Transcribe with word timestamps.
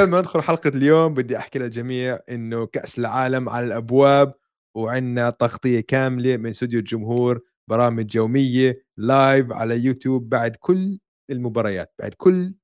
قبل 0.00 0.10
ما 0.10 0.18
ندخل 0.18 0.42
حلقة 0.42 0.68
اليوم 0.68 1.14
بدي 1.14 1.36
أحكي 1.36 1.58
للجميع 1.58 2.18
إنه 2.30 2.66
كأس 2.66 2.98
العالم 2.98 3.48
على 3.48 3.66
الأبواب 3.66 4.34
وعندنا 4.76 5.30
تغطية 5.30 5.80
كاملة 5.80 6.36
من 6.36 6.50
استوديو 6.50 6.78
الجمهور 6.80 7.40
برامج 7.70 8.16
يومية 8.16 8.84
live 8.96 9.52
على 9.52 9.78
يوتيوب 9.84 10.28
بعد 10.28 10.56
كل 10.56 10.98
المباريات 11.30 11.94
بعد 11.98 12.14
كل 12.14 12.54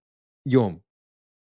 يوم 0.49 0.81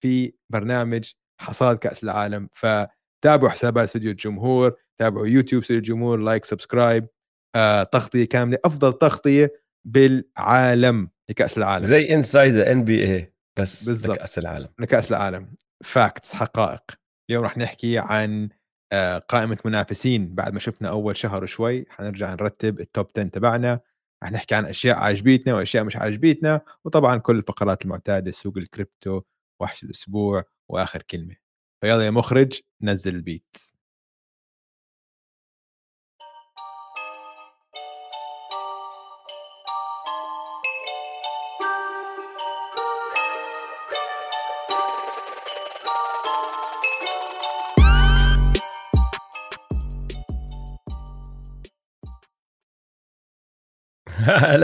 في 0.04 0.34
برنامج 0.50 1.12
حصاد 1.42 1.78
كأس 1.78 2.04
العالم. 2.04 2.50
فتابعوا 2.54 3.50
حسابات 3.50 3.84
استوديو 3.84 4.12
الجمهور 4.12 4.76
تابعوا 5.00 5.28
يوتيوب 5.28 5.62
استوديو 5.62 5.80
الجمهور 5.80 6.18
like 6.18 6.46
subscribe 6.46 7.08
آه، 7.56 7.84
تغطية 7.84 8.26
كاملة 8.26 8.58
أفضل 8.66 8.94
تغطية 8.94 9.54
بالعالم 9.86 11.10
لكأس 11.30 11.58
العالم. 11.58 11.86
زي 11.86 12.14
Inside 12.14 12.56
NBA 12.56 13.34
بس 13.60 13.90
بالضبط. 13.90 14.18
لكأس 14.18 14.40
العالم. 14.40 14.68
لكأس 14.80 15.12
العالم. 15.12 15.56
facts 15.84 16.34
حقائق. 16.34 16.84
اليوم 17.30 17.46
رح 17.46 17.58
نحكي 17.58 17.98
عن 17.98 18.50
آه، 18.92 19.18
قائمة 19.18 19.58
منافسين 19.66 20.36
بعد 20.36 20.54
ما 20.54 20.60
شفنا 20.60 20.90
أول 20.90 21.16
شهر 21.18 21.44
وشوي. 21.44 21.86
حنرجع 21.90 22.32
نرتب 22.34 22.80
ال 22.80 22.87
top 22.87 23.08
10 23.18 23.24
تبعنا. 23.30 23.80
رح 24.24 24.32
نحكي 24.32 24.56
عن 24.56 24.66
أشياء 24.66 24.98
عجبتنا 24.98 25.56
وأشياء 25.56 25.84
مش 25.84 25.98
عجبتنا 25.98 26.62
وطبعا 26.86 27.18
كل 27.18 27.38
الفقرات 27.38 27.86
المعتادة 27.86 28.32
سوق 28.32 28.58
الكريبتو 28.58 29.22
وحش 29.62 29.84
الأسبوع 29.84 30.44
وآخر 30.70 31.02
كلمة. 31.02 31.36
فيلا 31.82 32.06
يا 32.06 32.12
مخرج 32.12 32.60
نزل 32.82 33.16
البيت. 33.16 33.77
هلا 54.30 54.60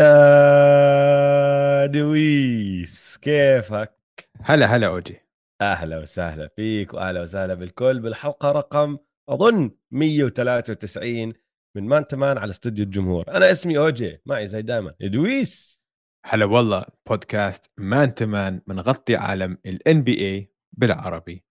دويس 1.85 3.17
كيفك؟ 3.17 3.99
هلا 4.41 4.65
هلا 4.65 4.87
أوجي. 4.87 5.21
أهلا 5.61 5.97
وسهلا 5.97 6.47
فيك 6.47 6.93
وأهلا 6.93 7.21
وسهلا 7.21 7.53
بالكل. 7.53 7.99
بالحلقة 7.99 8.51
رقم 8.51 8.97
أظن 9.29 9.71
193 9.91 11.33
من 11.77 11.87
man 11.87 12.07
to 12.07 12.19
man 12.19 12.37
على 12.37 12.49
استوديو 12.49 12.85
الجمهور. 12.85 13.27
أنا 13.27 13.51
اسمي 13.51 13.77
أوجي 13.77 14.21
معي 14.25 14.47
زي 14.47 14.61
دائما 14.61 14.95
دويس 15.01 15.83
هلا 16.25 16.45
والله 16.45 16.85
بودكاست 17.09 17.71
man 17.77 18.13
to 18.13 18.33
man 18.33 18.61
بنغطي 18.67 19.15
عالم 19.15 19.57
ال 19.65 20.01
NBA 20.01 20.53
بالعربي. 20.77 21.45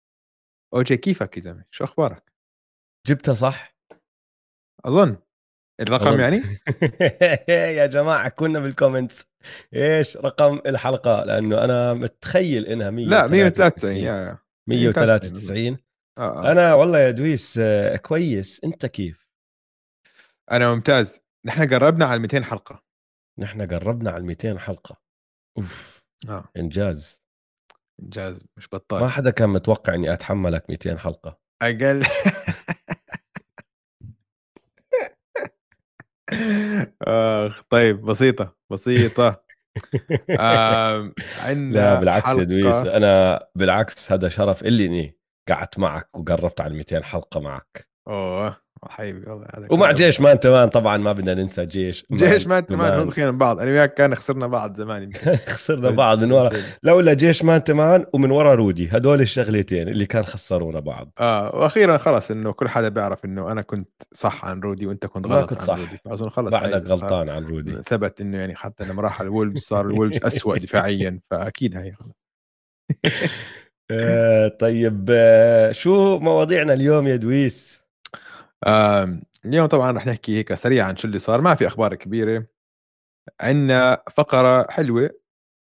أوجي 0.73 0.98
كيفك 0.98 1.38
يا 1.38 1.42
زلمة؟ 1.42 1.66
شو 1.72 1.84
أخبارك؟ 1.84 2.34
جبتها 3.08 3.34
صح؟ 3.34 3.76
أظن. 4.86 5.17
الرقم. 5.80 6.19
يعني؟ 6.19 6.41
يا 7.77 7.86
جماعة 7.86 8.30
كنا 8.30 8.59
بالكومنتس 8.59 9.25
إيش 9.73 10.17
رقم 10.17 10.61
الحلقة؟ 10.66 11.23
لأنه 11.23 11.64
أنا 11.64 11.94
متخيل 11.94 12.66
إنها 12.66 12.89
193 12.89 13.09
لا 13.09 13.27
193 13.27 13.97
يا 13.97 14.03
يا 14.03 14.38
193 14.67 15.77
آه 16.17 16.22
آه. 16.22 16.52
أنا 16.52 16.73
والله 16.73 16.99
يا 16.99 17.11
دويس 17.11 17.58
آه، 17.61 17.95
كويس. 17.97 18.61
أنت 18.64 18.86
كيف؟ 18.86 19.27
أنا 20.52 20.73
ممتاز. 20.73 21.22
نحن 21.45 21.73
قربنا 21.73 22.05
على 22.05 22.19
200 22.19 22.44
حلقة. 22.44 22.83
نحن 23.39 23.66
قربنا 23.66 24.11
على 24.11 24.23
200 24.23 24.59
حلقة. 24.59 24.97
أوف. 25.58 26.05
آه. 26.30 26.49
إنجاز. 26.58 27.23
إنجاز. 28.04 28.45
مش 28.58 28.73
ما 28.73 28.80
بطال. 28.80 29.10
حدا 29.10 29.31
كان 29.31 29.49
متوقع 29.49 29.95
إني 29.95 30.14
اتحملك 30.14 30.70
200 30.70 30.98
حلقة. 30.98 31.39
أقل. 31.61 32.04
آخ 37.02 37.61
طيب 37.69 38.02
بسيطة 38.02 38.55
بسيطة. 38.71 39.43
آم، 40.39 41.14
عندنا 41.42 41.93
لا 41.93 41.99
بالعكس 41.99 42.27
يا 42.27 42.33
حلقة- 42.33 42.47
دويس 42.47 42.75
أنا 42.86 43.43
بالعكس 43.55 44.11
هذا 44.11 44.30
شرف 44.30 44.64
إلي 44.64 44.86
إني 44.86 45.17
قعدت 45.49 45.80
معك 45.80 46.09
وقربت 46.17 46.61
على 46.61 46.73
200 46.73 47.03
حلقة 47.03 47.39
معك. 47.39 47.89
أوه. 48.08 48.58
حبيبي 48.89 49.30
والله 49.30 49.45
هذا 49.55 49.67
ومع. 49.71 49.92
جيش 49.92 50.21
man 50.22 50.39
to 50.39 50.52
man 50.52 50.70
طبعا 50.69 50.97
ما 50.97 51.11
بدنا 51.11 51.33
ننسى 51.33 51.65
جيش 51.65 52.05
جيش 52.11 52.47
ما 52.47 52.59
كمان 52.59 52.92
تمان. 52.92 52.99
هم 52.99 53.09
خينا 53.09 53.31
بعض. 53.31 53.59
أنا 53.59 53.71
وياك 53.71 53.93
كان 53.93 54.15
خسرنا 54.15 54.47
بعض 54.47 54.75
زمان 54.75 55.03
يمكن. 55.03 55.36
خسرنا 55.53 55.89
بعض 55.89 56.23
من 56.23 56.31
ورا. 56.31 56.49
لولا 56.83 57.14
جيش 57.14 57.43
man 57.44 57.64
to 57.64 57.80
man 57.80 58.05
ومن 58.14 58.31
ورا 58.31 58.55
رودي. 58.55 58.89
هدول 58.92 59.21
الشغلتين 59.21 59.87
اللي 59.87 60.05
كان 60.05 60.23
خسرونا 60.23 60.80
بعض. 60.80 61.11
آه 61.19 61.55
وأخيرا 61.55 61.97
خلص 61.97 62.31
إنه 62.31 62.52
كل 62.53 62.69
حدا 62.69 62.89
بيعرف 62.89 63.25
إنه 63.25 63.52
أنا 63.52 63.61
كنت 63.61 63.89
صح 64.11 64.45
عن 64.45 64.59
رودي 64.59 64.87
وأنت 64.87 65.05
كنت 65.05 65.27
غلط 65.27 65.49
كنت 65.49 65.59
عن 65.61 65.67
صح. 65.67 65.75
رودي. 65.77 65.98
فأظن 66.05 66.30
خلص 66.30 66.52
بعدك 66.52 66.86
غلطان 66.87 67.30
عن 67.30 67.45
رودي. 67.45 67.77
ثبت 67.87 68.21
إنه 68.21 68.37
يعني 68.37 68.55
حتى 68.55 68.83
لما 68.83 69.02
راح 69.02 69.21
ال 69.22 69.27
Wolves 69.27 69.60
صار 69.61 69.86
ال 69.86 69.90
Wolves 69.90 70.20
اسوء 70.27 70.58
دفاعيا 70.58 71.19
فأكيد 71.31 71.77
هي 71.77 71.93
آه، 73.92 74.48
طيب 74.48 75.05
آه، 75.11 75.71
شو 75.71 76.19
مواضيعنا 76.19 76.73
اليوم 76.73 77.08
يا 77.08 77.15
دويس؟ 77.15 77.80
اليوم 79.45 79.66
طبعا 79.66 79.92
رح 79.92 80.05
نحكي 80.05 80.38
هيك 80.38 80.54
سريعا 80.54 80.88
عن 80.88 80.98
شو 80.98 81.08
اللي 81.08 81.20
صار 81.20 81.42
ما 81.42 81.55
في 81.55 81.67
أخبار 81.67 81.95
كبيرة 81.95 82.48
عندنا 83.42 84.04
فقرة 84.11 84.72
حلوة 84.72 85.10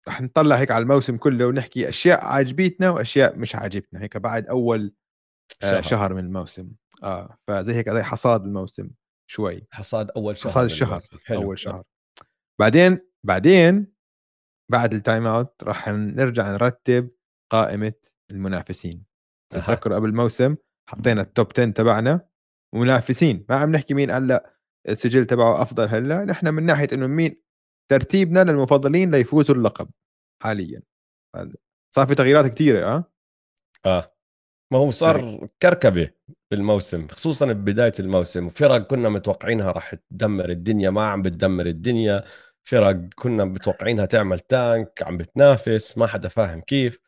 رح 0.09 0.21
نطلع 0.21 0.56
هيك 0.56 0.71
على 0.71 0.83
الموسم 0.83 1.16
كله 1.16 1.47
ونحكي 1.47 1.88
أشياء 1.88 2.25
عاجبتنا 2.25 2.91
وأشياء 2.91 3.38
مش 3.38 3.55
عاجبتنا 3.55 4.03
هيك 4.03 4.16
بعد 4.16 4.47
أول 4.47 4.94
آه، 5.62 5.71
شهر. 5.71 5.83
شهر 5.83 6.15
من 6.15 6.25
الموسم 6.25 6.71
آه 7.03 7.38
فزي 7.47 7.75
هيك 7.75 7.91
زي 7.91 8.03
حصاد 8.03 8.44
الموسم 8.44 8.91
شوي 9.31 9.67
حصاد 9.71 10.11
أول 10.11 10.37
شهر 10.37 10.50
حصاد 10.50 10.65
الشهر. 10.65 11.00
حلو. 11.25 11.43
أول 11.43 11.59
شهر 11.59 11.84
بعدين 12.61 12.99
بعدين 13.27 13.93
بعد 14.71 14.94
ال 14.94 15.01
time 15.01 15.27
out 15.27 15.65
راح 15.65 15.88
نرجع 15.88 16.50
نرتب 16.50 17.11
قائمة 17.53 17.93
المنافسين. 18.31 19.05
تتذكروا 19.53 19.97
قبل 19.97 20.09
الموسم 20.09 20.56
حطينا 20.91 21.22
ال 21.22 21.28
top 21.28 21.47
10 21.53 21.71
تبعنا 21.71 22.30
منافسين 22.75 23.47
ما 23.48 23.56
عم 23.56 23.72
نحكي 23.72 23.94
مين 23.94 24.10
هلأ 24.10 24.54
السجل 24.88 25.26
تبعه 25.26 25.62
أفضل 25.62 25.88
هلأ 25.88 26.25
نحن 26.25 26.54
من 26.54 26.66
ناحية 26.66 26.88
إنه 26.92 27.06
مين 27.06 27.42
ترتيبنا 27.91 28.44
للمفضلين 28.44 29.10
ليفوزوا 29.10 29.54
اللقب 29.54 29.91
حاليا. 30.42 30.82
صار 31.94 32.06
في 32.06 32.14
تغييرات 32.14 32.47
كثيره 32.47 32.86
آه؟ 32.86 33.12
آه. 33.86 34.14
ما 34.72 34.78
هو 34.78 34.91
صار 34.91 35.48
كركبة 35.62 36.10
بالموسم 36.50 37.08
خصوصا 37.08 37.47
ببداية 37.47 37.92
الموسم 38.00 38.48
فرق 38.48 38.76
كنا 38.87 39.08
متوقعينها 39.08 39.72
راح 39.72 39.94
تدمر 39.94 40.50
الدنيا 40.50 40.91
ما 40.91 41.06
عم 41.06 41.22
بتدمر 41.22 41.66
الدنيا 41.66 42.25
فرق 42.64 42.97
كنا 43.14 43.44
متوقعينها 43.44 44.06
تعمل 44.06 44.41
tank 44.41 45.03
عم 45.02 45.16
بتنافس 45.16 45.98
ما 45.98 46.06
حدا 46.06 46.28
فاهم 46.28 46.60
كيف. 46.60 47.00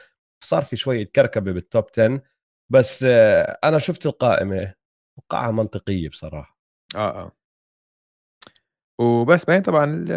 صار 0.45 0.65
في 0.65 0.77
شوية 0.77 1.05
كركبة 1.05 1.53
بال 1.53 1.66
top 1.66 1.85
10 1.99 2.23
بس 2.71 3.05
آه، 3.09 3.59
أنا 3.65 3.79
شفت 3.79 4.07
القائمة 4.07 4.75
وقعها 5.19 5.51
منطقية 5.51 6.09
بصراحة. 6.09 6.59
آه 6.97 7.23
آه. 7.23 7.33
وبس 9.01 9.45
بعدين 9.45 9.63
طبعا 9.63 9.85
ال- 9.85 10.13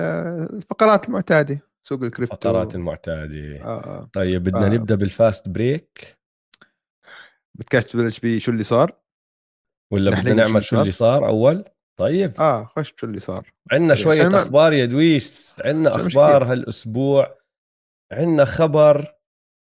الفقرات 0.56 1.08
المعتادة 1.08 1.60
سوق 1.88 2.04
الكريبتو. 2.04 2.36
فقرات 2.36 2.76
المعتادة. 2.76 3.62
آه 3.64 3.84
آه. 3.84 4.10
طيب 4.14 4.44
بدنا 4.44 4.66
آه. 4.66 4.70
نبدأ 4.70 4.96
بال 4.96 5.14
fast 5.14 5.50
break. 5.50 6.18
بودكاست 7.56 7.90
تبلش 7.90 8.20
بشو 8.24 8.52
اللي 8.52 8.64
صار؟ 8.64 9.00
ولا 9.94 10.12
بدنا 10.22 10.34
نعمل 10.34 10.64
شو 10.64 10.76
شو 10.76 10.82
اللي 10.82 10.92
صار؟ 10.92 11.28
أول؟ 11.28 11.66
طيب. 12.00 12.42
آه 12.42 12.66
خش 12.66 12.92
بشو 12.94 13.06
اللي 13.08 13.20
صار. 13.20 13.52
عندنا 13.72 13.92
عشان 13.92 14.32
ما- 14.32 14.42
أخبار 14.42 14.74
يا 14.74 14.86
دويس. 14.86 15.56
عندنا 15.66 15.90
عشان 15.94 16.06
مش 16.06 16.18
أخبار 16.18 16.40
كتير. 16.44 16.52
هالأسبوع. 16.52 17.38
عندنا 18.12 18.46
خبر 18.46 19.16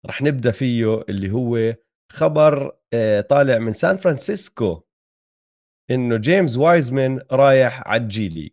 رح 0.07 0.23
نبدأ 0.23 0.51
فيه 0.51 1.01
اللي 1.09 1.31
هو 1.31 1.75
خبر 2.13 2.77
آه، 2.93 3.21
طالع 3.21 3.59
من 3.59 3.73
سان 3.73 3.97
فرانسيسكو. 3.97 4.83
إنه 5.91 6.17
جيمس 6.17 6.57
وايزمان 6.57 7.21
رايح 7.33 7.89
على 7.89 8.03
الجي 8.03 8.29
ليج 8.29 8.53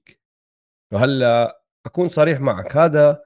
وهلا 0.94 1.62
أكون 1.86 2.08
صريح 2.08 2.40
معك 2.40 2.78
هذا 2.78 3.24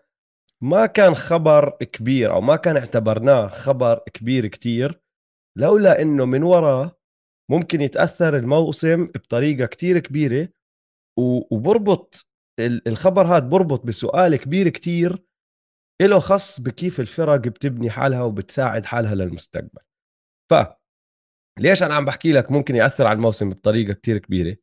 ما 0.62 0.86
كان 0.86 1.16
خبر 1.16 1.70
كبير 1.70 2.34
أو 2.34 2.42
ما 2.42 2.56
كان 2.56 2.78
اعتبرناه 2.78 3.48
خبر 3.48 4.00
كبير 4.14 4.48
كتير 4.48 5.02
لولا 5.58 6.02
إنه 6.02 6.26
من 6.26 6.44
وراه 6.44 6.98
ممكن 7.52 7.82
يتأثر 7.82 8.38
الموسم 8.38 9.06
بطريقة 9.06 9.66
كتير 9.66 10.00
كبيرة. 10.00 10.50
و- 11.20 11.56
وبربط 11.56 12.28
ال- 12.60 12.88
الخبر 12.88 13.28
هذا 13.28 13.48
بربط 13.48 13.86
بسؤال 13.86 14.36
كبير 14.36 14.70
كتير 14.70 15.24
له 16.02 16.20
خص 16.20 16.62
بكيف 16.62 17.00
الفرق 17.00 17.36
بتبني 17.36 17.90
حالها 17.90 18.24
وبتساعد 18.24 18.86
حالها 18.86 19.16
للمستقبل. 19.16 19.82
ف 20.52 20.54
ليش 21.60 21.84
أنا 21.84 21.96
عم 21.96 22.06
بحكي 22.06 22.32
لك 22.32 22.52
ممكن 22.52 22.76
يأثر 22.76 23.08
على 23.08 23.16
الموسم 23.16 23.50
بطريقة 23.50 23.94
كتير 23.94 24.18
كبيرة؟ 24.18 24.58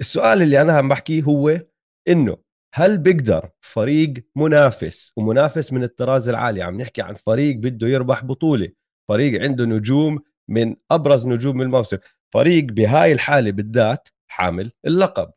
السؤال 0.00 0.42
اللي 0.42 0.60
أنا 0.60 0.72
عم 0.72 0.88
بحكيه 0.88 1.22
هو 1.22 1.60
إنه 2.08 2.36
هل 2.74 2.98
بيقدر 2.98 3.50
فريق 3.60 4.14
منافس 4.36 5.12
ومنافس 5.16 5.72
من 5.72 5.84
الطراز 5.84 6.28
العالي 6.28 6.62
عم 6.62 6.80
نحكي 6.80 7.02
عن 7.02 7.14
فريق 7.14 7.56
بده 7.56 7.86
يربح 7.86 8.24
بطولة 8.24 8.68
فريق 9.08 9.42
عنده 9.42 9.64
نجوم 9.64 10.18
من 10.48 10.76
أبرز 10.90 11.26
نجوم 11.26 11.62
الموسم 11.62 11.98
فريق 12.34 12.64
بهاي 12.64 13.12
الحالة 13.12 13.50
بالذات 13.52 14.08
حامل 14.30 14.72
اللقب. 14.86 15.32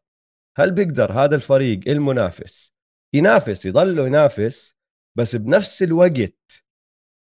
هل 0.57 0.71
بيقدر 0.71 1.12
هذا 1.12 1.36
الفريق 1.36 1.80
المنافس 1.88 2.74
ينافس 3.13 3.65
يضل 3.65 4.00
ينافس 4.00 4.75
بس 5.18 5.36
بنفس 5.36 5.83
الوقت 5.83 6.63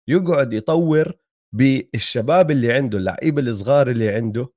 يقعد 0.08 0.52
يطور 0.52 1.21
بالشباب 1.52 2.50
اللي 2.50 2.72
عنده 2.72 2.99
اللعيبه 2.99 3.43
الصغار 3.43 3.90
اللي 3.90 4.08
عنده. 4.08 4.52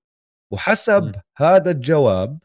وحسب 0.53 1.03
م. 1.03 1.11
هذا 1.37 1.71
الجواب 1.71 2.39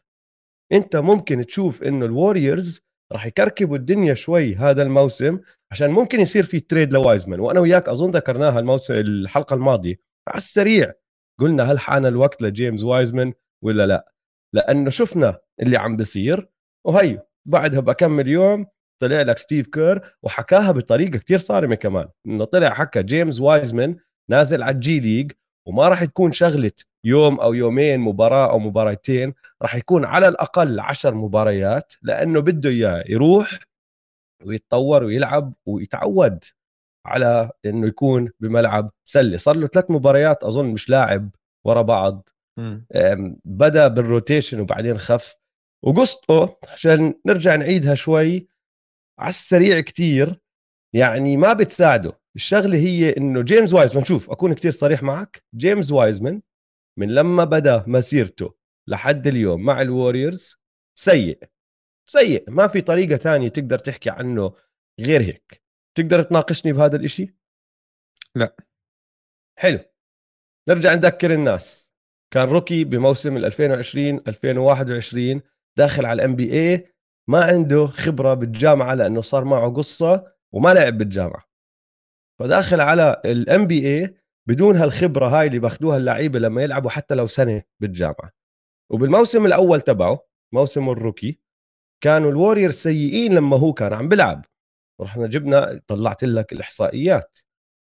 أنت 0.71 0.95
ممكن 0.95 1.45
تشوف 1.45 1.83
إنه 1.83 2.05
الوريورز 2.05 2.81
راح 3.11 3.25
يكركبوا 3.25 3.77
الدنيا 3.77 4.13
شوي 4.13 4.55
هذا 4.55 4.83
الموسم 4.83 5.39
عشان 5.71 5.89
ممكن 5.89 6.19
يصير 6.19 6.43
في 6.43 6.59
trade 6.59 6.93
لوايزمان. 6.93 7.39
وأنا 7.39 7.59
وياك 7.59 7.89
أظن 7.89 8.11
ذكرناها 8.11 8.59
الموسم 8.59 8.93
الحلقة 8.93 9.53
الماضية. 9.53 9.95
على 10.27 10.37
السريع 10.37 10.91
قلنا 11.39 11.63
هل 11.63 11.79
حان 11.79 12.05
الوقت 12.05 12.41
لجيمس 12.41 12.83
وايزمان 12.83 13.33
ولا 13.63 13.87
لا؟ 13.87 14.13
لأنه 14.53 14.89
شفنا 14.89 15.39
اللي 15.61 15.77
عم 15.77 15.97
بيصير. 15.97 16.49
وهي 16.85 17.21
بعدها 17.47 17.79
بكمل 17.79 18.27
يوم 18.27 18.65
طلع 19.01 19.21
لك 19.21 19.37
ستيف 19.37 19.67
كير 19.67 20.01
وحكاها 20.23 20.71
بطريقة 20.71 21.17
كتير 21.17 21.37
صارمة 21.37 21.75
كمان. 21.75 22.09
إنه 22.27 22.45
طلع 22.45 22.69
حكى 22.69 23.03
جيمس 23.03 23.39
وايزمان 23.39 23.97
نازل 24.31 24.63
على 24.63 24.75
الجي 24.75 24.99
ليج 24.99 25.31
وما 25.67 25.87
راح 25.87 26.05
تكون 26.05 26.31
شغلة 26.31 26.71
يوم 27.03 27.39
أو 27.39 27.53
يومين 27.53 27.99
مباراة 27.99 28.49
أو 28.51 28.59
مباراتين 28.59 29.33
راح 29.61 29.75
يكون 29.75 30.05
على 30.05 30.27
الأقل 30.27 30.79
عشر 30.79 31.13
مباريات 31.15 31.93
لأنه 32.01 32.39
بده 32.39 32.69
إياه 32.69 33.03
يروح 33.09 33.59
ويتطور 34.45 35.03
ويلعب 35.03 35.53
ويتعود 35.65 36.43
على 37.05 37.51
إنه 37.65 37.87
يكون 37.87 38.31
بملعب 38.39 38.91
سلة. 39.03 39.37
صار 39.37 39.55
له 39.55 39.67
ثلاث 39.67 39.91
مباريات 39.91 40.43
أظن 40.43 40.65
مش 40.65 40.89
لاعب 40.89 41.29
ورا 41.65 41.81
بعض. 41.81 42.29
بدأ 43.45 43.87
بال 43.87 44.01
rotation 44.01 44.59
وبعدين 44.59 44.97
خف. 44.97 45.35
وقصته 45.83 46.57
عشان 46.73 47.13
نرجع 47.25 47.55
نعيدها 47.55 47.95
شوي 47.95 48.47
على 49.19 49.29
السريع 49.29 49.79
كتير 49.79 50.39
يعني 50.93 51.37
ما 51.37 51.53
بتساعده. 51.53 52.20
الشغلة 52.35 52.77
هي 52.77 53.17
إنه 53.17 53.41
جيمس 53.41 53.73
وايزمان 53.73 54.05
شوف 54.05 54.29
أكون 54.29 54.53
كتير 54.53 54.71
صريح 54.71 55.03
معك. 55.03 55.43
جيمس 55.55 55.91
وايزمان 55.91 56.41
من 56.99 57.15
لما 57.15 57.43
بدأ 57.43 57.83
مسيرته 57.87 58.55
لحد 58.87 59.27
اليوم 59.27 59.65
مع 59.65 59.81
ال 59.81 59.89
Warriors 59.89 60.55
سيء. 60.95 61.43
سيء 62.09 62.49
ما 62.49 62.67
في 62.67 62.81
طريقة 62.81 63.17
تانية 63.17 63.47
تقدر 63.47 63.79
تحكي 63.79 64.09
عنه 64.09 64.53
غير 64.99 65.21
هيك. 65.21 65.63
تقدر 65.97 66.21
تناقشني 66.21 66.73
بهذا 66.73 66.95
الإشي؟ 66.95 67.35
لا. 68.35 68.55
حلو. 69.59 69.79
نرجع 70.69 70.93
نذكر 70.93 71.33
الناس. 71.33 71.93
كان 72.33 72.49
rookie 72.49 72.83
بموسم 72.83 73.37
2020 73.37 74.21
2021 74.27 75.41
داخل 75.77 76.05
على 76.05 76.23
ال 76.23 76.35
NBA 76.35 76.93
ما 77.29 77.43
عنده 77.43 77.85
خبرة 77.87 78.33
بالجامعة 78.33 78.93
لأنه 78.93 79.21
صار 79.21 79.43
معه 79.43 79.73
قصة 79.73 80.33
وما 80.51 80.73
لعب 80.73 80.97
بالجامعة. 80.97 81.50
فداخل 82.41 82.81
على 82.81 83.21
ال 83.25 83.67
NBA 83.67 84.15
بدون 84.47 84.75
هالخبرة 84.75 85.27
هاي 85.27 85.47
اللي 85.47 85.59
باخذوها 85.59 85.97
اللعيبة 85.97 86.39
لما 86.39 86.63
يلعبوا 86.63 86.89
حتى 86.89 87.15
لو 87.15 87.25
سنة 87.27 87.63
بالجامعة. 87.79 88.31
وبالموسم 88.91 89.45
الأول 89.45 89.81
تبعه 89.81 90.25
موسم 90.53 90.89
ال 90.89 90.96
rookie 90.96 91.39
كانوا 92.03 92.31
ال 92.31 92.35
Warriors 92.35 92.71
سيئين 92.71 93.33
لما 93.33 93.57
هو 93.57 93.73
كان 93.73 93.93
عم 93.93 94.09
بيلعب. 94.09 94.45
ورحنا 94.99 95.27
جبنا 95.27 95.81
طلعت 95.87 96.23
لك 96.23 96.53
الإحصائيات. 96.53 97.39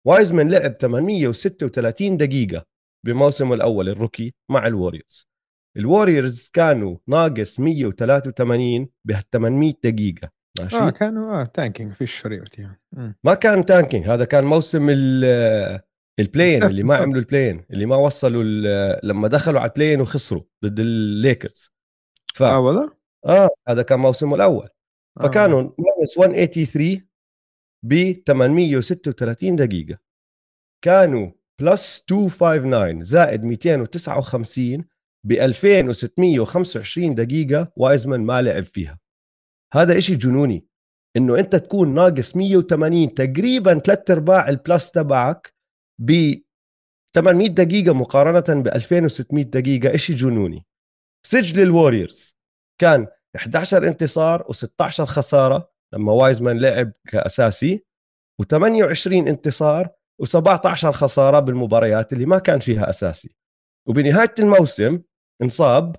وايزمان 0.06 0.50
لعب 0.50 0.72
836 0.72 2.16
دقيقة 2.16 2.66
بموسمه 3.06 3.54
الأول 3.54 3.88
ال 3.88 3.95
rookie 3.95 4.34
مع 4.50 4.66
ال 4.66 4.73
Warriors 4.73 5.28
ال 5.76 5.84
Warriors 5.84 6.48
كانوا 6.48 6.96
ناقص 7.06 7.60
183 7.60 8.88
ب 9.04 9.12
800 9.32 9.74
دقيقة. 9.84 10.30
ماشي. 10.60 10.76
آه 10.76 10.90
كانوا 10.90 11.40
آه 11.40 11.44
tanking 11.44 11.92
فيش 11.92 12.18
فريق 12.18 12.40
وقتها. 12.40 12.78
ما 13.24 13.34
كان 13.34 13.66
tanking 13.66 14.08
هذا 14.08 14.24
كان 14.24 14.44
موسم 14.44 14.90
ال 16.20 16.25
play-in 16.25 16.62
اللي 16.62 16.82
ما 16.82 16.94
عملوا 16.96 17.20
ال 17.20 17.26
play-in 17.26 17.64
اللي 17.70 17.86
ما 17.86 17.96
وصلوا 17.96 18.42
لما 19.02 19.28
دخلوا 19.28 19.60
على 19.60 19.68
ال 19.70 19.74
play-in 19.74 20.00
وخسروا 20.00 20.42
ضد 20.64 20.80
الليكرز 20.80 21.70
ف... 22.34 22.42
آه 22.42 22.60
والله؟ 22.60 22.92
آه 23.26 23.48
هذا 23.68 23.82
كان 23.82 23.98
موسمه 23.98 24.34
الأول. 24.34 24.68
آه. 25.20 25.22
فكانوا 25.22 25.62
ناقص 25.62 26.18
183 26.18 27.06
ب 27.84 28.22
836 28.26 29.56
دقيقة. 29.56 29.98
كانوا 30.84 31.30
plus 31.60 32.04
259 32.10 33.02
زائد 33.02 33.44
259 33.44 34.84
ب 35.26 35.32
2625 35.32 37.14
دقيقة 37.14 37.72
وايزمان 37.76 38.20
ما 38.20 38.42
لعب 38.42 38.64
فيها. 38.64 38.98
هذا 39.72 39.98
إشي 39.98 40.14
جنوني 40.14 40.66
إنه 41.16 41.38
أنت 41.38 41.56
تكون 41.56 41.94
ناقص 41.94 42.36
180 42.36 43.14
تقريبا 43.14 43.78
ثلاث 43.78 44.10
أرباع 44.10 44.48
ال 44.48 44.57
plus 44.57 44.90
تبعك 44.90 45.54
ب 45.98 46.34
800 47.14 47.48
دقيقة 47.48 47.94
مقارنة 47.94 48.62
ب 48.62 48.68
2600 48.68 49.44
دقيقة 49.44 49.94
إشي 49.94 50.14
جنوني. 50.14 50.66
سجل 51.26 51.62
ال 51.62 51.70
Warriors. 51.70 52.36
كان 52.80 53.06
11 53.36 53.88
انتصار 53.88 54.42
و16 54.42 55.02
خسارة 55.02 55.70
لما 55.94 56.12
وايزمان 56.12 56.58
لعب 56.58 56.92
كأساسي 57.08 57.84
و28 58.42 59.06
انتصار 59.06 59.88
و17 60.22 60.86
خسارة 60.86 61.40
بالمباريات 61.40 62.12
اللي 62.12 62.26
ما 62.26 62.38
كان 62.38 62.58
فيها 62.58 62.90
أساسي. 62.90 63.34
وبنهاية 63.88 64.34
الموسم 64.38 65.02
انصاب 65.42 65.96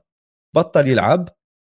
بطل 0.55 0.87
يلعب 0.87 1.29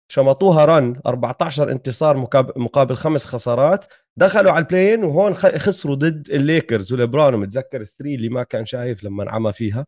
شمطوها 0.09 0.65
run 0.65 1.01
14 1.05 1.71
انتصار 1.71 2.17
مقابل, 2.57 2.95
خمس 2.95 3.25
خسارات. 3.25 3.85
دخلوا 4.17 4.51
على 4.51 4.65
ال 4.65 4.70
play-in 4.70 5.03
وهون 5.03 5.33
خسروا 5.33 5.95
ضد 5.95 6.29
الليكرز 6.29 6.93
وليبرون 6.93 7.33
ومتذكر 7.33 7.81
ال 7.81 7.87
three 7.87 8.15
اللي 8.15 8.29
ما 8.29 8.43
كان 8.43 8.65
شايف 8.65 9.03
لما 9.03 9.23
انعمى 9.23 9.53
فيها. 9.53 9.85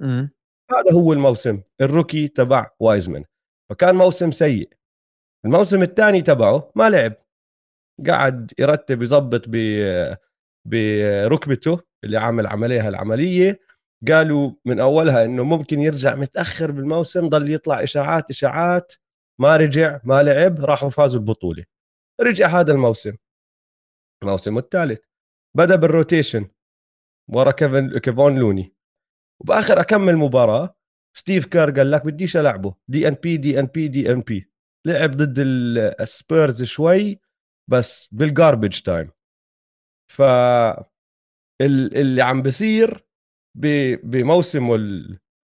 م. 0.00 0.28
هذا 0.70 0.92
هو 0.92 1.12
الموسم 1.12 1.60
ال 1.80 1.87
rookie 1.87 2.28
تبع 2.28 2.70
وايزمان 2.80 3.24
فكان 3.70 3.94
موسم 3.94 4.30
سيء. 4.30 4.70
الموسم 5.44 5.82
الثاني 5.82 6.22
تبعه 6.22 6.72
ما 6.74 6.90
لعب. 6.90 7.12
قعد 8.08 8.52
يرتب 8.58 9.02
يظبط 9.02 9.44
ب 9.48 9.56
بركبته 10.64 11.80
اللي 12.04 12.16
عامل 12.16 12.46
عمليها 12.46 12.88
العملية. 12.88 13.60
قالوا 14.10 14.52
من 14.64 14.80
أولها 14.80 15.24
إنه 15.24 15.44
ممكن 15.44 15.80
يرجع 15.80 16.14
متأخر 16.14 16.70
بالموسم 16.70 17.26
ضل 17.26 17.52
يطلع 17.54 17.82
إشاعات 17.82 18.30
إشاعات 18.30 18.92
ما 19.40 19.56
رجع 19.56 20.00
ما 20.04 20.22
لعب 20.22 20.60
راحوا 20.60 20.90
فازوا 20.90 21.20
البطولة. 21.20 21.64
رجع 22.20 22.46
هذا 22.46 22.72
الموسم. 22.72 23.16
الموسم 24.22 24.58
الثالث. 24.58 25.00
بدأ 25.56 25.76
بال 25.76 25.90
rotation 25.90 26.48
ورا 27.28 27.50
كيفن 27.50 27.98
كيفون 27.98 28.38
لوني. 28.38 28.74
وبآخر 29.40 29.80
أكمل 29.80 30.16
مباراة 30.16 30.76
ستيف 31.16 31.46
كار 31.46 31.70
قال 31.70 31.90
لك 31.90 32.06
بديش 32.06 32.36
ألعبه. 32.36 32.74
دي 32.88 33.08
إن 33.08 33.14
بي 33.14 33.36
دي 33.36 33.60
إن 33.60 33.66
بي 33.66 33.88
دي 33.88 34.12
إن 34.12 34.20
بي. 34.20 34.50
لعب 34.86 35.10
ضد 35.10 35.38
السبيرز 36.00 36.62
شوي 36.62 37.20
بس 37.70 38.08
بال 38.14 38.29
garbage 38.29 38.80
time 38.80 39.10
ف 40.12 40.22
اللي 41.62 42.22
عم 42.22 42.42
بصير 42.42 43.05
بموسمه 44.02 44.76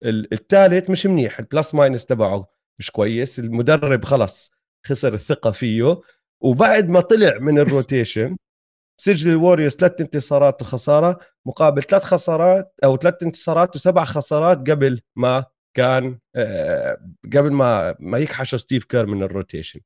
الثالث 0.05 0.91
مش 0.91 1.07
منيح 1.07 1.39
ال 1.39 1.46
plus 1.46 1.75
minus 1.75 2.07
تبعه 2.07 2.49
مش 2.79 2.91
كويس 2.91 3.39
المدرب 3.39 4.05
خلص 4.05 4.53
خسر 4.87 5.15
الثقة 5.15 5.51
فيه 5.51 6.01
وبعد 6.41 6.89
ما 6.89 7.01
طلع 7.01 7.39
من 7.39 7.59
ال 7.59 7.67
rotation 7.67 8.37
سجل 9.01 9.31
الوريورز 9.31 9.77
ثلاث 9.77 10.01
انتصارات 10.01 10.63
وخسارة 10.63 11.19
مقابل 11.47 11.83
ثلاث 11.83 12.03
خسارات 12.03 12.75
أو 12.85 12.97
ثلاث 12.97 13.23
انتصارات 13.23 13.77
وسبع 13.77 14.05
خسارات 14.05 14.71
قبل 14.71 15.01
ما 15.17 15.45
كان 15.77 16.19
آه، 16.37 16.99
قبل 17.37 17.53
ما 17.53 17.97
ما 18.01 18.19
يكحشوا 18.19 18.59
ستيف 18.59 18.85
كير 18.85 19.07
من 19.07 19.23
ال 19.23 19.28
rotation. 19.28 19.81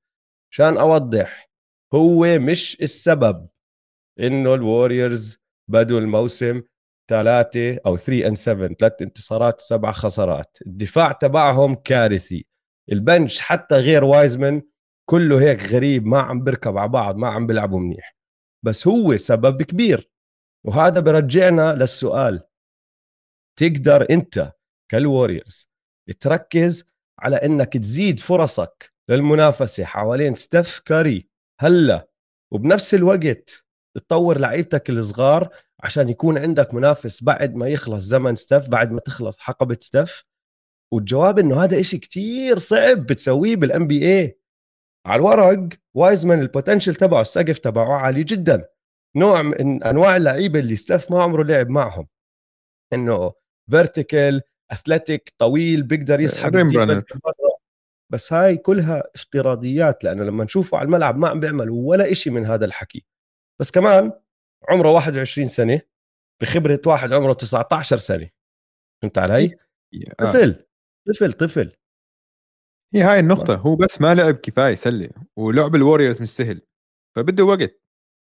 عشان 0.53 0.77
أوضح 0.79 1.51
هو 1.95 2.39
مش 2.39 2.79
السبب 2.83 3.49
إنه 4.21 4.55
الوريورز 4.55 5.39
بدوا 5.71 6.01
الموسم 6.01 6.63
ثلاثة 7.09 7.79
أو 7.87 7.97
3 7.97 8.27
and 8.27 8.37
7 8.37 8.69
ثلاث 8.69 9.03
انتصارات 9.03 9.61
وسبع 9.61 9.93
خسارات. 9.93 10.59
الدفاع 10.67 11.13
تبعهم 11.13 11.75
كارثي. 11.75 12.47
ال 12.93 13.01
bench 13.01 13.41
حتى 13.41 13.75
غير 13.75 14.05
وايزمن 14.05 14.63
كله 15.11 15.41
هيك 15.41 15.63
غريب 15.63 16.07
ما 16.07 16.21
عم 16.21 16.45
بركب 16.45 16.79
على 16.79 16.89
بعض 16.89 17.17
ما 17.17 17.29
عم 17.29 17.47
بيلعبوا 17.47 17.81
منيح. 17.81 18.17
بس 18.65 18.89
هو 18.89 19.17
سبب 19.17 19.63
كبير. 19.63 20.11
وهذا 20.67 21.01
برجعنا 21.01 21.75
للسؤال. 21.75 22.43
تقدر 23.59 24.07
أنت 24.11 24.53
كالوريورز 24.91 25.71
تركز 26.21 26.91
على 27.19 27.37
إنك 27.37 27.73
تزيد 27.73 28.21
فرصك 28.21 28.93
للمنافسة 29.11 29.85
حوالين 29.85 30.35
ستيف 30.35 30.79
كاري 30.79 31.29
هلأ. 31.61 32.09
وبنفس 32.53 32.95
الوقت 32.95 33.67
تطور 33.97 34.39
لعيبتك 34.39 34.91
الصغار 34.91 35.49
عشان 35.87 36.09
يكون 36.09 36.39
عندك 36.39 36.75
منافس 36.75 37.25
بعد 37.25 37.55
ما 37.55 37.69
يخلص 37.69 38.05
زمن 38.05 38.35
ستيف 38.35 38.69
بعد 38.69 38.93
ما 38.93 39.01
تخلص 39.01 39.39
حقبة 39.39 39.77
ستيف. 39.81 40.25
والجواب 40.93 41.39
إنه 41.39 41.65
هذا 41.65 41.81
إشي 41.81 41.99
كتير 41.99 42.59
صعب 42.59 43.07
بتسويه 43.07 43.57
بال 43.57 43.87
NBA 43.87 44.39
على 45.07 45.19
الورق 45.19 45.69
وايزمان 45.95 46.41
ال 46.41 46.46
potential 46.46 46.95
تبعه 46.95 47.21
السقف 47.21 47.59
تبعه 47.59 47.93
عالي 47.93 48.25
جدا. 48.25 48.69
نوع 49.17 49.43
من 49.43 49.83
أنواع 49.83 50.17
اللعيبة 50.17 50.59
اللي 50.59 50.77
ستيف 50.77 51.11
ما 51.11 51.23
عمره 51.23 51.43
لعب 51.43 51.69
معهم. 51.69 52.09
إنه 52.93 53.33
vertical 53.71 54.43
athletic 54.73 55.33
طويل 55.39 55.83
بيقدر 55.83 56.21
يسحب 56.21 56.57
بس 58.13 58.33
هاي 58.33 58.57
كلها 58.57 59.03
افتراضيات 59.15 60.05
لأنه 60.05 60.25
لما 60.25 60.45
نشوفه 60.45 60.79
على 60.79 60.87
الملعب 60.87 61.19
ما 61.19 61.29
عم 61.29 61.41
بيعمل 61.41 61.71
ولا 61.71 62.13
إشي 62.13 62.31
من 62.31 62.47
هذا 62.47 62.65
الحكي. 62.65 63.05
بس 63.61 63.71
كمان 63.71 64.13
عمره 64.69 64.91
21 64.91 65.49
سنة 65.49 65.81
بخبرة 66.43 66.81
واحد 66.87 67.13
عمره 67.13 67.33
19 67.33 67.97
سنة. 67.97 68.31
فهمت 69.03 69.19
علي؟ 69.19 69.59
آه. 70.21 70.25
طفل 70.25 70.67
طفل 71.09 71.33
طفل. 71.33 71.77
هي 72.95 73.03
هاي 73.03 73.21
النقطة. 73.21 73.55
هو 73.57 73.77
بس 73.77 74.01
ما 74.01 74.15
لعب 74.15 74.35
كفاية 74.35 74.75
سلة 74.75 75.11
ولعب 75.37 75.75
الوريورز 75.75 76.23
مش 76.23 76.29
سهل. 76.29 76.63
فبده 77.17 77.45
وقت 77.45 77.81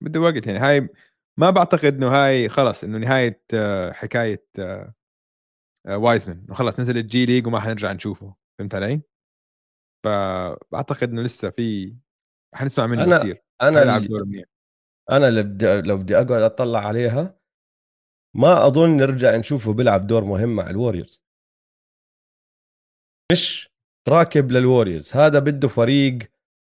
بده 0.03 0.19
وقت. 0.19 0.48
يعني 0.48 0.60
هاي 0.60 0.89
ما 1.39 1.50
بعتقد 1.50 1.93
إنه 1.93 2.07
هاي 2.07 2.50
خلص 2.50 2.84
إنه 2.84 2.98
نهاية 2.98 3.43
آه، 3.53 3.91
حكاية 3.91 4.46
وايزمان 5.88 6.38
آه، 6.38 6.46
إنه 6.46 6.53
خلص 6.53 6.79
نزل 6.79 6.98
الجي 6.98 7.25
ليج 7.25 7.48
وما 7.48 7.60
حنرجع 7.60 7.91
نشوفه. 7.91 8.36
فهمت 8.60 8.75
علي؟ 8.75 9.01
فبعتقد 10.05 11.10
إنه 11.10 11.22
لسه 11.22 11.50
في 11.50 11.96
حنسمع 12.55 12.88
منه 12.88 13.03
أنا 13.03 13.19
كثير 13.19 13.43
أنا 13.62 13.98
اللي 13.98 14.46
أنا 15.12 15.28
اللي 15.28 15.44
بدي 15.44 15.82
لو 15.82 15.98
بدي 15.98 16.16
أقعد 16.16 16.42
أطلع 16.42 16.80
عليها 16.80 17.40
ما 18.36 18.68
أظن 18.68 18.90
نرجع 18.90 19.36
نشوفه 19.36 19.74
بيلعب 19.74 20.08
دور 20.08 20.24
مهم 20.24 20.56
مع 20.56 20.70
الوريورز 20.70 21.24
مش 23.32 23.70
راكب 24.08 24.52
للوريورز 24.52 25.14
هذا 25.16 25.40
بده 25.40 25.68
فريق 25.68 26.20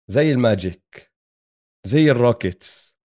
زي 0.08 0.32
الماجيك 0.32 1.12
زي 1.88 2.12
الروكيتس 2.12 2.98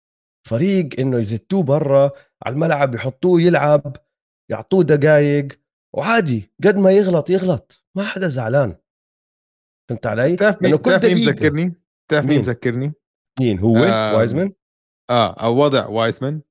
فريق 0.48 1.00
إنه 1.00 1.20
يزتوه 1.20 1.64
برا 1.64 2.12
على 2.46 2.54
الملعب 2.54 2.96
يحطوه 2.96 3.42
يلعب 3.42 3.98
يعطوه 4.52 4.84
دقائق 4.84 5.48
وعادي 5.96 6.54
قد 6.64 6.76
ما 6.76 6.92
يغلط 6.92 7.30
يغلط 7.30 7.86
ما 7.98 8.04
حدا 8.04 8.28
زعلان 8.28 8.78
فهمت 9.90 10.08
علي؟ 10.08 10.36
تعرف 10.36 10.62
مين 10.62 10.72
مذكرني؟ 11.28 11.74
تعرف 12.12 12.26
مين 12.26 12.40
مذكرني؟ 12.40 12.94
مين 13.40 13.60
هو؟ 13.60 13.78
آه 13.78 14.18
وايزمان؟ 14.18 14.54
آه 15.10 15.34
أو 15.34 15.58
وضع 15.58 15.88
وايزمان 15.88 16.42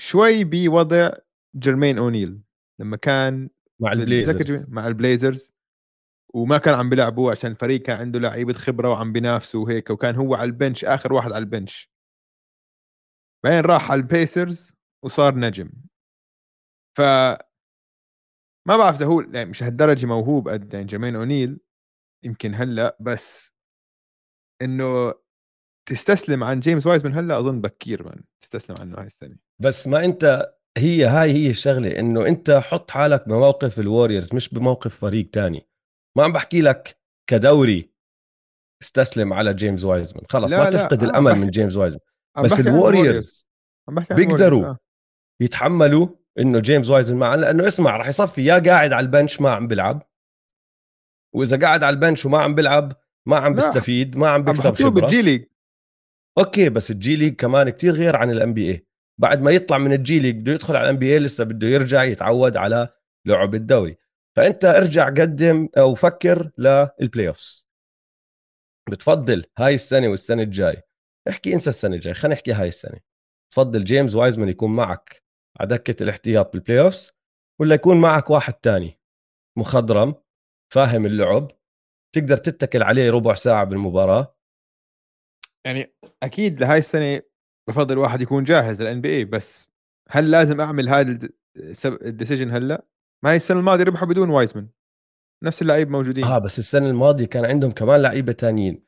شوي 0.00 0.44
بوضع 0.44 1.10
جيرمين 1.56 1.98
أونيل 1.98 2.40
لما 2.80 2.96
كان 2.96 3.50
مع 3.80 3.92
البليزرز 3.92 4.66
مع 4.68 4.86
البليزرز 4.86 5.52
وما 6.34 6.58
كان 6.58 6.74
عم 6.74 6.90
بيلعبوا 6.90 7.30
عشان 7.30 7.50
الفريق 7.50 7.82
كان 7.82 7.96
عنده 7.96 8.18
لعيبة 8.18 8.52
خبرة 8.52 8.88
وعم 8.90 9.12
بينافسوا 9.12 9.64
وهيك 9.64 9.90
وكان 9.90 10.16
هو 10.16 10.34
على 10.34 10.44
ال 10.44 10.51
bench 10.51 10.84
آخر 10.84 11.12
واحد 11.12 11.32
على 11.32 11.42
ال 11.42 11.50
bench 11.50 11.90
بعدين 13.44 13.60
راح 13.60 13.90
على 13.90 14.00
البيسرز 14.00 14.74
وصار 15.04 15.34
نجم. 15.34 15.70
ف 16.96 17.00
ما 18.68 18.76
بعرف 18.76 18.96
إذا 18.96 19.06
هو 19.06 19.20
يعني 19.20 19.50
مش 19.50 19.62
هالدرجة 19.62 20.06
موهوب 20.06 20.48
قد 20.48 20.74
يعني 20.74 20.86
جيرمين 20.86 21.16
أونيل 21.16 21.60
يمكن 22.24 22.54
هلأ 22.54 22.96
بس 23.00 23.54
إنه 24.62 25.14
تستسلم 25.88 26.44
عن 26.44 26.60
جيمس 26.60 26.86
وايزمان 26.86 27.14
هلأ 27.14 27.38
أظن 27.38 27.60
بكير 27.60 28.02
من 28.02 28.22
تستسلم 28.42 28.76
عنه 28.80 28.98
هاي 28.98 29.06
السنة 29.06 29.36
بس 29.58 29.86
ما 29.86 30.04
أنت 30.04 30.52
هي 30.78 31.04
هاي 31.04 31.32
هي 31.32 31.50
الشغلة 31.50 31.98
إنه 31.98 32.26
أنت 32.26 32.50
حط 32.50 32.90
حالك 32.90 33.28
بموقف 33.28 33.80
الوريورز 33.80 34.34
مش 34.34 34.48
بموقف 34.48 34.96
فريق 34.96 35.30
تاني. 35.30 35.68
ما 36.16 36.24
عم 36.24 36.32
بحكي 36.32 36.60
لك 36.60 36.98
كدوري 37.30 37.92
استسلم 38.82 39.32
على 39.32 39.54
جيمس 39.54 39.84
وايزمان 39.84 40.24
خلص 40.30 40.52
ما 40.52 40.70
تفقد 40.70 41.02
لا. 41.02 41.10
الأمل 41.10 41.34
من 41.34 41.50
جيمس 41.50 41.76
وايزمان 41.76 42.00
بس 42.44 42.60
الوريورز 42.60 43.48
بيقدروا 44.10 44.66
آه. 44.66 44.78
يتحملوا 45.40 46.08
إنه 46.38 46.60
جيمس 46.60 46.90
وايزمان 46.90 47.20
معه 47.20 47.36
لأنه 47.36 47.66
اسمع 47.66 47.96
راح 47.96 48.08
يصفي 48.08 48.44
يا 48.44 48.58
قاعد 48.58 48.92
على 48.92 49.06
ال 49.06 49.12
bench 49.12 49.40
ما 49.40 49.50
عم 49.50 49.66
بيلعب. 49.66 50.02
وإذا 51.34 51.60
قاعد 51.60 51.82
على 51.82 51.94
ال 51.94 51.99
bench 51.99 52.26
وما 52.26 52.38
عم 52.38 52.54
بيلعب 52.54 52.96
ما 53.26 53.36
عم 53.36 53.54
بيستفيد 53.54 54.16
ما 54.16 54.28
عم 54.30 54.44
بيكسب 54.44 54.74
خبرة. 54.74 55.00
بالجي 55.00 55.22
ليج 55.22 55.44
أوكي 56.38 56.68
بس 56.68 56.90
الجي 56.90 57.16
ليج 57.16 57.34
كمان 57.34 57.70
كتير 57.70 57.94
غير 57.94 58.16
عن 58.16 58.30
ال 58.30 58.54
NBA 58.54 58.86
بعد 59.20 59.42
ما 59.42 59.50
يطلع 59.50 59.78
من 59.78 59.92
الجي 59.92 60.20
ليج 60.20 60.40
بده 60.40 60.52
يدخل 60.52 60.76
على 60.76 60.84
ال 60.84 60.98
NBA 60.98 61.18
لسه 61.18 61.44
بده 61.44 61.66
يرجع 61.68 62.04
يتعود 62.04 62.56
على 62.56 62.88
لعب 63.26 63.54
الدوري. 63.54 63.96
فأنت 64.36 64.64
ارجع 64.64 65.06
قدم 65.06 65.68
أو 65.78 65.94
فكر 65.94 66.50
لل 66.58 67.28
playoffs 67.28 67.68
بتفضل 68.90 69.44
هاي 69.58 69.74
السنة 69.74 70.08
والسنة 70.08 70.42
الجاي. 70.42 70.82
احكي 71.28 71.54
أنسى 71.54 71.70
السنة 71.70 71.96
الجاي 71.96 72.14
خلينا 72.14 72.34
نحكي 72.34 72.52
هاي 72.52 72.68
السنة. 72.68 72.98
تفضل 73.52 73.84
جيمس 73.84 74.14
وايزمان 74.14 74.48
يكون 74.48 74.76
معك 74.76 75.22
على 75.60 75.68
دكة 75.68 76.02
الاحتياط 76.02 76.52
بال 76.52 76.80
playoffs 76.80 77.12
ولا 77.60 77.74
يكون 77.74 78.00
معك 78.00 78.30
واحد 78.30 78.52
تاني 78.52 79.00
مخضرم 79.58 80.14
فاهم 80.72 81.06
اللعب 81.06 81.50
تقدر 82.14 82.36
تتكل 82.36 82.82
عليه 82.82 83.10
ربع 83.10 83.34
ساعة 83.34 83.64
بالمباراة 83.64 84.37
يعني 85.66 85.94
أكيد 86.22 86.60
لهاي 86.60 86.78
السنة 86.78 87.22
بفضل 87.68 87.98
واحد 87.98 88.22
يكون 88.22 88.44
جاهز 88.44 88.82
للان 88.82 89.00
بي 89.00 89.16
اي 89.16 89.24
بس 89.24 89.70
هل 90.10 90.30
لازم 90.30 90.60
أعمل 90.60 90.88
هذا 90.88 91.28
ال 91.86 91.93
decision 91.93 92.50
هلأ؟ 92.50 92.84
ما 93.24 93.32
هي 93.32 93.36
السنة 93.36 93.58
الماضية 93.58 93.84
ربحوا 93.84 94.08
بدون 94.08 94.30
وايزمان 94.30 94.68
نفس 95.44 95.62
اللعيب 95.62 95.90
موجودين. 95.90 96.24
آه 96.24 96.38
بس 96.38 96.58
السنة 96.58 96.86
الماضية 96.90 97.26
كان 97.26 97.44
عندهم 97.44 97.70
كمان 97.70 98.02
لعيبة 98.02 98.32
تانيين 98.32 98.82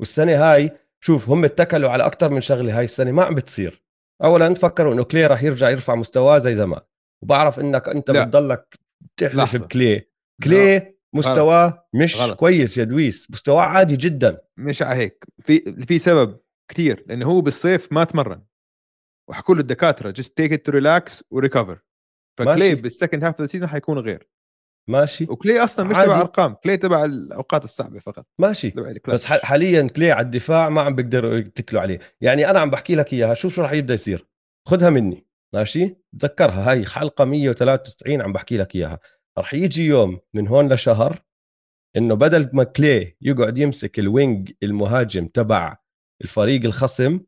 والسنة 0.00 0.32
هاي 0.32 0.78
شوف 1.00 1.30
هم 1.30 1.44
اتكلوا 1.44 1.90
على 1.90 2.06
أكثر 2.06 2.30
من 2.30 2.40
شغلة 2.40 2.78
هاي 2.78 2.84
السنة 2.84 3.10
ما 3.10 3.24
عم 3.24 3.34
بتصير. 3.34 3.82
اولا 4.24 4.54
فكروا 4.54 4.94
إنه 4.94 5.04
كلاي 5.04 5.26
راح 5.26 5.42
يرجع 5.42 5.70
يرفع 5.70 5.94
مستواه 5.94 6.38
زي 6.38 6.54
زمان 6.54 6.80
وبعرف 7.22 7.60
إنك 7.60 7.88
أنت 7.88 8.10
بتضلك 8.10 8.78
تحلف 9.16 9.56
بكلاي 9.56 10.08
كلاي 10.44 10.97
مستواه 11.14 11.88
مش 11.94 12.20
غلط. 12.20 12.38
كويس 12.38 12.78
يا 12.78 12.84
دويس. 12.84 13.30
مستواه 13.30 13.62
عادي 13.62 13.96
جدا. 13.96 14.40
مش 14.56 14.82
على 14.82 14.98
هيك 14.98 15.24
في 15.38 15.58
في 15.86 15.98
سبب 15.98 16.38
كثير 16.70 17.04
لأنه 17.06 17.26
هو 17.26 17.40
بالصيف 17.40 17.92
ما 17.92 18.04
تمرن. 18.04 18.42
وحكوا 19.30 19.54
له 19.54 19.60
الدكاترة 19.60 20.10
just 20.10 20.36
take 20.36 20.52
it 20.52 20.66
to 20.66 20.72
relax 20.72 21.24
and 21.30 21.44
recover 21.44 21.78
فكلاي 22.38 22.74
بال 22.74 22.86
second 22.86 23.24
half 23.24 23.40
of 23.40 23.50
season 23.50 23.68
حيكون 23.68 23.98
غير. 23.98 24.28
ماشي. 24.88 25.26
وكلاي 25.30 25.64
أصلا 25.64 25.86
مش 25.86 25.96
تبع 25.96 26.20
أرقام 26.20 26.54
كلاي 26.54 26.76
تبع 26.76 27.04
الأوقات 27.04 27.64
الصعبة 27.64 27.98
فقط. 27.98 28.26
ماشي. 28.38 28.74
بس 29.08 29.26
حاليا 29.26 29.88
كلاي 29.96 30.12
على 30.12 30.24
الدفاع 30.24 30.68
ما 30.68 30.82
عم 30.82 30.94
بيقدروا 30.94 31.34
يتكلوا 31.34 31.82
عليه. 31.82 31.98
يعني 32.20 32.50
أنا 32.50 32.60
عم 32.60 32.70
بحكي 32.70 32.94
لك 32.94 33.12
إياها 33.12 33.34
شوف 33.34 33.54
شو 33.54 33.62
راح 33.62 33.72
يبدأ 33.72 33.94
يصير. 33.94 34.26
خذها 34.68 34.90
مني. 34.90 35.26
ماشي؟ 35.54 35.96
تذكرها 36.18 36.70
هاي 36.70 36.86
حلقة 36.86 37.24
193 37.24 38.22
عم 38.22 38.32
بحكي 38.32 38.56
لك 38.56 38.74
إياها. 38.74 38.98
راح 39.38 39.54
يجي 39.54 39.86
يوم 39.86 40.20
من 40.34 40.48
هون 40.48 40.72
لشهر 40.72 41.22
إنه 41.96 42.14
بدل 42.14 42.50
ما 42.52 42.64
كلاي 42.64 43.16
يقعد 43.20 43.58
يمسك 43.58 43.98
ال 43.98 44.09
wing 44.09 44.52
المهاجم 44.62 45.26
تبع 45.26 45.76
الفريق 46.22 46.64
الخصم 46.64 47.20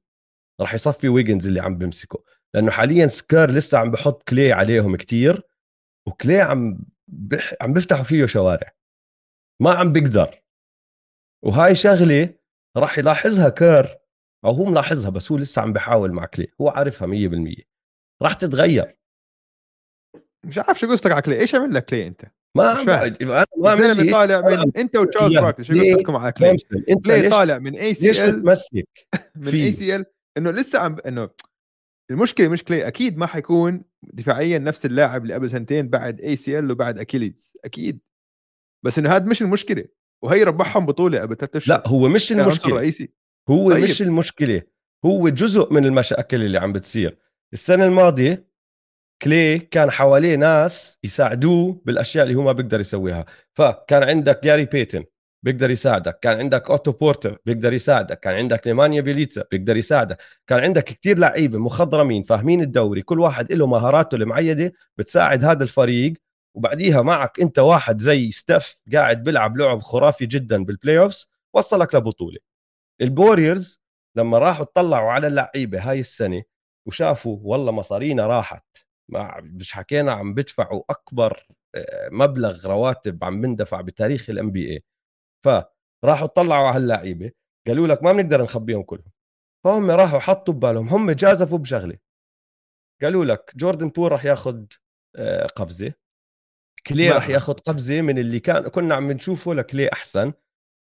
راح 0.60 0.74
يصفي 0.74 1.08
ويجنز 1.08 1.46
اللي 1.46 1.60
عم 1.60 1.78
بمسكه 1.78 2.24
لأنه 2.54 2.70
حاليا 2.70 3.06
سكار 3.06 3.50
لسه 3.50 3.78
عم 3.78 3.90
بحط 3.90 4.22
كلاي 4.28 4.52
عليهم 4.52 4.96
كتير 4.96 5.42
وكلاي 6.06 6.40
عم 6.40 6.84
بح... 7.08 7.54
عم 7.60 7.72
بيفتحوا 7.72 8.04
فيه 8.04 8.26
شوارع. 8.26 8.72
ما 9.60 9.74
عم 9.74 9.92
بيقدر. 9.92 10.42
وهاي 11.44 11.74
شغلة 11.74 12.34
راح 12.76 12.98
يلاحظها 12.98 13.48
كير 13.48 13.98
أو 14.44 14.50
هو 14.50 14.64
ملاحظها 14.64 15.10
بس 15.10 15.32
هو 15.32 15.38
لسه 15.38 15.62
عم 15.62 15.72
بحاول 15.72 16.12
مع 16.12 16.26
كلاي. 16.26 16.48
هو 16.60 16.68
عارفها 16.68 17.08
100% 17.08 17.62
راح 18.22 18.34
تتغير. 18.34 18.99
مش 20.46 20.58
عارف 20.58 20.78
شو 20.78 20.90
قصتك 20.90 21.12
على 21.12 21.22
كلاي 21.22 21.40
إيش 21.40 21.54
عمل 21.54 21.74
لك 21.74 21.84
كلاي 21.84 22.06
أنت؟ 22.06 22.24
ما 22.56 22.80
مش 22.80 22.86
فاهم. 22.86 23.16
الزلمه 23.66 24.12
طالع 24.12 24.40
من 24.40 24.72
أنت 24.76 24.96
وتشارلز 24.96 25.34
باركلي 25.38 25.64
شو 25.64 25.74
قصتكم 25.80 26.16
على 26.16 26.32
كلاي 26.32 26.50
أنت 26.90 27.04
كلاي 27.04 27.28
طالع 27.28 27.58
من 27.58 27.74
ACL 27.74 28.40
بتمسك 28.40 28.88
من 29.36 29.48
ACL 29.48 30.04
إنه 30.38 30.50
لسه 30.50 30.78
عم 30.78 30.96
إنه 31.06 31.30
المشكلة 32.10 32.48
مش 32.48 32.64
كلاي 32.64 32.86
أكيد 32.86 33.18
ما 33.18 33.26
حيكون 33.26 33.84
دفاعيا 34.02 34.58
نفس 34.58 34.86
اللاعب 34.86 35.22
اللي 35.22 35.34
قبل 35.34 35.50
سنتين 35.50 35.88
بعد 35.88 36.20
ACL 36.20 36.70
وبعد 36.70 36.98
Achilles 36.98 37.56
أكيد. 37.64 38.00
بس 38.84 38.98
إنه 38.98 39.16
هذا 39.16 39.24
مش 39.24 39.42
المشكلة. 39.42 39.84
وهي 40.24 40.42
ربحهم 40.42 40.86
بطولة 40.86 41.20
قبل 41.20 41.36
ثلاث 41.36 41.56
أشهر. 41.56 41.76
لا 41.76 41.88
هو 41.88 42.08
مش 42.08 42.32
المشكلة. 42.32 42.74
رئيسي. 42.74 43.12
هو 43.50 43.72
طيب. 43.72 43.84
مش 43.84 44.02
المشكلة. 44.02 44.62
هو 45.04 45.28
جزء 45.28 45.72
من 45.72 45.86
المشاكل 45.86 46.42
اللي 46.42 46.58
عم 46.58 46.72
بتصير. 46.72 47.18
السنة 47.52 47.84
الماضية 47.84 48.49
كلي 49.22 49.58
كان 49.58 49.90
حواليه 49.90 50.36
ناس 50.36 50.98
يساعدوه 51.04 51.82
بالأشياء 51.84 52.24
اللي 52.24 52.34
هو 52.34 52.42
ما 52.42 52.52
بيقدر 52.52 52.80
يسويها. 52.80 53.24
فكان 53.54 54.02
عندك 54.02 54.44
جاري 54.44 54.64
بيتن 54.64 55.04
بيقدر 55.42 55.70
يساعدك 55.70 56.18
كان 56.22 56.38
عندك 56.38 56.70
أوتو 56.70 56.92
بورتر 56.92 57.38
بيقدر 57.46 57.72
يساعدك 57.72 58.20
كان 58.20 58.34
عندك 58.34 58.66
نيمانيا 58.66 59.00
بيليتسا 59.00 59.44
بيقدر 59.50 59.76
يساعدك 59.76 60.18
كان 60.46 60.60
عندك 60.60 60.84
كتير 60.84 61.18
لعيبة 61.18 61.58
مخضرمين 61.58 62.22
فاهمين 62.22 62.60
الدوري 62.60 63.02
كل 63.02 63.20
واحد 63.20 63.52
له 63.52 63.66
مهاراته 63.66 64.14
المعينة 64.14 64.72
بتساعد 64.98 65.44
هذا 65.44 65.62
الفريق 65.62 66.14
وبعديها 66.54 67.02
معك 67.02 67.40
أنت 67.40 67.58
واحد 67.58 68.00
زي 68.00 68.30
ستيف 68.30 68.76
قاعد 68.94 69.22
بيلعب 69.24 69.56
لعب 69.56 69.80
خرافي 69.80 70.26
جدا 70.26 70.64
بال 70.64 70.98
playoffs 70.98 71.30
وصلك 71.54 71.94
لبطولة. 71.94 72.38
ال 73.00 73.09
Warriors 73.09 73.80
لما 74.16 74.38
راحوا 74.38 74.64
اطلعوا 74.64 75.10
على 75.12 75.26
اللعيبة 75.26 75.90
هاي 75.90 76.00
السنة 76.00 76.42
وشافوا 76.86 77.38
والله 77.42 77.72
مصارينا 77.72 78.26
راحت. 78.26 78.89
مش 79.42 79.72
حكينا 79.72 80.12
عم 80.12 80.34
بدفعوا 80.34 80.82
أكبر 80.90 81.46
مبلغ 82.10 82.66
رواتب 82.66 83.24
عم 83.24 83.40
بندفع 83.40 83.80
بتاريخ 83.80 84.30
ال 84.30 84.50
NBA 84.50 84.84
فراحوا 85.44 86.26
طلعوا 86.26 86.68
على 86.68 86.76
اللعيبه 86.76 87.32
قالوا 87.66 87.86
لك 87.86 88.02
ما 88.02 88.12
بنقدر 88.12 88.42
نخليهم 88.42 88.82
كلهم. 88.82 89.12
فهم 89.64 89.90
راحوا 89.90 90.18
حطوا 90.18 90.54
ببالهم 90.54 90.88
هم 90.88 91.10
جازفوا 91.10 91.58
بشغلة. 91.58 91.98
قالوا 93.02 93.24
لك 93.24 93.52
جوردن 93.56 93.88
بول 93.88 94.12
راح 94.12 94.24
ياخذ 94.24 94.64
قفزة. 95.56 95.92
كلي 96.86 97.10
راح 97.10 97.28
ياخذ 97.28 97.52
قفزة 97.52 98.00
من 98.00 98.18
اللي 98.18 98.40
كان 98.40 98.68
كنا 98.68 98.94
عم 98.94 99.12
نشوفه 99.12 99.54
لكلي 99.54 99.92
أحسن. 99.92 100.32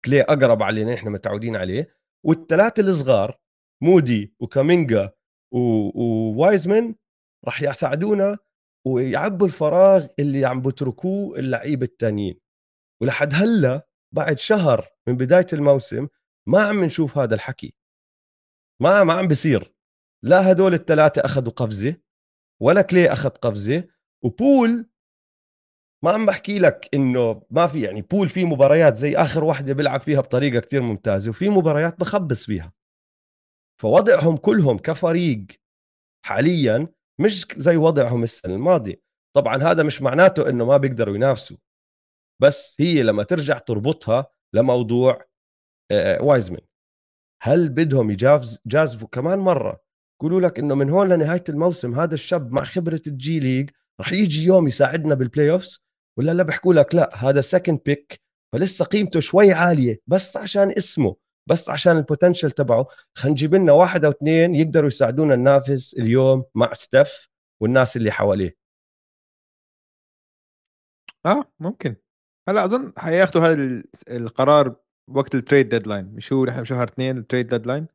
كلي 0.05 0.21
أقرب 0.21 0.63
علينا 0.63 0.93
إحنا 0.93 1.09
متعودين 1.09 1.55
عليه. 1.55 1.97
والثلاثة 2.25 2.83
الصغار 2.83 3.39
مودي 3.83 4.35
وكامينجا 4.39 5.11
ووايزمان 5.53 6.95
راح 7.45 7.61
يساعدونا 7.61 8.37
ويعبوا 8.87 9.47
الفراغ 9.47 10.07
اللي 10.19 10.45
عم 10.45 10.61
بتركوه 10.61 11.39
اللعيبة 11.39 11.85
التانيين. 11.85 12.39
ولحد 13.01 13.33
هلأ 13.33 13.87
بعد 14.15 14.39
شهر 14.39 14.87
من 15.07 15.17
بداية 15.17 15.47
الموسم 15.53 16.07
ما 16.47 16.61
عم 16.61 16.83
نشوف 16.83 17.17
هذا 17.17 17.35
الحكي. 17.35 17.75
ما 18.81 19.03
ما 19.03 19.13
عم 19.13 19.27
بيصير. 19.27 19.73
لا 20.23 20.51
هدول 20.51 20.73
الثلاثة 20.73 21.21
أخذوا 21.25 21.53
قفزة 21.53 21.95
ولا 22.61 22.81
كلي 22.81 23.11
أخذ 23.11 23.29
قفزة 23.29 23.87
وبول 24.23 24.89
ما 26.03 26.11
عم 26.11 26.25
بحكي 26.25 26.59
لك 26.59 26.89
إنه 26.93 27.41
ما 27.49 27.67
في 27.67 27.81
يعني 27.81 28.01
بول 28.01 28.29
في 28.29 28.45
مباريات 28.45 28.95
زي 28.97 29.15
آخر 29.15 29.43
واحدة 29.43 29.73
بيلعب 29.73 29.99
فيها 29.99 30.21
بطريقة 30.21 30.59
كتير 30.59 30.81
ممتازة 30.81 31.29
وفي 31.29 31.49
مباريات 31.49 31.99
بخبص 31.99 32.45
فيها. 32.45 32.73
فوضعهم 33.81 34.37
كلهم 34.37 34.77
كفريق 34.77 35.45
حاليا 36.25 36.87
مش 37.19 37.47
زي 37.57 37.77
وضعهم 37.77 38.23
السنة 38.23 38.55
الماضيه 38.55 39.01
طبعا 39.35 39.63
هذا 39.63 39.83
مش 39.83 40.01
معناته 40.01 40.49
إنه 40.49 40.65
ما 40.65 40.77
بيقدروا 40.77 41.15
ينافسوا 41.15 41.57
بس 42.41 42.75
هي 42.79 43.03
لما 43.03 43.23
ترجع 43.23 43.57
تربطها 43.57 44.27
لموضوع 44.53 45.25
وايزمان 46.21 46.61
هل 47.41 47.69
بدهم 47.69 48.11
يجاز 48.11 48.59
جازفوا 48.65 49.07
كمان 49.07 49.39
مرة؟ 49.39 49.85
يقولوا 50.21 50.41
لك 50.41 50.59
إنه 50.59 50.75
من 50.75 50.89
هون 50.89 51.09
لنهاية 51.09 51.43
الموسم 51.49 51.99
هذا 51.99 52.13
الشاب 52.13 52.51
مع 52.51 52.63
خبرة 52.63 53.01
الجي 53.07 53.39
ليج 53.39 53.69
رح 54.01 54.13
يجي 54.13 54.43
يوم 54.43 54.67
يساعدنا 54.67 55.15
بال 55.15 55.51
playoffs 55.51 55.85
ولا 56.19 56.31
لا 56.31 56.43
بيحكوا 56.43 56.73
لك 56.73 56.95
لا 56.95 57.09
هذا 57.15 57.41
second 57.41 57.79
pick 57.85 58.21
فلسه 58.53 58.85
قيمته 58.85 59.19
شوي 59.19 59.53
عالية 59.53 60.01
بس 60.07 60.37
عشان 60.37 60.71
اسمه. 60.77 61.15
بس 61.49 61.69
عشان 61.69 61.97
ال 61.97 62.03
potential 62.03 62.51
تبعه 62.51 62.87
خلينا 63.17 63.31
نجيب 63.33 63.55
لنا 63.55 63.71
واحد 63.73 64.05
أو 64.05 64.11
اثنين 64.11 64.55
يقدروا 64.55 64.87
يساعدونا 64.87 65.35
ننافس 65.35 65.93
اليوم 65.93 66.45
مع 66.55 66.73
ستيف 66.73 67.27
والناس 67.61 67.97
اللي 67.97 68.11
حواليه. 68.11 68.57
آه 71.25 71.51
ممكن. 71.59 71.95
هلا 72.49 72.65
أظن 72.65 72.93
حياخذوا 72.97 73.45
هذا 73.45 73.83
القرار 74.09 74.75
وقت 75.07 75.35
ال 75.35 75.41
trade 75.41 75.69
deadline 75.69 76.05
مش 76.05 76.33
هو 76.33 76.45
نحن 76.45 76.65
شهر 76.65 76.83
اثنين 76.83 77.17
ال 77.17 77.22
trade 77.22 77.47
deadline 77.47 77.87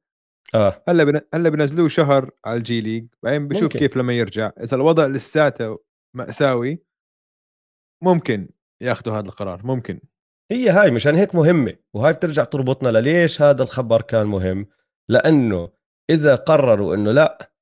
آه. 0.54 0.82
هلا 0.88 1.04
بن... 1.04 1.20
هلا 1.34 1.48
بنزلوه 1.48 1.88
شهر 1.88 2.30
على 2.44 2.56
الجي 2.56 2.80
ليج 2.80 3.06
بعدين 3.22 3.48
بشوف 3.48 3.62
ممكن. 3.62 3.78
كيف 3.78 3.96
لما 3.96 4.12
يرجع. 4.12 4.52
إذا 4.60 4.76
الوضع 4.76 5.06
لساته 5.06 5.78
مأساوي 6.16 6.82
ممكن 8.02 8.48
ياخذوا 8.82 9.14
هذا 9.14 9.26
القرار 9.26 9.66
ممكن. 9.66 10.00
هي 10.50 10.70
هاي 10.70 10.90
مشان 10.90 11.14
هيك 11.14 11.34
مهمة 11.34 11.76
وهاي 11.94 12.12
بترجع 12.12 12.44
تربطنا 12.44 12.88
لليش 12.88 13.42
هذا 13.42 13.62
الخبر 13.62 14.02
كان 14.02 14.26
مهم؟ 14.26 14.66
لأنه 15.08 15.72
إذا 16.10 16.34
قرروا 16.34 16.94
إنه 16.94 17.12
لا 17.12 17.52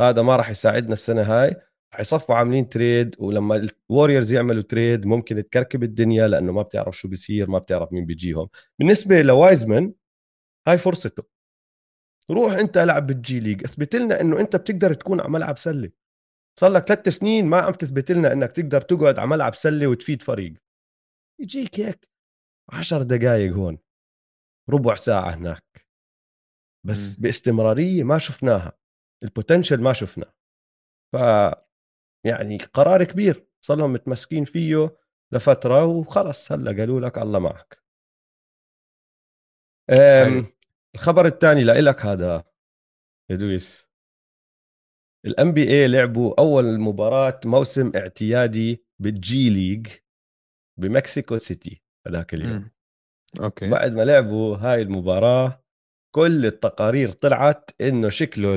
هذا 0.00 0.22
ما 0.22 0.36
راح 0.36 0.50
يساعدنا 0.50 0.92
السنة 0.92 1.22
هاي 1.22 1.56
رح 1.94 2.00
يصفوا 2.00 2.34
عاملين 2.34 2.68
trade 2.68 3.16
ولما 3.18 3.68
ال 3.90 3.95
Warriors 3.95 4.32
يعملوا 4.32 4.62
trade 4.62 5.06
ممكن 5.06 5.44
تكركب 5.44 5.82
الدنيا 5.82 6.28
لأنه 6.28 6.52
ما 6.52 6.62
بتعرف 6.62 6.98
شو 6.98 7.08
بيصير 7.08 7.50
ما 7.50 7.58
بتعرف 7.58 7.92
مين 7.92 8.06
بيجيهم. 8.06 8.48
بالنسبة 8.78 9.22
لوايزمان 9.22 9.94
هاي 10.68 10.78
فرصته. 10.78 11.22
روح 12.30 12.52
أنت 12.52 12.76
العب 12.76 13.06
بالجي 13.06 13.40
ليج 13.40 13.64
أثبت 13.64 13.96
لنا 13.96 14.20
إنه 14.20 14.40
أنت 14.40 14.56
بتقدر 14.56 14.94
تكون 14.94 15.20
على 15.20 15.30
ملعب 15.30 15.58
سلة. 15.58 15.90
صار 16.60 16.70
لك 16.70 16.86
ثلاث 16.86 17.08
سنين 17.08 17.46
ما 17.46 17.60
عم 17.60 17.72
تثبت 17.72 18.12
لنا 18.12 18.32
إنك 18.32 18.52
تقدر 18.52 18.80
تقعد 18.80 19.18
على 19.18 19.28
ملعب 19.28 19.54
سلة 19.54 19.86
وتفيد 19.86 20.22
فريق. 20.22 20.54
يجيك 21.40 21.80
هيك. 21.80 22.11
عشر 22.70 23.02
دقائق 23.02 23.52
هون 23.52 23.78
ربع 24.70 24.94
ساعة 24.94 25.34
هناك. 25.34 25.86
بس 26.86 27.18
م. 27.18 27.22
باستمرارية 27.22 28.04
ما 28.04 28.18
شفناها 28.18 28.78
البوتنشل 29.22 29.80
ما 29.82 29.92
شفناه 29.92 30.34
ف 31.12 31.16
يعني 32.26 32.58
قرار 32.58 33.04
كبير 33.04 33.46
صار 33.64 33.76
لهم 33.76 33.92
متمسكين 33.92 34.44
فيه 34.44 34.96
لفترة 35.32 35.84
وخلص 35.84 36.52
هلأ 36.52 36.70
قالوا 36.70 37.00
لك 37.00 37.18
الله 37.18 37.38
معك. 37.38 37.82
الخبر 40.94 41.26
الثاني 41.26 41.64
لإلك 41.64 42.00
هذا 42.00 42.44
يا 43.30 43.36
دويس. 43.36 43.88
ال 45.26 45.52
NBA 45.52 45.88
لعبوا 45.88 46.40
أول 46.40 46.80
مباراة 46.80 47.40
موسم 47.44 47.92
اعتيادي 47.96 48.84
بالجي 48.98 49.50
ليج 49.50 49.88
بمكسيكو 50.80 51.38
سيتي. 51.38 51.81
هذاك 52.06 52.34
اليوم 52.34 52.56
م. 52.56 52.70
okay 53.40 53.68
بعد 53.68 53.92
ما 53.92 54.02
لعبوا 54.02 54.56
هاي 54.56 54.82
المباراة 54.82 55.62
كل 56.14 56.46
التقارير 56.46 57.10
طلعت 57.10 57.70
إنه 57.80 58.08
شكله 58.08 58.54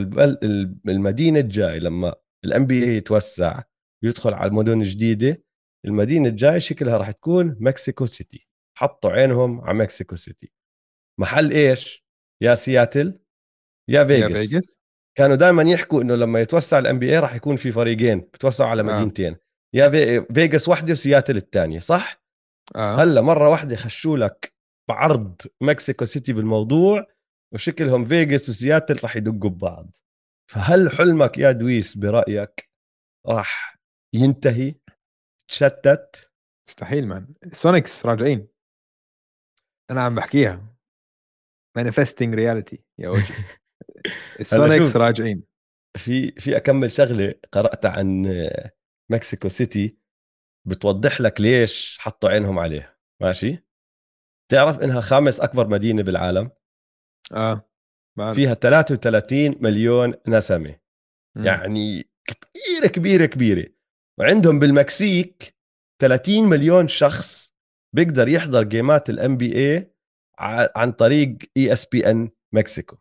المدينة 0.87 1.39
الجاي 1.39 1.79
لما 1.79 2.15
ال 2.45 2.65
NBA 2.65 2.97
يتوسع 2.97 3.63
ويدخل 4.03 4.33
على 4.33 4.49
المدن 4.49 4.81
الجديدة 4.81 5.43
المدينة 5.85 6.29
الجاي 6.29 6.59
شكلها 6.59 6.97
راح 6.97 7.11
تكون 7.11 7.57
مكسيكو 7.59 8.05
سيتي 8.05 8.47
حطوا 8.77 9.11
عينهم 9.11 9.61
على 9.61 9.77
مكسيكو 9.77 10.15
سيتي 10.15 10.51
محل 11.19 11.51
إيش 11.51 12.05
يا 12.43 12.55
سياتل 12.55 13.19
يا 13.89 14.03
فيغاس, 14.03 14.53
يا. 14.53 14.61
كانوا 15.17 15.35
دائما 15.35 15.63
يحكوا 15.63 16.01
إنه 16.01 16.15
لما 16.15 16.41
يتوسع 16.41 16.79
ال 16.79 16.99
NBA 16.99 17.19
راح 17.19 17.35
يكون 17.35 17.55
في 17.55 17.71
فريقين 17.71 18.19
بتوسعوا 18.19 18.69
على 18.69 18.81
آه. 18.81 18.85
مدينتين 18.85 19.33
آه. 19.33 19.39
يا 19.73 20.25
فيغاس 20.33 20.69
وحدة 20.69 20.91
وسياتل 20.91 21.37
الثانية 21.37 21.79
صح؟ 21.79 22.24
آه. 22.75 23.03
هلأ 23.03 23.21
مرة 23.21 23.49
واحدة 23.49 23.75
خشوا 23.75 24.17
لك 24.17 24.53
بعرض 24.89 25.41
مكسيكو 25.61 26.05
سيتي 26.05 26.33
بالموضوع 26.33 27.07
وشكلهم 27.53 28.05
فيغاس 28.05 28.49
وسياتل 28.49 28.99
راح 29.03 29.15
يدقوا 29.15 29.49
ببعض. 29.49 29.95
فهل 30.51 30.91
حلمك 30.91 31.37
يا 31.37 31.51
دويس 31.51 31.97
برأيك 31.97 32.69
راح 33.27 33.79
ينتهي؟ 34.13 34.75
تشتت؟ 35.51 36.31
مستحيل 36.69 37.07
man 37.07 37.33
Sonics 37.51 38.05
راجعين. 38.05 38.47
أنا 39.91 40.03
عم 40.03 40.15
بحكيها. 40.15 40.75
manifesting 41.77 42.35
reality 42.35 42.83
يا 42.99 43.09
وجه 43.09 43.33
ال 44.39 44.47
Sonics 44.47 44.95
راجعين. 44.95 45.43
في 45.97 46.31
في 46.31 46.57
أكمن 46.57 46.91
شغلة 46.91 47.33
قرأتها 47.51 47.91
عن 47.91 48.25
مكسيكو 49.11 49.47
سيتي. 49.47 49.97
بتوضح 50.65 51.21
لك 51.21 51.41
ليش 51.41 51.97
حطوا 51.99 52.29
عينهم 52.29 52.59
عليه 52.59 52.97
ماشي؟ 53.21 53.65
تعرف 54.51 54.79
إنها 54.79 55.01
خامس 55.01 55.39
أكبر 55.39 55.67
مدينة 55.67 56.03
بالعالم؟ 56.03 56.51
آه 57.31 57.69
بعرف. 58.17 58.35
فيها 58.35 58.53
33 58.53 59.55
مليون 59.61 60.13
نسمة. 60.27 60.79
م. 61.35 61.45
يعني 61.45 62.09
كبيرة 62.25 62.87
كبيرة 62.87 63.25
كبيرة. 63.25 63.67
وعندهم 64.19 64.59
بالمكسيك 64.59 65.55
30 66.01 66.43
مليون 66.43 66.87
شخص 66.87 67.55
بيقدر 67.95 68.27
يحضر 68.27 68.63
جيمات 68.63 69.09
ال 69.09 69.37
NBA 69.37 69.91
عن 70.75 70.91
طريق 70.91 71.37
ESPN 71.57 72.29
Mexico. 72.53 72.97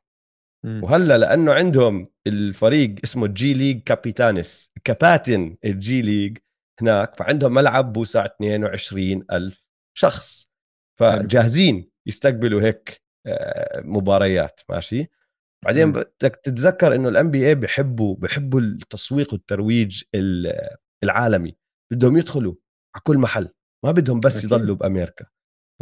وهلأ 0.66 1.18
لأنه 1.18 1.52
عندهم 1.52 2.06
الفريق 2.26 2.94
اسمه 3.04 3.26
G 3.26 3.54
League 3.54 3.82
Capitanes 3.82 4.70
كباتن 4.84 5.56
الجي 5.64 6.02
ليج 6.02 6.38
هناك 6.80 7.16
فعندهم 7.16 7.54
ملعب 7.54 7.92
بوسع 7.92 8.24
22 8.24 9.24
ألف 9.32 9.64
شخص. 9.96 10.50
فجاهزين 11.00 11.90
يستقبلوا 12.06 12.62
هيك 12.62 13.02
آه، 13.26 13.80
مباريات 13.80 14.60
ماشي؟ 14.70 15.06
بعدين 15.64 15.92
بدك 15.92 16.40
تتذكر 16.42 16.94
إنه 16.94 17.08
ال 17.08 17.30
NBA 17.30 17.54
بحبوا 17.54 18.16
بحبوا 18.16 18.60
التسويق 18.60 19.32
والترويج 19.32 20.02
العالمي. 21.04 21.56
بدهم 21.92 22.16
يدخلوا 22.18 22.54
على 22.94 23.02
كل 23.02 23.18
محل. 23.18 23.48
ما 23.84 23.92
بدهم 23.92 24.20
بس 24.20 24.36
أكيد. 24.36 24.52
يضلوا 24.52 24.76
بأمريكا. 24.76 25.26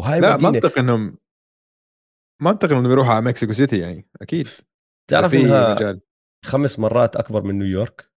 وهاي 0.00 0.20
لا 0.20 0.37
منطق 0.37 0.78
انهم 0.78 1.18
منطق 2.42 2.70
انهم 2.70 2.90
يروحوا 2.90 3.12
على 3.12 3.24
مكسيكو 3.24 3.52
سيتي 3.52 3.78
يعني 3.78 4.09
أكيد. 4.22 4.48
تعرف 5.11 5.35
إنها 5.35 5.74
مجال. 5.74 6.00
خمس 6.44 6.78
مرات 6.78 7.16
أكبر 7.16 7.42
من 7.42 7.59
نيويورك؟ 7.59 8.12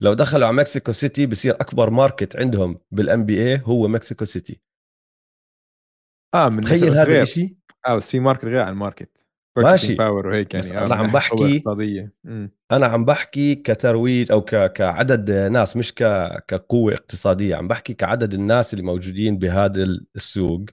لو 0.00 0.14
دخلوا 0.14 0.46
على 0.46 0.56
مكسيكو 0.56 0.92
سيتي 0.92 1.26
بصير 1.26 1.54
أكبر 1.54 1.90
market 1.90 2.36
عندهم 2.36 2.80
بال 2.90 3.24
NBA 3.24 3.62
هو 3.64 3.88
مكسيكو 3.88 4.24
سيتي 4.24 4.60
آه 6.34 6.48
من 6.48 6.60
تخيل 6.60 6.96
هذا. 6.96 7.22
الشيء 7.22 7.56
آه 7.86 7.96
بس 7.96 8.10
في 8.10 8.20
market 8.20 8.44
غير 8.44 8.60
عن 8.60 8.72
ال 8.72 8.80
market 8.80 9.26
ماشي. 9.56 9.94
power 9.94 10.26
وهيك 10.26 10.54
يعني 10.54 10.78
آه 10.78 10.94
عم 10.94 11.06
من 11.06 11.12
بحكي-. 11.12 11.62
أنا 12.72 12.86
عم 12.86 13.04
بحكي 13.04 13.54
كترويج 13.54 14.32
أو 14.32 14.40
ك... 14.40 14.72
كعدد 14.72 15.30
ناس 15.30 15.76
مش 15.76 15.94
ك... 15.94 16.02
كقوة 16.48 16.94
اقتصادية 16.94 17.56
عم 17.56 17.68
بحكي 17.68 17.94
كعدد 17.94 18.34
الناس 18.34 18.74
اللي 18.74 18.84
موجودين 18.84 19.38
بهذا 19.38 19.82
السوق 20.16 20.64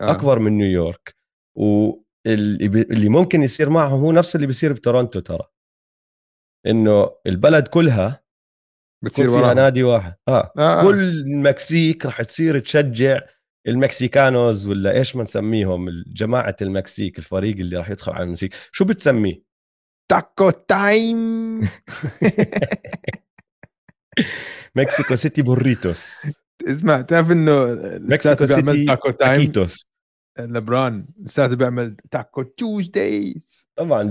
آه. 0.00 0.10
أكبر 0.10 0.38
من 0.38 0.52
نيويورك 0.58 1.16
واللي. 1.58 2.04
اللي 2.66 3.08
ممكن 3.08 3.42
يصير 3.42 3.70
معهم 3.70 4.00
هو 4.00 4.12
نفس 4.12 4.36
اللي 4.36 4.46
بيصير 4.46 4.72
بتورونتو 4.72 5.20
ترى 5.20 5.46
إنه 6.66 7.10
البلد 7.26 7.68
كلها 7.68 8.25
بتصير 9.06 9.28
فيها. 9.28 9.54
نادي 9.54 9.82
واحد. 9.82 10.14
آه, 10.28 10.52
آه. 10.58 10.80
آه. 10.80 10.82
كل 10.82 11.00
المكسيك 11.00 12.06
رح 12.06 12.22
تصير 12.22 12.60
تشجع 12.60 13.20
ال 13.68 13.78
Mexicanos 13.78 14.68
ولا 14.68 14.92
إيش 14.92 15.16
ما 15.16 15.22
نسميهم؟ 15.22 16.04
جماعة 16.06 16.56
المكسيك 16.62 17.18
الفريق 17.18 17.56
اللي 17.56 17.76
راح 17.76 17.90
يدخل 17.90 18.12
على 18.12 18.24
المكسيك. 18.24 18.54
شو 18.72 18.84
بتسميه؟ 18.84 19.42
taco 20.10 20.50
time. 20.50 21.60
مكسيكو 24.76 25.16
سيتي 25.16 25.42
burritos. 25.42 26.26
اسمع 26.68 27.00
تعرف 27.00 27.30
إنه 27.30 27.66
مكسيكو 28.00 28.46
سيتي 28.46 28.84
taco 28.84 29.10
time؟ 29.10 29.32
taquitos 29.32 29.86
لبران 30.38 31.06
لساته 31.22 31.56
بيعمل 31.56 31.96
Taco 32.10 32.42
Tuesdays 32.42 33.68
طبعا. 33.76 34.10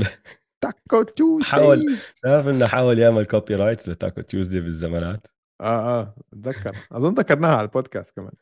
Taco 0.90 1.42
حاول. 1.44 1.78
Tuesdays 1.78 2.14
تعرف 2.24 2.48
إنه 2.48 2.68
حاول 2.68 3.00
يعمل 3.00 3.26
copyrights 3.26 3.90
ل 3.90 3.96
Taco 3.96 4.22
Tuesday 4.22 4.60
بالزمانات 4.62 5.28
آه 5.62 6.00
آه 6.00 6.16
أتذكر. 6.34 6.76
أظن 6.92 7.14
ذكرناها 7.14 7.56
على 7.56 7.66
البودكاست 7.66 8.16
كمان. 8.16 8.34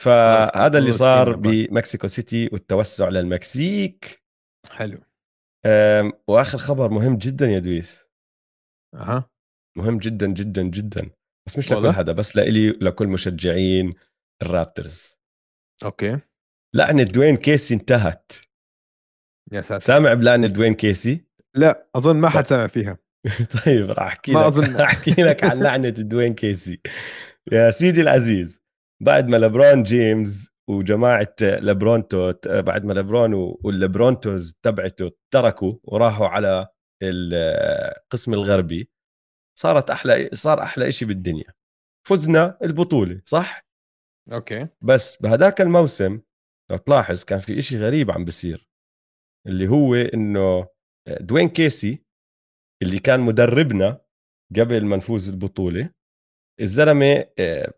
فهذا 0.00 0.78
اللي 0.78 0.92
صار 0.92 1.36
بمكسيكو 1.36 2.06
سيتي 2.06 2.48
والتوسع 2.52 3.08
للمكسيك. 3.08 4.24
حلو. 4.70 4.98
وآخر 6.28 6.58
خبر 6.58 6.90
مهم 6.90 7.16
جدا 7.16 7.46
يا 7.46 7.58
دويس. 7.58 8.04
أها. 8.94 9.30
مهم 9.76 9.98
جدا 9.98 10.26
جدا 10.26 10.62
جدا. 10.62 11.10
بس 11.46 11.58
مش 11.58 11.72
لكل؟ 11.72 11.92
حدا 11.92 12.12
بس 12.12 12.36
لإلي 12.36 12.70
ولكل 12.70 13.08
مشجعين 13.08 13.94
الرابترز. 14.42 15.18
okay. 15.84 16.18
لعنة 16.74 17.02
دوين 17.02 17.36
كيسي 17.36 17.74
انتهت. 17.74 18.32
يا 19.52 19.62
ساتر. 19.62 19.84
سامع 19.84 20.14
بلعنة 20.14 20.46
دوين 20.46 20.74
كيسي؟ 20.74 21.24
لا 21.54 21.86
أظن 21.94 22.16
ما 22.16 22.28
حد 22.28 22.46
سمع 22.46 22.66
فيها. 22.66 22.98
طيب 23.66 23.90
راح 23.90 24.06
أحكي 24.06 24.32
ما 24.32 24.48
لك. 24.48 24.80
راح 24.80 24.90
أحكي 24.90 25.22
لك 25.22 25.44
عن 25.44 25.60
لعنة 25.64 25.88
دوين 25.88 26.34
كيسي. 26.34 26.80
يا 27.52 27.70
سيدي 27.70 28.00
العزيز 28.00 28.62
بعد 29.02 29.28
ما 29.28 29.36
لبرون 29.36 29.82
جيمس 29.82 30.50
وجماعة 30.68 31.34
لبرونتو 31.42 32.32
بعد 32.46 32.84
ما 32.84 32.92
لبرون 32.92 33.34
واللبرونتوز 33.34 34.54
تبعته 34.62 35.10
تركوا 35.34 35.74
وراحوا 35.84 36.26
على 36.28 36.68
القسم 37.02 38.34
الغربي 38.34 38.90
صارت 39.58 39.90
أحلى 39.90 40.30
صار 40.32 40.62
أحلى 40.62 40.92
شيء 40.92 41.08
بالدنيا. 41.08 41.44
فزنا 42.08 42.58
البطولة 42.62 43.20
صح؟ 43.26 43.66
أوكي. 44.32 44.68
بس 44.82 45.16
بهداك 45.22 45.60
الموسم 45.60 46.20
لو 46.70 46.76
تلاحظ 46.76 47.24
كان 47.24 47.38
في 47.38 47.58
إشي 47.58 47.78
غريب 47.78 48.10
عم 48.10 48.24
بصير 48.24 48.69
اللي 49.46 49.68
هو 49.68 49.94
إنه 49.94 50.68
دوين 51.20 51.48
كيسي 51.48 52.04
اللي 52.82 52.98
كان 52.98 53.20
مدربنا 53.20 54.00
قبل 54.56 54.84
ما 54.84 54.96
نفوز 54.96 55.28
البطولة 55.28 55.90
الزلمة 56.60 57.24
آه، 57.38 57.72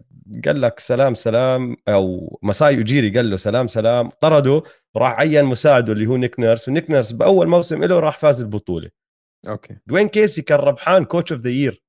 قال 0.44 0.60
لك 0.60 0.80
سلام 0.80 1.14
سلام 1.14 1.76
أو 1.88 2.38
مساي 2.42 2.80
أجيري 2.80 3.10
قال 3.16 3.30
له 3.30 3.36
سلام 3.36 3.66
سلام 3.66 4.10
طرده 4.10 4.62
وراح 4.94 5.12
عين 5.12 5.44
مساعده 5.44 5.92
اللي 5.92 6.06
هو 6.06 6.16
نيك 6.16 6.40
نيرس 6.40 6.68
ونيك 6.68 6.90
نيرس 6.90 7.12
بأول 7.12 7.48
موسم 7.48 7.84
له 7.84 8.00
راح 8.00 8.18
فاز 8.18 8.42
البطولة. 8.42 8.90
okay. 9.48 9.78
دوين 9.86 10.08
كيسي 10.08 10.42
كان 10.42 10.58
ربحان 10.58 11.04
coach 11.04 11.32
of 11.32 11.40
the 11.40 11.50
year. 11.50 11.82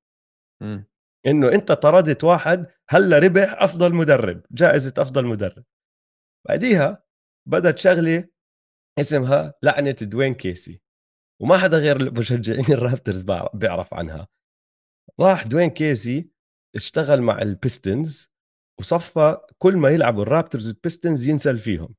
إنه 1.28 1.52
أنت 1.52 1.72
طردت 1.72 2.24
واحد 2.24 2.66
هلأ 2.90 3.20
ربح 3.20 3.62
أفضل 3.62 3.94
مدرب 3.94 4.42
جائزة 4.52 4.94
أفضل 4.98 5.26
مدرب. 5.26 5.64
بعديها 6.48 7.04
بدت 7.48 7.78
شغلة 7.78 8.30
اسمها 9.00 9.54
لعنة 9.64 9.96
دوين 10.02 10.34
كيسي. 10.34 10.82
وما 11.42 11.58
حدا 11.58 11.78
غير 11.78 12.14
مشجعين 12.14 12.66
الرابترز 12.78 13.26
بيعرف 13.54 13.94
عنها. 13.94 14.28
راح 15.20 15.48
دوين 15.48 15.70
كيسي 15.70 16.30
اشتغل 16.76 17.22
مع 17.22 17.42
البيستنز 17.42 18.34
وصفى 18.80 19.38
كل 19.58 19.78
ما 19.78 19.90
يلعبوا 19.90 20.24
الرابترز 20.24 20.68
والبيستنز 20.68 21.28
ينزل 21.28 21.58
فيهم. 21.58 21.96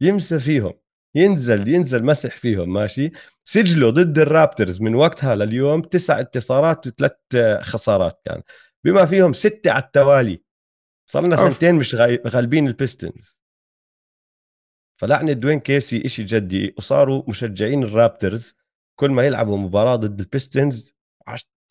يمسح 0.00 0.38
فيهم 0.38 0.72
ينزل 1.14 1.68
ينزل 1.68 2.04
مسح 2.04 2.36
فيهم 2.36 2.72
ماشي؟ 2.72 3.10
سجله 3.44 3.90
ضد 3.90 4.18
الرابترز 4.18 4.82
من 4.82 4.94
وقتها 4.94 5.34
لليوم 5.34 5.82
تسع 5.82 6.20
انتصارات 6.20 6.86
وثلاث 6.86 7.12
خسارات 7.60 8.20
كان. 8.24 8.42
بما 8.84 9.04
فيهم 9.04 9.32
ستة 9.32 9.70
على 9.70 9.82
التوالي. 9.82 10.42
صار 11.10 11.26
لنا. 11.26 11.36
سنتين 11.36 11.74
مش 11.74 11.94
غالبين 12.26 12.66
البيستنز. 12.66 13.41
فلعنة 15.02 15.32
دوين 15.32 15.60
كيسي 15.60 16.02
إشي 16.06 16.24
جدي 16.24 16.74
وصاروا 16.78 17.22
مشجعين 17.28 17.82
الرابترز 17.82 18.56
كل 18.96 19.10
ما 19.10 19.22
يلعبوا 19.22 19.58
مباراة 19.58 19.96
ضد 19.96 20.20
البيستنز 20.20 20.94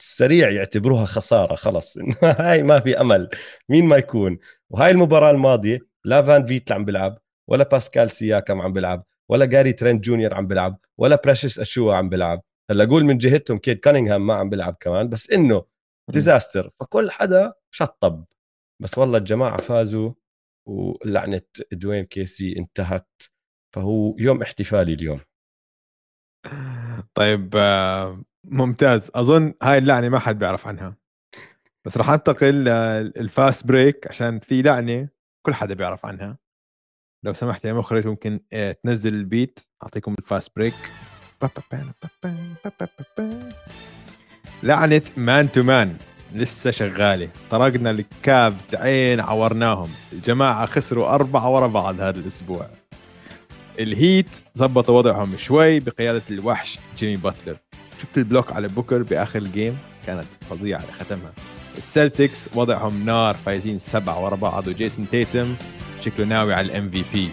سريع 0.02 0.50
يعتبروها 0.50 1.06
خسارة 1.06 1.56
خلص 1.56 1.98
هاي 2.24 2.64
ما 2.64 2.80
في 2.80 3.02
أمل. 3.02 3.30
مين 3.70 3.86
ما 3.86 3.98
يكون؟ 3.98 4.40
وهاي 4.70 4.92
المباراة 4.92 5.32
الماضية 5.32 5.80
لا 6.06 6.22
فان 6.24 6.46
فيت 6.46 6.72
عم 6.72 6.86
بيلعب 6.86 7.18
ولا 7.48 7.64
باسكال 7.64 8.12
سياكم 8.12 8.62
عم 8.62 8.74
بيلعب 8.74 9.06
ولا 9.30 9.46
جاري 9.46 9.74
ترينت 9.74 10.04
جونيور 10.06 10.34
عم 10.34 10.48
بيلعب 10.48 10.80
ولا 10.98 11.22
بريشس 11.26 11.60
أشوا 11.60 11.94
عم 11.94 12.10
بيلعب. 12.10 12.44
هلأ 12.70 12.86
قول 12.86 13.06
من 13.06 13.18
جهتهم 13.18 13.58
كيد 13.58 13.80
كانينغهام 13.80 14.28
ما 14.28 14.34
عم 14.34 14.50
بيلعب 14.50 14.78
كمان 14.80 15.10
بس 15.10 15.30
إنه 15.32 15.66
disaster. 16.10 16.72
فكل 16.80 17.12
حدا 17.12 17.54
شطب. 17.72 18.26
بس 18.80 18.98
والله 18.98 19.18
الجماعة 19.18 19.58
فازوا. 19.58 20.12
ولعنة 20.68 21.42
دوين 21.72 22.06
كيسي 22.06 22.58
انتهت 22.58 23.10
فهو 23.76 24.16
يوم 24.18 24.42
احتفالي 24.42 24.94
اليوم. 24.94 25.20
طيب 27.16 27.54
آه، 27.56 28.24
ممتاز. 28.44 29.12
أظن 29.16 29.54
هاي 29.64 29.78
اللعنة 29.78 30.10
ما 30.10 30.20
حد 30.20 30.40
بيعرف 30.40 30.68
عنها. 30.68 30.96
بس 31.86 31.98
راح 31.98 32.10
أنتقل 32.10 32.66
لل 33.16 33.33
fast 33.33 33.68
break 33.68 34.08
عشان 34.08 34.40
في 34.40 34.62
لعنة 34.62 35.10
كل 35.46 35.54
حدا 35.54 35.74
بيعرف 35.74 36.06
عنها. 36.06 36.38
لو 37.26 37.34
سمحت 37.34 37.66
يا 37.66 37.74
مخرج 37.74 38.08
ممكن 38.08 38.40
آه، 38.54 38.72
تنزل 38.72 39.14
ال 39.14 39.21
beat. 39.21 39.60
أعطيكم 39.84 40.16
ال 40.20 40.27
fast 40.27 40.56
break. 40.56 40.74
لعنة 44.64 45.02
man 45.18 45.52
to 45.52 45.64
man. 45.64 45.98
لسه 46.34 46.72
شغالة. 46.72 47.30
طرقنا 47.50 47.90
الكافز 47.90 48.76
عين 48.76 49.20
عورناهم. 49.20 49.90
الجماعه 50.14 50.66
خسروا 50.66 51.16
أربعة 51.16 51.50
ورا 51.50 51.68
بعض 51.68 52.00
هذا 52.02 52.20
الأسبوع. 52.20 52.68
الهيت 53.80 54.30
زبطوا 54.54 54.98
وضعهم 54.98 55.38
شوي 55.38 55.80
بقيادة 55.80 56.22
الوحش 56.32 56.80
جيمي 56.98 57.16
باتلر. 57.16 57.58
شفت 58.02 58.18
ال 58.18 58.24
block 58.24 58.54
على 58.54 58.68
بوكر 58.68 59.04
بآخر 59.04 59.40
ال 59.40 59.47
game 59.47 59.78
كانت 60.08 60.26
فظيعة 60.50 60.80
اللي 60.82 60.92
ختمها 60.92 61.32
السلتكس 61.78 62.50
وضعهم 62.56 63.06
نار 63.06 63.36
فايزين 63.46 63.80
سبعة 63.80 64.24
ورا 64.24 64.36
بعض 64.36 64.68
وجيسون 64.68 65.08
تيتم 65.12 65.56
شكله 66.06 66.26
ناوي 66.26 66.54
على 66.54 66.66
ال 66.68 66.90
MVP 66.90 67.30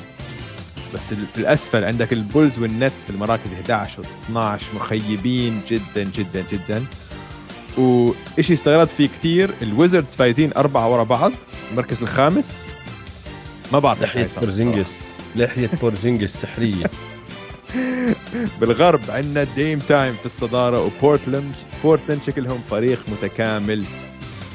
بس 0.95 1.15
في 1.15 1.39
الأسفل 1.39 1.85
عندك 1.85 2.13
البولز 2.13 2.59
والنتس 2.59 3.05
في 3.05 3.11
المراكز 3.11 3.53
11 3.53 4.03
و12 4.03 4.77
مخيبين 4.77 5.61
جدا 5.69 6.03
جدا 6.03 6.45
جدا. 6.53 6.85
وإشي 7.79 8.55
استغربت 8.55 8.91
فيه 8.91 9.09
كتير 9.19 9.51
الويزردز 9.63 10.15
فايزين 10.15 10.53
أربعة 10.57 10.93
ورا 10.93 11.03
بعض 11.03 11.33
المركز 11.71 12.03
الخامس. 12.03 12.59
ما 13.73 13.79
بعرف 13.79 14.17
هيصير 14.17 14.41
بورزينجس. 14.41 15.03
لحية 15.37 15.71
بورزينجس 15.81 16.37
سحرية. 16.37 16.91
بالغرب 18.61 19.01
عندنا 19.09 19.45
Dame 19.57 19.79
Time 19.79 20.15
في 20.15 20.27
الصدارة 20.27 20.85
وبورتلاند 20.85 21.53
بورتلاند 21.85 22.23
شكلهم 22.27 22.61
فريق 22.71 22.99
متكامل. 23.09 23.85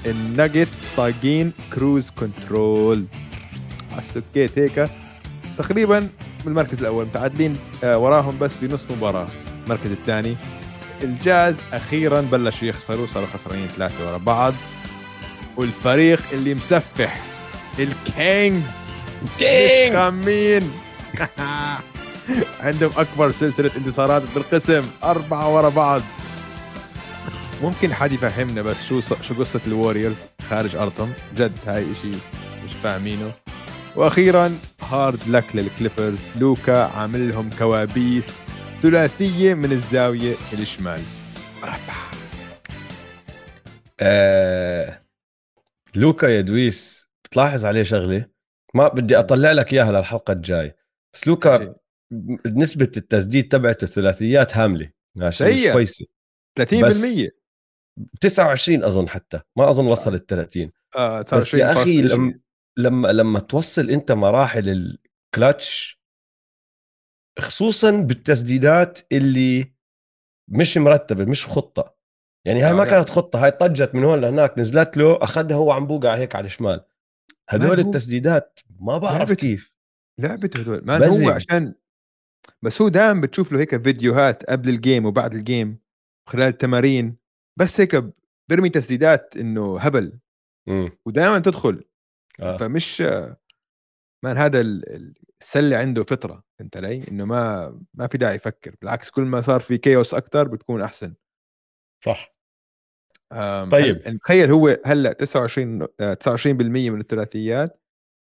الناجتس 0.05 0.77
طاقين 0.97 1.51
cruise 1.73 2.09
control. 2.09 3.05
على 3.91 4.01
السكيت 4.01 4.59
هيك. 4.59 4.89
تقريبا 5.57 6.07
بالمركز 6.45 6.79
الأول 6.79 7.05
متعادلين 7.05 7.57
آه، 7.83 7.97
وراهم 7.97 8.39
بس 8.39 8.51
بنص 8.61 8.81
مباراة. 8.91 9.27
المركز 9.65 9.91
الثاني 9.91 10.35
الجاز. 11.03 11.55
أخيرا 11.73 12.21
بلشوا 12.21 12.67
يخسروا 12.67 13.07
صاروا 13.13 13.27
خسرانين 13.33 13.67
ثلاثة 13.67 14.07
ورا 14.07 14.17
بعض. 14.17 14.53
والفريق 15.57 16.21
اللي 16.31 16.53
مسفح 16.53 17.21
الكينجز. 17.79 18.63
كينجز! 19.39 19.95
خامين. 19.95 20.71
عندهم 22.63 22.91
أكبر 22.97 23.31
سلسلة 23.31 23.71
انتصارات 23.77 24.23
بالقسم. 24.35 24.83
أربعة 25.03 25.55
ورا 25.55 25.69
بعض. 25.69 26.01
ممكن 27.63 27.93
حد 27.93 28.11
يفهمنا 28.11 28.61
بس 28.61 28.83
شو 28.89 29.01
شو 29.01 29.33
قصة 29.39 29.59
الوريورز 29.67 30.15
خارج 30.49 30.75
أرضهم؟ 30.75 31.13
جد 31.35 31.57
هاي 31.67 31.85
إشي 31.91 32.11
مش 32.65 32.73
فاهمينه. 32.83 33.31
وأخيرا 33.95 34.57
hard 34.91 35.19
luck 35.27 35.45
للكليبرز. 35.53 36.19
لوكا 36.35 36.83
عامل 36.83 37.29
لهم 37.29 37.49
كوابيس. 37.59 38.33
ثلاثيه 38.83 39.53
من 39.53 39.71
الزاوية 39.71 40.35
الشمال. 40.53 41.01
آه... 43.99 45.01
لوكا 45.95 46.27
يا 46.27 46.41
دويس 46.41 47.07
بتلاحظ 47.25 47.65
عليه 47.65 47.83
شغلة؟ 47.83 48.25
ما 48.73 48.87
بدي 48.87 49.19
أطلع 49.19 49.51
لك 49.51 49.73
إياها 49.73 49.91
للحلقة 49.91 50.31
الجاي. 50.31 50.75
بس 51.13 51.27
لوكا 51.27 51.75
نسبة 52.45 52.91
التسديد 52.97 53.47
تبعته 53.47 53.87
ثلاثيات 53.87 54.57
هاملة. 54.57 54.91
شيء 55.29 55.73
كويسة. 55.73 56.05
30% 56.59 57.29
29 58.21 58.83
أظن 58.83 59.09
حتى. 59.09 59.41
ما 59.57 59.69
أظن 59.69 59.85
وصل 59.85 60.13
ال 60.13 60.25
30 60.25 60.71
آه 60.95 61.21
29 61.21 61.39
بس 61.41 61.77
يا 61.77 61.81
أخي 61.81 62.01
لما 62.01 62.39
لما 62.77 63.07
لما 63.07 63.39
توصل 63.39 63.89
أنت 63.89 64.11
مراحل 64.11 64.95
الكلتش 65.35 66.02
خصوصا 67.39 67.91
بالتسديدات 67.91 68.99
اللي 69.11 69.73
مش 70.51 70.77
مرتبة 70.77 71.25
مش 71.25 71.47
خطة. 71.47 71.95
يعني 72.45 72.61
هاي 72.61 72.73
ما 72.73 72.85
كانت 72.85 73.09
خطة 73.09 73.43
هاي 73.43 73.51
طجت 73.51 73.95
من 73.95 74.03
هون 74.03 74.21
لهناك 74.21 74.57
نزلت 74.57 74.97
له 74.97 75.23
أخذها 75.23 75.55
هو 75.55 75.71
عم 75.71 75.87
بوقع 75.87 76.15
هيك 76.15 76.35
على 76.35 76.45
الشمال. 76.45 76.85
هدول 77.49 77.79
التسديدات 77.79 78.59
ما 78.79 78.97
بعرف 78.97 79.17
لعبت 79.17 79.39
كيف. 79.39 79.73
لعبته 80.19 80.59
هدول 80.59 80.81
ما 80.85 81.07
هو 81.07 81.29
عشان 81.29 81.73
بس 82.61 82.81
هو 82.81 82.87
دائما 82.87 83.21
بتشوف 83.21 83.51
له 83.51 83.59
هيك 83.59 83.83
فيديوهات 83.83 84.45
قبل 84.45 84.69
ال 84.69 84.76
game 84.76 85.05
وبعد 85.05 85.33
ال 85.33 85.42
game 85.42 85.79
خلال 86.29 86.47
التمارين 86.47 87.17
بس 87.59 87.81
هيك 87.81 88.03
برمي 88.49 88.69
تسديدات 88.69 89.37
إنه 89.37 89.79
هبل. 89.79 90.19
ودائما 91.05 91.39
تدخل. 91.39 91.83
آه. 92.39 92.57
فمش 92.57 93.03
man 94.23 94.37
هذا 94.37 94.61
السله 95.41 95.77
عنده 95.77 96.03
فطرة 96.03 96.43
انت 96.61 96.77
علي؟ 96.77 97.07
إنه 97.07 97.25
ما 97.25 97.81
ما 97.93 98.07
في 98.07 98.17
داعي 98.17 98.35
يفكر 98.35 98.75
بالعكس 98.81 99.09
كل 99.09 99.21
ما 99.21 99.41
صار 99.41 99.59
في 99.59 99.77
chaos 99.77 100.13
أكثر 100.13 100.47
بتكون 100.47 100.81
أحسن. 100.81 101.15
صح. 102.03 102.35
طيب. 103.71 104.19
تخيل 104.23 104.51
هو 104.51 104.77
هلأ 104.85 105.13
29 105.13 105.87
29% 105.87 106.47
من 106.91 106.99
الثلاثيات 106.99 107.81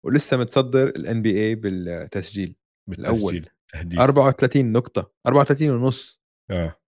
ولسه 0.04 0.36
متصدر 0.36 0.88
الان 0.88 1.22
بي 1.22 1.46
اي 1.46 1.54
بالتسجيل 1.54 2.56
بالتسجيل 2.88 3.48
تهديد. 3.72 3.98
34 4.00 4.72
نقطة 4.72 5.12
34 5.26 5.70
ونص. 5.70 6.20
آه 6.50 6.80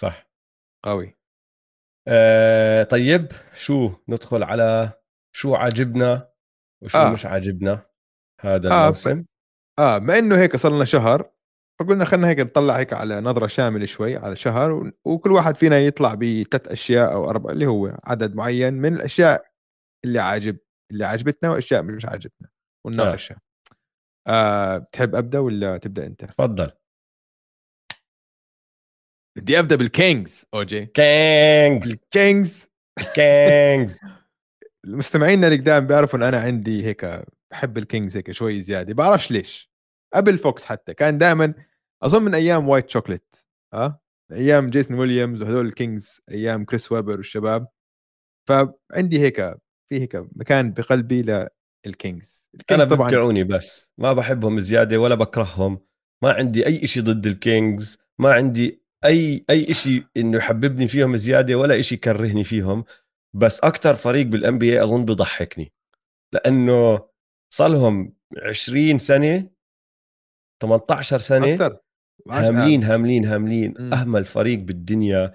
صح. 0.00 0.30
قوي. 0.84 1.16
آه 2.08 2.82
طيب 2.82 3.32
شو 3.54 3.92
ندخل 4.08 4.42
على 4.42 4.92
شو 5.32 5.54
عاجبنا 5.54 6.28
وشو 6.82 6.98
آه. 6.98 7.12
مش 7.12 7.26
عاجبنا؟ 7.26 7.87
هذا 8.40 8.70
آه 8.70 8.82
الموسم 8.82 9.24
آه 9.78 9.98
بما 9.98 10.18
إنه 10.18 10.36
هيك 10.36 10.56
صار 10.56 10.72
لنا 10.72 10.84
شهر 10.84 11.30
فقلنا 11.80 12.04
خلينا 12.04 12.28
هيك 12.28 12.40
نطلع 12.40 12.78
هيك 12.78 12.92
على 12.92 13.20
نظرة 13.20 13.46
شاملة 13.46 13.86
شوي 13.86 14.16
على 14.16 14.36
شهر 14.36 14.92
وكل 15.04 15.32
واحد 15.32 15.56
فينا 15.56 15.78
يطلع 15.78 16.14
بثلاث 16.14 16.68
أشياء 16.68 17.12
أو 17.12 17.30
أربع 17.30 17.50
اللي 17.50 17.66
هو 17.66 17.98
عدد 18.04 18.34
معين 18.34 18.74
من 18.74 18.94
الأشياء 18.94 19.46
اللي 20.04 20.18
عاجب 20.18 20.58
اللي 20.92 21.04
عجبتنا 21.04 21.50
وأشياء 21.50 21.82
مش 21.82 22.06
عاجبتنا 22.06 22.48
ونناقشها 22.86 23.40
آه. 24.28 24.76
آه. 24.76 24.86
تحب 24.92 25.14
أبدأ 25.14 25.38
ولا 25.38 25.78
تبدأ 25.78 26.06
أنت؟ 26.06 26.24
تفضل. 26.24 26.70
بدي 29.38 29.58
أبدأ 29.58 29.76
بالكينجز 29.76 30.46
أوجي. 30.54 30.86
كينجز. 30.86 31.90
الكينجز 31.90 32.70
كينجز. 33.14 34.00
المستمعين 34.84 35.44
اللي 35.44 35.56
قدام 35.56 35.86
بيعرفوا 35.86 36.18
إن 36.18 36.22
أنا 36.22 36.40
عندي 36.40 36.84
هيك 36.84 37.04
بحب 37.50 37.78
الكينجز 37.78 38.16
هيك 38.16 38.30
شوي 38.30 38.60
زيادة 38.60 38.94
بعرفش 38.94 39.30
ليش. 39.30 39.70
قبل 40.14 40.38
فوكس 40.38 40.64
حتى 40.64 40.94
كان 40.94 41.18
دائما 41.18 41.54
أظن 42.02 42.22
من 42.22 42.34
أيام 42.34 42.68
White 42.68 42.90
Chocolate 42.90 43.36
آه؟ 43.74 44.00
أيام 44.32 44.70
جيسون 44.70 44.98
ويليامز 44.98 45.42
وهذول 45.42 45.66
الكينجز 45.66 46.20
أيام 46.30 46.64
كريس 46.64 46.92
ويبر 46.92 47.16
والشباب. 47.16 47.68
فعندي 48.48 49.20
هيك 49.20 49.36
في 49.88 50.00
هيك 50.00 50.16
مكان 50.36 50.72
بقلبي 50.72 51.48
للكينجز. 51.86 52.50
أنا 52.70 52.84
طبعا 52.84 53.42
بس 53.42 53.92
ما 53.98 54.12
بحبهم 54.12 54.58
زيادة 54.58 54.98
ولا 54.98 55.14
بكرههم. 55.14 55.80
ما 56.22 56.32
عندي 56.32 56.66
أي 56.66 56.86
شيء 56.86 57.02
ضد 57.02 57.26
الكينجز 57.26 57.98
ما 58.18 58.32
عندي 58.32 58.82
أي 59.04 59.44
أي 59.50 59.74
شيء 59.74 60.04
إنه 60.16 60.38
يحببني 60.38 60.88
فيهم 60.88 61.16
زيادة 61.16 61.54
ولا 61.54 61.80
شيء 61.80 61.98
يكرهني 61.98 62.44
فيهم. 62.44 62.84
بس 63.34 63.60
أكثر 63.60 63.94
فريق 63.94 64.26
بال 64.26 64.58
NBA 64.58 64.82
أظن 64.82 65.04
بضحكني 65.04 65.72
لأنه 66.32 67.08
صار 67.50 67.68
لهم 67.68 68.14
20 68.42 68.98
سنة 68.98 69.50
18 70.62 71.18
سنة 71.18 71.54
أكثر 71.54 71.78
هاملين 72.30 72.84
هاملين 72.84 73.24
هاملين. 73.24 73.92
أهمل 73.92 74.24
فريق 74.24 74.58
بالدنيا. 74.58 75.34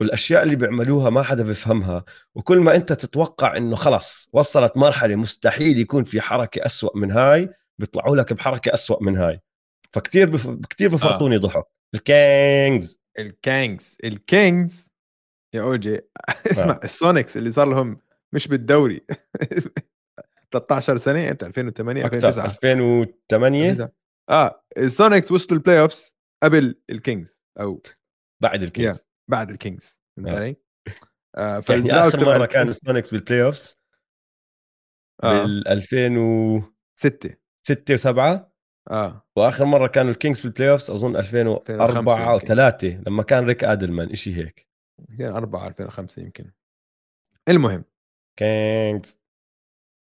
والأشياء 0.00 0.42
اللي 0.42 0.56
بيعملوها 0.56 1.10
ما 1.10 1.22
حدا 1.22 1.44
بيفهمها. 1.44 2.04
وكل 2.34 2.58
ما 2.58 2.76
أنت 2.76 2.92
تتوقع 2.92 3.56
إنه 3.56 3.76
خلص 3.76 4.30
وصلت 4.32 4.76
مرحلة 4.76 5.16
مستحيل 5.16 5.78
يكون 5.78 6.04
في 6.04 6.20
حركة 6.20 6.66
أسوأ 6.66 6.98
من 6.98 7.10
هاي 7.10 7.50
بيطلعوا 7.78 8.16
لك 8.16 8.32
بحركة 8.32 8.74
أسوأ 8.74 9.02
من 9.02 9.16
هاي. 9.16 9.40
فكتير 9.92 10.30
بف... 10.30 10.50
كتير 10.70 10.88
بفرطوني 10.88 11.36
آه. 11.36 11.38
ضحك. 11.38 11.64
الكينجز. 11.94 13.00
الكينجز. 13.18 13.98
ال 14.04 14.17
Kings. 14.17 14.92
يا 15.54 15.62
أوجي. 15.62 16.00
اسمع 16.52 16.74
آه. 16.74 16.80
ال 16.84 16.91
Sonics 16.91 17.36
اللي 17.36 17.50
صار 17.50 17.68
لهم 17.68 17.98
مش 18.32 18.48
بالدوري. 18.48 19.00
13 20.58 20.96
سنة 20.96 21.28
إمتى 21.28 21.46
2008 21.46 22.04
2009 22.04 22.46
2008 22.46 23.92
آه 24.30 24.64
ال 24.76 24.84
Sonics 24.84 25.32
وصلوا 25.32 25.58
ال 25.58 25.80
playoffs 25.80 26.16
قبل 26.42 26.80
ال 26.90 26.98
Kings 26.98 27.40
أو 27.60 27.82
بعد 28.42 28.62
ال 28.62 28.67
Kings. 28.67 28.98
Yeah. 28.98 29.04
بعد 29.30 29.50
ال 29.50 29.58
Kings 29.58 30.00
فهمت 30.16 30.28
آه. 30.28 30.34
علي؟ 30.36 30.56
آه 31.36 31.62
يعني 31.68 31.92
آخر 31.92 32.24
مرة 32.24 32.46
كانوا 32.46 32.70
السونيكس 32.70 33.10
بال 33.10 33.42
playoffs 33.42 33.80
آه. 35.22 35.42
بال 35.42 35.68
2006 35.68 37.36
6 37.66 37.96
و7 37.96 38.40
آه. 38.90 39.26
وآخر 39.36 39.64
مرة 39.64 39.86
كانوا 39.86 40.10
ال 40.10 40.15
Kings 40.15 40.38
في 40.38 40.44
ال 40.44 40.70
playoffs 40.70 40.90
اظن 40.90 41.16
2004 41.16 42.32
أو 42.32 42.38
3 42.38 42.88
لما 43.06 43.22
كان 43.22 43.46
ريك 43.46 43.64
ادلمان 43.64 44.14
شيء 44.14 44.34
هيك. 44.34 44.68
2004 45.10 45.68
2005 45.68 46.22
يمكن. 46.22 46.50
المهم. 47.48 47.84
Kings. 48.38 49.23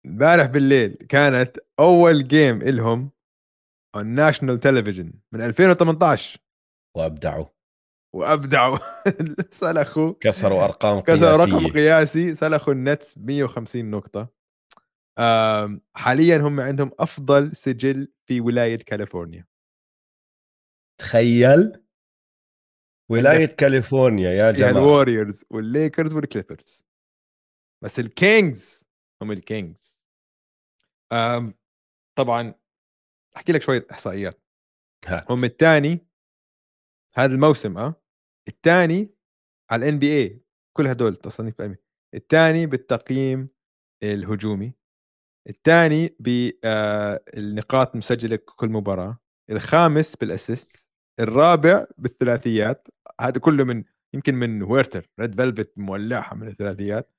امبارح 0.06 0.46
بالليل 0.46 0.94
كانت 0.94 1.58
أول 1.80 2.28
game 2.28 2.62
إلهم 2.62 3.10
on 3.96 4.00
national 4.00 4.61
television 4.61 5.12
من 5.32 5.40
2018 5.40 6.40
وأبدعوا. 6.96 7.46
وأبدعوا. 8.14 8.78
سلخوا. 9.50 10.14
كسروا 10.20 10.64
أرقام 10.64 11.00
كسروا 11.00 11.44
رقم 11.44 11.72
قياسي. 11.72 12.34
سلخوا 12.34 12.72
ال 12.72 12.82
Nets 12.82 13.18
150 13.18 13.90
نقطة. 13.90 14.28
حاليا 15.96 16.36
هم 16.38 16.60
عندهم 16.60 16.90
أفضل 16.98 17.56
سجل 17.56 18.12
في 18.28 18.40
ولاية 18.40 18.78
كاليفورنيا. 18.78 19.46
تخيل. 21.00 21.82
ولاية 23.10 23.46
كاليفورنيا 23.46 24.30
يا 24.30 24.52
جماعة. 24.52 24.70
ال 24.70 24.79
Warriors 24.79 25.44
والليكرز 25.50 26.14
وال 26.14 26.28
Clippers 26.28 26.85
بس 27.84 28.00
ال 28.00 28.16
Kings 28.16 28.91
هم 29.22 29.32
ال 29.33 29.44
Kings 29.44 30.02
طبعا 32.14 32.54
أحكي 33.37 33.52
لك 33.52 33.62
شوية 33.62 33.87
إحصائيات. 33.90 34.42
هات. 35.06 35.30
هم 35.30 35.44
الثاني 35.44 36.06
هذا 37.14 37.32
الموسم 37.35 37.78
آه 37.78 38.02
الثاني 38.48 39.14
على 39.70 39.85
ال 39.85 39.98
NBA 39.98 40.42
كل 40.76 40.87
هدول 40.87 41.16
تصنيف 41.16 41.54
الثاني 42.14 42.66
بالتقييم 42.66 43.46
الهجومي 44.02 44.74
الثاني 45.48 46.16
بالنقاط 46.20 47.96
مسجلة 47.96 48.37
كل 48.37 48.68
مباراة 48.68 49.18
الخامس 49.50 50.16
بال 50.16 50.35
assist 50.35 50.90
الرابع 51.20 51.87
بالثلاثيات 51.98 52.88
هذا 53.20 53.38
كله 53.38 53.64
من 53.64 53.85
يمكن 54.14 54.35
من 54.35 54.62
هيرتر 54.62 55.09
Red 55.20 55.35
Velvet 55.37 55.72
مولعها 55.76 56.35
من 56.35 56.48
الثلاثيات. 56.48 57.11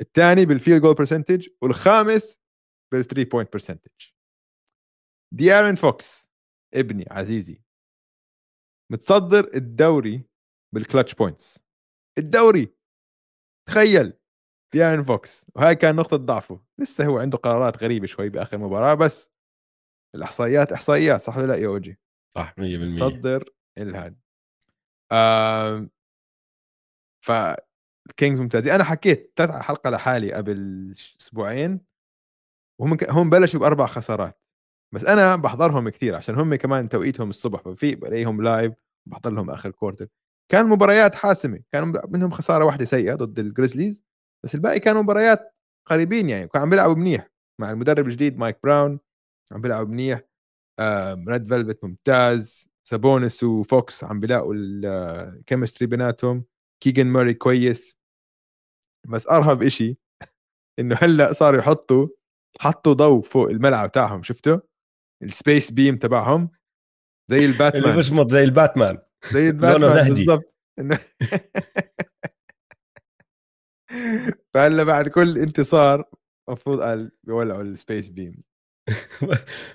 الثاني 0.00 0.46
بال 0.46 0.56
field 0.56 0.82
goal 0.82 0.94
percentage 0.94 1.48
والخامس 1.62 2.40
بال 2.92 3.01
three 3.01 3.24
point 3.24 3.52
percentage 3.52 4.06
ديارن 5.34 5.74
فوكس 5.74 6.30
ابني 6.74 7.04
عزيزي 7.10 7.62
متصدر 8.92 9.50
الدوري 9.54 10.24
بال 10.74 10.84
clutch 10.84 11.14
points 11.14 11.64
الدوري 12.18 12.74
تخيل 13.68 14.12
ديارن 14.74 15.04
فوكس. 15.04 15.46
وهاي 15.56 15.74
كان 15.76 15.96
نقطة 15.96 16.16
ضعفه. 16.16 16.64
لسه 16.78 17.06
هو 17.06 17.18
عنده 17.18 17.38
قرارات 17.38 17.82
غريبة 17.82 18.06
شوي 18.06 18.28
بآخر 18.28 18.58
مباراة 18.58 18.94
بس 18.94 19.30
الإحصائيات 20.14 20.72
إحصائيات 20.72 21.20
صح 21.20 21.36
ولا 21.36 21.46
لا 21.46 21.54
يا 21.54 21.66
أوجي؟ 21.66 21.98
صح 22.34 22.54
100% 22.58 22.98
تصدر 22.98 23.50
الهاد 23.78 24.20
آه 25.12 25.88
فال 28.08 28.17
Kings 28.17 28.40
ممتازين 28.40 28.72
أنا 28.72 28.84
حكيت 28.84 29.34
حلقة 29.40 29.90
لحالي 29.90 30.32
قبل 30.32 30.94
أسبوعين 31.20 31.80
وهم 32.80 32.94
ك... 32.96 33.10
هم 33.10 33.30
بلشوا 33.30 33.60
بأربع 33.60 33.86
خسارات. 33.86 34.40
بس 34.94 35.04
أنا 35.04 35.36
بحضرهم 35.36 35.88
كثير 35.88 36.14
عشان 36.14 36.34
هم 36.34 36.54
كمان 36.54 36.88
توقيتهم 36.88 37.30
الصبح 37.30 37.62
ففي 37.62 37.94
بلاقيهم 37.94 38.42
live 38.42 38.74
بحضر 39.06 39.30
لهم 39.30 39.50
آخر 39.50 39.70
quarter 39.70 40.08
كان 40.52 40.66
مباريات 40.66 41.14
حاسمة 41.14 41.60
كان 41.72 41.92
منهم 42.08 42.30
خسارة 42.30 42.64
واحدة 42.64 42.84
سيئة 42.84 43.14
ضد 43.14 43.38
ال 43.38 43.45
Grizzlies 43.45 44.04
بس 44.44 44.54
الباقي 44.54 44.80
كانوا 44.80 45.02
مباريات 45.02 45.54
قريبين 45.86 46.28
يعني 46.28 46.48
كانوا 46.48 46.64
عم 46.64 46.70
بيلعبوا 46.70 46.94
منيح 46.94 47.30
مع 47.60 47.70
المدرب 47.70 48.06
الجديد 48.06 48.38
مايك 48.38 48.58
براون 48.64 49.00
عم 49.52 49.60
بيلعبوا 49.60 49.92
منيح 49.92 50.22
Red 51.28 51.48
Velvet 51.48 51.84
ممتاز 51.84 52.70
سابونس 52.84 53.44
وفوكس 53.44 54.04
عم 54.04 54.20
بيلاقوا 54.20 54.54
ال 54.56 54.69
chemistry 54.69 55.86
بيناتهم 55.86 56.44
كيجن 56.82 57.06
موري 57.06 57.34
كويس. 57.34 57.97
بس 59.08 59.28
أرهب 59.28 59.62
إشي 59.62 59.98
إنه 60.78 60.96
هلأ 61.02 61.32
صاروا 61.32 61.58
يحطوا 61.58 62.06
حطوا 62.60 62.92
ضوء 62.92 63.20
فوق 63.20 63.50
الملعب 63.50 63.92
تاعهم 63.92 64.22
شفته 64.22 64.60
ال 65.22 65.30
space 65.30 65.70
beam 65.70 65.96
تبعهم 65.96 66.50
زي 67.30 67.44
الباتمان. 67.50 67.84
اللي 67.84 67.96
بشمط 67.96 68.30
زي 68.30 68.44
الباتمان. 68.44 68.98
زي 69.32 69.48
الباتمان 69.54 70.08
بالضبط. 70.08 70.54
فهلأ 74.54 74.84
بعد 74.84 75.08
كل 75.08 75.38
انتصار 75.38 76.04
المفروض 76.48 76.80
قال 76.80 77.12
بيولعوا 77.24 77.62
السبيس 77.62 78.10
بيم 78.10 78.42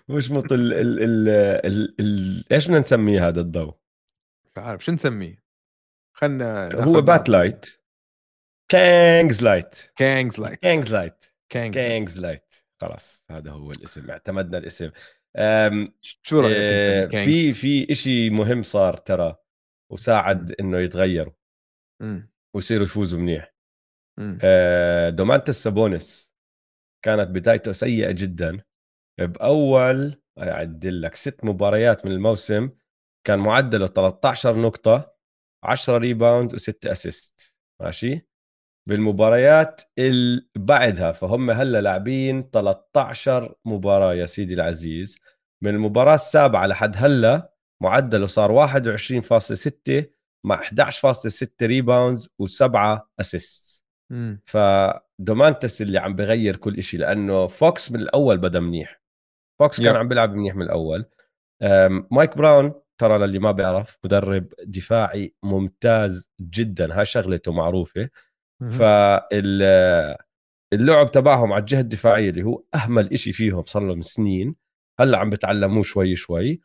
مش 0.10 0.32
مط 0.32 0.52
ال 0.52 0.74
ال 0.74 1.04
ال 1.04 1.30
ال 1.66 1.96
ال 2.00 2.46
إيش 2.54 2.66
بدنا 2.68 2.80
نسميه 2.80 3.28
هذا 3.28 3.42
الضوء؟ 3.42 3.76
مش 4.46 4.52
عارف 4.58 4.86
شو 4.86 4.92
نسميه؟ 4.92 5.44
خلنا 6.16 6.76
هو 6.84 7.02
بات 7.02 7.30
لايت 7.30 7.83
كانجز 8.74 9.44
لايت 9.44 9.76
كانجز 9.96 10.40
لايت 10.40 10.60
كانجز 10.60 10.96
لايت 10.96 11.26
كانجز 11.50 12.20
لايت 12.20 12.56
خلاص 12.82 13.26
هذا 13.32 13.52
هو 13.52 13.72
الاسم 13.72 14.12
اعتمدنا 14.12 14.58
الاسم. 14.58 14.92
شو 16.02 16.40
رأيك 16.40 16.56
آه 17.16 17.24
في 17.26 17.54
في 17.54 17.96
شيء 17.96 18.32
مهم 18.32 18.64
صار 18.64 18.98
ترى 18.98 19.36
وساعد 19.92 20.52
إنه 20.60 20.80
يتغيروا 20.80 21.34
ويصيروا 22.56 22.84
يفوزوا 22.86 23.20
منيح. 23.20 23.54
آه 24.44 25.10
دومانتس 25.10 25.64
سابونس 25.64 26.34
كانت 27.06 27.30
بدايته 27.30 27.72
سيئة 27.72 28.12
جدا. 28.12 28.64
بأول 29.20 30.22
أعدل 30.40 31.02
لك 31.02 31.16
ست 31.16 31.46
مباريات 31.46 32.06
من 32.06 32.12
الموسم 32.12 32.70
كان 33.28 33.40
معدله 33.40 33.88
13 33.88 34.62
نقطة 34.62 35.16
10 35.64 35.98
rebound 35.98 36.56
و6 36.56 36.74
assist 36.86 37.56
ماشي؟ 37.82 38.28
بالمباريات 38.90 39.82
اللي 39.98 40.48
بعدها 40.56 41.12
فهم 41.12 41.52
هلا 41.52 41.82
لاعبين 41.82 42.50
13 42.50 43.56
مباراة 43.66 44.14
يا 44.14 44.26
سيدي 44.26 44.54
العزيز. 44.54 45.20
من 45.64 45.76
المباراة 45.76 46.16
السابعة 46.16 46.66
لحد 46.66 46.96
هلا 46.98 47.54
معدله 47.84 48.26
صار 48.26 48.52
21.6 48.52 50.06
مع 50.46 50.62
11.6 50.62 51.48
rebounds 51.62 52.30
و7 52.44 53.00
اسيست 53.20 53.84
فدومانتس 54.46 55.82
اللي 55.82 55.98
عم 55.98 56.16
بغير 56.16 56.56
كل 56.56 56.84
شيء 56.84 57.00
لأنه 57.00 57.48
فوكس 57.48 57.92
من 57.92 58.00
الأول 58.00 58.38
بدا 58.38 58.60
منيح. 58.60 59.02
فوكس 59.60 59.82
كان 59.82 59.96
عم 59.96 60.08
بيلعب 60.08 60.34
منيح 60.34 60.56
من 60.56 60.62
الأول. 60.62 61.06
مايك 62.12 62.38
براون 62.38 62.74
ترى 62.98 63.18
للي 63.18 63.40
ما 63.40 63.52
بيعرف 63.52 64.00
مدرب 64.04 64.54
دفاعي 64.64 65.36
ممتاز 65.44 66.32
جدا. 66.42 67.00
هاي 67.00 67.06
شغلته 67.06 67.52
معروفة. 67.52 68.10
فاللعب 68.70 69.92
تبعهم 71.12 71.54
على 71.54 71.62
الجهة 71.62 71.80
الدفاعية 71.80 72.30
اللي 72.30 72.44
هو 72.44 72.64
أهمل 72.76 73.14
إشي 73.14 73.32
فيهم 73.32 73.64
صار 73.64 73.84
لهم 73.84 74.02
سنين 74.02 74.56
هلأ 75.00 75.18
عم 75.18 75.30
بتعلموه 75.30 75.84
شوي 75.84 76.16
شوي. 76.16 76.62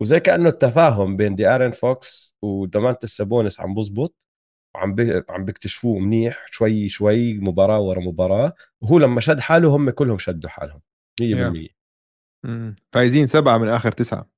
وزي 0.00 0.20
كأنه 0.20 0.48
التفاهم 0.48 1.16
بين 1.16 1.34
دي 1.34 1.48
ارن 1.48 1.70
فوكس 1.70 2.36
ودومانتس 2.42 3.04
سابونس 3.04 3.60
عم 3.60 3.74
بزبط 3.74 4.26
وعم 4.74 4.94
بي... 4.94 5.22
عم 5.28 5.44
بيكتشفوه 5.44 5.98
منيح 5.98 6.46
شوي 6.50 6.88
شوي 6.88 7.34
مباراة 7.34 7.80
ورا 7.80 8.00
مباراة. 8.00 8.52
وهو 8.80 8.98
لما 8.98 9.20
شد 9.20 9.40
حاله 9.40 9.76
هم 9.76 9.90
كلهم 9.90 10.18
شدوا 10.18 10.50
حالهم 10.50 10.80
100% 11.20 11.76
فايزين 12.92 13.26
سبعة 13.26 13.58
من 13.58 13.68
آخر 13.68 13.92
تسعة. 13.92 14.30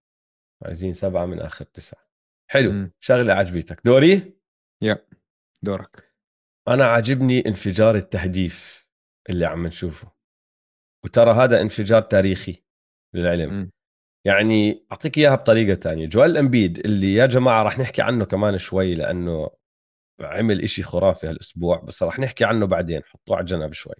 فايزين 0.60 0.92
سبعة 0.92 1.26
من 1.26 1.40
آخر 1.40 1.64
تسعة. 1.64 2.08
حلو. 2.50 2.72
مم. 2.72 2.92
شغلة 3.00 3.34
عجبتك. 3.34 3.80
دوري؟ 3.84 4.32
يا. 4.82 5.06
دورك. 5.62 6.07
أنا 6.68 6.84
عاجبني 6.86 7.46
انفجار 7.46 7.94
التهديف 7.96 8.88
اللي 9.30 9.46
عم 9.46 9.66
نشوفه. 9.66 10.12
وترى 11.04 11.32
هذا 11.32 11.60
انفجار 11.60 12.02
تاريخي 12.02 12.62
للعلم. 13.14 13.60
م. 13.60 13.70
يعني 14.26 14.86
أعطيك 14.92 15.18
إياها 15.18 15.34
بطريقة 15.34 15.74
تانية. 15.74 16.06
جوال 16.06 16.36
إمبيد 16.36 16.78
اللي 16.78 17.14
يا 17.14 17.26
جماعة 17.26 17.62
راح 17.62 17.78
نحكي 17.78 18.02
عنه 18.02 18.24
كمان 18.24 18.58
شوي 18.58 18.94
لأنه 18.94 19.50
عمل 20.20 20.62
إشي 20.62 20.82
خرافي 20.82 21.26
هالأسبوع 21.26 21.80
بس 21.80 22.02
راح 22.02 22.18
نحكي 22.18 22.44
عنه 22.44 22.66
بعدين. 22.66 23.04
حطوه 23.04 23.36
على 23.36 23.46
جنب 23.46 23.72
شوي. 23.72 23.94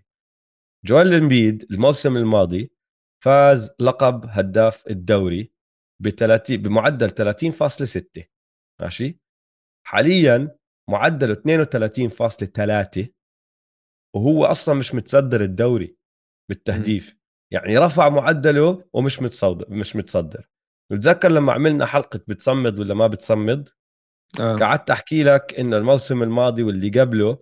جوال 0.85 1.15
إمبيد 1.15 1.67
الموسم 1.73 2.17
الماضي 2.17 2.73
فاز 3.25 3.71
لقب 3.81 4.27
هداف 4.29 4.87
الدوري 4.91 5.53
ب 6.03 6.09
30 6.11 6.57
بمعدل 6.57 7.11
30.6 7.11 8.29
ماشي؟ 8.83 9.21
حاليا 9.87 10.58
معدله 10.89 11.35
32.3 11.35 13.07
وهو 14.17 14.45
أصلا 14.45 14.75
مش 14.75 14.95
متصدر 14.95 15.41
الدوري 15.41 15.97
بالتهديف. 16.51 17.15
م. 17.15 17.19
يعني 17.51 17.79
رفع 17.79 18.09
معدله 18.09 18.85
ومش 18.93 19.23
متصدر 19.23 19.67
مش 19.71 19.97
متصدر. 19.97 20.49
بتذكر 20.93 21.29
لما 21.31 21.53
عملنا 21.53 21.87
حلقة 21.87 22.21
بتصمد 22.29 22.81
ولا 22.81 22.95
ما 22.95 23.07
بتصمد؟ 23.07 23.69
آه. 24.41 24.57
قعدت 24.57 24.91
أحكي 24.91 25.23
لك 25.23 25.55
إنه 25.59 25.77
الموسم 25.77 26.23
الماضي 26.23 26.63
واللي 26.63 27.01
قبله 27.01 27.39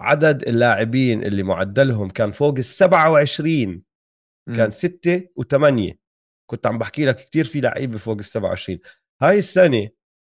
عدد 0.00 0.48
اللاعبين 0.48 1.24
اللي 1.24 1.42
معدلهم 1.42 2.10
كان 2.10 2.32
فوق 2.32 2.58
ال 2.58 2.64
27 2.64 3.82
كان 4.56 4.70
6 4.70 5.28
و8 5.40 5.94
كنت 6.50 6.66
عم 6.66 6.78
بحكي 6.78 7.04
لك 7.06 7.16
كثير 7.16 7.44
في 7.44 7.60
لعيبة 7.60 7.98
فوق 7.98 8.16
ال 8.16 8.24
27 8.24 8.78
هاي 9.22 9.38
السنة 9.38 9.88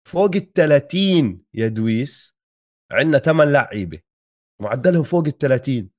فوق 0.08 0.36
ال 0.36 0.52
30 0.52 1.44
يا 1.54 1.68
دويس. 1.68 2.35
عندنا 2.90 3.18
8 3.18 3.52
لعيبة. 3.52 4.00
معدلهم 4.60 5.02
فوق 5.02 5.26
ال 5.26 5.38
30 5.38 5.90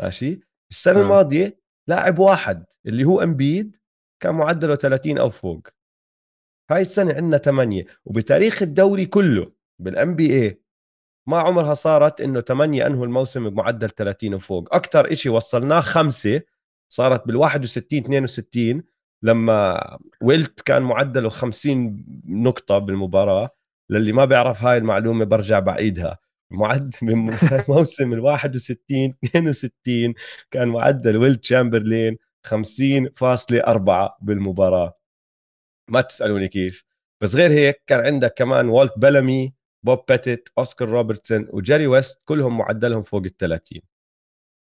ماشي؟ 0.00 0.40
السنة 0.70 0.98
آه. 0.98 1.02
الماضية 1.02 1.60
لاعب 1.88 2.18
واحد 2.18 2.64
اللي 2.86 3.04
هو 3.04 3.22
امبيد 3.22 3.76
كان 4.22 4.34
معدله 4.34 4.74
30 4.74 5.18
أو 5.18 5.30
فوق. 5.30 5.68
هاي 6.70 6.80
السنة 6.80 7.14
عندنا 7.14 7.38
8 7.38 7.84
وبتاريخ 8.04 8.62
الدوري 8.62 9.06
كله 9.06 9.52
بال 9.78 10.16
NBA 10.16 10.62
ما 11.28 11.38
عمرها 11.38 11.74
صارت 11.74 12.20
إنه 12.20 12.40
8 12.40 12.86
أنهوا 12.86 13.06
الموسم 13.06 13.50
بمعدل 13.50 13.90
30 13.90 14.34
وفوق. 14.34 14.74
أكثر 14.74 15.14
شيء 15.14 15.32
وصلناه 15.32 15.80
خمسة 15.80 16.42
صارت 16.92 17.26
بال 17.26 17.36
61 17.36 17.98
62 17.98 18.82
لما 19.22 19.98
ويلت 20.20 20.60
كان 20.60 20.82
معدله 20.82 21.28
50 21.28 22.04
نقطة 22.26 22.78
بالمباراة. 22.78 23.50
للي 23.90 24.12
ما 24.12 24.24
بيعرف 24.24 24.62
هاي 24.64 24.78
المعلومة 24.78 25.24
برجع 25.24 25.58
بعيدها. 25.58 26.18
معدل 26.50 26.90
من 27.06 27.14
موسم 27.68 28.12
ال 28.12 28.20
61 28.20 29.14
62 29.24 30.14
كان 30.52 30.68
معدل 30.68 31.16
ويلت 31.16 31.40
تشامبرلين 31.40 32.16
50.4 32.48 34.18
بالمباراة. 34.22 34.98
ما 35.90 36.00
تسألوني 36.00 36.48
كيف. 36.48 36.84
بس 37.22 37.34
غير 37.34 37.50
هيك 37.50 37.82
كان 37.86 38.00
عندك 38.06 38.34
كمان 38.34 38.68
والت 38.68 38.98
بلمي 38.98 39.54
بوب 39.86 40.04
بيتت 40.08 40.48
أوسكار 40.58 40.88
روبرتسون 40.88 41.46
وجيري 41.50 41.86
ويست 41.86 42.22
كلهم 42.24 42.58
معدلهم 42.58 43.02
فوق 43.02 43.22
ال 43.24 43.36
30 43.36 43.80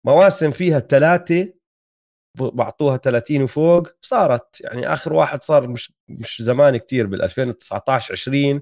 مواسم 0.06 0.52
فيها 0.52 0.80
ثلاثة 0.80 1.54
بعطوها 2.40 2.98
30 2.98 3.42
وفوق 3.44 3.88
صارت 4.02 4.62
يعني 4.62 4.94
آخر 4.94 5.14
واحد 5.14 5.44
صار 5.44 5.68
مش 5.68 5.94
مش 6.10 6.42
زمان 6.42 6.78
كتير 6.78 7.08
بال 7.08 7.22
2019 7.22 8.14
20 8.14 8.62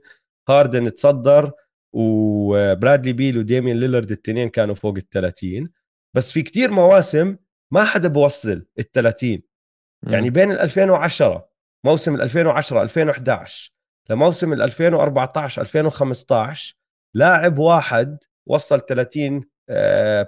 هاردن 0.50 0.94
تصدر 0.94 1.52
وبرادلي 1.94 3.14
بيل 3.14 3.38
وديمين 3.38 3.80
ليلرد 3.80 4.12
الاثنين 4.12 4.50
كانوا 4.50 4.76
فوق 4.76 4.96
ال 4.96 5.10
30 5.10 5.70
بس 6.14 6.32
في 6.32 6.42
كتير 6.42 6.72
مواسم 6.72 7.38
ما 7.72 7.84
حدا 7.84 8.08
بوصل 8.08 8.66
ال 8.80 8.92
30 8.92 9.42
يعني 10.08 10.30
بين 10.30 10.52
ال 10.52 10.60
2010 10.60 11.50
موسم 11.86 12.16
ال 12.16 12.22
2010 12.22 12.82
2011 12.82 13.74
لموسم 14.10 14.54
ال 14.54 14.62
2014 14.62 15.62
2015 15.62 16.76
لاعب 17.14 17.58
واحد 17.58 18.24
وصل 18.48 18.80
30 18.80 19.42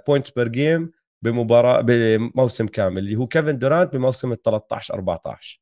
points 0.06 0.30
per 0.30 0.48
game 0.48 0.92
بمباراة 1.22 1.80
بموسم 1.80 2.66
كامل 2.66 2.98
اللي 2.98 3.16
هو 3.16 3.26
كيفن 3.26 3.58
دورانت 3.58 3.92
بموسم 3.92 4.32
ال 4.32 4.42
13 4.42 4.94
14 4.94 5.60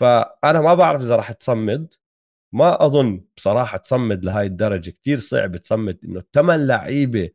فأنا 0.00 0.60
ما 0.60 0.74
بعرف 0.74 1.02
إذا 1.02 1.16
راح 1.16 1.32
تصمد. 1.32 1.94
ما 2.54 2.86
أظن 2.86 3.24
بصراحة 3.36 3.78
تصمد 3.78 4.24
لهي 4.24 4.46
الدرجة. 4.46 4.90
كتير 4.90 5.18
صعب 5.18 5.56
تصمد 5.56 5.98
إنه 6.04 6.22
ثمان 6.32 6.66
لعيبة 6.66 7.30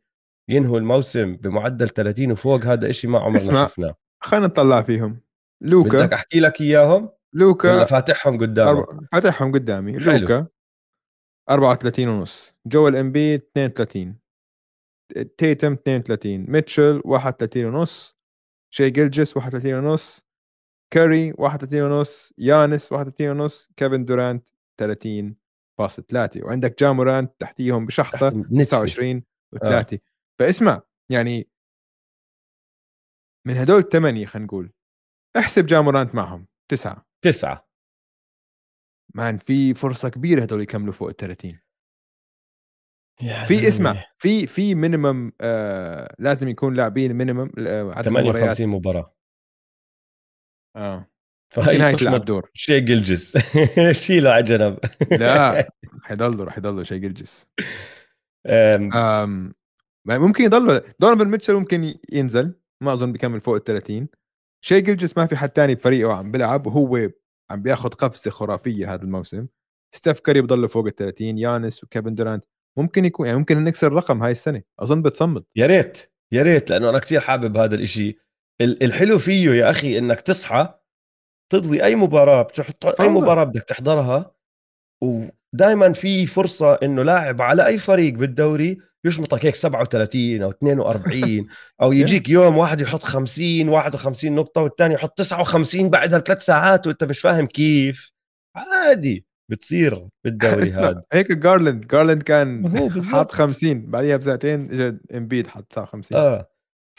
ينهوا 0.48 0.78
الموسم 0.78 1.36
بمعدل 1.36 1.88
30 1.88 2.32
وفوق 2.32 2.64
هذا 2.64 2.90
إشي 2.90 3.06
ما 3.06 3.18
عمرنا. 3.18 3.66
شفناه. 3.66 3.96
خلينا 4.22 4.46
نطلع 4.46 4.82
فيهم. 4.82 5.20
لوكا. 5.62 6.02
بدك 6.02 6.12
أحكي 6.12 6.40
لك 6.40 6.60
إياهم؟ 6.60 7.10
لوكا. 7.32 7.74
ولا 7.74 7.84
فاتحهم 7.84 8.40
قدامك؟ 8.40 8.88
أرب... 8.88 9.04
فاتحهم 9.12 9.52
قدامي. 9.52 10.00
حلو. 10.00 10.16
لوكا 10.16 10.46
34 11.50 12.08
ونص. 12.08 12.56
جويل 12.66 12.96
امبيد 12.96 13.34
32 13.34 14.18
تيتوم 15.38 15.72
32 15.72 16.46
ميتشل 16.48 17.02
31 17.04 17.64
ونص. 17.64 18.16
شاي 18.74 18.90
جلجس 18.90 19.36
31 19.36 19.74
ونص. 19.74 20.26
كاري 20.92 21.34
31 21.38 21.82
ونص. 21.82 22.34
يانس 22.38 22.92
31 22.92 23.30
ونص. 23.30 23.70
كيفن 23.76 24.04
دورانت 24.04 24.48
30 24.80 25.36
فاصل 25.78 26.02
3 26.02 26.44
وعندك 26.44 26.78
جا 26.80 26.89
مورانت 26.89 27.32
تحتيهم 27.38 27.86
بشحطة 27.86 28.30
29 28.30 29.22
و3 29.56 29.66
آه. 29.66 29.86
فاسمع 30.40 30.82
يعني 31.10 31.50
من 33.46 33.56
هدول 33.56 33.78
الثمانية 33.78 34.26
خلينا 34.26 34.46
نقول 34.46 34.72
احسب 35.36 35.66
جا 35.66 35.74
مورانت 35.74 36.14
معهم 36.14 36.46
تسعة. 36.70 37.06
تسعة. 37.24 37.70
man 39.14 39.36
في 39.36 39.74
فرصة 39.74 40.08
كبيرة 40.08 40.42
هدول 40.42 40.62
يكملوا 40.62 40.92
فوق 40.92 41.08
ال 41.08 41.16
30 41.16 41.60
في 43.46 43.68
اسمع 43.68 44.04
في 44.18 44.46
في 44.46 44.74
minimum 44.74 45.32
آه 45.40 46.14
لازم 46.18 46.48
يكون 46.48 46.74
لاعبين 46.74 47.12
minimum 47.12 47.52
آه 47.58 48.02
58 48.02 48.68
مباراة. 48.68 49.14
آه. 50.76 51.10
فهي 51.50 51.78
هاي 51.78 51.96
تلعب 51.96 52.24
دور 52.24 52.50
شاي 52.54 52.84
جلجس. 52.84 53.38
شيله 54.06 54.30
على 54.30 54.42
جنب 54.42 54.78
لا 55.10 55.68
حيضلوا 56.02 56.44
راح 56.44 56.58
يضلوا 56.58 56.82
شاي 56.82 56.98
جلجس. 56.98 57.46
أم. 58.46 59.54
ممكن 60.06 60.44
يضل 60.44 60.80
دونوفان 61.00 61.28
ميتشل 61.28 61.54
ممكن 61.54 61.94
ينزل 62.12 62.54
ما 62.82 62.92
أظن 62.92 63.12
بيكمل 63.12 63.40
فوق 63.40 63.54
ال 63.54 63.64
30 63.64 64.08
شاي 64.64 64.80
جلجس 64.80 65.16
ما 65.18 65.26
في 65.26 65.36
حد 65.36 65.48
تاني 65.48 65.74
بفريقه 65.74 66.12
عم 66.12 66.30
بيلعب 66.30 66.66
وهو 66.66 67.10
عم 67.50 67.62
بياخذ 67.62 67.88
قفزة 67.88 68.30
خرافية 68.30 68.94
هذا 68.94 69.02
الموسم. 69.02 69.46
ستيف 69.94 70.20
كاري 70.20 70.40
بضل 70.40 70.68
فوق 70.68 70.86
ال 70.86 70.94
30 70.94 71.38
يانس 71.38 71.84
وكيفن 71.84 72.14
دورانت. 72.14 72.44
ممكن 72.78 73.04
يكون 73.04 73.26
يعني 73.26 73.38
ممكن 73.38 73.64
نكسر 73.64 73.86
الرقم 73.86 74.22
هاي 74.22 74.30
السنة. 74.30 74.62
أظن 74.80 75.02
بتصمد. 75.02 75.44
يا 75.56 75.66
ريت 75.66 76.12
يا 76.32 76.42
ريت 76.42 76.70
لأنه 76.70 76.90
أنا 76.90 76.98
كثير 76.98 77.20
حابب 77.20 77.56
هذا 77.56 77.74
الإشي. 77.74 78.18
الحلو 78.60 79.18
فيه 79.18 79.50
يا 79.50 79.70
أخي 79.70 79.98
إنك 79.98 80.20
تصحى 80.20 80.79
تضوي 81.50 81.84
أي 81.84 81.94
مباراة 81.96 82.42
بتحط 82.42 83.00
أي 83.00 83.08
مباراة 83.08 83.44
بدك 83.44 83.62
تحضرها 83.64 84.32
ودائما 85.02 85.92
في 85.92 86.26
فرصة 86.26 86.74
إنه 86.74 87.02
لاعب 87.02 87.42
على 87.42 87.66
أي 87.66 87.78
فريق 87.78 88.14
بالدوري 88.14 88.78
يشمطك 89.04 89.46
هيك 89.46 89.54
37 89.54 90.42
أو 90.42 90.50
42 90.50 91.46
أو 91.82 91.92
يجيك 91.92 92.28
يوم 92.28 92.58
واحد 92.58 92.80
يحط 92.80 93.02
50 93.02 93.68
51 93.68 94.34
نقطة 94.34 94.60
والثاني 94.62 94.94
يحط 94.94 95.18
59 95.18 95.90
بعدها 95.90 96.18
بثلاث 96.18 96.44
ساعات 96.44 96.86
وأنت 96.86 97.04
مش 97.04 97.20
فاهم 97.20 97.46
كيف. 97.46 98.12
عادي 98.56 99.26
بتصير 99.50 100.06
بالدوري 100.24 100.70
هذا. 100.70 101.02
هيك 101.12 101.32
جارلاند 101.32 101.86
جارلاند 101.86 102.22
كان 102.22 102.72
حاط 103.12 103.32
50 103.32 103.86
بعديها 103.90 104.16
بساعتين 104.16 104.70
اجى 104.70 104.98
إمبيد 105.14 105.46
حط 105.46 105.64
59 105.70 106.18
آه. 106.18 106.46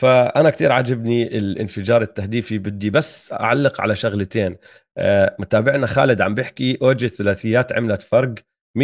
فأنا 0.02 0.50
كثير 0.50 0.72
عجبني 0.72 1.38
الانفجار 1.38 2.02
التهديفي. 2.02 2.58
بدي 2.58 2.90
بس 2.90 3.34
أعلق 3.34 3.82
على 3.82 3.96
شغلتين. 3.96 4.58
آه 4.98 5.36
متابعنا 5.40 5.88
خالد 5.88 6.22
عم 6.22 6.36
بيحكي 6.36 6.78
أوجي 6.82 7.06
الثلاثيات 7.06 7.74
عملت 7.74 8.02
فرق. 8.02 8.34
100% 8.78 8.82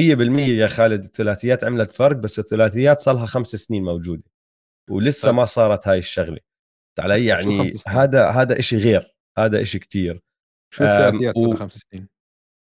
يا 0.50 0.68
خالد 0.68 1.04
الثلاثيات 1.04 1.64
عملت 1.64 1.92
فرق 1.92 2.16
بس 2.16 2.40
الثلاثيات 2.40 3.00
صار 3.00 3.16
لها 3.16 3.26
خمس 3.26 3.48
سنين 3.48 3.84
موجودة 3.84 4.24
ولسه 4.90 5.32
ما 5.32 5.46
صارت 5.46 5.88
هاي 5.88 5.98
الشغلة. 5.98 6.40
علي 7.00 7.26
يعني 7.26 7.72
هذا 7.88 8.30
هذا 8.30 8.60
إشي 8.60 8.78
غير 8.78 9.16
هذا 9.38 9.62
إشي 9.62 9.80
كتير. 9.80 10.22
شو 10.74 10.84
الثلاثيات 10.84 11.36
صار 11.36 11.48
لها 11.48 11.56
خمس 11.56 11.86
سنين؟ 11.92 12.08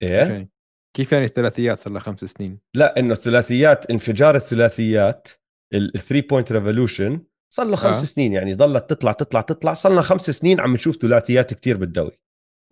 إيه؟ 0.02 0.22
كيف 0.22 0.30
يعني, 0.30 0.50
كيف 0.96 1.12
يعني 1.12 1.24
الثلاثيات 1.24 1.78
صار 1.78 1.92
لها 1.92 2.00
خمس 2.00 2.24
سنين؟ 2.24 2.58
لا 2.76 2.98
إنه 2.98 3.12
الثلاثيات 3.12 3.90
انفجار 3.90 4.34
الثلاثيات 4.34 5.28
ال 5.74 5.82
three 5.82 6.20
point 6.20 6.52
revolution 6.52 7.24
صار 7.52 7.66
له 7.66 7.76
خمس 7.76 8.00
آه. 8.00 8.04
سنين 8.04 8.32
يعني 8.32 8.54
ظلت 8.54 8.90
تطلع 8.90 9.12
تطلع 9.12 9.40
تطلع 9.40 9.72
صار 9.72 9.92
لنا 9.92 10.02
خمس 10.02 10.30
سنين 10.30 10.60
عم 10.60 10.74
نشوف 10.74 10.96
ثلاثيات 10.96 11.54
كتير 11.54 11.76
بالدوري. 11.76 12.18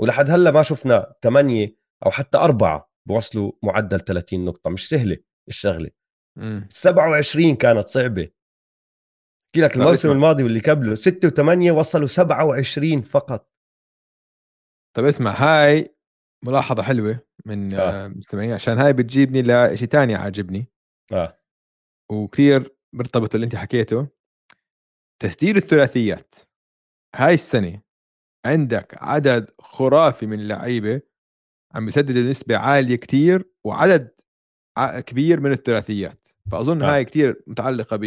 ولحد 0.00 0.30
هلأ 0.30 0.50
ما 0.50 0.62
شفنا 0.62 1.14
ثمانية 1.22 1.76
أو 2.06 2.10
حتى 2.10 2.38
أربعة 2.38 2.92
بوصلوا 3.08 3.52
معدل 3.62 4.00
30 4.00 4.44
نقطة 4.44 4.70
مش 4.70 4.88
سهلة 4.88 5.16
الشغلة. 5.48 5.90
م. 6.38 6.60
27 6.68 7.56
كانت 7.56 7.88
صعبة. 7.88 8.22
احكي 9.46 9.60
لك 9.60 9.76
الموسم 9.76 10.10
الماضي 10.10 10.42
واللي 10.42 10.60
قبله 10.60 10.94
6 10.94 11.30
و8 11.30 11.70
وصلوا 11.70 12.06
27 12.06 13.00
فقط. 13.02 13.52
طب 14.96 15.04
اسمع 15.04 15.30
هاي 15.30 15.96
ملاحظة 16.44 16.82
حلوة 16.82 17.20
من 17.46 17.74
آه. 17.74 18.08
مستمعين 18.08 18.52
عشان 18.52 18.78
هاي 18.78 18.92
بتجيبني 18.92 19.42
لشيء 19.42 19.88
ثاني 19.88 20.14
عاجبني. 20.14 20.66
آه. 21.12 21.38
وكثير 22.12 22.76
مرتبط 22.94 23.34
اللي 23.34 23.44
أنت 23.44 23.56
حكيته. 23.56 24.19
تسديد 25.20 25.56
الثلاثيات 25.56 26.34
هاي 27.14 27.34
السنة 27.34 27.82
عندك 28.46 28.94
عدد 28.98 29.50
خرافي 29.60 30.26
من 30.26 30.40
اللعيبة 30.40 31.02
عم 31.74 31.88
يسدد 31.88 32.18
نسبة 32.18 32.56
عالية 32.56 32.96
كتير 32.96 33.50
وعدد 33.64 34.20
كبير 35.06 35.40
من 35.40 35.52
الثلاثيات 35.52 36.28
فأظن 36.50 36.82
آه. 36.82 36.94
هاي 36.94 37.04
كتير 37.04 37.42
متعلقة 37.46 37.96
ب 37.96 38.00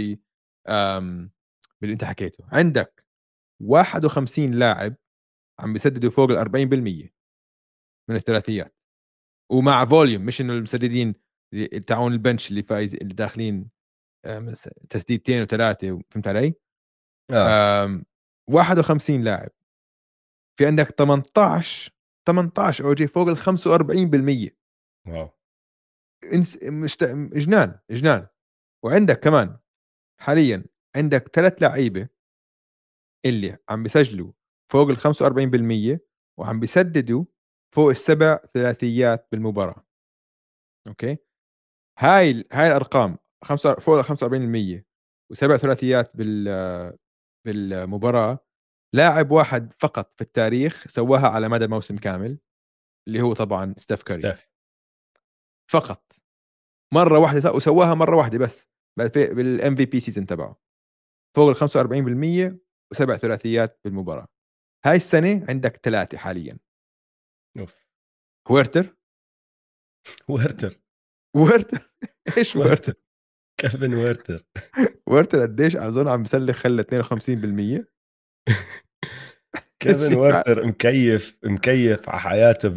باللي 1.81 1.93
أنت 1.93 2.03
حكيته 2.03 2.45
عندك 2.51 3.05
51 3.61 4.51
لاعب 4.51 4.95
عم 5.59 5.73
بيسددوا 5.73 6.11
فوق 6.11 6.31
ال 6.31 6.49
40% 6.49 7.09
من 8.09 8.15
الثلاثيات 8.15 8.75
ومع 9.51 9.85
volume 9.85 10.25
مش 10.25 10.41
إنه 10.41 10.53
المسددين 10.53 11.15
تاعون 11.87 12.13
ال 12.13 12.19
bench 12.19 12.49
اللي 12.49 12.63
فايز 12.63 12.95
اللي 12.95 13.13
داخلين 13.13 13.69
تسديدتين 14.89 15.41
وثلاثه 15.41 15.99
فهمت 16.09 16.27
علي؟ 16.27 16.53
آه. 17.31 18.03
51 18.49 19.23
لاعب. 19.23 19.49
في 20.59 20.65
عندك 20.65 20.87
18 20.89 21.91
18 22.27 22.85
أو 22.85 22.93
جي 22.93 23.07
فوق 23.07 23.27
ال 23.27 23.37
45% 23.37 24.51
واو. 25.07 25.29
إنس 26.33 26.63
مشت... 26.63 27.03
جنان 27.33 27.79
جنان. 27.91 28.27
وعندك 28.85 29.19
كمان 29.19 29.59
حاليا 30.19 30.65
عندك 30.95 31.27
ثلاث 31.27 31.61
لعيبة 31.61 32.07
اللي 33.25 33.57
عم 33.69 33.83
بيسجلوا 33.83 34.31
فوق 34.71 34.89
ال 34.89 34.97
45% 35.97 35.99
وعم 36.39 36.59
بيسددوا 36.59 37.25
فوق 37.75 37.89
السبع 37.89 38.39
ثلاثيات 38.53 39.27
بالمباراة. 39.31 39.85
أوكي؟ 40.87 41.17
هاي 41.99 42.43
هاي 42.51 42.67
الأرقام 42.67 43.17
خمسة 43.43 43.75
فوق 43.75 43.99
ال 43.99 44.81
45% 44.81 44.83
وسبع 45.31 45.57
ثلاثيات 45.57 46.17
بال 46.17 46.47
بالمباراة 47.45 48.39
لاعب 48.95 49.31
واحد 49.31 49.73
فقط 49.79 50.13
في 50.15 50.21
التاريخ 50.21 50.87
سواها 50.87 51.27
على 51.27 51.49
مدى 51.49 51.67
موسم 51.67 51.97
كامل 51.97 52.39
اللي 53.07 53.21
هو 53.21 53.33
طبعا 53.33 53.75
ستيف 53.77 54.03
كاري. 54.03 54.19
ستيف. 54.19 54.49
فقط. 55.71 56.13
مرة 56.93 57.19
واحدة 57.19 57.51
وسواها 57.51 57.93
مرة 57.93 58.15
واحدة 58.17 58.37
بس 58.37 58.67
بال 58.97 59.75
MVP 59.75 59.99
season 59.99 60.25
تبعه. 60.25 60.59
فوق 61.35 61.49
ال 61.49 61.55
45% 61.55 62.59
وسبع 62.91 63.17
ثلاثيات 63.17 63.79
بالمباراة. 63.85 64.27
هاي 64.85 64.95
السنة 64.95 65.45
عندك 65.49 65.77
ثلاثة 65.77 66.17
حاليا. 66.17 66.59
أوف. 67.59 67.87
هويرتر 68.51 68.97
ويرتر. 70.29 70.81
ويرتر. 71.35 71.93
إيش 72.37 72.55
ويرتر. 72.55 72.93
كيفن 73.63 73.93
ويرتر 73.93 74.45
ويرتر 75.07 75.41
قديش 75.41 75.75
أظن 75.75 76.07
عم 76.07 76.23
بسلخ 76.23 76.55
خلى 76.55 76.83
52% 76.83 77.83
كيفن 79.83 80.15
ويرتر 80.15 80.65
مكيف 80.65 81.37
مكيف 81.43 82.09
على 82.09 82.19
حياته 82.19 82.69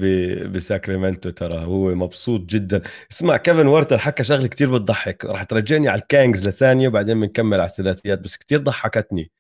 بساكرامنتو 0.49 1.31
ترى 1.31 1.65
هو 1.65 1.95
مبسوط 1.95 2.41
جدا. 2.41 2.83
اسمع 3.13 3.37
كيفن 3.37 3.67
ويرتر 3.67 3.99
حكى 3.99 4.25
شغلة 4.25 4.47
كتير 4.47 4.75
بتضحك 4.75 5.25
راح 5.25 5.43
ترجعني 5.43 5.89
على 5.89 6.01
الكانجز 6.01 6.49
لثانية 6.49 6.89
وبعدين 6.89 7.21
بنكمل 7.21 7.61
على 7.61 7.71
الثلاثيات 7.71 8.21
بس 8.21 8.37
كتير 8.37 8.61
ضحكتني. 8.61 9.31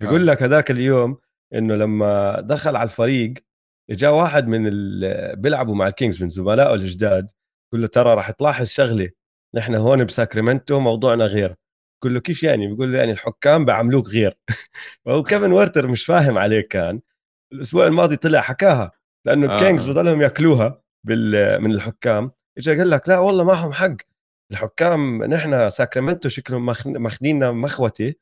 بيقول 0.00 0.28
آه. 0.28 0.32
لك 0.32 0.42
هذاك 0.42 0.70
اليوم 0.70 1.18
إنه 1.54 1.74
لما 1.74 2.40
دخل 2.40 2.76
على 2.76 2.86
الفريق 2.86 3.34
جاء 3.90 4.14
واحد 4.14 4.48
من 4.48 4.66
اللي 4.66 5.34
بيلعبوا 5.38 5.74
مع 5.74 5.86
الكينجز 5.86 6.22
من 6.22 6.28
زملائه 6.28 6.74
الجداد 6.74 7.30
قال 7.72 7.80
له 7.80 7.86
ترى 7.86 8.14
راح 8.14 8.30
تلاحظ 8.30 8.66
شغلة 8.66 9.10
نحن 9.54 9.74
هون 9.74 10.04
بساكرامنتو 10.04 10.80
موضوعنا 10.80 11.24
غير. 11.24 11.54
بقول 12.02 12.14
له 12.14 12.20
كيف 12.20 12.42
يعني؟ 12.42 12.74
بقول 12.74 12.92
له 12.92 12.98
يعني 12.98 13.12
الحكام 13.12 13.64
بعملوك 13.64 14.08
غير. 14.08 14.36
فهو 15.04 15.22
كيفن 15.22 15.52
ويرتر 15.52 15.86
مش 15.86 16.04
فاهم 16.04 16.38
عليه 16.38 16.60
كان. 16.60 17.00
الأسبوع 17.52 17.86
الماضي 17.86 18.16
طلع 18.16 18.40
حكاها 18.40 18.92
لأنه 19.26 19.50
آه. 19.52 19.54
الكينجز 19.54 19.90
بضلهم 19.90 20.22
يأكلوها 20.22 20.82
بال 21.04 21.60
من 21.62 21.70
الحكام. 21.72 22.30
اجى 22.58 22.78
قال 22.78 22.90
لك 22.90 23.08
لا 23.08 23.18
والله 23.18 23.44
معهم 23.44 23.72
حق. 23.72 23.96
الحكام 24.52 25.24
نحن 25.24 25.70
ساكرامنتو 25.70 26.28
شكلهم 26.28 26.66
ماخ- 26.66 26.86
ماخذيننا 26.86 27.52
مخوته 27.52 28.14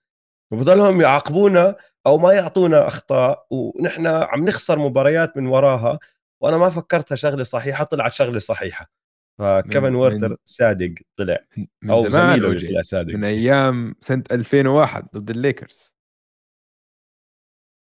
وبضلهم 0.53 1.01
يعاقبونا 1.01 1.77
أو 2.07 2.19
ما 2.19 2.33
يعطونا 2.33 2.87
أخطاء. 2.87 3.47
ونحن 3.51 4.07
عم 4.07 4.45
نخسر 4.45 4.79
مباريات 4.79 5.37
من 5.37 5.47
وراها. 5.47 5.99
وأنا 6.41 6.57
ما 6.59 6.71
فكرتها 6.71 7.17
شغلة 7.17 7.45
صحيحة 7.45 7.85
طلعت 7.85 8.13
شغلة 8.13 8.39
صحيحة. 8.39 8.91
فكيفن 9.39 9.95
ويرتر 9.95 10.37
صادق 10.45 10.95
طلع. 11.19 11.39
من 11.83 11.91
أو 11.91 12.09
زميله. 12.09 12.67
طلع 12.69 12.83
صادق. 12.83 13.15
من 13.15 13.25
أيام 13.25 13.95
سنة 14.01 14.25
2001 14.33 15.09
ضد 15.17 15.31
الليكرز. 15.31 15.97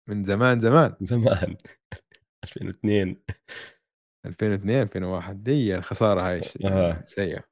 من 0.09 0.25
زمان 0.25 0.61
زمان. 0.61 0.95
زمان. 1.01 1.57
2002 2.45 3.23
2002 4.27 4.83
2001 4.83 5.43
دي 5.43 5.77
الخسارة 5.77 6.21
هاي 6.23 6.41
آه. 6.65 7.03
سيئة. 7.05 7.45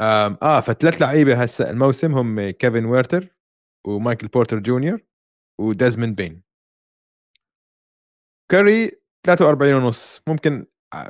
آه 0.00 0.60
فثلاث 0.60 1.02
لعيبة 1.02 1.42
هسه 1.42 1.70
الموسم 1.70 2.14
هم 2.14 2.50
كيفن 2.50 2.84
ويرتر 2.84 3.28
ومايكل 3.86 4.28
بورتر 4.28 4.58
جونيور 4.58 5.00
وديزموند 5.60 6.16
بين. 6.16 6.42
كاري 8.50 8.90
43 9.26 9.74
ونص. 9.74 10.22
ممكن 10.28 10.66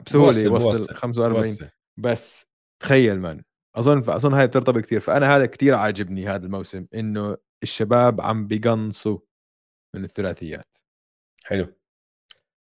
بسهولة 0.07 0.27
بوصل- 0.27 0.47
يوصل 0.47 0.79
بوصل. 0.79 0.95
45 0.95 1.43
بوصل. 1.43 1.69
بس 1.97 2.47
تخيل 2.83 3.21
man 3.21 3.45
أظن 3.77 3.99
أظن 3.99 4.35
هاي 4.35 4.47
بترتبط 4.47 4.85
كثير 4.85 5.01
فأنا 5.01 5.37
هذا 5.37 5.47
كثير 5.47 5.75
عاجبني 5.75 6.29
هذا 6.29 6.47
الموسم 6.47 6.87
إنه 6.95 7.37
الشباب 7.63 8.21
عم 8.21 8.47
بيقنصوا 8.47 9.19
من 9.95 10.05
الثلاثيات. 10.05 10.77
حلو. 11.45 11.75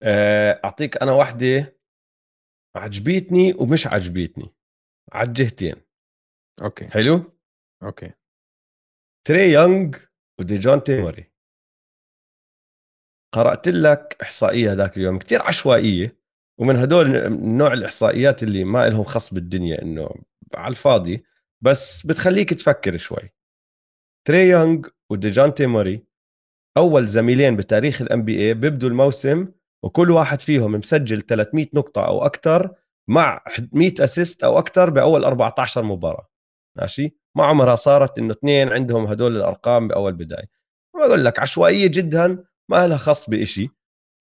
آه، 0.03 0.61
أعطيك 0.65 1.01
أنا 1.01 1.11
واحدة 1.11 1.77
عجبتني 2.75 3.53
ومش 3.53 3.87
عجبتني. 3.87 4.53
على 5.13 5.27
الجهتين. 5.27 5.75
أوكي. 6.61 6.87
حلو؟ 6.87 7.39
أوكي. 7.83 8.11
تري 9.27 9.51
يونغ 9.51 9.97
وديجونتي 10.39 10.83
موري. 10.83 11.31
قرأت 13.33 13.67
لك 13.67 14.17
إحصائية 14.21 14.71
هذاك 14.73 14.97
اليوم 14.97 15.19
كتير 15.19 15.41
عشوائية. 15.41 16.17
ومن 16.59 16.75
هدول 16.75 17.31
نوع 17.41 17.73
الإحصائيات 17.73 18.43
اللي 18.43 18.63
ما 18.63 18.89
لهم 18.89 19.03
خص 19.03 19.33
بالدنيا 19.33 19.81
إنه 19.81 20.09
على 20.55 20.71
الفاضي 20.71 21.23
بس 21.61 22.05
بتخليك 22.05 22.53
تفكر 22.53 22.97
شوي. 22.97 23.33
تري 24.27 24.49
يونغ 24.49 24.87
وديجونتي 25.09 25.53
موري 25.53 26.03
أول 26.77 27.05
زميلين 27.05 27.55
بتاريخ 27.55 28.01
ال 28.01 28.23
NBA 28.23 28.53
بيبدوا 28.53 28.89
الموسم 28.89 29.47
وكل 29.83 30.11
واحد 30.11 30.41
فيهم 30.41 30.71
مسجل 30.71 31.21
300 31.21 31.67
نقطة 31.73 32.05
أو 32.05 32.25
أكثر 32.25 32.75
مع 33.09 33.43
100 33.71 33.93
أسيست 33.99 34.43
أو 34.43 34.59
أكثر 34.59 34.89
بأول 34.89 35.25
14 35.25 35.83
مباراة. 35.83 36.27
ماشي؟ 36.77 37.17
ما 37.35 37.45
عمرها 37.45 37.75
صارت 37.75 38.19
إنه 38.19 38.31
اثنين 38.31 38.69
عندهم 38.69 39.05
هدول 39.07 39.37
الأرقام 39.37 39.87
بأول 39.87 40.13
بداية. 40.13 40.49
بقول 40.95 41.25
لك 41.25 41.39
عشوائية 41.39 41.87
جدا 41.87 42.43
ما 42.69 42.87
لها 42.87 42.97
خص 42.97 43.29
بإشي 43.29 43.69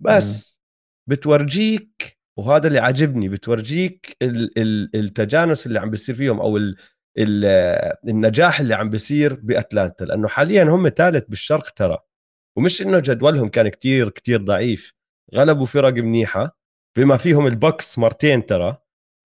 بس 0.00 0.60
بتورجيك 1.08 2.15
وهذا 2.38 2.68
اللي 2.68 2.78
عاجبني 2.78 3.28
بتورجيك 3.28 4.16
ال- 4.22 4.58
ال- 4.58 4.90
التجانس 4.96 5.66
اللي 5.66 5.78
عم 5.78 5.90
بيصير 5.90 6.14
فيهم 6.14 6.40
أو 6.40 6.56
ال 6.56 6.76
ال 7.18 7.44
النجاح 8.08 8.60
اللي 8.60 8.74
عم 8.74 8.90
بيصير 8.90 9.34
بأتلانتا 9.34 10.04
لأنه 10.04 10.28
حاليا 10.28 10.64
هم 10.64 10.88
ثالث 10.88 11.24
بالشرق 11.28 11.70
ترى 11.70 11.98
ومش 12.58 12.82
إنه 12.82 12.98
جدولهم 12.98 13.48
كان 13.48 13.68
كتير 13.68 14.08
كتير 14.08 14.42
ضعيف 14.42 14.94
غلبوا 15.34 15.66
فرق 15.66 15.92
منيحة 15.92 16.58
بما 16.98 17.16
فيهم 17.16 17.46
البكس 17.46 17.98
مرتين 17.98 18.46
ترى 18.46 18.76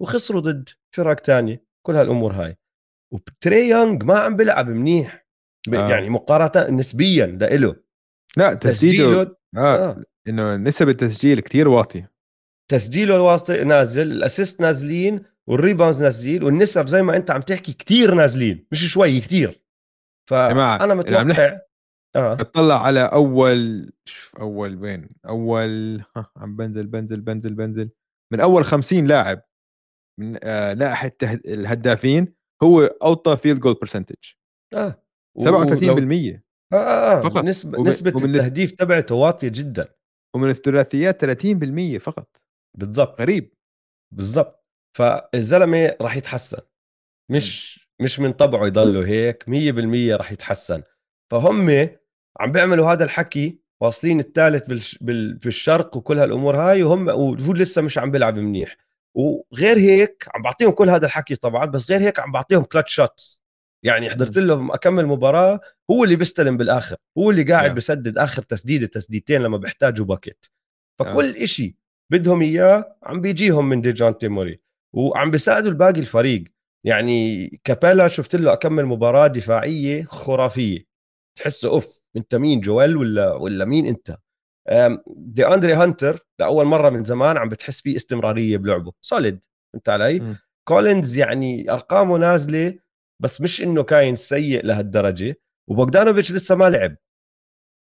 وخسروا 0.01 0.41
ضد 0.41 0.69
فرق 0.95 1.15
تانية 1.19 1.65
كل 1.85 1.95
هالأمور 1.95 2.33
هاي 2.33 2.57
وتري 3.13 3.69
يونغ 3.69 4.05
ما 4.05 4.19
عم 4.19 4.35
بيلعب 4.35 4.69
منيح 4.69 5.25
آه. 5.73 5.89
يعني 5.89 6.09
مقارنة 6.09 6.69
نسبيا 6.77 7.25
لإله 7.25 7.75
لا 8.37 8.53
تسجيله 8.53 9.23
تسجيله 9.23 9.35
آه. 9.57 9.89
آه. 9.89 10.03
إنه 10.27 10.55
نسب 10.55 10.89
التسجيل 10.89 11.39
كتير 11.39 11.67
واطية 11.67 12.10
تسجيله 12.71 13.15
الواسطة 13.15 13.63
نازل 13.63 14.11
ال 14.11 14.18
assist 14.18 14.61
نازلين 14.61 15.23
وال 15.47 15.59
rebounds 15.59 16.03
نازلين 16.03 16.43
والنسب 16.43 16.87
زي 16.87 17.01
ما 17.01 17.17
أنت 17.17 17.31
عم 17.31 17.41
تحكي 17.41 17.73
كتير 17.73 18.13
نازلين 18.15 18.65
مش 18.71 18.91
شوي 18.93 19.19
كتير. 19.19 19.61
فانا 20.29 20.83
اللي 20.83 20.93
عم 20.93 20.97
متوقع 21.27 21.59
آه. 22.15 22.33
بتطلع 22.33 22.83
على 22.85 22.99
أول 22.99 23.91
أول 24.39 24.75
وين؟ 24.75 25.09
أول 25.29 26.01
ها 26.15 26.31
عم 26.37 26.55
بنزل 26.55 26.87
بنزل 26.87 27.21
بنزل 27.21 27.53
بنزل. 27.53 27.89
من 28.33 28.39
أول 28.39 28.65
50 28.65 29.05
لاعب 29.07 29.41
من 30.19 30.37
آه 30.43 30.73
لائحة 30.73 31.07
التهد- 31.07 31.47
الهدافين 31.47 32.33
هو 32.63 32.81
اوطى 32.83 33.37
field 33.37 33.59
goal 33.59 33.73
percentage 33.73 34.15
آه. 34.73 35.03
37% 35.39 35.43
ولو- 35.43 36.39
آه 36.73 36.75
آه, 36.75 37.17
آه. 37.17 37.19
فقط. 37.21 37.43
نسبة, 37.43 37.79
ومن- 37.79 37.89
نسبة 37.89 38.11
ومن- 38.15 38.35
التهديف 38.35 38.71
تبعته 38.71 39.15
واطية 39.15 39.47
جدا. 39.47 39.87
ومن 40.35 40.49
الثلاثيات 40.49 41.21
30% 41.21 41.97
فقط. 41.97 42.40
بالضبط 42.77 43.21
غريب 43.21 43.53
بالضبط. 44.13 44.65
فالزلمة 44.97 45.95
راح 46.01 46.15
يتحسن. 46.15 46.61
مش 47.31 47.79
مش 48.01 48.19
من 48.19 48.33
طبعه 48.33 48.65
يضله 48.67 49.07
هيك 49.07 49.43
100% 49.49 50.15
راح 50.17 50.31
يتحسن. 50.31 50.83
فهم 51.31 51.69
عم 52.39 52.51
بيعملوا 52.51 52.91
هذا 52.91 53.03
الحكي 53.03 53.61
واصلين 53.81 54.19
الثالث 54.19 54.63
بالش... 54.67 54.97
بال... 55.01 55.39
في 55.39 55.47
الشرق 55.47 55.97
وكل 55.97 56.19
هالأمور 56.19 56.57
هاي 56.57 56.83
وهم 56.83 57.07
وهو 57.07 57.53
لسه 57.53 57.81
مش 57.81 57.97
عم 57.97 58.11
بيلعب 58.11 58.35
منيح. 58.35 58.77
وغير 59.17 59.77
هيك 59.77 60.25
عم 60.35 60.41
بعطيهم 60.41 60.71
كل 60.71 60.89
هذا 60.89 61.05
الحكي 61.05 61.35
طبعا 61.35 61.65
بس 61.65 61.91
غير 61.91 62.01
هيك 62.01 62.19
عم 62.19 62.31
بعطيهم 62.31 62.63
clutch 62.63 62.93
shots 62.93 63.41
يعني 63.85 64.09
حضرت 64.09 64.37
له 64.37 64.75
أكم 64.75 65.05
مباراة 65.05 65.59
هو 65.91 66.03
اللي 66.03 66.15
بيستلم 66.15 66.57
بالآخر. 66.57 66.95
هو 67.17 67.31
اللي 67.31 67.43
قاعد 67.43 67.71
Yeah. 67.71 67.73
بسدد 67.73 68.17
آخر 68.17 68.41
تسديدة 68.41 68.87
تسديدتين 68.87 69.41
لما 69.41 69.57
بيحتاجوا 69.57 70.05
bucket 70.05 70.45
فكل 70.99 71.35
إشي 71.35 71.75
بدهم 72.11 72.41
إياه 72.41 72.97
عم 73.03 73.21
بيجيهم 73.21 73.69
من 73.69 73.81
ديجانتي 73.81 74.17
موري 74.17 74.61
وعم 74.93 75.31
بيساعدوا 75.31 75.69
الباقي 75.69 75.99
الفريق. 75.99 76.43
يعني 76.85 77.47
كابيلا 77.63 78.07
شفت 78.07 78.35
له 78.35 78.53
اكم 78.53 78.85
مباراة 78.85 79.27
دفاعية 79.27 80.03
خرافية. 80.03 80.85
تحسه 81.37 81.69
أوف 81.69 82.03
أنت 82.17 82.35
مين 82.35 82.59
جويل 82.59 82.97
ولا 82.97 83.33
ولا 83.33 83.65
مين 83.65 83.85
أنت؟ 83.85 84.17
دي 85.07 85.47
أندري 85.47 85.73
هانتر 85.73 86.25
لأول 86.39 86.65
مرة 86.65 86.89
من 86.89 87.03
زمان 87.03 87.37
عم 87.37 87.49
بتحس 87.49 87.81
فيه 87.81 87.95
استمرارية 87.95 88.57
بلعبه. 88.57 88.91
solid 89.01 89.45
فهمت 89.75 89.89
علي؟ 89.89 90.19
مم. 90.19 90.37
كولينز 90.67 91.17
يعني 91.17 91.71
أرقامه 91.71 92.17
نازلة 92.17 92.79
بس 93.19 93.41
مش 93.41 93.61
إنه 93.61 93.83
كاين 93.83 94.15
سيء 94.15 94.65
لهالدرجة. 94.65 95.35
وبوغدانوفيتش 95.69 96.31
لسه 96.31 96.55
ما 96.55 96.69
لعب. 96.69 96.95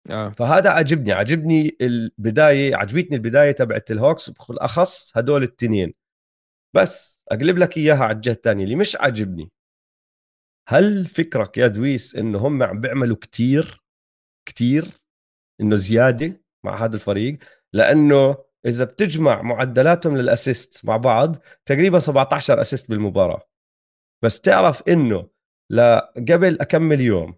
آه. 0.09 0.29
فهذا 0.29 0.69
عجبني 0.69 1.11
عجبني 1.11 1.77
البداية 1.81 2.75
عجبتني 2.75 3.17
البداية 3.17 3.51
تبعت 3.51 3.91
الهوكس 3.91 4.29
بالاخص 4.29 5.17
هدول 5.17 5.43
التنين. 5.43 5.93
بس 6.75 7.23
أقلب 7.31 7.57
لك 7.57 7.77
إياها 7.77 8.03
على 8.03 8.15
الجهة 8.15 8.31
الثانية 8.31 8.63
اللي 8.63 8.75
مش 8.75 8.95
عاجبني. 8.95 9.51
هل 10.67 11.07
فكرك 11.07 11.57
يا 11.57 11.67
دويس 11.67 12.15
انه 12.15 12.39
هم 12.39 12.63
عم 12.63 12.79
بيعملوا 12.79 13.17
كتير 13.17 13.83
كتير 14.47 14.85
إنه 15.61 15.75
زيادة 15.75 16.41
مع 16.65 16.85
هذا 16.85 16.95
الفريق؟ 16.95 17.37
لأنه 17.73 18.37
إذا 18.65 18.85
بتجمع 18.85 19.41
معدلاتهم 19.41 20.17
لل 20.17 20.34
assist 20.34 20.85
مع 20.85 20.97
بعض 20.97 21.35
تقريبا 21.65 21.99
17 21.99 22.61
assist 22.61 22.89
بالمباراة. 22.89 23.41
بس 24.23 24.41
تعرف 24.41 24.83
إنه 24.89 25.29
قبل 26.29 26.61
اكم 26.61 27.01
يوم 27.01 27.35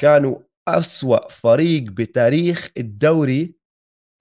كانوا 0.00 0.38
أسوأ 0.68 1.28
فريق 1.28 1.82
بتاريخ 1.82 2.70
الدوري 2.78 3.54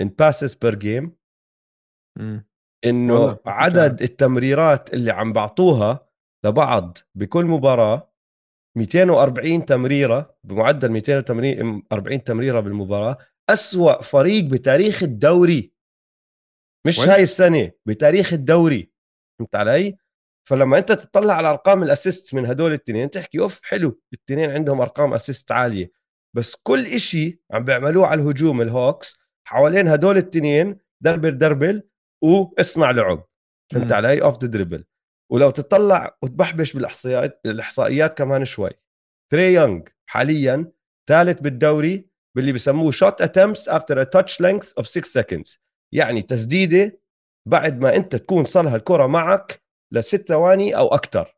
in 0.03 0.07
passes 0.07 0.53
per 0.53 0.75
game. 0.75 1.09
مم. 2.19 2.49
إنه 2.85 3.39
عدد 3.45 4.01
التمريرات 4.01 4.93
اللي 4.93 5.11
عم 5.11 5.33
بعطوها 5.33 6.09
لبعض 6.45 6.97
بكل 7.15 7.45
مباراة 7.45 8.13
240 8.77 9.65
تمريرة 9.65 10.37
بمعدل 10.43 10.89
240 10.91 12.23
تمريرة 12.23 12.59
بالمباراة 12.59 13.17
أسوأ 13.49 14.01
فريق 14.01 14.43
بتاريخ 14.43 15.03
الدوري. 15.03 15.73
مش 16.87 16.99
وين؟ 16.99 17.09
هاي 17.09 17.23
السنة 17.23 17.71
بتاريخ 17.85 18.33
الدوري. 18.33 18.91
فهمت 19.39 19.55
علي؟ 19.55 19.97
فلما 20.49 20.77
أنت 20.77 20.91
تطلع 20.91 21.33
على 21.33 21.49
أرقام 21.49 21.83
الأسيست 21.83 22.35
من 22.35 22.45
هدول 22.45 22.69
الاثنين 22.69 23.09
تحكي 23.09 23.39
أوف 23.39 23.63
حلو 23.63 24.01
الاثنين 24.13 24.49
عندهم 24.49 24.81
أرقام 24.81 25.13
أسيست 25.13 25.51
عالية. 25.51 25.98
بس 26.35 26.55
كل 26.55 26.85
إشي 26.85 27.41
عم 27.51 27.63
بيعملوه 27.63 28.07
على 28.07 28.21
الهجوم 28.21 28.61
الهوكس 28.61 29.19
حوالين 29.47 29.87
هدول 29.87 30.17
الاثنين 30.17 30.79
dribble 31.01 31.37
dribble 31.37 31.83
وإصنع 32.23 32.91
لعب. 32.91 33.27
فهمت. 33.73 33.91
علي؟ 33.91 34.21
off 34.21 34.41
the 34.41 34.47
dribble 34.47 34.85
ولو 35.31 35.49
تطلع 35.49 36.17
وتبحبش 36.21 36.73
بالاحصائيات 36.73 37.41
الاحصائيات 37.45 38.17
كمان 38.17 38.45
شوي. 38.45 38.69
تري 39.31 39.53
يونغ 39.53 39.81
حاليا 40.05 40.71
ثالث 41.09 41.41
بالدوري 41.41 42.09
باللي 42.35 42.51
بسموه 42.51 42.91
shot 42.91 43.21
attempts 43.21 43.69
after 43.69 44.01
a 44.01 44.03
touch 44.03 44.41
length 44.41 44.73
of 44.77 44.87
6 44.87 45.03
seconds 45.05 45.63
يعني 45.93 46.21
تسديدة 46.21 46.99
بعد 47.47 47.79
ما 47.79 47.95
أنت 47.95 48.15
تكون 48.15 48.43
صار 48.43 48.75
الكره 48.75 49.07
معك 49.07 49.61
لست 49.93 50.27
ثواني 50.27 50.77
أو 50.77 50.87
أكثر 50.87 51.35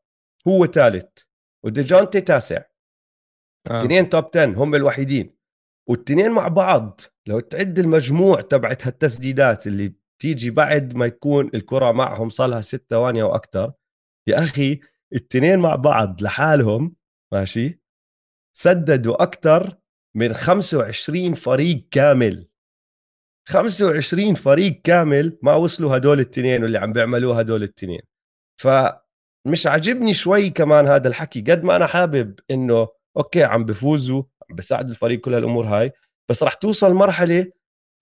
هو 0.48 0.66
ثالث. 0.66 1.24
وديجونتي 1.66 2.22
تاسع. 2.22 2.62
اثنين 3.68 4.10
توب 4.10 4.26
10 4.36 4.46
هم 4.46 4.76
الوحيدين 4.76 5.36
والتنين 5.90 6.32
مع 6.32 6.48
بعض 6.48 7.02
لو 7.28 7.40
تعد 7.40 7.80
المجموع 7.80 8.42
تبعت 8.42 8.88
هالتسديدات 8.88 9.68
اللي 9.68 9.94
بتيجي 10.20 10.52
بعد 10.52 10.96
ما 10.96 11.06
يكون 11.06 11.50
الكرة 11.54 11.92
معهم 11.92 12.30
صار 12.30 12.48
لها 12.48 12.62
ست 12.62 12.86
ثواني 12.90 13.22
أو 13.22 13.36
أكثر 13.36 13.74
يا 14.28 14.44
أخي 14.44 14.80
التنين 15.14 15.60
مع 15.60 15.76
بعض 15.76 16.22
لحالهم 16.22 16.96
ماشي 17.34 17.82
سددوا 18.58 19.24
أكثر 19.24 19.78
من 20.16 20.34
25 20.34 21.34
فريق 21.34 21.88
كامل. 21.92 22.48
25 23.48 24.36
فريق 24.36 24.82
كامل 24.82 25.40
ما 25.42 25.56
وصلوا 25.56 25.98
هدول 25.98 26.20
التنين 26.20 26.64
واللي 26.64 26.78
عم 26.78 26.94
بيعملوه 26.94 27.40
هدول 27.40 27.64
التنين. 27.64 28.02
فمش 28.62 29.68
عاجبني 29.68 30.14
شوي 30.14 30.50
كمان 30.50 30.88
هذا 30.88 31.08
الحكي 31.08 31.42
قد 31.42 31.64
ما 31.64 31.76
أنا 31.76 31.88
حابب 31.88 32.40
إنه 32.52 32.88
okay 33.18 33.44
عم 33.44 33.66
بفوزوا 33.66 34.24
عم 34.50 34.56
بساعد 34.56 34.90
الفريق 34.90 35.20
كل 35.20 35.34
هالأمور 35.34 35.66
هاي 35.66 35.92
بس 36.30 36.44
راح 36.44 36.54
توصل 36.54 36.94
مرحلة 36.94 37.52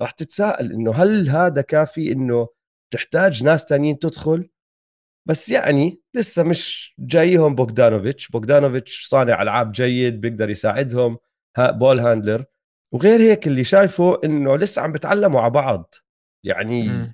راح 0.01 0.12
تتساءل 0.12 0.72
إنه 0.72 0.91
هل 0.91 1.30
هذا 1.30 1.62
كافي 1.62 2.12
إنه 2.12 2.47
تحتاج 2.93 3.43
ناس 3.43 3.66
تانيين 3.66 3.99
تدخل؟ 3.99 4.49
بس 5.26 5.49
يعني 5.49 6.01
لسه 6.16 6.43
مش 6.43 6.95
جايهم 6.99 7.55
بوغدانوفيتش 7.55 8.30
بوغدانوفيتش 8.30 9.05
صانع 9.05 9.41
ألعاب 9.41 9.72
جيد 9.72 10.22
بيقدر 10.22 10.49
يساعدهم 10.49 11.18
ball 11.60 11.99
handler. 11.99 12.45
وغير 12.93 13.20
هيك 13.20 13.47
اللي 13.47 13.64
شايفه 13.64 14.22
إنه 14.24 14.57
لسه 14.57 14.82
عم 14.82 14.91
بتعلموا 14.91 15.41
على 15.41 15.49
بعض. 15.49 15.95
يعني 16.43 16.89
م. 16.89 17.14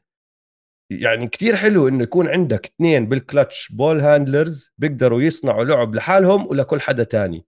يعني 0.90 1.28
كتير 1.28 1.56
حلو 1.56 1.88
إنه 1.88 2.04
يكون 2.04 2.30
عندك 2.30 2.66
اثنين 2.66 3.10
بال 3.10 3.25
clutch 3.25 3.72
ball 3.72 4.00
handlers 4.00 4.74
بيقدروا 4.78 5.22
يصنعوا 5.22 5.64
لعب 5.64 5.96
لحالهم 5.96 6.48
ولكل 6.48 6.82
حدا 6.82 7.04
تاني. 7.04 7.46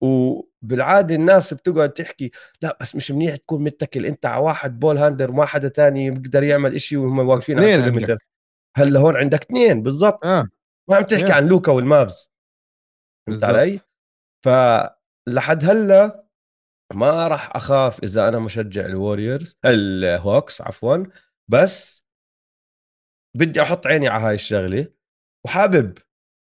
وبالعادة 0.00 1.14
الناس 1.14 1.54
بتقعد 1.54 1.92
تحكي 1.92 2.30
لا 2.62 2.78
بس 2.80 2.96
مش 2.96 3.10
منيح 3.10 3.36
تكون 3.36 3.62
متكل 3.62 4.06
أنت 4.06 4.26
على 4.26 4.42
واحد 4.42 4.78
ball 4.80 4.98
handler 4.98 5.30
وما 5.30 5.46
حدا 5.46 5.68
تاني 5.68 6.10
بيقدر 6.10 6.42
يعمل 6.42 6.74
إشي 6.74 6.96
وهم 6.96 7.18
واقفين 7.18 7.58
على 7.58 7.74
الكيلومتر 7.74 8.18
هلأ 8.76 9.00
هون 9.00 9.16
عندك 9.16 9.42
اثنين 9.42 9.82
بالضبط. 9.82 10.24
آه. 10.24 10.48
ما 10.90 10.96
عم 10.96 11.02
تحكي 11.02 11.32
عن 11.32 11.46
لوكا 11.46 11.72
والمافز. 11.72 12.32
فهمت 13.26 13.44
علي؟ 13.44 13.80
فلحد 14.44 15.64
هلأ 15.64 16.26
ما 16.94 17.28
راح 17.28 17.56
أخاف 17.56 18.02
إذا 18.02 18.28
أنا 18.28 18.38
مشجع 18.38 18.86
الوريورز 18.86 19.58
الهوكس 19.64 20.60
عفوا 20.60 21.04
بس 21.50 22.04
بدي 23.36 23.62
أحط 23.62 23.86
عيني 23.86 24.08
على 24.08 24.24
هاي 24.24 24.34
الشغلة 24.34 24.86
وحابب 25.46 25.98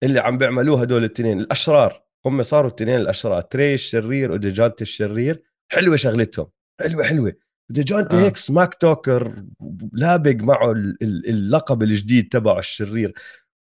اللي 0.04 0.20
عم 0.20 0.38
بيعملوه 0.38 0.82
هدول 0.82 1.04
الاثنين 1.04 1.40
الأشرار. 1.40 2.05
هم 2.26 2.44
صاروا 2.44 2.70
الاثنين 2.70 2.96
الأشرار 2.96 3.42
تري 3.42 3.74
الشرير 3.74 4.32
وديجانتي 4.32 4.82
الشرير. 4.82 5.44
حلوة 5.72 5.96
شغلتهم 5.96 6.48
حلوة 6.82 7.04
حلوة. 7.04 7.34
ديجانتي 7.70 8.16
آه. 8.16 8.20
هيك 8.20 8.38
سماك 8.38 8.76
توكر 8.76 9.46
لابق 9.94 10.36
معه 10.44 10.72
اللقب 10.72 11.84
الجديد 11.84 12.30
تبعه 12.30 12.60
الشرير. 12.60 13.14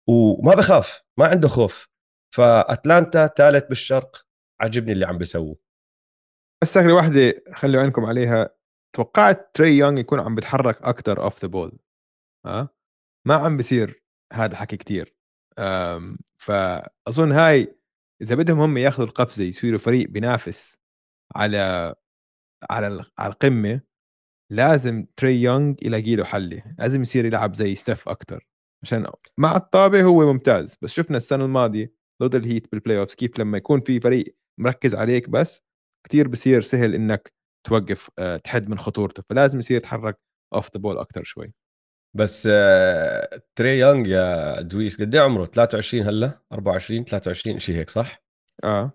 وما 0.07 0.55
بخاف 0.55 1.01
ما 1.17 1.25
عنده 1.25 1.47
خوف. 1.47 1.89
فأتلانتا 2.35 3.27
ثالث 3.27 3.63
بالشرق 3.67 4.25
عجبني 4.61 4.91
اللي 4.91 5.05
عم 5.05 5.17
بيسووه. 5.17 5.57
بس 6.63 6.73
شغلة 6.73 6.93
واحدة 6.93 7.43
خلوا 7.53 7.81
عينكم 7.81 8.05
عليها. 8.05 8.49
توقعت 8.95 9.51
تري 9.53 9.77
يونغ 9.77 9.99
يكون 9.99 10.19
عم 10.19 10.35
بيتحرك 10.35 10.81
أكثر 10.81 11.23
off 11.23 11.41
the 11.41 11.47
ball 11.47 11.79
ها 12.45 12.69
ما 13.27 13.35
عم 13.35 13.57
بصير 13.57 14.03
هذا 14.33 14.51
الحكي 14.51 14.77
كثير 14.77 15.15
فأظن 16.37 17.31
هاي 17.31 17.74
إذا 18.21 18.35
بدهم 18.35 18.59
هم 18.59 18.77
ياخذوا 18.77 19.07
القفزة 19.07 19.43
يصيروا 19.43 19.79
فريق 19.79 20.09
بينافس 20.09 20.77
على 21.35 21.95
على 22.71 23.05
على 23.19 23.33
القمة 23.33 23.81
لازم 24.51 25.05
تري 25.17 25.41
يونغ 25.41 25.75
يلاقي 25.83 26.15
له 26.15 26.23
حل 26.23 26.61
لازم 26.79 27.01
يصير 27.01 27.25
يلعب 27.25 27.55
زي 27.55 27.75
ستيف 27.75 28.09
أكثر 28.09 28.47
عشان 28.83 29.07
مع 29.37 29.55
الطابة 29.55 30.03
هو 30.03 30.33
ممتاز 30.33 30.77
بس 30.81 30.91
شفنا 30.91 31.17
السنة 31.17 31.45
الماضية 31.45 31.93
ضد 32.23 32.35
الهيت 32.35 32.71
بال 32.71 32.99
playoff 32.99 33.13
كيف 33.15 33.39
لما 33.39 33.57
يكون 33.57 33.79
في 33.81 33.99
فريق 33.99 34.35
مركز 34.59 34.95
عليك 34.95 35.29
بس 35.29 35.61
كثير 36.07 36.27
بصير 36.27 36.61
سهل 36.61 36.95
إنك 36.95 37.33
توقف 37.67 38.09
آه، 38.19 38.37
تحد 38.37 38.69
من 38.69 38.79
خطورته 38.79 39.23
فلازم 39.29 39.59
يصير 39.59 39.77
يتحرك 39.77 40.19
off 40.53 40.69
the 40.73 40.81
ball 40.81 40.97
أكثر 40.97 41.23
شوي. 41.23 41.53
بس 42.15 42.49
آه، 42.51 43.41
تري 43.55 43.79
يونغ 43.79 44.07
يا 44.07 44.61
دويس 44.61 45.01
قد 45.01 45.15
إيه 45.15 45.21
عمره؟ 45.21 45.45
23 45.45 46.03
هلأ؟ 46.07 46.39
24 46.51 47.03
23 47.05 47.59
شيء 47.59 47.75
هيك 47.75 47.89
صح؟ 47.89 48.23
آه. 48.63 48.91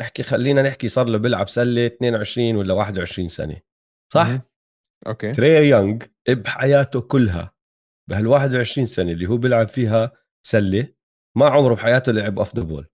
احكي 0.00 0.22
خلينا 0.22 0.62
نحكي 0.62 0.88
صار 0.88 1.06
له 1.06 1.18
بيلعب 1.18 1.48
سلة 1.48 1.86
22 1.86 2.56
ولا 2.56 2.74
21 2.74 3.28
سنة 3.28 3.56
صح؟ 4.12 4.28
م- 4.28 4.40
okay. 5.06 5.32
تري 5.32 5.68
يونغ 5.68 5.98
بحياته 6.28 7.00
كلها 7.00 7.52
بهال 8.10 8.26
21 8.26 8.86
سنة 8.86 9.12
اللي 9.12 9.26
هو 9.26 9.36
بيلعب 9.36 9.68
فيها 9.68 10.12
سلة 10.46 10.88
ما 11.36 11.48
عمره 11.48 11.74
بحياته 11.74 12.12
لعب 12.12 12.38
off 12.38 12.56
the 12.56 12.62
ball 12.62 12.86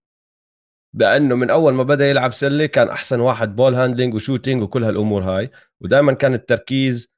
لأنه 0.94 1.34
من 1.34 1.50
أول 1.50 1.74
ما 1.74 1.82
بدأ 1.82 2.10
يلعب 2.10 2.32
سلة 2.32 2.66
كان 2.66 2.88
أحسن 2.88 3.20
واحد 3.20 3.56
ball 3.56 3.74
handling 3.74 4.14
و 4.14 4.20
shooting 4.20 4.62
وكل 4.62 4.84
هالأمور 4.84 5.22
هاي 5.22 5.50
ودائما 5.80 6.12
كان 6.12 6.34
التركيز 6.34 7.12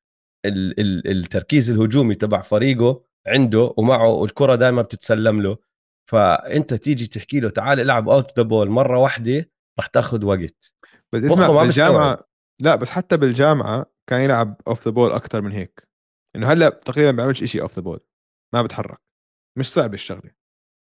ال 0.47 0.81
ال 0.81 1.11
التركيز 1.11 1.71
الهجومي 1.71 2.15
تبع 2.15 2.41
فريقه 2.41 3.05
عنده 3.27 3.75
ومعه 3.77 4.25
الكرة 4.25 4.55
دائما 4.55 4.83
بتتسلم 4.83 5.43
له. 5.43 5.59
فأنت 6.11 6.75
تيجي 6.75 7.07
تحكي 7.07 7.41
له 7.41 7.49
تعال 7.51 7.81
العب 7.81 8.09
off 8.09 8.27
the 8.37 8.43
ball 8.43 8.69
مرة 8.69 8.99
واحدة 8.99 9.51
رح 9.79 9.87
تاخذ 9.87 10.25
وقت. 10.25 10.73
بس 11.13 11.25
اسمع 11.25 11.63
بالجامعة 11.63 12.25
لا 12.61 12.75
بس 12.75 12.91
حتى 12.91 13.17
بالجامعة 13.17 13.87
كان 14.11 14.21
يلعب 14.21 14.61
off 14.69 14.85
the 14.85 14.91
ball 14.91 15.11
أكثر 15.11 15.41
من 15.41 15.53
هيك. 15.53 15.89
إنه 16.37 16.53
هلأ 16.53 16.69
تقريبا 16.69 17.11
ما 17.11 17.17
بيعملش 17.17 17.45
شيء 17.45 17.63
off 17.63 17.75
the 17.77 17.83
ball 17.83 18.01
ما 18.55 18.63
بتحرك. 18.63 19.01
مش 19.59 19.73
صعب 19.73 19.95
الشغلة. 19.95 20.31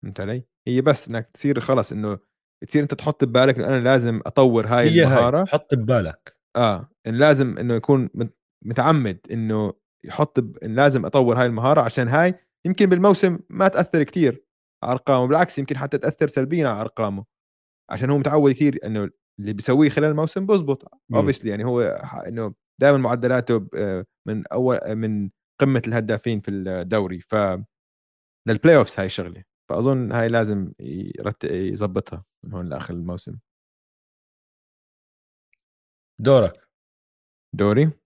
فهمت 0.02 0.20
علي؟ 0.20 0.44
هي 0.68 0.80
بس 0.80 1.08
إنك 1.08 1.30
تصير 1.34 1.60
خلص 1.60 1.92
إنه 1.92 2.18
تصير 2.68 2.82
أنت 2.82 2.94
تحط 2.94 3.24
ببالك 3.24 3.58
إنه 3.58 3.68
أنا 3.68 3.84
لازم 3.84 4.20
أطور 4.26 4.66
هاي 4.66 4.90
هي 4.90 5.02
المهارة. 5.02 5.38
هاي. 5.38 5.46
حط 5.46 5.74
ببالك. 5.74 6.36
آه 6.56 6.90
إن 7.06 7.14
لازم 7.14 7.58
إنه 7.58 7.74
يكون 7.74 8.10
متعمد 8.64 9.26
إنه 9.30 9.72
يحط 10.04 10.40
ب... 10.40 10.56
إن 10.56 10.74
لازم 10.74 11.06
أطور 11.06 11.40
هاي 11.40 11.46
المهارة 11.46 11.80
عشان 11.80 12.08
هاي 12.08 12.34
يمكن 12.66 12.86
بالموسم 12.86 13.38
ما 13.50 13.68
تأثر 13.68 14.02
كثير 14.02 14.44
على 14.82 14.92
أرقامه 14.92 15.26
بالعكس 15.26 15.58
يمكن 15.58 15.78
حتى 15.78 15.98
تأثر 15.98 16.28
سلبيا 16.28 16.68
على 16.68 16.80
أرقامه. 16.80 17.24
عشان 17.90 18.10
هو 18.10 18.18
متعود 18.18 18.52
كثير 18.52 18.78
إنه 18.86 19.10
اللي 19.40 19.52
بيسويه 19.52 19.88
خلال 19.88 20.10
الموسم 20.10 20.46
بزبط 20.46 20.92
obviously 21.14 21.50
يعني 21.50 21.64
هو 21.64 21.80
إنه 22.28 22.54
دائما 22.80 22.98
معدلاته 22.98 23.68
من 24.26 24.46
أول 24.46 24.78
من 24.94 25.30
قمة 25.60 25.82
الهدافين 25.86 26.40
في 26.40 26.50
الدوري. 26.50 27.20
ف 27.20 27.34
لل 28.48 28.76
playoffs 28.76 28.98
هاي 28.98 29.06
الشغله 29.06 29.44
فأظن 29.70 30.12
هاي 30.12 30.28
لازم 30.28 30.72
يظبطها 31.44 32.24
من 32.44 32.52
هون 32.52 32.68
لآخر 32.68 32.94
الموسم. 32.94 33.38
دورك. 36.18 36.68
دوري؟ 37.54 38.03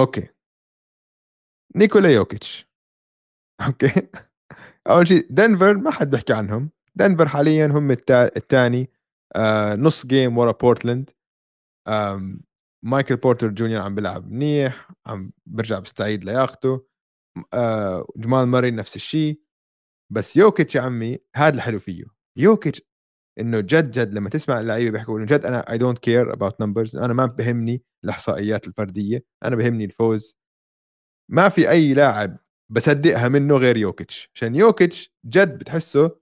أوكي. 0.00 0.28
نيكولا 1.76 2.10
يوكيتش. 2.14 2.68
أوكي. 3.66 4.08
أول 4.86 5.08
شيء 5.08 5.26
دنفر 5.30 5.76
ما 5.76 5.90
حد 5.90 6.10
بيحكي 6.10 6.32
عنهم. 6.32 6.70
دنفر 6.94 7.28
حاليا 7.28 7.66
هم 7.66 7.90
الثاني 8.10 8.90
آه 9.36 9.74
نص 9.76 10.06
game 10.06 10.38
ورا 10.38 10.52
بورتلاند. 10.52 11.10
مايكل 12.84 13.16
بورتر 13.16 13.48
جونيور 13.50 13.82
عم 13.82 13.94
بيلعب 13.94 14.32
منيح 14.32 14.90
عم 15.06 15.32
برجع 15.46 15.78
بيستعيد 15.78 16.24
لياقته. 16.24 16.86
آه 17.54 18.06
جمال 18.16 18.48
ماري 18.48 18.70
نفس 18.70 18.96
الشيء 18.96 19.40
بس 20.12 20.36
يوكيتش 20.36 20.74
يا 20.74 20.80
عمي 20.80 21.18
هذا 21.36 21.54
الحلو 21.56 21.78
فيه. 21.78 22.04
يوكيتش 22.38 22.82
إنه 23.40 23.60
جد 23.60 23.90
جد 23.90 24.14
لما 24.14 24.30
تسمع 24.30 24.60
اللعيبة 24.60 24.90
بيحكوا 24.90 25.18
إنه 25.18 25.26
جد 25.26 25.44
أنا 25.44 25.72
I 25.72 25.78
don't 25.78 25.98
care 25.98 26.32
about 26.32 26.60
numbers 26.60 26.96
أنا 26.96 27.12
ما 27.14 27.26
بهمني 27.26 27.82
الإحصائيات 28.04 28.68
الفردية 28.68 29.24
أنا 29.44 29.56
بهمني 29.56 29.84
الفوز. 29.84 30.38
ما 31.30 31.48
في 31.48 31.70
أي 31.70 31.94
لاعب 31.94 32.38
بصدقها 32.70 33.28
منه 33.28 33.56
غير 33.56 33.76
يوكيتش. 33.76 34.30
عشان 34.34 34.54
يوكيتش 34.54 35.14
جد 35.26 35.58
بتحسه 35.58 36.20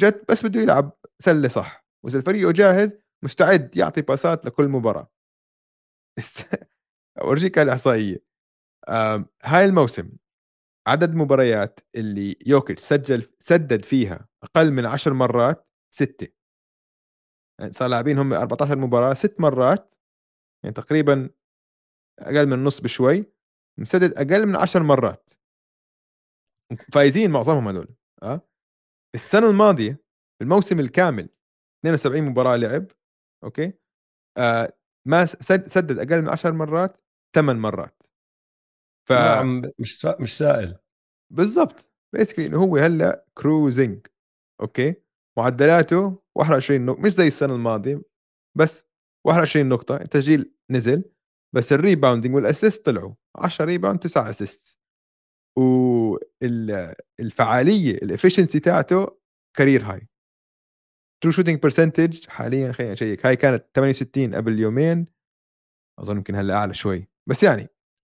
جد 0.00 0.24
بس 0.28 0.46
بده 0.46 0.60
يلعب 0.60 0.92
سلة 1.22 1.48
صح. 1.48 1.86
وإذا 2.04 2.18
الفريق 2.18 2.50
جاهز 2.50 2.96
مستعد 3.24 3.76
يعطي 3.76 4.02
passes 4.02 4.46
لكل 4.46 4.68
مباراة. 4.68 5.10
أورجيك 7.20 7.58
الإحصائية. 7.58 8.22
هاي 9.44 9.64
الموسم 9.64 10.10
عدد 10.86 11.14
مباريات 11.14 11.80
اللي 11.96 12.36
يوكيتش 12.46 12.82
سجل 12.82 13.28
سدد 13.38 13.84
فيها 13.84 14.28
أقل 14.42 14.72
من 14.72 14.86
10 14.86 15.12
مرات 15.12 15.69
ستة. 15.90 16.28
يعني 17.60 17.72
صار 17.72 17.88
لاعبين 17.88 18.18
هم 18.18 18.32
14 18.32 18.78
مباراة 18.78 19.14
ست 19.14 19.40
مرات 19.40 19.94
يعني 20.64 20.74
تقريبا 20.74 21.30
أقل 22.18 22.46
من 22.46 22.52
النص 22.52 22.80
بشوي 22.80 23.24
مسدد 23.78 24.12
أقل 24.12 24.46
من 24.46 24.56
10 24.56 24.82
مرات. 24.82 25.30
فايزين 26.92 27.30
معظمهم 27.30 27.68
هذول 27.68 27.94
آه؟ 28.22 28.48
السنة 29.14 29.50
الماضية 29.50 30.04
الموسم 30.42 30.80
الكامل 30.80 31.28
72 31.80 32.22
مباراة 32.22 32.56
لعب 32.56 32.86
أوكي؟ 33.44 33.72
آه 34.38 34.72
ما 35.08 35.24
سدد 35.26 35.98
أقل 35.98 36.22
من 36.22 36.28
10 36.28 36.50
مرات 36.50 36.96
8 37.34 37.60
مرات. 37.60 38.02
ف 39.08 39.12
نعم 39.12 39.62
مش 39.78 40.04
مش 40.20 40.38
سائل. 40.38 40.78
بالضبط. 41.32 41.90
basically 42.12 42.46
إنه 42.46 42.62
هو 42.64 42.76
هلأ 42.76 43.26
cruising 43.34 44.06
أوكي؟ 44.60 44.94
معدلاته 45.40 46.22
21 46.38 46.86
نقطة. 46.86 47.02
مش 47.02 47.12
زي 47.12 47.26
السنة 47.26 47.54
الماضية 47.54 48.02
بس 48.58 48.84
21 49.26 49.68
نقطة. 49.68 49.96
التسجيل 49.96 50.54
نزل 50.70 51.04
بس 51.54 51.72
ال 51.72 51.78
rebounding 51.78 52.34
وال 52.34 52.47
assist 52.47 52.86
طلعوا. 52.86 53.14
10 53.36 53.64
rebound 53.64 53.98
9 53.98 54.30
assist 54.30 54.78
والفعاليه 57.18 57.94
ال 57.94 58.00
efficiency 58.00 58.60
تاعته 58.60 59.06
career 59.56 59.82
high 59.82 60.08
true 61.22 61.30
shooting 61.30 61.62
percentage 61.62 62.28
حاليا 62.28 62.72
خلينا 62.72 62.92
نشيك 62.92 63.26
هاي 63.26 63.36
كانت 63.36 63.66
68 63.74 64.34
قبل 64.34 64.58
يومين. 64.58 65.06
أظن 66.00 66.16
يمكن 66.16 66.34
هلأ 66.34 66.54
أعلى 66.54 66.74
شوي. 66.74 67.08
بس 67.28 67.42
يعني 67.42 67.68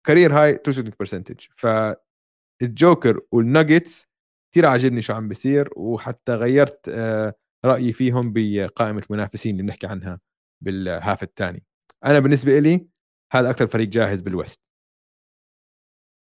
career 0.07 0.34
high 0.34 0.57
true 0.57 0.74
shooting 0.74 0.93
percentage 0.99 1.45
فالجوكر 1.55 3.21
والناجتس 3.32 4.09
كثير 4.52 4.66
عاجبني 4.66 5.02
شو 5.02 5.14
عم 5.14 5.28
بيصير 5.28 5.70
وحتى 5.76 6.36
غيرت 6.36 6.89
آه، 6.89 7.34
رأيي 7.66 7.93
فيهم 7.93 8.34
بقائمة 8.36 9.04
المنافسين 9.10 9.52
اللي 9.52 9.64
بنحكي 9.64 9.88
عنها 9.88 10.20
بالهاف 10.64 11.24
الثاني 11.24 11.64
أنا 12.06 12.20
بالنسبة 12.20 12.60
لي 12.60 12.88
هذا 13.32 13.50
أكثر 13.50 13.68
فريق 13.68 13.88
جاهز 13.88 14.22
بالوست 14.22 14.62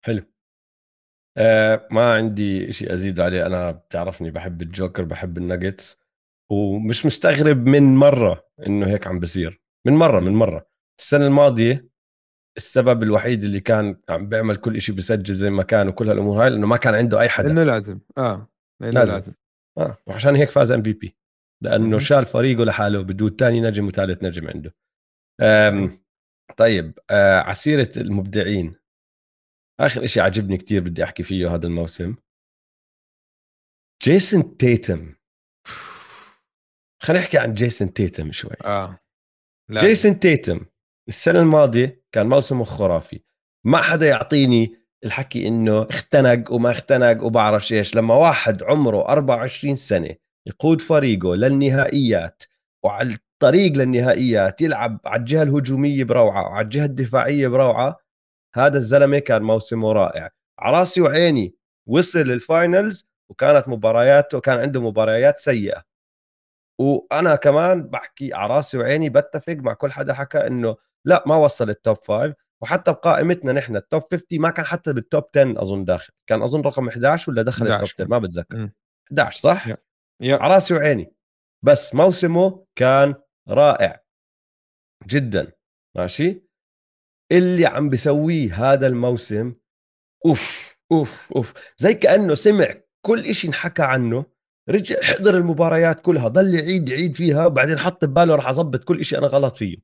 حلو. 0.05 0.23
آه 1.37 1.87
ما 1.91 2.13
عندي 2.13 2.73
شيء 2.73 2.93
أزيد 2.93 3.19
عليه. 3.19 3.45
أنا 3.45 3.71
بتعرفني 3.71 4.31
بحب 4.31 4.61
الجوكر 4.61 5.03
بحب 5.03 5.37
الناجتس 5.37 6.01
ومش 6.51 7.05
مستغرب 7.05 7.67
من 7.67 7.95
مرة 7.95 8.47
إنه 8.67 8.87
هيك 8.87 9.07
عم 9.07 9.19
بصير. 9.19 9.61
من 9.85 9.93
مرة 9.93 10.19
من 10.19 10.33
مرة. 10.33 10.67
السنة 10.99 11.25
الماضية 11.27 11.88
السبب 12.57 13.03
الوحيد 13.03 13.43
اللي 13.43 13.59
كان 13.59 13.97
عم 14.09 14.29
بيعمل 14.29 14.55
كل 14.55 14.81
شيء 14.81 14.95
بسجل 14.95 15.33
زي 15.35 15.49
ما 15.49 15.63
كان 15.63 15.87
وكل 15.87 16.09
هالأمور 16.09 16.43
هاي 16.43 16.49
لأنه 16.49 16.67
ما 16.67 16.77
كان 16.77 16.95
عنده 16.95 17.19
أي 17.19 17.29
حدا. 17.29 17.51
إنه 17.51 17.63
لازم. 17.63 17.99
آه. 18.17 18.49
إنه 18.81 18.89
لازم. 18.91 19.13
لازم. 19.13 19.33
آه. 19.77 19.97
وعشان 20.07 20.35
هيك 20.35 20.49
فاز 20.51 20.71
MVP. 20.71 21.15
لأنه 21.63 21.95
م- 21.97 21.99
شال 21.99 22.25
فريقه 22.25 22.63
لحاله 22.65 23.01
بدون 23.01 23.29
ثاني 23.29 23.61
نجم 23.61 23.87
وثالث 23.87 24.23
نجم 24.23 24.47
عنده. 24.47 24.75
طيب 26.57 26.99
آه 27.09 27.39
ع 27.39 27.49
سيرة 27.49 27.89
المبدعين. 27.97 28.75
آخر 29.79 30.05
شيء 30.05 30.23
عجبني 30.23 30.57
كثير 30.57 30.81
بدي 30.81 31.03
أحكي 31.03 31.23
فيه 31.23 31.55
هذا 31.55 31.67
الموسم. 31.67 32.15
جيسون 34.03 34.57
تيتم. 34.57 35.15
خلينا 37.01 37.23
نحكي 37.23 37.37
عن 37.37 37.53
جيسون 37.53 37.93
تيتم 37.93 38.31
شوي. 38.31 38.55
آه. 38.65 38.99
لا. 39.69 39.81
جيسون 39.81 40.19
تيتم. 40.19 40.65
السنة 41.09 41.39
الماضية 41.39 42.03
كان 42.11 42.29
موسمه 42.29 42.63
خرافي. 42.63 43.21
ما 43.63 43.81
حدا 43.81 44.07
يعطيني 44.07 44.75
الحكي 45.05 45.47
إنه 45.47 45.81
اختنق 45.89 46.51
وما 46.51 46.71
اختنق 46.71 47.23
وبعرف 47.23 47.71
إيش. 47.71 47.95
لما 47.95 48.15
واحد 48.15 48.63
عمره 48.63 49.05
24 49.07 49.75
سنة 49.75 50.15
يقود 50.45 50.81
فريقه 50.81 51.35
للنهائيات 51.35 52.43
وعلى 52.83 53.13
الطريق 53.13 53.71
للنهائيات 53.71 54.61
يلعب 54.61 54.99
على 55.05 55.19
الجهة 55.19 55.43
الهجومية 55.43 56.03
بروعة 56.03 56.41
وعلى 56.41 56.63
الجهة 56.63 56.85
الدفاعية 56.85 57.47
بروعة 57.47 57.99
هذا 58.55 58.77
الزلمة 58.77 59.19
كان 59.19 59.41
موسمه 59.41 59.91
رائع. 59.91 60.29
على 60.59 60.77
راسي 60.77 61.01
وعيني 61.01 61.55
وصل 61.87 62.19
للفاينلز 62.19 63.09
وكانت 63.29 63.67
مبارياته 63.67 64.39
كان 64.39 64.57
عنده 64.57 64.81
مباريات 64.81 65.37
سيئة. 65.37 65.83
وأنا 66.79 67.35
كمان 67.35 67.83
بحكي 67.83 68.33
على 68.33 68.53
راسي 68.53 68.77
وعيني 68.77 69.09
بتفق 69.09 69.53
مع 69.53 69.73
كل 69.73 69.91
حدا 69.91 70.13
حكى 70.13 70.47
إنه 70.47 70.75
لا 71.05 71.23
ما 71.27 71.35
وصل 71.35 71.69
ال 71.69 71.76
top 71.76 71.97
five 71.97 72.35
وحتى 72.61 72.91
بقائمتنا 72.91 73.51
نحن 73.51 73.75
ال 73.75 73.82
top 73.82 74.01
50 74.11 74.23
ما 74.31 74.49
كان 74.49 74.65
حتى 74.65 74.93
بال 74.93 75.05
top 75.05 75.23
10 75.35 75.61
أظن 75.61 75.85
داخل. 75.85 76.13
كان 76.29 76.41
أظن 76.41 76.61
رقم 76.61 76.87
11 76.87 77.31
ولا 77.31 77.41
دخل 77.41 77.67
11 77.67 77.91
ال 77.91 77.95
top 77.95 78.05
10 78.05 78.19
ما 78.19 78.19
بتذكر. 78.19 78.69
11 79.07 79.37
صح؟ 79.39 79.67
yeah. 79.67 79.77
yeah. 80.21 80.37
على 80.37 80.53
راسي 80.53 80.73
وعيني. 80.73 81.13
بس 81.65 81.95
موسمه 81.95 82.65
كان 82.75 83.15
رائع 83.49 84.03
جدا. 85.07 85.51
ماشي؟ 85.97 86.43
اللي 87.31 87.65
عم 87.65 87.89
بسويه 87.89 88.53
هذا 88.73 88.87
الموسم 88.87 89.55
أوف 90.25 90.75
أوف 90.91 91.31
أوف. 91.35 91.53
زي 91.77 91.93
كأنه 91.93 92.35
سمع 92.35 92.75
كل 93.05 93.25
إشي 93.25 93.47
انحكى 93.47 93.83
عنه. 93.83 94.25
رجع 94.69 95.01
حضر 95.01 95.37
المباريات 95.37 96.01
كلها 96.01 96.27
ضل 96.27 96.55
يعيد 96.55 96.89
يعيد 96.89 97.15
فيها 97.15 97.45
وبعدين 97.45 97.79
حط 97.79 98.05
بباله 98.05 98.35
راح 98.35 98.47
أظبط 98.47 98.83
كل 98.83 98.99
إشي 98.99 99.17
أنا 99.17 99.27
غلط 99.27 99.57
فيه. 99.57 99.77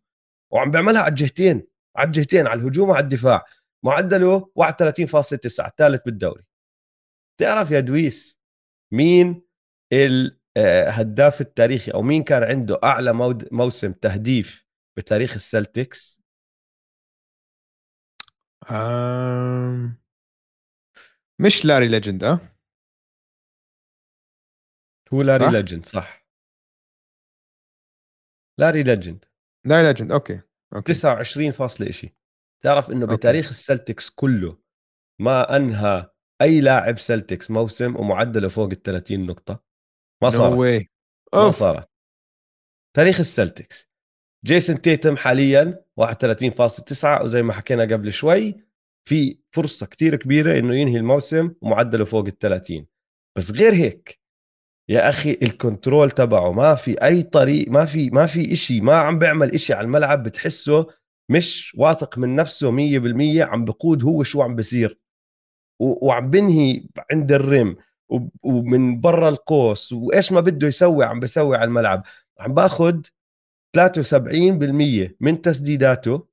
وعم 0.55 0.71
بيعملها 0.71 1.01
على 1.01 1.09
الجهتين 1.09 1.67
على 1.97 2.07
الجهتين 2.07 2.47
على 2.47 2.59
الهجوم 2.59 2.89
وعلى 2.89 3.03
الدفاع. 3.03 3.45
معدله 3.85 4.51
31.9 4.55 5.65
الثالث 5.65 6.01
بالدوري. 6.05 6.45
تعرف 7.39 7.71
يا 7.71 7.79
دويس 7.79 8.41
مين 8.93 9.41
الهداف 9.93 11.41
التاريخي 11.41 11.91
أو 11.91 12.01
مين 12.01 12.23
كان 12.23 12.43
عنده 12.43 12.79
أعلى 12.83 13.13
موسم 13.51 13.93
تهديف 13.93 14.65
بتاريخ 14.97 15.33
السلتكس؟ 15.33 16.21
أم... 18.71 19.97
مش 21.39 21.65
لاري 21.65 21.87
legend 21.87 22.23
آه؟ 22.23 22.39
هو 25.13 25.21
لاري 25.21 25.51
legend 25.51 25.85
صح. 25.85 26.25
لاري 28.59 28.83
legend. 28.83 29.25
لاري 29.65 29.87
legend 29.87 30.11
أوكي. 30.11 30.41
أوكي. 30.75 30.93
29 30.93 31.51
فاصلة 31.51 31.91
شيء 31.91 32.13
تعرف 32.63 32.91
إنه 32.91 33.05
أوكي. 33.05 33.15
بتاريخ 33.15 33.47
السلتكس 33.49 34.09
كله 34.09 34.57
ما 35.21 35.55
أنهى 35.55 36.09
أي 36.41 36.61
لاعب 36.61 36.99
سلتكس 36.99 37.51
موسم 37.51 37.95
ومعدله 37.95 38.47
فوق 38.47 38.69
ال 38.69 38.81
30 38.81 39.25
نقطة. 39.25 39.63
ما 40.23 40.29
صارت. 40.29 40.81
no. 40.81 41.37
ما 41.37 41.51
صارت. 41.51 41.89
تاريخ 42.95 43.19
السلتكس. 43.19 43.89
جيسون 44.45 44.81
تيتم 44.81 45.17
حاليا 45.17 45.85
31.9 45.97 47.21
وزي 47.21 47.41
ما 47.41 47.53
حكينا 47.53 47.83
قبل 47.83 48.13
شوي 48.13 48.55
في 49.09 49.39
فرصة 49.51 49.85
كتير 49.85 50.15
كبيرة 50.15 50.59
إنه 50.59 50.75
ينهي 50.75 50.97
الموسم 50.97 51.53
ومعدله 51.61 52.05
فوق 52.05 52.25
ال 52.25 52.37
30 52.37 52.85
بس 53.37 53.51
غير 53.51 53.73
هيك 53.73 54.19
يا 54.89 55.09
أخي 55.09 55.31
الكنترول 55.31 56.11
تبعه 56.11 56.51
ما 56.51 56.75
في 56.75 57.03
أي 57.03 57.23
طريق 57.23 57.69
ما 57.69 57.85
في 57.85 58.09
ما 58.09 58.25
في 58.25 58.53
إشي 58.53 58.81
ما 58.81 58.95
عم 58.95 59.19
بيعمل 59.19 59.53
إشي 59.53 59.73
على 59.73 59.85
الملعب 59.85 60.23
بتحسه 60.23 60.87
مش 61.29 61.75
واثق 61.77 62.17
من 62.17 62.35
نفسه 62.35 62.71
100% 62.71 63.41
عم 63.41 63.65
بقود 63.65 64.03
هو 64.03 64.23
شو 64.23 64.41
عم 64.41 64.55
بصير 64.55 64.99
وعم 65.79 66.29
بنهي 66.29 66.83
عند 67.11 67.31
الرم 67.31 67.77
ومن 68.43 69.01
برا 69.01 69.29
القوس 69.29 69.93
وإيش 69.93 70.31
ما 70.31 70.41
بده 70.41 70.67
يسوي 70.67 71.05
عم 71.05 71.19
بسوي 71.19 71.57
على 71.57 71.65
الملعب. 71.65 72.03
عم 72.39 72.53
باخذ 72.53 73.01
73% 73.77 75.15
من 75.19 75.41
تسديداته 75.41 76.27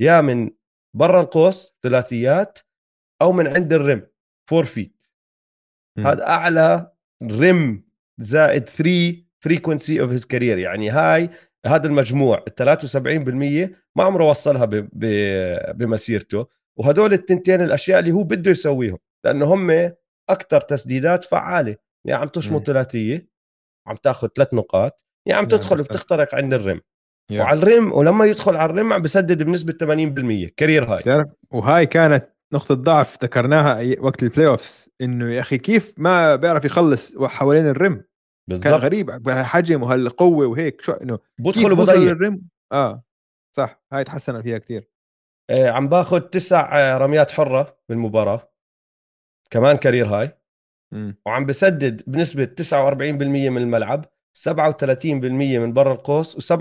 يا 0.00 0.20
من 0.20 0.50
برا 0.94 1.20
القوس 1.20 1.74
ثلاثيات 1.82 2.58
أو 3.22 3.32
من 3.32 3.46
عند 3.46 3.72
ال 3.72 3.81
rim 3.81 4.06
four 4.46 4.64
feet 4.64 5.06
هذا 5.98 6.26
أعلى 6.26 6.92
rim 7.22 7.84
زائد 8.20 8.68
3 8.68 9.16
frequency 9.40 10.00
of 10.00 10.10
his 10.10 10.24
career 10.24 10.58
يعني 10.58 10.90
هاي 10.90 11.30
هذا 11.66 11.86
المجموع 11.86 12.44
ال 12.48 12.54
73% 12.54 13.76
ما 13.96 14.04
عمره 14.04 14.30
وصلها 14.30 14.64
بمسيرته. 15.72 16.46
وهدول 16.78 17.12
التنتين 17.12 17.60
الأشياء 17.60 17.98
اللي 17.98 18.12
هو 18.12 18.22
بده 18.22 18.50
يسويهم 18.50 18.98
لأنه 19.24 19.54
هم 19.54 19.92
أكثر 20.30 20.60
تسديدات 20.60 21.24
فعالة. 21.24 21.76
يا 22.06 22.14
عم 22.14 22.26
تشمط 22.26 22.66
ثلاثية 22.66 23.28
عم 23.86 23.96
تاخذ 23.96 24.28
ثلاث 24.36 24.54
نقاط. 24.54 25.04
يا 25.26 25.34
عم 25.34 25.44
تدخل 25.44 25.80
وبتخترق 25.80 26.34
عند 26.34 26.54
ال 26.54 26.59
rim. 26.59 26.80
yeah. 27.32 27.40
وعلى 27.40 27.58
ال 27.58 27.67
rim 27.67 27.92
ولما 27.92 28.24
يدخل 28.24 28.56
على 28.56 28.70
ال 28.70 28.76
rim 28.76 28.92
عم 28.92 29.02
بسدد 29.02 29.42
بنسبة 29.42 29.72
80% 29.72 30.50
career 30.56 30.84
high 30.84 31.02
تعرف 31.02 31.28
وهاي 31.50 31.86
كانت 31.86 32.28
نقطة 32.54 32.74
ضعف 32.74 33.24
ذكرناها 33.24 33.82
وقت 34.00 34.22
ال 34.22 34.46
playoffs 34.46 34.88
إنه 35.00 35.30
يا 35.34 35.40
أخي 35.40 35.58
كيف 35.58 35.94
ما 35.96 36.36
بيعرف 36.36 36.64
يخلص 36.64 37.18
حوالين 37.22 37.66
ال 37.66 37.76
rim 37.76 38.04
بالزبط. 38.48 38.64
كان 38.64 38.74
غريب. 38.74 39.28
حجم 39.28 39.82
وهالقوة 39.82 40.46
وهيك 40.46 40.80
شو 40.80 40.92
إنه 40.92 41.18
بدخل 41.38 41.72
وبضيع 41.72 41.94
ال 41.94 42.06
rim 42.06 42.42
آه 42.72 43.04
صح. 43.56 43.82
هاي 43.92 44.04
تحسن 44.04 44.42
فيها 44.42 44.58
كثير 44.58 44.88
آه 45.50 45.70
عم 45.70 45.88
باخذ 45.88 46.20
تسع 46.20 46.78
آه، 46.78 46.98
رميات 46.98 47.30
حرة 47.30 47.78
بالمباراة. 47.88 48.52
كمان 49.50 49.76
career 49.76 50.06
high. 50.06 50.38
م. 50.92 51.12
وعم 51.26 51.46
بسدد 51.46 52.02
بنسبة 52.06 52.44
49% 52.44 53.50
من 53.50 53.58
الملعب 53.62 54.04
37% 54.32 55.58
من 55.58 55.72
برا 55.72 55.92
القوس 55.92 56.52
و87% 56.52 56.54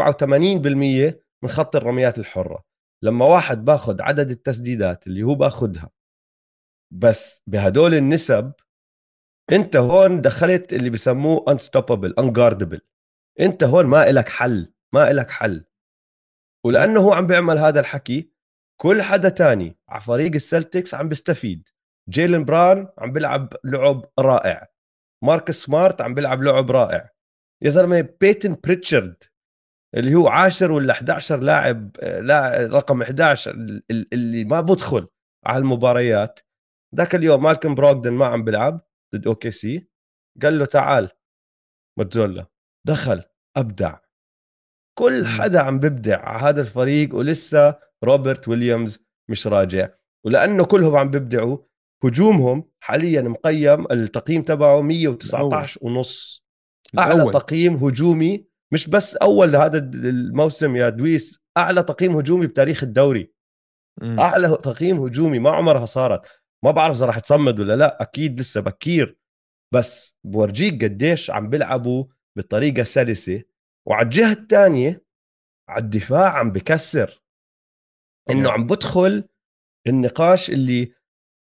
من 1.43 1.49
خط 1.49 1.75
الرميات 1.75 2.17
الحرة. 2.19 2.63
لما 3.04 3.26
واحد 3.26 3.66
باخذ 3.66 4.02
عدد 4.02 4.30
التسديدات 4.30 5.08
اللي 5.08 5.24
هو 5.24 5.36
باخذها 5.36 5.89
بس 6.93 7.43
بهدول 7.47 7.93
النسب 7.93 8.54
انت 9.52 9.76
هون 9.76 10.22
دخلت 10.22 10.74
اللي 10.74 10.89
بسموه 10.89 11.45
unstoppable 11.49 12.14
unguardable. 12.24 12.80
انت 13.39 13.64
هون 13.64 13.86
ما 13.86 14.10
إلك 14.10 14.30
حل 14.30 14.74
ما 14.93 15.12
إلك 15.12 15.30
حل. 15.30 15.66
ولأنه 16.66 16.99
هو 16.99 17.14
عم 17.14 17.28
بيعمل 17.28 17.58
هذا 17.58 17.80
الحكي 17.80 18.32
كل 18.82 19.02
حدا 19.02 19.30
تاني 19.30 19.78
على 19.89 20.02
فريق 20.02 20.34
السلتكس 20.34 20.93
عم 20.93 21.10
بيستفيد. 21.10 21.70
جيلن 22.10 22.45
بران 22.45 22.88
عم 22.97 23.14
بيلعب 23.14 23.54
لعب 23.64 24.06
رائع. 24.20 24.68
مارك 25.24 25.52
سمارت 25.52 26.02
عم 26.02 26.14
بيلعب 26.14 26.43
لعب 26.43 26.72
رائع. 26.72 27.10
يا 27.64 27.70
زلمة 27.70 28.10
بيتن 28.22 28.58
بريتشارد 28.64 29.24
اللي 29.95 30.15
هو 30.15 30.27
10 30.27 30.73
ولا 30.73 30.93
11 30.93 31.39
لاعب 31.39 31.97
لا 32.03 32.67
رقم 32.67 33.01
11 33.01 33.51
اللي 33.91 34.43
ما 34.43 34.61
بدخل 34.61 35.07
على 35.45 35.57
المباريات. 35.57 36.39
ذاك 36.95 37.15
اليوم 37.15 37.43
مالكم 37.43 37.75
بروغدن 37.75 38.11
ما 38.11 38.25
عم 38.25 38.43
بيلعب 38.43 38.81
ضد 39.15 39.27
OKC. 39.28 39.88
قال 40.41 40.59
له 40.59 40.65
تعال 40.65 41.09
متزولا 41.99 42.45
دخل 42.87 43.23
أبدع. 43.57 43.97
كل 44.99 45.25
حدا 45.25 45.61
عم 45.61 45.79
ببدع 45.79 46.19
على 46.19 46.43
هذا 46.43 46.61
الفريق 46.61 47.15
ولسه 47.15 47.79
روبرت 48.03 48.47
ويليامز 48.47 49.05
مش 49.29 49.47
راجع. 49.47 49.89
ولأنه 50.25 50.65
كلهم 50.65 50.95
عم 50.95 51.11
بيبدعوا 51.11 51.57
هجومهم 52.03 52.71
حاليا 52.79 53.21
مقيم 53.21 53.91
التقييم 53.91 54.41
تبعه 54.41 54.81
119 54.81 55.79
ونص. 55.81 56.45
أعلى. 56.99 57.31
تقييم 57.31 57.75
هجومي 57.75 58.51
مش 58.74 58.88
بس 58.89 59.15
أول 59.15 59.55
هذا 59.55 59.78
الموسم 59.78 60.76
يا 60.76 60.89
دويس 60.89 61.41
أعلى 61.57 61.84
تقييم 61.84 62.15
هجومي 62.15 62.47
بتاريخ 62.47 62.84
الدوري. 62.84 63.34
م. 64.01 64.19
أعلى 64.19 64.47
تقييم 64.47 64.99
هجومي 64.99 65.39
ما 65.39 65.51
عمرها 65.51 65.86
صارت. 65.86 66.26
ما 66.63 66.72
بعرف 66.72 66.95
إذا 66.95 67.05
راح 67.05 67.19
تصمد 67.19 67.59
ولا 67.59 67.76
لا 67.76 68.01
أكيد 68.01 68.39
لسه 68.39 68.61
بكير. 68.61 69.17
بس 69.74 70.17
بورجيك 70.24 70.84
قديش 70.84 71.32
عم 71.32 71.49
بيلعبوا 71.49 72.05
بطريقة 72.38 72.84
سلسة. 72.84 73.43
وعلى 73.88 74.05
الجهة 74.05 74.32
الثانية 74.32 75.03
على 75.69 75.84
الدفاع 75.84 76.38
عم 76.38 76.51
بكسر. 76.51 77.22
إنه 78.30 78.51
عم 78.51 78.67
بدخل 78.67 79.24
النقاش 79.88 80.49
اللي 80.49 80.93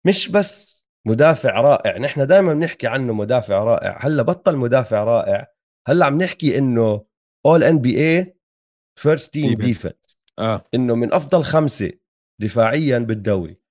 مش 0.06 0.28
بس 0.28 0.86
مدافع 1.06 1.60
رائع. 1.60 1.98
نحن 1.98 2.26
دائما 2.26 2.54
بنحكي 2.54 2.86
عنه 2.86 3.12
مدافع 3.12 3.64
رائع. 3.64 3.98
هلأ 4.00 4.22
بطل 4.22 4.56
مدافع 4.56 5.04
رائع. 5.04 5.46
هلأ 5.88 6.06
عم 6.06 6.22
نحكي 6.22 6.58
إنه 6.58 7.11
All 7.46 7.64
NBA 7.64 7.98
first 7.98 9.32
team 9.32 9.54
defense 9.54 10.18
إنه 10.74 10.94
من 10.94 11.12
أفضل 11.12 11.44
خمسة 11.44 11.92
دفاعيا 12.40 12.98
بالدوري. 12.98 13.62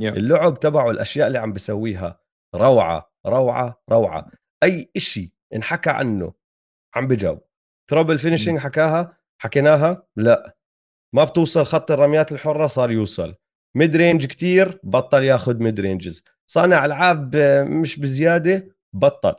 Yeah. 0.00 0.02
اللعب 0.02 0.60
تبعه 0.60 0.90
الأشياء 0.90 1.26
اللي 1.26 1.38
عم 1.38 1.52
بسويها 1.52 2.20
روعة 2.54 3.12
روعة 3.26 3.82
روعة. 3.90 4.30
أي 4.62 4.90
إشي 4.96 5.32
انحكى 5.54 5.90
عنه 5.90 6.32
عم 6.94 7.08
بجاوب. 7.08 7.40
trouble 7.90 8.18
finishing 8.18 8.58
حكاها؟ 8.58 9.18
حكيناها؟ 9.38 10.06
لا. 10.16 10.56
ما 11.14 11.24
بتوصل 11.24 11.64
خط 11.64 11.90
الرميات 11.90 12.32
الحرة 12.32 12.66
صار 12.66 12.90
يوصل. 12.90 13.34
mid 13.76 13.96
range 13.96 14.26
كثير 14.26 14.80
بطل 14.82 15.24
ياخذ 15.24 15.58
mid 15.58 15.80
ranges 15.80 16.24
صانع 16.46 16.84
ألعاب 16.84 17.36
مش 17.68 17.98
بزيادة 17.98 18.76
بطل. 18.92 19.34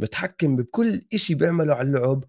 بتحكم 0.00 0.56
بكل 0.56 1.06
إشي 1.14 1.34
بيعمله 1.34 1.74
على 1.74 1.88
اللعب. 1.88 2.24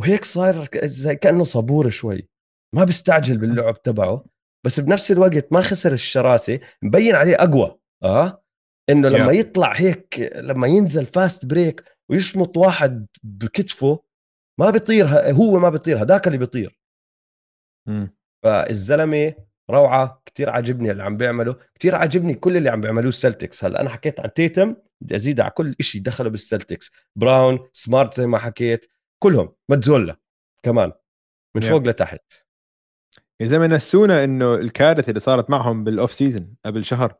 وهيك 0.00 0.24
صار 0.24 0.68
زي 0.84 1.16
كأنه 1.16 1.44
صبور 1.44 1.90
شوي. 1.90 2.28
ما 2.74 2.84
بيستعجل 2.84 3.38
باللعب 3.38 3.82
تبعه 3.82 4.24
بس 4.64 4.80
بنفس 4.80 5.12
الوقت 5.12 5.52
ما 5.52 5.60
خسر 5.60 5.92
الشراسة 5.92 6.60
مبين 6.82 7.14
عليه 7.14 7.34
أقوى 7.34 7.78
آه؟ 8.02 8.44
إنه 8.90 9.08
لما 9.08 9.32
yeah. 9.32 9.34
يطلع 9.34 9.72
هيك 9.76 10.32
لما 10.36 10.66
ينزل 10.66 11.06
fast 11.06 11.46
break 11.46 11.84
ويشمط 12.10 12.56
واحد 12.56 13.06
بكتفه 13.22 14.02
ما 14.60 14.70
بيطير 14.70 15.06
هو 15.08 15.58
ما 15.58 15.70
بيطير 15.70 16.02
هذاك 16.02 16.26
اللي 16.26 16.38
بيطير. 16.38 16.80
mm. 17.90 18.08
فالزلمة 18.44 19.34
روعة 19.70 20.22
كتير 20.26 20.50
عاجبني 20.50 20.90
اللي 20.90 21.02
عم 21.02 21.16
بيعمله 21.16 21.56
كتير 21.74 21.94
عاجبني 21.94 22.34
كل 22.34 22.56
اللي 22.56 22.68
عم 22.68 22.80
بيعملوه 22.80 23.08
السلتكس 23.08 23.64
هلأ 23.64 23.80
أنا 23.80 23.90
حكيت 23.90 24.20
عن 24.20 24.32
تيتم 24.32 24.76
بدي 25.00 25.14
أزيد 25.14 25.40
على 25.40 25.50
كل 25.50 25.74
شيء 25.80 26.02
دخلوا 26.02 26.30
بالسلتكس 26.30 26.92
براون 27.16 27.68
سمارت 27.72 28.14
زي 28.16 28.26
ما 28.26 28.38
حكيت. 28.38 28.86
كلهم 29.24 29.54
متزولا 29.70 30.20
كمان 30.62 30.92
من 31.56 31.62
yeah. 31.62 31.66
فوق 31.66 31.82
لتحت. 31.82 32.32
يا 33.40 33.46
زلمه 33.46 33.66
نسونا 33.66 34.24
إنه 34.24 34.54
الكارثة 34.54 35.08
اللي 35.08 35.20
صارت 35.20 35.50
معهم 35.50 35.84
بال 35.84 35.95
off 35.95 36.12
season 36.12 36.56
قبل 36.66 36.84
شهر 36.84 37.18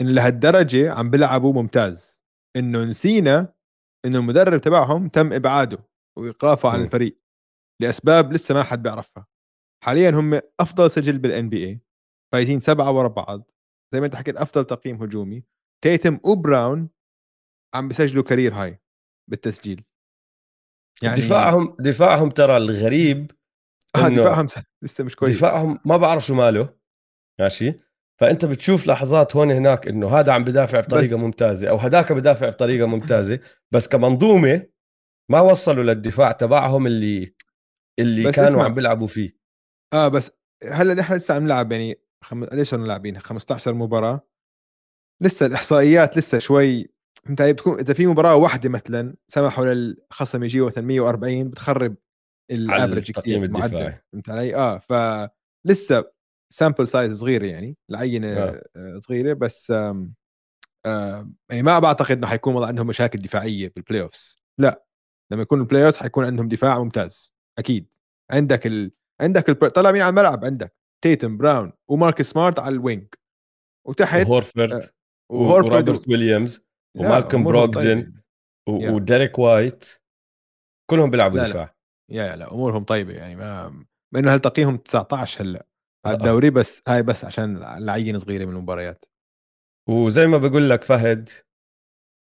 إن 0.00 0.14
لهالدرجة 0.14 0.92
عم 0.92 1.10
بيلعبوا 1.10 1.52
ممتاز. 1.52 2.24
إنه 2.56 2.84
نسينا 2.84 3.54
إنه 4.04 4.18
المدرب 4.18 4.60
تبعهم 4.60 5.08
تم 5.08 5.32
إبعاده 5.32 5.78
وإيقافه 6.18 6.68
عن 6.68 6.82
الفريق 6.82 7.18
لأسباب 7.82 8.32
لسه 8.32 8.54
ما 8.54 8.62
حد 8.62 8.82
بيعرفها. 8.82 9.26
حاليا 9.84 10.10
هم 10.10 10.40
أفضل 10.60 10.90
سجل 10.90 11.18
بال 11.18 11.48
NBA 11.48 11.80
فايزين 12.32 12.60
سبعة 12.60 12.92
ورا 12.92 13.08
بعض. 13.08 13.50
زي 13.92 14.00
ما 14.00 14.06
أنت 14.06 14.16
حكيت 14.16 14.36
أفضل 14.36 14.64
تقييم 14.64 15.02
هجومي. 15.02 15.44
تيتم 15.84 16.20
وبراون 16.24 16.88
عم 17.74 17.88
بيسجلوا 17.88 18.22
كارير 18.24 18.54
هاي 18.54 18.80
بالتسجيل. 19.30 19.84
يعني 21.02 21.20
دفاعهم 21.20 21.76
دفاعهم 21.80 22.30
ترى 22.30 22.56
الغريب 22.56 23.32
آه 23.96 24.08
دفاعهم 24.08 24.46
لسه 24.82 25.04
مش 25.04 25.16
كويس. 25.16 25.36
دفاعهم 25.36 25.78
ما 25.84 25.96
بعرف 25.96 26.26
شو 26.26 26.34
ماله 26.34 26.74
ماشي؟ 27.40 27.80
فأنت 28.20 28.44
بتشوف 28.44 28.86
لحظات 28.86 29.36
هون 29.36 29.50
هناك 29.50 29.88
إنه 29.88 30.08
هذا 30.18 30.32
عم 30.32 30.44
بدافع 30.44 30.80
بطريقة 30.80 31.16
ممتازة 31.16 31.68
أو 31.68 31.76
هذاك 31.76 32.12
بدافع 32.12 32.48
بطريقة 32.48 32.86
ممتازة 32.96 33.40
بس 33.70 33.88
كمنظومة 33.88 34.66
ما 35.30 35.40
وصلوا 35.40 35.84
للدفاع 35.84 36.32
تبعهم 36.32 36.86
اللي 36.86 37.34
اللي 37.98 38.32
كانوا 38.32 38.50
اسمع. 38.50 38.64
عم 38.64 38.74
بيلعبوا 38.74 39.06
فيه. 39.06 39.30
آه 39.92 40.08
بس 40.08 40.30
هلأ 40.64 40.94
نحن 40.94 41.14
لسه 41.14 41.34
عم 41.34 41.44
نلعب 41.44 41.72
يعني 41.72 42.00
خم... 42.24 42.44
قديش 42.44 42.68
صرنا 42.68 42.86
لاعبين 42.86 43.18
15 43.18 43.74
مباراة. 43.74 44.26
لسه 45.22 45.46
الإحصائيات 45.46 46.16
لسه 46.16 46.38
شوي 46.38 46.95
أنت 47.30 47.42
بتكون 47.42 47.78
إذا 47.78 47.94
في 47.94 48.06
مباراة 48.06 48.36
واحدة 48.36 48.68
مثلا 48.68 49.14
سمحوا 49.28 49.64
للخصم 49.64 50.44
يجيبوا 50.44 50.66
مثلا 50.66 50.84
140 50.84 51.50
بتخرب 51.50 51.96
ال 52.50 52.58
average 52.58 53.10
كثير 53.10 53.50
معدل 53.50 53.92
فهمت 54.12 54.30
علي؟ 54.30 54.54
آه 54.54 54.78
فلسه 54.78 56.04
sample 56.52 56.88
size 56.88 57.18
صغير 57.20 57.44
يعني 57.44 57.76
العينه 57.90 58.28
آه. 58.28 58.62
آه. 58.76 58.98
صغيرة 58.98 59.32
بس 59.32 59.70
آم 59.70 60.14
آم 60.86 61.34
يعني 61.50 61.62
ما 61.62 61.78
بعتقد 61.78 62.16
إنه 62.16 62.26
حيكون 62.26 62.54
والله 62.54 62.68
عندهم 62.68 62.86
مشاكل 62.86 63.18
دفاعية 63.18 63.72
بال 63.76 64.02
playoffs 64.02 64.42
لا 64.60 64.84
لما 65.32 65.42
يكون 65.42 65.60
ال 65.60 65.84
playoffs 65.84 65.96
حيكون 65.96 66.24
عندهم 66.24 66.48
دفاع 66.48 66.78
ممتاز 66.78 67.34
أكيد 67.58 67.94
عندك 68.30 68.66
ال... 68.66 68.92
عندك 69.20 69.48
الب... 69.48 69.68
طلع 69.68 69.92
مين 69.92 70.02
على 70.02 70.10
الملعب 70.10 70.44
عندك 70.44 70.76
تيتم 71.04 71.36
براون 71.36 71.72
ومارك 71.88 72.22
سمارت 72.22 72.58
على 72.58 72.74
ال 72.74 72.80
wing 72.80 73.06
وتحت 73.86 74.26
وهورفرد 74.26 74.72
آه 74.72 74.90
وروبرت 75.30 76.08
ويليامز 76.08 76.66
ومالكم 76.96 77.44
بروغدن 77.44 78.02
طيب. 78.02 78.90
وديريك 78.90 79.38
وايت 79.38 79.84
كلهم 80.90 81.10
بيلعبوا 81.10 81.44
دفاع. 81.44 81.74
يا 82.10 82.36
لا 82.36 82.52
أمورهم 82.52 82.84
طيبة 82.84 83.12
يعني 83.12 83.36
ما 83.36 83.68
ما 84.14 84.20
انه 84.20 84.34
هل 84.34 84.40
تقييمهم 84.40 84.76
19 84.76 85.42
هلأ؟ 85.42 85.66
على. 86.06 86.16
الدوري 86.16 86.50
بس 86.50 86.82
هاي 86.88 87.02
بس 87.02 87.24
عشان 87.24 87.56
العينه 87.56 88.18
صغيرة 88.18 88.44
من 88.44 88.50
المباريات. 88.56 89.04
وزي 89.88 90.26
ما 90.26 90.38
بقول 90.38 90.70
لك 90.70 90.84
فهد 90.84 91.28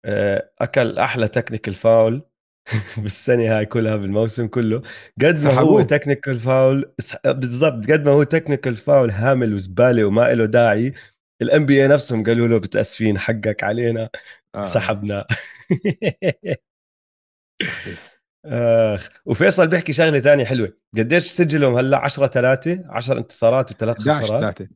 آه، 0.04 0.50
أكل 0.58 0.98
أحلى 0.98 1.28
technical 1.28 1.74
foul 1.74 2.22
بالسنة 3.02 3.58
هاي 3.58 3.66
كلها 3.66 3.96
بالموسم 3.96 4.46
كله. 4.48 4.82
قد 5.22 5.44
ما 5.44 5.52
هو 5.60 5.82
technical 5.82 6.40
foul 6.40 6.94
بالضبط 7.26 7.90
قد 7.90 8.04
ما 8.04 8.10
هو 8.10 8.22
technical 8.22 8.76
foul 8.76 9.10
هامل 9.10 9.54
وزبالة 9.54 10.04
وما 10.04 10.34
له 10.34 10.44
داعي 10.44 10.94
ال 11.42 11.66
NBA 11.66 11.88
نفسهم 11.88 12.24
قالوا 12.24 12.48
له 12.48 12.58
متأسفين 12.58 13.18
حقك 13.18 13.64
علينا. 13.64 14.08
آه. 14.54 14.66
سحبنا 14.66 15.26
آخ 18.46 19.08
وفيصل 19.26 19.68
بيحكي 19.68 19.92
شغلة 19.92 20.18
ثانية 20.18 20.44
حلوة. 20.44 20.76
قديش 20.96 21.24
سجلهم 21.24 21.74
هلأ؟ 21.74 21.98
10 21.98 22.26
3 22.26 22.84
10 22.88 23.18
انتصارات 23.18 23.70
وثلاث 23.70 23.98
خسارات؟ 24.00 24.60
11 24.60 24.68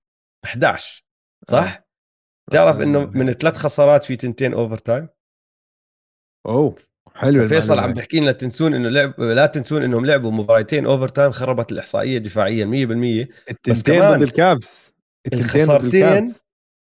11 0.45 1.05
صح؟ 1.49 1.59
آه. 1.59 1.87
تعرف 2.51 2.81
إنه 2.81 3.07
من 3.07 3.33
ثلاث 3.33 3.57
خسارات 3.57 4.05
في 4.05 4.17
تنتين 4.17 4.55
overtime 4.55 5.09
أوه 6.47 6.77
حلو 7.15 7.49
فيصل 7.49 7.79
عم 7.79 7.93
بحكي 7.93 8.21
لنا 8.21 8.33
تنسون 8.33 8.75
إنه 8.75 8.89
لعب 8.89 9.21
لا 9.21 9.47
تنسون 9.47 9.83
إنهم 9.83 10.07
لعبوا 10.07 10.31
مباراتين 10.31 10.87
overtime 10.87 11.33
خربت 11.33 11.73
الإحصائية 11.73 12.19
دفاعيا 12.19 12.65
100% 12.65 12.69
التنتين 13.51 14.03
ضد 14.03 14.23
الكابس 14.23 14.95
الخسارتين 15.33 16.25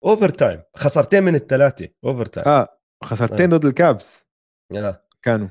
overtime 0.04 0.62
خسرتين 0.76 1.22
من 1.22 1.34
الثلاثة 1.34 1.88
overtime 2.04 2.48
آه. 2.48 2.81
خسرتين 3.04 3.52
آه. 3.52 3.56
ضد 3.56 3.64
الكابس. 3.64 4.26
آه. 4.74 5.06
كانوا. 5.22 5.48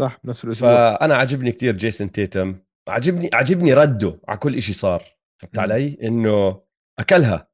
صح 0.00 0.18
بنفس 0.24 0.44
الأسبوع 0.44 0.70
فأنا 0.70 1.16
عجبني 1.16 1.52
كثير 1.52 1.76
جيسون 1.76 2.12
تيتم. 2.12 2.60
عجبني 2.88 3.30
عجبني 3.34 3.74
رده 3.74 4.20
على 4.28 4.38
كل 4.38 4.62
شيء 4.62 4.74
صار. 4.74 5.04
فهمت 5.42 5.58
علي؟ 5.58 5.98
إنه 6.02 6.62
أكلها. 6.98 7.48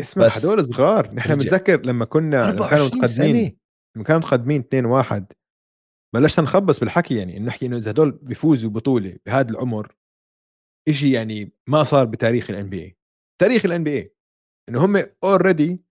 اسمع 0.00 0.26
هدول 0.26 0.64
صغار. 0.64 1.14
نحن 1.14 1.34
بنتذكر 1.34 1.80
لما 1.86 2.04
كنا 2.04 2.68
كانوا 2.68 2.86
متقدمين. 2.86 3.58
لما 3.96 4.04
كانوا 4.04 4.20
متقدمين 4.20 4.60
2 4.60 4.84
1 4.84 5.32
بلشنا 6.14 6.44
نخبص 6.44 6.80
بالحكي 6.80 7.16
يعني 7.16 7.38
نحكي 7.38 7.66
إنه 7.66 7.76
إذا 7.76 7.90
هدول 7.90 8.10
بيفوزوا 8.10 8.70
بطوله 8.70 9.18
بهذا 9.26 9.50
العمر 9.50 9.96
شيء 10.90 11.14
يعني 11.14 11.52
ما 11.68 11.82
صار 11.82 12.04
بتاريخ 12.04 12.50
ال 12.50 12.70
NBA 12.70 12.98
تاريخ 13.40 13.64
ال 13.64 13.84
NBA 13.84 14.14
إنه 14.68 14.84
هم 14.84 15.06
already 15.24 15.84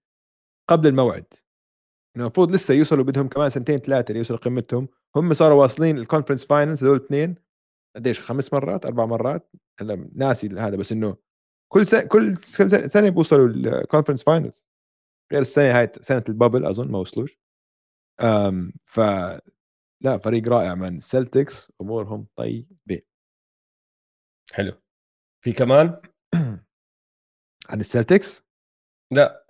قبل 0.70 0.88
الموعد. 0.88 1.26
انه 1.26 1.43
المفروض 2.18 2.51
لسه 2.51 2.74
يوصلوا 2.74 3.03
بدهم 3.03 3.28
كمان 3.28 3.49
سنتين 3.49 3.78
ثلاثة 3.80 4.14
ليوصلوا 4.14 4.39
قمتهم. 4.39 4.88
هم 5.16 5.34
صاروا 5.34 5.61
واصلين 5.61 5.97
ال 5.98 6.02
conference 6.02 6.46
finals 6.46 6.84
هذول 6.84 6.97
الاثنين 6.97 7.36
قديش؟ 7.95 8.20
خمس 8.22 8.53
مرات؟ 8.53 8.86
أربع 8.86 9.05
مرات؟ 9.05 9.51
هلا 9.80 10.09
ناسي 10.16 10.47
هذا 10.47 10.76
بس 10.76 10.91
إنه 10.91 11.18
كل 11.74 11.88
سنه 11.88 12.01
كل 12.03 12.38
سنة 12.89 13.09
بيوصلوا 13.09 13.47
ال 13.48 13.54
conference 13.54 14.24
finals 14.24 14.64
غير 15.32 15.41
السنة 15.41 15.80
هاي 15.80 15.91
سنة 16.01 16.24
ال 16.30 16.35
bubble 16.35 16.66
أظن 16.66 16.91
ما 16.91 16.99
وصلوش. 16.99 17.39
ف 18.86 18.99
لا 20.03 20.18
فريق 20.18 20.49
رائع 20.49 20.76
من 20.76 20.99
سلتكس 20.99 21.72
أمورهم 21.82 22.28
طيبة. 22.36 23.01
حلو. 24.51 24.72
في 25.43 25.53
كمان؟ 25.53 26.01
عن 27.70 27.80
السلتكس 27.80 28.43
لا. 29.11 29.47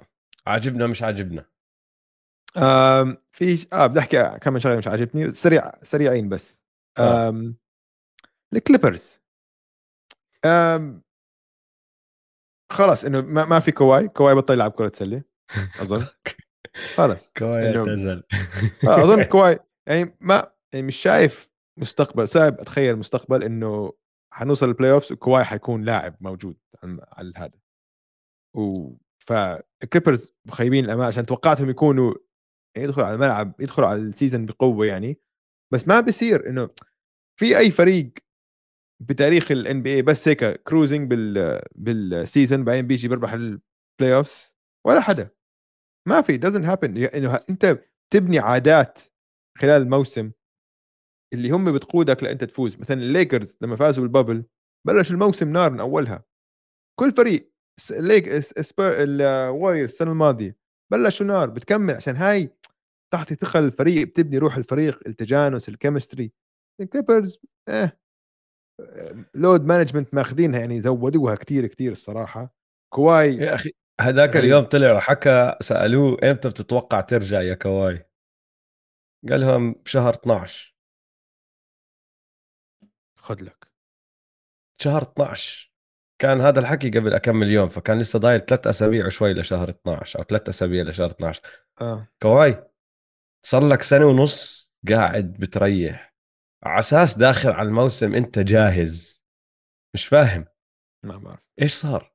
عاجبنا 0.47 0.87
مش 0.87 1.03
عاجبنا؟ 1.03 1.52
في 3.31 3.67
آه 3.73 3.87
بدي 3.87 3.99
أحكي 3.99 4.37
كم 4.41 4.59
شغلة 4.59 4.77
مش 4.77 4.87
عاجبني. 4.87 5.33
سريع 5.33 5.71
سريعين 5.81 6.29
بس. 6.29 6.61
آه. 6.97 7.29
آم 7.29 7.57
الكليبرز. 8.53 9.21
خلاص 12.71 13.05
إنه 13.05 13.21
ما, 13.21 13.45
ما 13.45 13.59
في 13.59 13.71
كواي. 13.71 14.07
كواي 14.07 14.35
بطل 14.35 14.53
يلعب 14.53 14.71
كرة 14.71 14.91
سله 14.95 15.23
أظن. 15.81 16.05
خلص 16.95 17.33
كواي 17.37 17.77
اعتزل. 17.77 18.23
آه 18.87 19.03
أظن 19.03 19.23
كواي 19.33 19.59
يعني 19.87 20.17
ما 20.21 20.51
يعني 20.73 20.87
مش 20.87 20.95
شايف 20.95 21.49
مستقبل 21.79 22.27
صعب 22.27 22.59
أتخيل 22.59 22.95
مستقبل 22.95 23.43
إنه 23.43 23.93
حنوصل 24.33 24.67
ال 24.67 24.91
playoffs 24.91 25.11
وكواي 25.11 25.43
حيكون 25.43 25.81
لاعب 25.81 26.15
موجود 26.21 26.57
على 26.83 27.33
هذا. 27.37 27.59
و 28.55 28.93
فالكليبرز 29.19 30.33
خايبين 30.51 30.85
الأمال 30.85 31.05
عشان 31.05 31.25
توقعتهم 31.25 31.69
يكونوا 31.69 32.13
يدخلوا 32.77 33.05
على 33.05 33.15
الملعب 33.15 33.61
يدخلوا 33.61 33.87
على 33.87 34.01
ال 34.01 34.07
season 34.07 34.45
بقوة 34.45 34.85
يعني. 34.85 35.17
بس 35.73 35.87
ما 35.87 35.99
بصير 35.99 36.49
إنه 36.49 36.69
في 37.39 37.57
أي 37.57 37.71
فريق 37.71 38.13
بتاريخ 39.01 39.51
ال 39.51 39.81
NBA 39.81 40.01
بس 40.01 40.27
هيك 40.27 40.45
cruising 40.63 41.09
بال 41.09 41.61
بال 41.75 41.97
season 41.97 42.63
بعدين 42.63 42.87
بيجي 42.87 43.07
بيربح 43.07 43.33
ال 43.33 44.15
playoffs 44.15 44.55
ولا 44.87 45.01
حدا. 45.01 45.29
ما 46.07 46.21
في 46.21 46.39
doesn't 46.39 46.65
happen. 46.65 47.15
إنه 47.15 47.35
أنت 47.49 47.79
تبني 48.13 48.39
عادات 48.39 48.99
خلال 49.57 49.81
الموسم 49.81 50.31
اللي 51.33 51.51
هم 51.51 51.73
بتقودك 51.73 52.23
لأنت 52.23 52.43
تفوز. 52.43 52.77
مثلا 52.77 53.01
الليكرز 53.01 53.57
لما 53.61 53.75
فازوا 53.75 54.03
بال 54.03 54.14
bubble 54.14 54.45
بلش 54.87 55.11
الموسم 55.11 55.51
نار 55.51 55.71
من 55.71 55.79
أولها. 55.79 56.23
كل 56.99 57.11
فريق 57.11 57.53
like 57.91 58.27
الووريورز 58.79 59.89
السنة 59.89 60.11
الماضية 60.11 60.57
بلشوا 60.91 61.25
نار 61.25 61.49
بتكمل. 61.49 61.93
عشان 61.93 62.15
هاي 62.15 62.57
تعطي 63.13 63.35
ثقه 63.35 63.59
للفريق 63.59 64.07
بتبني 64.07 64.37
روح 64.37 64.57
الفريق 64.57 64.99
التجانس 65.07 65.69
ال 65.69 65.75
chemistry 65.75 66.31
الكليبرز 66.81 67.39
إيه. 67.69 67.99
load 69.35 69.65
management 69.65 70.13
ماخذينها 70.13 70.59
يعني 70.59 70.81
زودوها 70.81 71.35
كثير 71.35 71.67
كثير 71.67 71.91
الصراحة. 71.91 72.55
كواي 72.93 73.35
يا 73.35 73.55
أخي 73.55 73.71
هذاك 74.01 74.37
اليوم 74.37 74.63
طلع 74.65 74.93
وحكى 74.93 75.55
سألوه 75.61 76.17
إمتى 76.23 76.49
بتتوقع 76.49 77.01
ترجع 77.01 77.41
يا 77.41 77.53
كواي؟ 77.53 78.09
قال 79.29 79.41
لهم 79.41 79.73
بشهر 79.73 80.13
12 80.13 80.75
خذ 83.19 83.43
لك. 83.43 83.71
شهر 84.81 85.01
12 85.01 85.73
كان 86.21 86.41
هذا 86.41 86.59
الحكي 86.59 86.89
قبل 86.89 87.13
اكمل 87.13 87.49
يوم 87.49 87.69
فكان 87.69 87.99
لسه 87.99 88.19
ضايل 88.19 88.39
ثلاث 88.39 88.67
أسابيع 88.67 89.05
وشوي 89.05 89.33
لشهر 89.33 89.69
12 89.69 90.19
أو 90.19 90.23
ثلاث 90.23 90.49
أسابيع 90.49 90.83
لشهر 90.83 91.09
12 91.11 91.41
آه. 91.81 92.07
كواي 92.21 92.72
صار 93.45 93.67
لك 93.67 93.81
سنة 93.83 94.05
ونص 94.05 94.63
قاعد 94.89 95.33
بتريح. 95.33 96.13
على 96.63 96.79
أساس 96.79 97.17
داخل 97.17 97.49
على 97.49 97.67
الموسم 97.67 98.15
أنت 98.15 98.39
جاهز. 98.39 99.23
مش 99.93 100.05
فاهم. 100.07 100.45
ما 101.05 101.17
بعرف. 101.17 101.39
إيش 101.61 101.73
صار؟ 101.73 102.13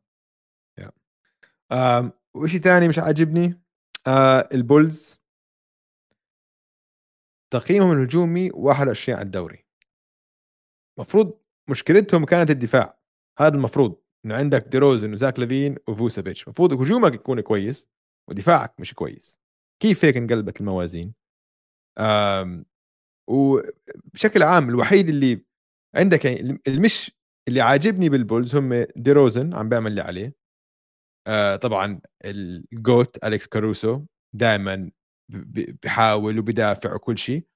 آه 1.72 2.12
وشيء 2.34 2.60
ثاني 2.60 2.88
مش 2.88 2.98
عاجبني 2.98 3.60
آه 4.06 4.48
البولز. 4.54 5.22
تقييمهم 7.52 7.92
الهجومي 7.92 8.50
21 8.54 9.18
على 9.18 9.26
الدوري. 9.26 9.64
المفروض 10.98 11.40
مشكلتهم 11.70 12.24
كانت 12.24 12.50
الدفاع. 12.50 12.98
هذا 13.38 13.54
المفروض. 13.54 14.02
إنه 14.24 14.34
عندك 14.34 14.66
ديروزن 14.68 15.12
وزاك 15.12 15.38
لافين 15.38 15.76
وفوسافيتش 15.88 16.44
المفروض 16.44 16.72
هجومك 16.72 17.14
يكون 17.14 17.40
كويس 17.40 17.88
ودفاعك 18.28 18.80
مش 18.80 18.94
كويس. 18.94 19.40
كيف 19.82 20.04
هيك 20.04 20.16
انقلبت 20.16 20.60
الموازين؟ 20.60 21.17
وبشكل 23.28 24.42
عام 24.42 24.68
الوحيد 24.68 25.08
اللي 25.08 25.44
عندك 25.94 26.24
يعني 26.24 26.60
المش 26.68 27.12
اللي 27.48 27.60
عاجبني 27.60 28.08
بالبولز 28.08 28.56
هم 28.56 28.86
ديروزن 28.96 29.54
عم 29.54 29.68
بيعمل 29.68 29.90
اللي 29.90 30.00
عليه. 30.02 30.34
آه 31.26 31.56
طبعا 31.56 32.00
ال 32.24 32.44
GOAT 32.44 33.24
أليكس 33.24 33.46
كاروسو 33.46 34.04
دائما 34.34 34.90
بحاول 35.84 36.38
وبدافع 36.38 36.94
وكل 36.94 37.18
شيء. 37.18 37.46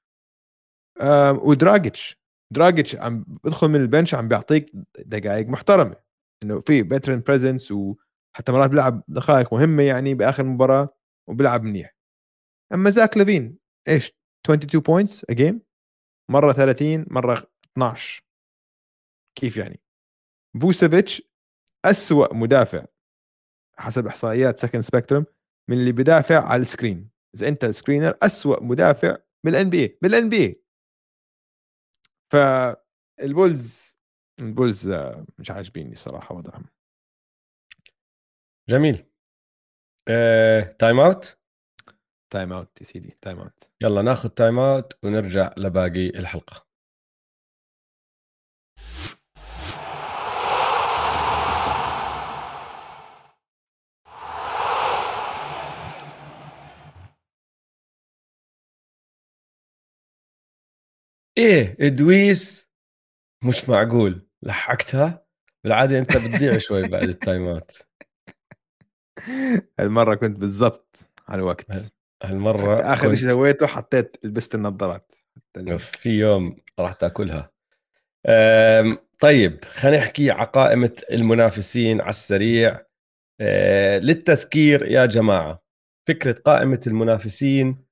آه 1.01 1.33
ودراجيتش. 1.33 2.19
دراجيتش 2.53 2.97
عم 2.97 3.25
بدخل 3.45 3.69
من 3.69 3.81
ال 3.81 3.86
bench 3.86 4.15
عم 4.15 4.29
بيعطيك 4.29 4.73
دقائق 4.99 5.47
محترمة. 5.49 5.97
إنه 6.43 6.61
في 6.61 6.83
veteran 6.83 7.21
presence 7.21 7.73
وحتى 7.73 8.53
مرات 8.53 8.71
بيلعب 8.71 9.05
دقائق 9.09 9.55
مهمة 9.55 9.83
يعني 9.83 10.15
بآخر 10.15 10.45
مباراة 10.45 10.97
وبيلعب 11.29 11.63
منيح. 11.63 11.97
أما 12.75 12.91
زاك 12.91 13.17
لافين 13.17 13.59
إيش 13.89 14.13
22 14.47 14.83
points 14.83 15.25
a 15.31 15.33
game 15.33 15.61
مرة 16.31 16.53
30 16.53 17.07
مرة 17.11 17.51
12 17.73 18.23
كيف 19.39 19.57
يعني؟ 19.57 19.81
فوسيفيتش 20.63 21.23
أسوأ 21.85 22.35
مدافع 22.35 22.85
حسب 23.79 24.07
إحصائيات 24.07 24.59
Second 24.59 24.81
Spectrum 24.83 25.27
من 25.71 25.77
اللي 25.79 25.93
بدافع 25.93 26.45
على 26.45 26.63
ال 26.63 26.69
screen. 26.69 27.11
إذا 27.35 27.49
أنت 27.49 27.67
screener 27.67 28.19
أسوأ 28.23 28.63
مدافع 28.63 29.17
بال 29.45 29.55
NBA 29.55 29.71
بال 29.71 30.29
NBA 30.29 30.63
فالبولز 32.31 33.99
البولز 34.41 34.89
مش 35.39 35.51
عاجبيني 35.51 35.93
الصراحه 35.93 36.35
وضعهم. 36.35 36.65
جميل. 38.69 39.07
آه، 40.09 40.61
time 40.63 41.01
out 41.01 41.39
time 42.33 42.53
out 42.53 42.81
يا 42.81 42.87
سيدي 42.87 43.19
time 43.21 43.39
out 43.39 43.73
يلا 43.81 44.03
ناخذ 44.03 44.29
time 44.29 44.59
out 44.59 44.93
ونرجع 45.05 45.55
لباقي 45.57 46.09
الحلقة. 46.09 46.67
إيه 61.39 61.77
إدويس 61.81 62.71
مش 63.45 63.69
معقول. 63.69 64.29
لحقتها؟ 64.43 65.27
بالعادة 65.65 65.99
أنت 65.99 66.17
بتضيع 66.17 66.59
شوي 66.69 66.89
بعد 66.89 67.03
التايمات 67.05 67.77
المره 69.81 70.15
كنت 70.15 70.39
بالضبط 70.39 70.97
على 71.29 71.39
الوقت. 71.39 72.02
هالمرة 72.23 72.81
آخر 72.93 73.09
كنت... 73.09 73.19
شيء 73.19 73.31
سويته 73.31 73.67
حطيت 73.67 74.17
لبست 74.25 74.55
النظارات. 74.55 75.15
في 75.79 76.09
يوم 76.09 76.57
راح 76.79 76.93
تأكلها. 76.93 77.51
طيب 79.21 79.65
خلينا 79.65 79.99
نحكي 79.99 80.31
على 80.31 80.47
قائمة 80.47 81.03
المنافسين 81.11 82.01
على 82.01 82.11
السريع. 82.11 82.87
أه، 83.41 83.99
للتذكير 83.99 84.87
يا 84.87 85.07
جماعة 85.07 85.63
فكرة 86.09 86.33
قائمة 86.33 86.81
المنافسين 86.87 87.85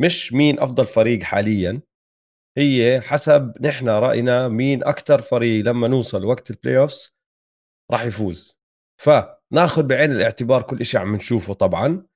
مش 0.00 0.32
مين 0.32 0.60
أفضل 0.60 0.86
فريق 0.86 1.22
حاليا 1.22 1.80
هي 2.58 3.00
حسب 3.00 3.54
نحن 3.60 3.88
رأينا 3.88 4.48
مين 4.48 4.84
أكثر 4.84 5.20
فريق 5.20 5.64
لما 5.64 5.88
نوصل 5.88 6.24
وقت 6.24 6.50
ال 6.50 6.78
playoffs 6.78 7.18
راح 7.90 8.04
يفوز. 8.04 8.60
فناخذ 9.00 9.82
بعين 9.82 10.12
الاعتبار 10.12 10.62
كل 10.62 10.84
شيء 10.86 11.00
عم 11.00 11.16
نشوفه 11.16 11.54
طبعا. 11.54 12.06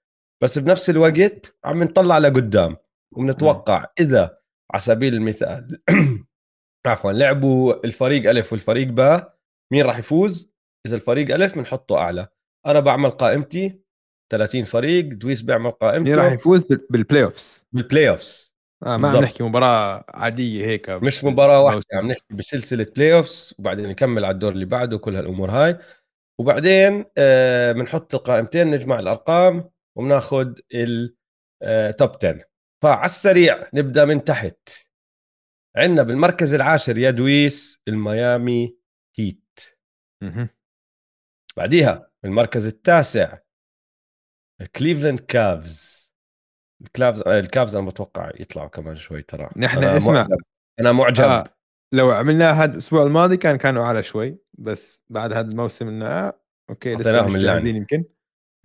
بس 0.43 0.59
بنفس 0.59 0.91
الوقت 0.91 1.57
عم 1.65 1.85
نطلع 1.85 2.19
لقدام 2.19 2.77
وبنتوقع 3.13 3.87
إذا 4.01 4.39
على 4.73 4.81
سبيل 4.81 5.15
المثال 5.15 5.79
عفوا 6.87 7.13
لعبوا 7.13 7.85
الفريق 7.87 8.31
ألف 8.31 8.53
والفريق 8.53 8.89
باء 8.89 9.37
مين 9.73 9.85
راح 9.85 9.99
يفوز؟ 9.99 10.53
إذا 10.87 10.97
الفريق 10.97 11.35
ألف 11.35 11.55
بنحطه 11.55 11.99
أعلى. 11.99 12.29
أنا 12.67 12.81
بعمل 12.81 13.11
قائمتي 13.11 13.81
30 14.33 14.65
فريق 14.65 15.05
دويس 15.05 15.43
بيعمل 15.43 15.63
مين 15.65 15.73
راح 15.73 15.81
قائمته 15.81 16.33
يفوز 16.33 16.65
بال- 16.65 16.87
بال 16.91 17.25
playoffs 17.25 17.67
بال 17.73 18.09
playoffs 18.09 18.51
آه 18.87 18.97
ما 18.97 19.09
عم. 19.11 19.17
نحكي 19.17 19.43
مباراة 19.43 20.05
عادية 20.09 20.67
هيك. 20.67 20.91
مش 20.91 21.25
مباراة 21.25 21.63
واحدة 21.63 21.77
موسم. 21.77 21.99
عم 21.99 22.09
نحكي 22.11 22.35
بسلسلة 22.35 22.87
playoffs 22.97 23.55
وبعدين 23.59 23.89
نكمل 23.89 24.25
على 24.25 24.35
الدور 24.35 24.53
اللي 24.53 24.65
بعده 24.65 24.97
وكل 24.97 25.17
هالأمور 25.17 25.51
هاي. 25.51 25.79
وبعدين 26.41 27.05
آه، 27.19 27.73
بنحط 27.73 28.15
القائمتين 28.15 28.71
نجمع 28.71 28.99
الأرقام. 28.99 29.71
وبناخذ 30.01 30.55
ال 31.63 31.75
top 31.75 32.11
10 32.25 32.45
فعلى 32.83 33.05
السريع 33.05 33.69
نبدأ 33.75 34.05
من 34.05 34.25
تحت 34.25 34.69
عندنا 35.77 36.03
بالمركز 36.03 36.55
العاشر 36.55 36.99
يا 36.99 37.11
دويس 37.11 37.83
الميامي 37.89 38.77
هيت. 39.19 39.61
بعديها 41.57 42.11
المركز 42.25 42.67
التاسع 42.67 43.39
كليفلاند 44.77 45.21
كافز 45.21 46.13
الكلافز 46.83 47.23
الكافز 47.29 47.77
أنا 47.77 47.87
بتوقع 47.87 48.31
يطلعوا 48.41 48.69
كمان 48.69 48.97
شوي 48.97 49.23
ترى 49.23 49.51
نحن 49.57 49.79
أنا 49.79 49.97
اسمع. 49.97 50.13
معجب. 50.13 50.39
أنا 50.81 50.93
معجب 50.93 51.25
آه. 51.25 51.45
لو 51.95 52.11
عملناها 52.11 52.53
هذا 52.65 52.73
الأسبوع 52.73 53.03
الماضي 53.03 53.37
كان 53.37 53.57
كانوا 53.57 53.85
أعلى 53.85 54.03
شوي 54.03 54.39
بس 54.59 55.03
بعد 55.11 55.33
هذا 55.33 55.49
الموسم 55.51 55.89
إنه 55.89 56.07
آه 56.07 56.41
okay 56.71 56.95
لسه 56.97 57.27
مش. 57.27 57.43
جاهزين 57.43 57.77
يمكن 57.77 58.05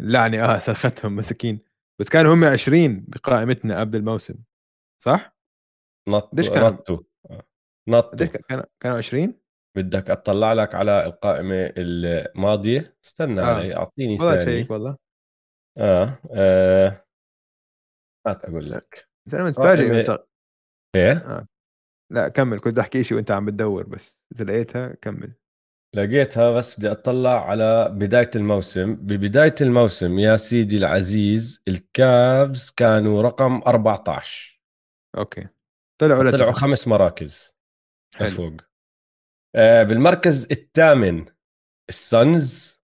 اللعنه 0.01 0.43
آه 0.55 0.59
سلختهم 0.59 1.15
مساكين. 1.15 1.59
بس 2.01 2.09
كانوا 2.09 2.33
هم 2.33 2.43
20 2.43 3.05
بقائمتنا 3.07 3.79
قبل 3.79 3.97
الموسم 3.97 4.35
صح؟ 5.03 5.37
نط 6.09 6.23
قديش 6.31 6.49
كان؟ 6.49 6.63
نطوا 6.63 6.99
آه. 7.29 7.43
نطوا. 7.89 8.25
كانوا 8.25 8.63
كانوا 8.79 8.97
20 8.97 9.39
بدك 9.77 10.09
أطلع 10.09 10.53
لك 10.53 10.75
على 10.75 11.05
القائمة 11.05 11.73
الماضية. 11.77 12.97
استنى 13.05 13.41
آه. 13.41 13.45
علي 13.45 13.75
أعطيني 13.75 14.13
والله 14.13 14.37
ثاني 14.45 14.61
شيك 14.61 14.71
والله. 14.71 14.97
آه 15.77 16.19
آه 16.35 17.05
هات 18.27 18.45
أقول 18.45 18.71
لك. 18.71 19.09
بس 19.27 19.33
أنا 19.33 19.43
متفاجئ 19.43 20.03
قائمة- 20.03 20.07
ط- 20.07 20.29
إيه؟ 20.95 21.45
لا 22.11 22.27
كمل 22.29 22.59
كنت 22.59 22.79
أحكي 22.79 23.03
شيء 23.03 23.15
وأنت 23.17 23.31
عم 23.31 23.45
بتدور 23.45 23.83
بس 23.87 24.19
إذا 24.35 24.45
لقيتها 24.45 24.95
كمل. 25.01 25.33
لقيتها 25.95 26.51
بس 26.51 26.79
بدي 26.79 26.91
أطلع 26.91 27.49
على 27.49 27.89
بداية 27.91 28.31
الموسم. 28.35 28.95
ببداية 28.95 29.55
الموسم 29.61 30.19
يا 30.19 30.37
سيدي 30.37 30.77
العزيز 30.77 31.63
الكابز 31.67 32.69
كانوا 32.69 33.21
رقم 33.21 33.61
14 33.67 34.61
okay. 35.17 35.47
طلعوا 36.01 36.31
طلعوا. 36.31 36.51
خمس 36.51 36.87
مراكز 36.87 37.55
حلو. 38.15 38.27
لفوق. 38.27 38.53
آه 39.55 39.83
بالمركز 39.83 40.47
الثامن 40.51 41.25
السانز 41.89 42.79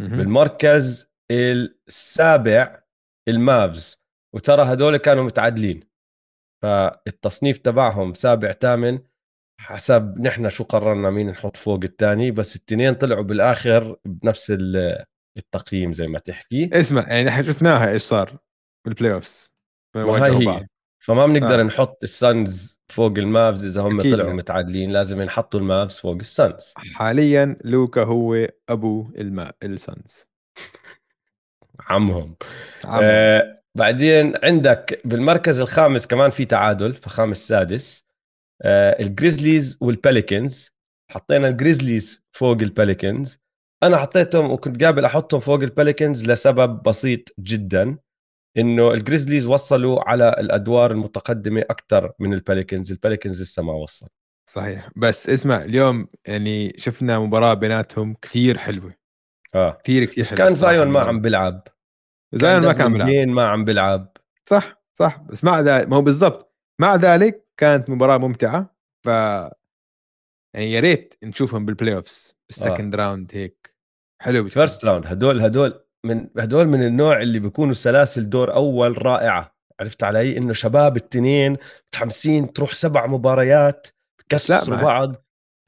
مهم. 0.00 0.18
بالمركز 0.18 1.12
السابع 1.30 2.82
المافز. 3.28 4.04
وترى 4.34 4.62
هدول 4.62 4.96
كانوا 4.96 5.24
متعادلين. 5.24 5.90
فالتصنيف 6.62 7.58
تبعهم 7.58 8.14
سابع 8.14 8.52
ثامن 8.52 8.98
حسب 9.60 10.14
نحن 10.20 10.48
شو 10.48 10.64
قررنا 10.64 11.10
مين 11.10 11.30
نحط 11.30 11.56
فوق 11.56 11.80
الثاني 11.84 12.30
بس 12.30 12.56
التنين 12.56 12.94
طلعوا 12.94 13.22
بالآخر 13.22 13.96
بنفس 14.04 14.50
ال- 14.50 15.04
التقييم 15.38 15.92
زي 15.92 16.06
ما 16.06 16.18
تحكي. 16.18 16.70
اسمع 16.72 17.08
يعني 17.08 17.28
إحنا 17.28 17.42
شفناها 17.42 17.90
إيش 17.90 18.02
صار 18.02 18.38
بال 18.84 19.12
playoffs 19.12 19.52
ما 19.96 20.24
هاي 20.24 20.48
هي. 20.48 20.66
فما 21.04 21.26
بنقدر 21.26 21.60
آه. 21.60 21.62
نحط 21.62 22.02
السانز 22.02 22.80
فوق 22.88 23.18
المافز 23.18 23.64
إذا 23.64 23.80
هم 23.88 24.02
طلعوا 24.02 24.28
لا. 24.30 24.32
متعادلين 24.32 24.90
لازم 24.90 25.22
نحطوا 25.22 25.60
المافز 25.60 26.00
فوق 26.00 26.14
السانز 26.16 26.72
حاليا 26.76 27.56
لوكا 27.64 28.04
هو 28.04 28.48
أبو 28.68 29.12
الماء 29.18 29.54
السانز 29.62 30.26
عمهم. 31.80 32.36
عمهم. 32.84 33.00
آه 33.02 33.60
بعدين 33.74 34.32
عندك 34.42 35.00
بالمركز 35.04 35.60
الخامس 35.60 36.06
كمان 36.06 36.30
في 36.30 36.44
تعادل 36.44 36.94
فخامس 36.94 37.48
سادس 37.48 38.09
الجريزليز 38.64 39.78
والبيليكنز 39.80 40.70
حطينا 41.10 41.48
الجريزليز 41.48 42.24
فوق 42.32 42.56
البيليكنز 42.56 43.38
أنا 43.82 43.98
حطيتهم 43.98 44.50
وكنت 44.50 44.84
قابل 44.84 45.04
أحطهم 45.04 45.40
فوق 45.40 45.60
البيليكنز 45.60 46.26
لسبب 46.30 46.82
بسيط 46.82 47.28
جدا 47.38 47.98
إنه 48.56 48.92
الجريزليز 48.92 49.46
وصلوا 49.46 50.08
على 50.08 50.28
الأدوار 50.28 50.90
المتقدمة 50.90 51.60
أكثر 51.60 52.12
من 52.18 52.34
البيليكنز 52.34 52.92
البيليكنز 52.92 53.42
لسه 53.42 53.62
ما 53.62 53.72
وصل. 53.72 54.06
صحيح. 54.50 54.90
بس 54.96 55.28
اسمع 55.28 55.62
اليوم 55.62 56.08
يعني 56.26 56.74
شفنا 56.76 57.18
مباراة 57.18 57.54
بيناتهم 57.54 58.14
كثير 58.22 58.58
حلوة. 58.58 58.94
آه. 59.54 59.78
كثير 59.84 60.04
كثير 60.04 60.24
بس 60.24 60.34
كان 60.34 60.54
زايون 60.54 60.88
ما. 60.88 61.00
عم 61.00 61.20
بيلعب. 61.20 61.68
زايون 62.32 62.62
ما 62.62 62.72
كان 62.72 62.92
بيلعب. 62.92 63.08
ما 63.28 63.48
عم 63.48 63.64
بيلعب. 63.64 64.16
صح 64.48 64.82
صح. 64.98 65.22
بس 65.22 65.44
ذلك 65.44 65.88
ما 65.88 65.96
هو 65.96 66.02
بالضبط. 66.02 66.49
مع 66.80 66.94
ذلك 66.94 67.48
كانت 67.56 67.90
مباراة 67.90 68.18
ممتعة 68.18 68.76
ف 69.04 69.06
يعني 70.54 70.72
يا 70.72 70.80
ريت 70.80 71.14
نشوفهم 71.24 71.66
بال 71.66 71.94
playoffs 71.94 72.36
بال 72.48 72.59
second 72.59 72.94
round 72.94 73.30
هيك. 73.34 73.74
حلو. 74.22 74.48
first 74.48 74.84
round 74.84 75.06
هدول 75.06 75.40
هدول 75.40 75.84
من 76.06 76.28
هدول 76.38 76.66
من 76.68 76.82
النوع 76.86 77.22
اللي 77.22 77.38
بيكونوا 77.38 77.74
سلاسل 77.74 78.28
دور 78.30 78.54
أول 78.54 79.06
رائعة. 79.06 79.56
عرفت 79.80 80.04
علي؟ 80.04 80.38
إنه 80.38 80.52
شباب 80.52 80.96
التنين 80.96 81.56
متحمسين 81.88 82.52
تروح 82.52 82.72
سبع 82.74 83.06
مباريات 83.06 83.86
بكسروا 84.18 84.76
مع- 84.76 84.82
بعض. 84.82 85.16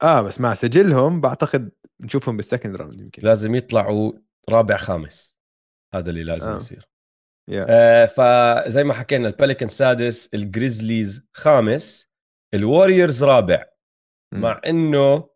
آه 0.03 0.21
بس 0.21 0.41
مع 0.41 0.53
سجلهم 0.53 1.21
بعتقد 1.21 1.71
نشوفهم 2.03 2.37
بال 2.37 2.47
second 2.47 2.75
round 2.75 3.01
يمكن. 3.01 3.21
لازم 3.27 3.55
يطلعوا 3.55 4.11
رابع 4.49 4.77
خامس. 4.77 5.37
هذا 5.95 6.09
اللي 6.09 6.23
لازم. 6.23 6.49
آه. 6.49 6.55
يصير. 6.55 6.89
yeah. 7.49 7.65
آه 7.69 8.05
فزي 8.05 8.83
ما 8.83 8.93
حكينا 8.93 9.27
البيليكن 9.27 9.67
سادس 9.67 10.33
الجريزليز 10.33 11.27
خامس 11.33 12.09
الووريورز 12.53 13.23
رابع. 13.23 13.65
مع 14.33 14.61
إنه 14.65 15.29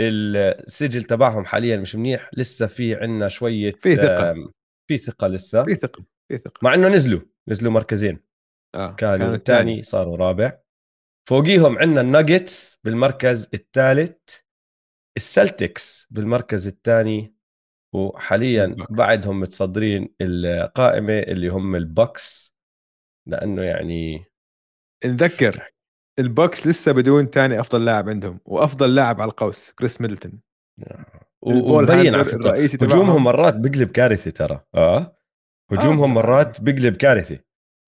السجل 0.00 1.02
تبعهم 1.04 1.44
حاليا 1.44 1.76
مش 1.76 1.96
منيح 1.96 2.30
لسه 2.36 2.66
في 2.66 2.94
عنا 2.94 3.28
شوية 3.28 3.70
في 3.72 3.96
ثقة. 3.96 4.30
آم، 4.30 4.52
في 4.90 4.98
ثقة 4.98 5.26
لسه 5.26 5.62
في 5.62 5.74
ثقة 5.74 6.04
في 6.28 6.38
ثقة 6.38 6.58
مع 6.62 6.74
إنه 6.74 6.88
نزلوا 6.88 7.20
نزلوا 7.48 7.72
مركزين 7.72 8.20
آه 8.74 8.92
كانوا 8.92 9.34
الثاني. 9.34 9.58
ثاني 9.70 9.82
صاروا 9.82 10.16
رابع 10.16 10.58
فوقيهم 11.28 11.78
عندنا 11.78 12.00
الناجتس 12.00 12.78
بالمركز 12.84 13.48
الثالث 13.54 14.38
السلتكس 15.16 16.06
بالمركز 16.10 16.66
الثاني 16.68 17.33
وحاليا. 17.94 18.76
بعدهم 18.90 19.40
متصدرين 19.40 20.08
القائمة 20.20 21.18
اللي 21.18 21.48
هم 21.48 21.76
البوكس 21.76 22.54
لأنه 23.28 23.62
يعني 23.62 24.24
نذكر 25.04 25.70
ال 26.18 26.26
Bucks 26.26 26.66
لسه 26.66 26.92
بدون 26.92 27.26
ثاني 27.26 27.60
أفضل 27.60 27.84
لاعب 27.84 28.08
عندهم 28.08 28.40
وأفضل 28.44 28.94
لاعب 28.94 29.20
على 29.20 29.30
القوس 29.30 29.72
كريس 29.72 30.00
ميدلتون. 30.00 30.40
و 31.42 31.52
main 31.52 31.90
handler 31.90 32.14
على 32.16 32.24
فكرة 32.24 32.86
هجومهم 32.86 33.24
مرات 33.24 33.56
بقلب 33.56 33.90
كارثه 33.90 34.30
ترى. 34.30 34.60
آه. 34.74 35.16
هجومهم 35.72 36.10
بس- 36.10 36.16
مرات 36.16 36.60
بقلب 36.60 36.96
كارثه 36.96 37.38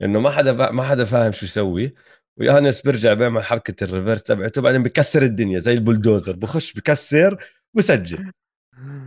إنه 0.03 0.20
ما 0.20 0.31
حدا 0.31 0.70
ما 0.70 0.83
حدا 0.83 1.05
فاهم 1.05 1.33
شو 1.33 1.47
يسوي. 1.47 1.95
ويانس 2.39 2.83
بيرجع 2.83 3.15
بيعمل 3.15 3.45
حركة 3.45 3.85
ال 3.85 3.89
reverse 3.89 4.23
تبعته 4.23 4.62
بعدين 4.62 4.83
بكسر 4.83 5.23
الدنيا 5.23 5.59
زي 5.59 5.73
البلدوزر 5.73 6.37
بخش 6.37 6.73
بكسر 6.73 7.37
بسجل. 7.74 8.33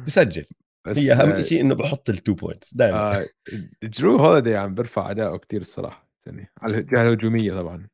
بسجل. 0.06 0.46
بس 0.88 0.97
هي 0.97 1.14
أهم 1.14 1.30
آه، 1.30 1.41
شيء 1.41 1.61
إنه 1.61 1.76
بحط 1.76 2.10
ال 2.10 2.16
two 2.16 2.34
points 2.34 2.74
دائما 2.73 3.22
آه 3.22 3.27
درو 3.84 4.18
هوليدي 4.18 4.56
عم 4.56 4.73
برفع 4.73 5.11
اداؤه 5.11 5.38
كتير 5.38 5.61
الصراحة 5.61 6.10
السنة 6.19 6.47
على 6.61 6.77
الجهه 6.77 7.01
الهجومية 7.01 7.53
طبعا. 7.53 7.88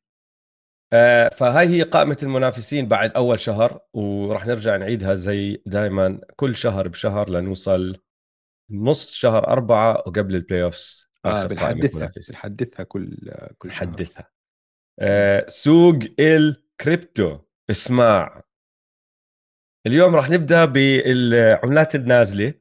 آه 0.94 1.30
فهاي 1.30 1.68
هي 1.68 1.82
قائمة 1.82 2.18
المنافسين 2.24 2.88
بعد 2.88 3.12
أول 3.12 3.40
شهر 3.40 3.80
وراح 3.94 4.48
نرجع 4.48 4.78
نعيدها 4.78 5.16
زي 5.16 5.62
دائما 5.66 6.22
كل 6.36 6.56
شهر 6.56 6.88
بشهر 6.88 7.30
لنوصل 7.30 7.98
نص 8.72 9.14
شهر 9.14 9.48
أربعة 9.48 9.92
وقبل 9.94 10.36
ال 10.36 10.39
playoffs 10.39 10.64
آه 10.64 10.70
آخر 11.26 11.54
قائمة 11.54 11.80
بنحدثها. 11.82 12.12
بنحدثها 12.30 12.84
كل 12.84 13.32
كل 13.58 13.72
شهر. 13.72 13.88
نحدثها 13.88 14.30
آه 15.00 15.46
سوق 15.48 16.00
الكريبتو 16.20 17.40
اسمع. 17.70 18.42
اليوم 19.88 20.16
راح 20.16 20.30
نبدأ 20.30 20.66
بالعملات 20.66 21.96
النازلة. 21.96 22.54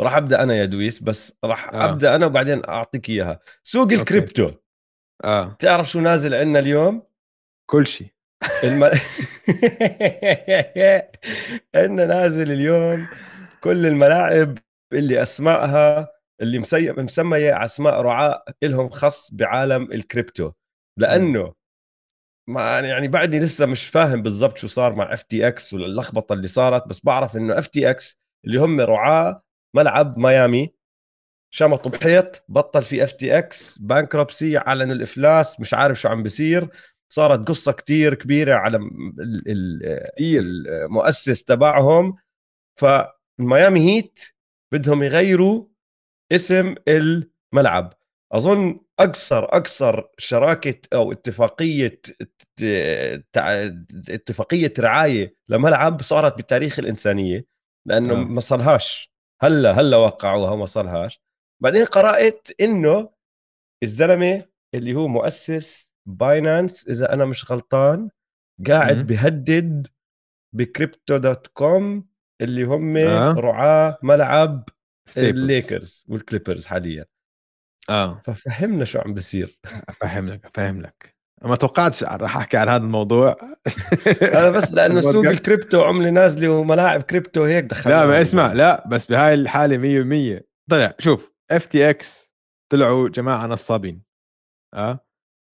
راح 0.00 0.16
أبدأ 0.16 0.42
أنا 0.42 0.54
يا 0.54 0.64
دويس 0.64 1.02
بس 1.02 1.38
راح 1.44 1.68
آه. 1.68 1.90
أبدأ 1.90 2.14
أنا 2.14 2.26
وبعدين 2.26 2.64
أعطيك 2.64 3.08
إياها. 3.08 3.40
سوق 3.62 3.82
okay. 3.82 3.94
الكريبتو. 3.94 4.50
آه. 5.24 5.56
تعرف 5.58 5.90
شو 5.90 6.00
نازل 6.00 6.34
عندنا 6.34 6.58
اليوم؟ 6.58 7.02
كل 7.70 7.86
شيء. 7.86 8.08
الم... 8.64 8.84
عندنا 11.74 12.06
نازل 12.06 12.52
اليوم 12.52 13.06
كل 13.60 13.86
الملاعب 13.86 14.58
اللي 14.92 15.22
أسمائها 15.22 16.08
اللي 16.40 16.58
مسي... 16.58 16.92
مسمية 16.92 17.64
أسماء 17.64 18.00
رعاة 18.00 18.44
لهم 18.62 18.88
خص 18.88 19.34
بعالم 19.34 19.92
الكريبتو. 19.92 20.52
لأنه 20.98 21.54
ما 22.48 22.80
يعني 22.80 23.08
بعدني 23.08 23.38
لسه 23.40 23.66
مش 23.66 23.86
فاهم 23.86 24.22
بالضبط 24.22 24.56
شو 24.56 24.66
صار 24.66 24.94
مع 24.94 25.12
FTX 25.12 25.74
واللخبطة 25.74 26.32
اللي 26.32 26.48
صارت 26.48 26.88
بس 26.88 27.04
بعرف 27.04 27.36
إنه 27.36 27.58
FTX 27.58 28.20
اللي 28.44 28.60
هم 28.60 28.80
رعاة 28.80 29.42
ملعب 29.74 30.18
ميامي. 30.18 30.74
شمطوا 31.54 31.90
بحيط 31.90 32.44
بطل 32.48 32.82
في 32.82 33.04
FTX 33.04 33.78
bankruptcy 33.78 34.58
اعلنوا 34.58 34.94
الإفلاس 34.94 35.60
مش 35.60 35.74
عارف 35.74 36.00
شو 36.00 36.08
عم 36.08 36.22
بيصير. 36.22 36.68
صارت 37.12 37.48
قصة 37.48 37.72
كتير 37.72 38.14
كبيرة 38.14 38.54
على 38.54 38.80
المؤسس 40.28 41.44
تبعهم. 41.44 42.16
فالميامي 42.80 43.80
هيت 43.90 44.20
بدهم 44.72 45.02
يغيروا 45.02 45.66
اسم 46.32 46.74
الملعب. 46.88 47.92
أظن 48.32 48.80
اقصر 48.98 49.44
اقصر 49.44 50.02
شراكة 50.18 50.74
أو 50.94 51.12
اتفاقية 51.12 52.00
اتفاقية 54.08 54.72
رعاية 54.78 55.34
لملعب 55.48 56.02
صارت 56.02 56.38
بتاريخ 56.38 56.78
الإنسانية 56.78 57.46
لأنه 57.86 58.14
آه. 58.14 58.16
ما 58.16 58.40
صارهاش. 58.40 59.11
هلا 59.42 59.72
هلا 59.72 59.96
وقعوها 59.96 60.56
ما 60.56 60.66
صارهاش. 60.66 61.20
بعدين 61.62 61.84
قرأت 61.84 62.48
إنه 62.60 63.10
الزلمة 63.82 64.46
اللي 64.74 64.94
هو 64.94 65.08
مؤسس 65.08 65.92
Binance 66.08 66.88
إذا 66.88 67.12
أنا 67.12 67.24
مش 67.24 67.50
غلطان 67.50 68.10
قاعد 68.68 68.96
م- 68.98 69.02
بهدد 69.02 69.86
ب 70.56 71.16
Crypto.com 71.16 72.08
اللي 72.40 72.64
هم 72.64 72.96
آه. 72.96 73.32
رعاة 73.32 73.98
ملعب 74.02 74.68
الليكرز 75.16 76.04
والكليبرز 76.08 76.66
حاليا. 76.66 77.06
آه. 77.90 78.22
ففهمنا 78.24 78.84
شو 78.84 78.98
عم 78.98 79.14
لك 80.30 80.46
افهم 80.46 80.82
لك 80.82 81.16
ما 81.44 81.56
توقعتش 81.56 82.04
راح 82.04 82.36
احكي 82.36 82.56
عن 82.56 82.68
هذا 82.68 82.84
الموضوع. 82.84 83.36
أنا 84.22 84.50
بس 84.50 84.74
لأنه 84.74 85.00
سوق 85.12 85.26
الكريبتو 85.26 85.82
عملة 85.82 86.10
نازلة 86.10 86.48
وملاعب 86.48 87.02
كريبتو 87.02 87.44
هيك 87.44 87.64
دخل 87.64 87.90
لا 87.90 88.06
ما 88.06 88.20
اسمع 88.20 88.52
لا 88.52 88.88
بس 88.88 89.06
بهاي 89.06 89.34
الحالة 89.34 90.38
100% 90.38 90.42
طلع 90.70 90.94
شوف 90.98 91.32
FTX 91.50 92.32
طلعوا 92.72 93.08
جماعة 93.08 93.46
نصابين 93.46 94.02
آه؟ 94.74 95.06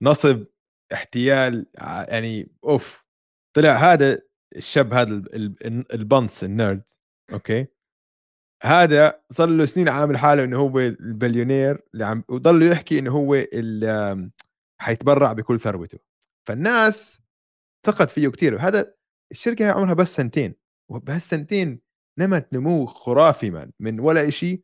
نصب 0.02 0.44
احتيال 0.93 1.66
يعني 2.09 2.52
أوف. 2.65 3.05
طلع 3.56 3.77
هذا 3.77 4.19
الشاب 4.56 4.94
هذا 4.94 5.23
البنص 5.94 6.43
ال 6.43 6.51
nerd 6.51 6.82
okay؟ 7.32 7.66
هذا 8.62 9.23
صار 9.31 9.48
له 9.48 9.65
سنين 9.65 9.89
عامل 9.89 10.19
حاله 10.19 10.44
إنه 10.44 10.59
هو 10.59 10.78
البليونير 10.78 11.82
اللي 11.94 12.05
عم 12.05 12.24
وضل 12.28 12.62
يحكي 12.62 12.98
إنه 12.98 13.10
هو 13.10 13.35
حيتبرع 14.81 15.33
بكل 15.33 15.61
ثروته. 15.61 15.99
فالناس 16.49 17.23
ثقت 17.87 18.11
فيه 18.11 18.29
كثير 18.29 18.55
وهذا 18.55 18.95
الشركة 19.33 19.71
عمرها 19.71 19.95
بس 19.95 20.17
سنتين. 20.17 20.55
وبهالسنتين 20.91 21.81
نمت 22.19 22.53
نمو 22.53 22.87
خرافي 22.87 23.51
من 23.51 23.71
من 23.81 24.01
ولا 24.01 24.31
شيء 24.31 24.63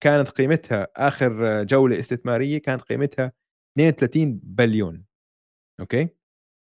كانت 0.00 0.28
قيمتها 0.28 0.88
آخر 0.96 1.62
جولة 1.64 1.98
استثمارية 1.98 2.58
كانت 2.58 2.82
قيمتها 2.82 3.32
32 3.78 4.40
بليون. 4.42 5.04
okay؟ 5.80 6.08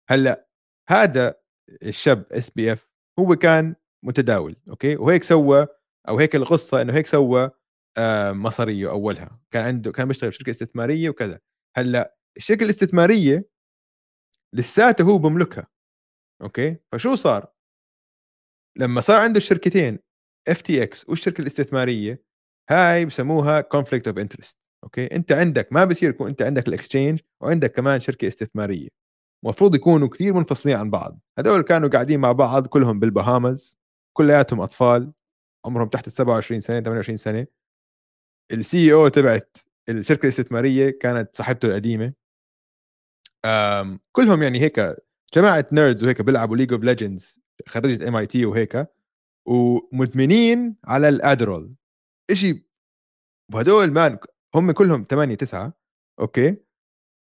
هلأ 0.09 0.47
هذا 0.89 1.35
الشاب 1.83 2.25
SBF 2.31 2.89
هو 3.19 3.35
كان 3.35 3.75
متداول. 4.05 4.55
okay؟ 4.69 4.95
وهيك 4.95 5.23
سوى 5.23 5.67
أو 6.09 6.19
هيك 6.19 6.35
القصة 6.35 6.81
إنه 6.81 6.93
هيك 6.93 7.07
سوى 7.07 7.51
آه، 7.97 8.31
مصارية 8.31 8.89
أولها. 8.89 9.39
كان 9.51 9.63
عنده 9.63 9.91
كان 9.91 10.07
بيشتغل 10.07 10.31
في 10.31 10.37
شركه 10.37 10.49
استثمارية 10.49 11.09
وكذا. 11.09 11.39
هلأ 11.77 12.15
الشركة 12.37 12.63
الاستثماريه 12.63 13.45
لساته 14.53 15.03
هو 15.03 15.17
بملكها 15.17 15.63
okay؟ 16.41 16.77
فشو 16.91 17.15
صار؟ 17.15 17.47
لما 18.77 19.01
صار 19.01 19.19
عنده 19.19 19.37
الشركتين 19.37 19.99
FTX 20.47 21.09
والشركة 21.09 21.41
الاستثمارية 21.41 22.23
هاي 22.69 23.05
بسموها 23.05 23.61
conflict 23.61 24.07
of 24.07 24.17
interest 24.17 24.57
okay؟ 24.83 25.15
أنت 25.15 25.31
عندك 25.31 25.73
ما 25.73 25.85
بصير 25.85 26.09
يكون 26.09 26.27
أنت 26.27 26.41
عندك 26.41 26.67
ال 26.67 26.73
exchange 26.73 27.19
وعندك 27.41 27.71
كمان 27.71 27.99
شركة 27.99 28.27
استثمارية 28.27 28.89
المفروض 29.43 29.75
يكونوا 29.75 30.07
كثير 30.07 30.33
منفصلين 30.33 30.77
عن 30.77 30.89
بعض 30.89 31.19
هذول 31.39 31.61
كانوا 31.61 31.89
قاعدين 31.89 32.19
مع 32.19 32.31
بعض 32.31 32.67
كلهم 32.67 32.99
بالبهامز 32.99 33.77
كلياتهم 34.17 34.61
أطفال 34.61 35.13
عمرهم 35.65 35.87
تحت 35.87 36.07
ال 36.07 36.11
27 36.11 36.61
سنة 36.61 36.81
28 36.81 37.17
سنة 37.17 37.47
ال 38.51 38.93
CEO 38.93 39.07
تبعت 39.07 39.57
الشركة 39.89 40.23
الاستثمارية 40.23 40.89
كانت 40.89 41.35
صاحبته 41.35 41.65
القديمة. 41.67 42.13
كلهم 44.11 44.43
يعني 44.43 44.59
هيك 44.61 44.95
جماعة 45.33 45.67
nerds 45.71 46.03
وهيك 46.03 46.21
بيلعبوا 46.21 46.57
League 46.57 46.73
of 46.73 46.83
Legends 46.83 47.39
خريجة 47.67 48.07
MIT 48.07 48.45
وهيك 48.45 48.87
ومدمنين 49.47 50.75
على 50.85 51.09
ال 51.09 51.16
Adderall. 51.16 51.75
شيء 52.33 52.63
وهدول 53.53 53.91
مان 53.91 54.17
هم 54.55 54.71
كلهم 54.71 55.05
8 55.09 55.35
9 55.35 55.73
okay؟ 56.19 56.55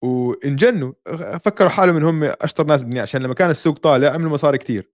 وانجنوا 0.04 0.94
فكروا 1.44 1.70
حالهم 1.70 1.96
إن 1.96 2.04
هم 2.04 2.24
أشطر 2.24 2.64
ناس 2.64 2.82
بالدنيا 2.82 3.02
عشان 3.02 3.22
لما 3.24 3.34
كان 3.34 3.50
السوق 3.50 3.78
طالع 3.80 4.10
عملوا 4.10 4.32
مصاري 4.32 4.58
كثير 4.58 4.92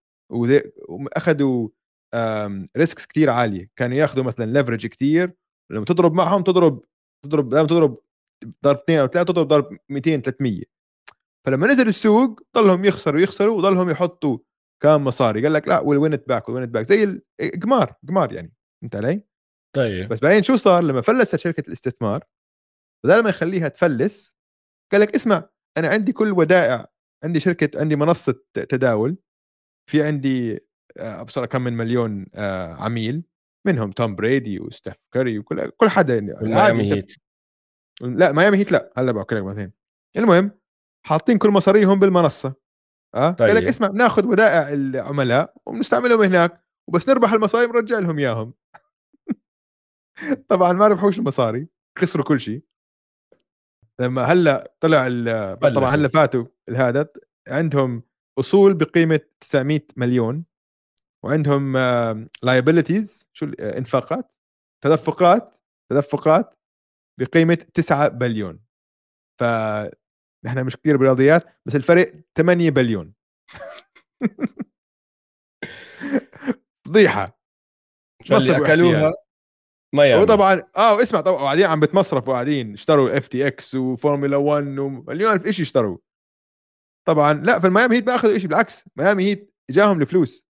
وأخذوا 0.89 1.69
risks 2.77 3.05
كثير 3.07 3.29
عالية. 3.29 3.69
كانوا 3.75 3.97
ياخذوا 3.97 4.23
مثلا 4.23 4.45
leverage 4.45 4.87
كثير 4.87 5.33
لما 5.71 5.85
تضرب 5.85 6.13
معهم 6.13 6.41
تضرب 6.43 6.85
تضرب 7.25 7.53
لما 7.53 7.67
تضرب 7.67 8.01
ضرب 8.63 8.77
اثنين 8.77 8.99
أو 8.99 9.07
ثلاثة 9.07 9.33
تضرب 9.33 9.47
ضرب 9.47 9.77
200 9.89 10.21
300 10.21 10.63
فلما 11.45 11.67
نزل 11.67 11.87
السوق 11.87 12.41
ضلهم 12.55 12.85
يخسروا 12.85 13.21
يخسروا 13.21 13.57
وضلهم 13.57 13.89
يحطوا 13.89 14.37
كمان 14.83 15.03
مصاري. 15.03 15.43
قال 15.43 15.53
لك 15.53 15.67
لا 15.67 15.79
we'll 15.79 15.99
win 15.99 16.15
back 16.15 16.49
win 16.49 16.65
back 16.65 16.85
زي 16.85 17.21
القمار 17.41 17.95
قمار 18.07 18.33
يعني 18.33 18.53
فهمت 18.81 18.95
علي؟ 18.95 19.23
طيب. 19.75 20.09
بس 20.09 20.19
بعدين 20.19 20.43
شو 20.43 20.55
صار؟ 20.55 20.83
لما 20.83 21.01
فلست 21.01 21.35
شركة 21.35 21.63
الاستثمار 21.67 22.23
بدل 23.05 23.23
ما 23.23 23.29
يخليها 23.29 23.67
تفلس 23.67 24.37
قال 24.91 25.01
لك 25.01 25.15
اسمع 25.15 25.49
أنا 25.77 25.87
عندي 25.87 26.11
كل 26.11 26.31
ودائع 26.31 26.87
عندي 27.23 27.39
شركة 27.39 27.79
عندي 27.79 27.95
منصة 27.95 28.43
تداول 28.53 29.17
في 29.89 30.03
عندي 30.03 30.59
ابصر 30.97 31.43
آه، 31.43 31.45
كم 31.45 31.61
من 31.61 31.73
مليون 31.73 32.25
آه، 32.33 32.73
عميل 32.73 33.23
منهم 33.67 33.91
توم 33.91 34.15
بريدي 34.15 34.59
وستيف 34.59 34.95
كاري 35.13 35.39
وكل 35.39 35.69
كل 35.69 35.89
حدا 35.89 36.13
يعني. 36.13 36.33
ميامي 36.41 36.93
هيت. 36.93 37.15
لا 38.01 38.31
ميامي 38.31 38.57
هيت 38.57 38.71
لا 38.71 38.93
هلا 38.97 39.11
بحكي 39.11 39.35
لك 39.35 39.43
بعدين 39.43 39.71
المهم 40.17 40.51
حاطين 41.05 41.37
كل 41.37 41.49
مصاريهم 41.49 41.99
بالمنصة 41.99 42.55
آه؟ 43.15 43.31
طيب. 43.31 43.47
قال 43.47 43.57
لك 43.57 43.67
اسمع 43.67 43.87
بناخذ 43.87 44.25
ودائع 44.25 44.73
العملاء 44.73 45.53
وبنستعملهم 45.65 46.21
هناك 46.21 46.65
وبس 46.89 47.09
نربح 47.09 47.33
المصاري 47.33 47.67
بنرجع 47.67 47.99
لهم 47.99 48.19
إياهم. 48.19 48.53
طبعا 50.49 50.73
ما 50.73 50.87
ربحوش 50.87 51.19
المصاري 51.19 51.67
خسروا 51.99 52.25
كل 52.25 52.39
شيء. 52.39 52.63
لما 53.99 54.21
هلأ 54.21 54.73
طلع 54.79 55.07
طبعا 55.55 55.89
هلأ 55.89 56.07
فاتوا 56.07 56.45
هذا 56.69 57.07
عندهم 57.47 58.03
أصول 58.39 58.73
بقيمة 58.73 59.19
900 59.39 59.81
مليون 59.97 60.45
وعندهم 61.25 61.77
liabilities 62.43 63.29
شو 63.33 63.51
آه، 63.59 63.77
إنفاقات 63.77 64.31
تدفقات 64.83 65.57
تدفقات 65.91 66.55
بقيمة 67.19 67.55
9 67.73 68.07
بليون. 68.07 68.59
ف 69.39 69.43
نحن 70.45 70.65
مش 70.65 70.77
كثير 70.77 70.97
بالرياضيات 70.97 71.43
بس 71.65 71.75
الفرق 71.75 72.13
8 72.37 72.69
بليون. 72.69 73.13
فضيحة. 76.87 77.39
اللي 78.31 78.57
أكلوها؟ 78.57 79.13
ميامي 79.95 80.21
وطبعا 80.21 80.63
آه 80.77 80.95
واسمع 80.95 81.21
طبعا 81.21 81.43
قاعدين 81.43 81.65
عم 81.65 81.79
بتمصرفوا 81.79 82.33
قاعدين 82.33 82.73
اشتروا 82.73 83.17
FTX 83.17 83.75
وفورمولا 83.75 84.37
1 84.37 84.79
ومليون 84.79 85.33
ألف 85.33 85.49
شيء 85.49 85.65
اشتروا. 85.65 85.97
طبعا 87.07 87.33
لا 87.33 87.59
في 87.59 87.67
الميامي 87.67 87.95
هيت 87.95 88.07
ما 88.07 88.15
أخذوا 88.15 88.37
شيء 88.37 88.47
بالعكس 88.49 88.83
ميامي 88.95 89.23
هيت 89.23 89.55
إجاهم 89.69 90.01
الفلوس. 90.01 90.47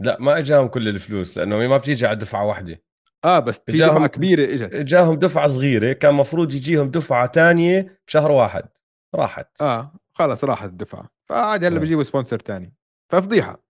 لا 0.00 0.16
ما 0.20 0.38
إجاهم 0.38 0.68
كل 0.68 0.88
الفلوس 0.88 1.38
لأنه 1.38 1.56
ما 1.68 1.76
بتيجي 1.76 2.06
على 2.06 2.16
دفعه 2.16 2.46
واحدة. 2.46 2.82
آه 3.24 3.38
بس 3.38 3.60
في 3.66 3.78
دفعة 3.78 4.06
كبيرة 4.06 4.54
إجت. 4.54 4.74
إجاهم 4.74 5.14
دفعة 5.14 5.46
صغيرة 5.46 5.92
كان 5.92 6.14
مفروض 6.14 6.54
يجيهم 6.54 6.90
دفعة 6.90 7.32
ثانية 7.32 8.00
بشهر 8.06 8.30
واحد. 8.30 8.68
راحت. 9.14 9.62
آه 9.62 9.92
خلص 10.14 10.44
راحت 10.44 10.68
الدفعه 10.68 11.08
فعادي 11.28 11.66
هلا. 11.66 11.78
بيجيبوا 11.80 12.02
sponsor 12.02 12.38
ثاني 12.38 12.74
ففضيحة. 13.12 13.64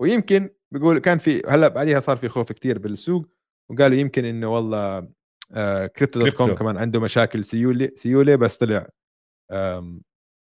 ويمكن 0.00 0.50
بيقول 0.72 0.98
كان 0.98 1.18
في 1.18 1.42
هلا 1.48 1.68
بعديها 1.68 2.00
صار 2.00 2.16
في 2.16 2.28
خوف 2.28 2.52
كثير 2.52 2.78
بالسوق 2.78 3.26
وقالوا 3.70 3.96
يمكن 3.96 4.24
إنه 4.24 4.54
والله 4.54 5.08
آه 5.52 5.86
Crypto.com 5.86 6.54
كمان 6.54 6.76
عنده 6.76 7.00
مشاكل 7.00 7.44
سيوله 7.44 7.90
سيوله 7.94 8.36
بس 8.36 8.58
طلع 8.58 8.86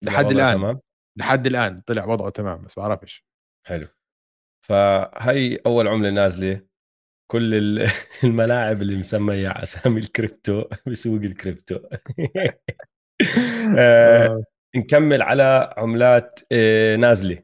لحد 0.04 0.26
الآن. 0.32 0.54
تمام. 0.54 0.80
لحد 1.18 1.48
الآن 1.48 1.82
طلع 1.82 2.06
وضعه 2.06 2.30
تمام 2.30 2.62
بس 2.62 2.80
بعرفش 2.80 3.26
حلو. 3.68 3.88
فهي 4.68 5.56
أول 5.66 5.88
عملة 5.88 6.10
نازلة. 6.10 6.68
كل 7.32 7.54
الملاعب 8.24 8.82
اللي 8.82 8.96
مسمية 8.96 9.50
أسامي 9.50 10.00
الكريبتو 10.00 10.64
بسوق 10.88 11.22
الكريبتو 11.22 11.80
آه، 13.78 14.26
آه. 14.26 14.44
نكمل 14.76 15.22
على 15.22 15.74
عملات 15.78 16.40
آه، 16.52 16.96
نازلة. 16.96 17.44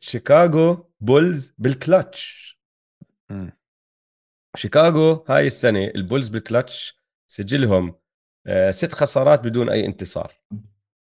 شيكاغو 0.00 0.90
بولز 1.00 1.54
بالكلتش 1.58 2.48
شيكاغو 4.56 5.24
هاي 5.28 5.46
السنة 5.46 5.84
البولز 5.84 6.28
بالكلتش 6.28 6.98
سجلهم 7.30 7.98
آه، 8.46 8.70
ست 8.70 8.92
خسارات 8.92 9.40
بدون 9.40 9.70
أي 9.70 9.86
انتصار. 9.86 10.40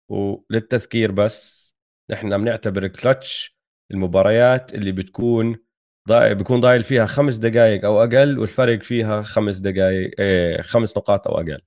وللتذكير 0.09 1.11
بس 1.11 1.73
نحن 2.11 2.38
بنعتبر 2.38 2.84
الكلتش 2.84 3.57
المباريات 3.91 4.75
اللي 4.75 4.91
بتكون 4.91 5.57
ضايع 6.09 6.34
بيكون 6.34 6.59
ضايل 6.59 6.84
فيها 6.84 7.05
خمس 7.05 7.35
دقائق 7.35 7.85
أو 7.85 8.03
أقل 8.03 8.39
والفرق 8.39 8.81
فيها 8.84 9.21
خمس 9.21 9.57
دقائق 9.57 10.11
إيه 10.19 10.61
خمس 10.61 10.97
نقاط 10.97 11.27
أو 11.27 11.38
أقل. 11.38 11.61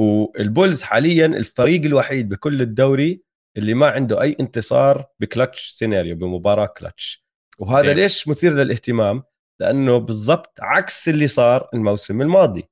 والبولز 0.00 0.82
حاليا 0.82 1.26
الفريق 1.26 1.84
الوحيد 1.84 2.28
بكل 2.28 2.62
الدوري 2.62 3.22
اللي 3.56 3.74
ما 3.74 3.86
عنده 3.86 4.22
أي 4.22 4.36
انتصار 4.40 5.06
ب 5.20 5.27
clutch 5.27 5.70
scenario 5.70 6.16
بمباراة 6.16 6.66
كلتش. 6.66 7.24
وهذا 7.58 7.88
إيه. 7.88 7.92
ليش 7.92 8.28
مثير 8.28 8.52
للاهتمام؟ 8.52 9.22
لأنه 9.60 9.98
بالضبط 9.98 10.58
عكس 10.60 11.08
اللي 11.08 11.26
صار 11.26 11.68
الموسم 11.74 12.22
الماضي. 12.22 12.68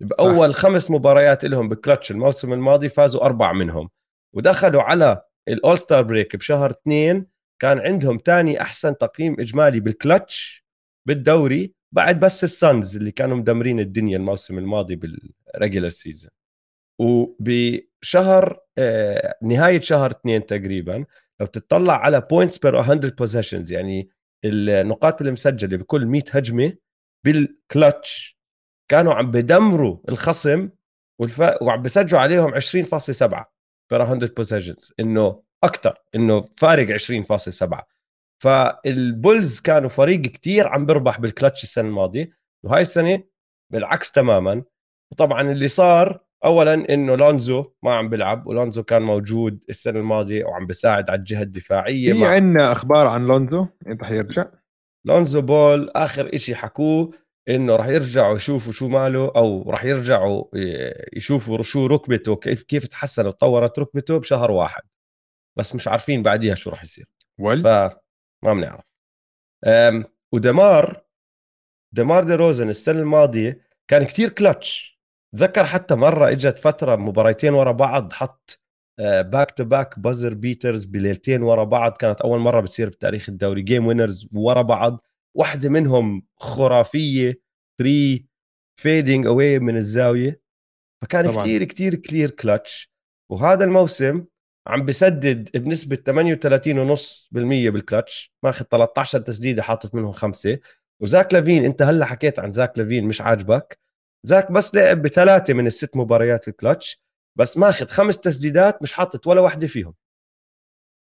بأول 0.00 0.54
صح. 0.54 0.60
خمس 0.60 0.90
مباريات 0.90 1.44
لهم 1.44 1.68
بكلتش 1.68 2.10
الموسم 2.10 2.52
الماضي 2.52 2.88
فازوا 2.88 3.24
أربع 3.24 3.52
منهم. 3.52 3.90
ودخلوا 4.34 4.82
على 4.82 5.22
ال 5.48 5.78
All-Star 5.78 6.02
break 6.02 6.36
بشهر 6.36 6.70
اثنين 6.70 7.26
كان 7.62 7.78
عندهم 7.78 8.20
ثاني 8.24 8.60
أحسن 8.60 8.98
تقييم 8.98 9.40
إجمالي 9.40 9.80
بالكلتش 9.80 10.66
بالدوري 11.08 11.74
بعد 11.92 12.20
بس 12.20 12.44
الصنز 12.44 12.96
اللي 12.96 13.10
كانوا 13.10 13.36
مدمرين 13.36 13.80
الدنيا 13.80 14.16
الموسم 14.16 14.58
الماضي 14.58 14.96
بال 14.96 15.17
regular 15.17 15.90
season 15.90 16.30
وبشهر 16.98 18.60
آه، 18.78 19.38
نهاية 19.42 19.80
شهر 19.80 20.10
اثنين 20.10 20.46
تقريبا 20.46 21.04
لو 21.40 21.46
تطلع 21.46 21.96
على 21.96 22.20
points 22.20 22.58
per 22.58 22.82
100 22.82 22.94
possessions 23.18 23.72
يعني 23.72 24.10
النقاط 24.44 25.22
المسجلة 25.22 25.76
بكل 25.76 26.06
100 26.06 26.22
هجمة 26.30 26.72
بالكلتش 27.24 28.38
كانوا 28.90 29.14
عم 29.14 29.30
بدمروا 29.30 29.98
الخصم 30.08 30.68
والف... 31.20 31.40
وعم 31.40 31.82
بسجلوا 31.82 32.20
عليهم 32.20 32.54
20.7 32.54 33.44
per 33.90 34.06
100 34.06 34.18
possessions 34.36 34.92
إنه 35.00 35.42
أكثر 35.64 36.02
إنه 36.14 36.40
فارق 36.40 36.96
20.7 36.98 37.98
فالبولز 38.42 39.60
كانوا 39.60 39.88
فريق 39.88 40.20
كتير 40.20 40.68
عم 40.68 40.86
بربح 40.86 41.20
بالكلتش 41.20 41.62
السنة 41.62 41.88
الماضية. 41.88 42.30
وهاي 42.62 42.82
السنة 42.82 43.22
بالعكس 43.72 44.12
تماما. 44.12 44.62
وطبعا 45.12 45.42
اللي 45.42 45.68
صار 45.68 46.20
اولا 46.44 46.74
إنه 46.74 47.14
لونزو 47.14 47.72
ما 47.82 47.94
عم 47.94 48.08
بيلعب 48.08 48.46
ولونزو 48.46 48.82
كان 48.82 49.02
موجود 49.02 49.64
السنة 49.70 49.98
الماضية 49.98 50.44
وعم 50.44 50.66
بيساعد 50.66 51.10
على 51.10 51.18
الجهة 51.18 51.42
الدفاعية 51.42 52.12
في 52.12 52.26
عندنا 52.26 52.72
أخبار 52.72 53.06
عن 53.06 53.26
لونزو؟ 53.26 53.66
أنت 53.86 54.04
حيرجع 54.04 54.46
لونزو 55.04 55.40
بول 55.40 55.90
آخر 55.90 56.34
إشي 56.34 56.54
حكوه 56.54 57.10
إنه 57.48 57.76
راح 57.76 57.86
يرجعوا 57.86 58.36
يشوفوا 58.36 58.72
شو 58.72 58.88
ماله 58.88 59.32
أو 59.36 59.70
راح 59.70 59.84
يرجعوا 59.84 60.44
يشوفوا 61.16 61.62
شو 61.62 61.86
ركبته 61.86 62.36
كيف 62.36 62.62
كيف 62.62 62.86
تحسنت 62.86 63.26
وتطورت 63.26 63.78
ركبته 63.78 64.18
بشهر 64.18 64.50
واحد. 64.50 64.82
بس 65.58 65.74
مش 65.74 65.88
عارفين 65.88 66.22
بعديها 66.22 66.54
شو 66.54 66.70
راح 66.70 66.82
يصير. 66.82 67.06
ول 67.38 67.62
فما 67.62 67.98
بنعرف. 68.44 68.84
وديمار 70.32 71.02
ديمار 71.94 72.24
دي 72.24 72.34
روزن 72.34 72.68
السنة 72.68 73.00
الماضية 73.00 73.60
كان 73.88 74.04
كتير 74.04 74.28
كلتش. 74.28 74.97
تذكر 75.36 75.64
حتى 75.66 75.94
مرة 75.94 76.30
إجت 76.30 76.58
فترة 76.58 76.96
مباريتين 76.96 77.54
ورا 77.54 77.72
بعض 77.72 78.12
حط 78.12 78.60
back 79.00 79.50
to 79.50 79.64
back 79.64 79.98
buzzer 79.98 80.34
beaters 80.34 80.84
بليلتين 80.84 81.42
ورا 81.42 81.64
بعض 81.64 81.96
كانت 81.96 82.20
أول 82.20 82.38
مرة 82.38 82.60
بتصير 82.60 82.88
بتاريخ 82.88 83.28
الدوري 83.28 83.62
game 83.62 83.86
winners 83.86 84.28
ورا 84.34 84.62
بعض. 84.62 85.06
واحدة 85.34 85.68
منهم 85.68 86.26
خرافية 86.36 87.40
3 87.78 88.24
fading 88.76 89.26
away 89.26 89.58
من 89.58 89.76
الزاوية. 89.76 90.40
فكان 91.02 91.32
طبعاً. 91.32 91.44
كثير 91.44 91.64
كثير 91.64 91.94
كثير 91.94 92.30
كلتش 92.30 92.90
وهذا 93.30 93.64
الموسم 93.64 94.24
عم 94.66 94.84
بسدد 94.84 95.56
بنسبة 95.56 95.96
38.5% 95.96 97.70
بالكلتش 97.70 98.32
ماخذ 98.42 98.64
13 98.64 99.20
تسديدة 99.20 99.62
حاطط 99.62 99.94
منهم 99.94 100.12
خمسة. 100.12 100.58
وزاك 101.00 101.34
لافين 101.34 101.64
أنت 101.64 101.82
هلأ 101.82 102.04
حكيت 102.04 102.38
عن 102.38 102.52
زاك 102.52 102.78
لافين 102.78 103.04
مش 103.04 103.20
عاجبك. 103.20 103.78
زاك 104.26 104.52
بس 104.52 104.74
لعب 104.74 105.02
بثلاثة 105.02 105.54
من 105.54 105.66
الست 105.66 105.96
مباريات 105.96 106.48
الكلتش 106.48 107.02
بس 107.38 107.58
ماخذ 107.58 107.86
خمس 107.86 108.20
تسديدات 108.20 108.82
مش 108.82 108.92
حاطط 108.92 109.26
ولا 109.26 109.40
واحدة 109.40 109.66
فيهم. 109.66 109.94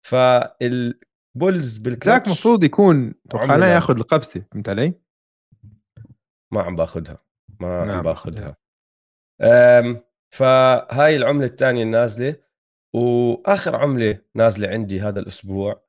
فالبولز 0.06 1.78
بالكلتش 1.78 2.06
زاك 2.06 2.26
المفروض 2.26 2.64
يكون 2.64 3.14
توقعناه 3.30 3.66
ياخذ 3.66 3.96
القفزة 3.96 4.44
فهمت 4.52 4.68
علي؟ 4.68 4.94
ما 6.52 6.62
عم 6.62 6.76
باخذها. 6.76 7.18
ما 7.60 7.84
نعم. 7.84 7.96
عم 7.96 8.02
باخذها 8.02 8.56
فهاي 10.30 11.16
العملة 11.16 11.46
الثانية 11.46 11.82
النازلة 11.82 12.36
وآخر 12.94 13.76
عملة 13.76 14.18
نازلة 14.34 14.68
عندي 14.68 15.00
هذا 15.00 15.20
الأسبوع. 15.20 15.88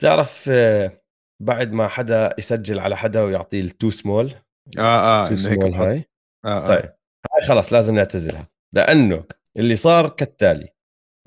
تعرف 0.00 0.48
آه، 0.48 1.02
بعد 1.42 1.72
ما 1.72 1.88
حدا 1.88 2.34
يسجل 2.38 2.78
على 2.78 2.96
حدا 2.96 3.22
ويعطيه 3.22 3.60
ال 3.60 3.68
too 3.68 3.90
small 3.90 4.34
آه 4.78 5.22
آه 5.22 5.28
too 5.28 5.36
small 5.36 5.74
هاي 5.74 6.08
آه 6.44 6.48
آه. 6.48 6.66
طيب 6.66 6.92
هاي 7.32 7.48
خلاص 7.48 7.72
لازم 7.72 7.94
نعتزلها. 7.94 8.48
لأنه 8.72 9.24
اللي 9.56 9.76
صار 9.76 10.08
كالتالي 10.08 10.68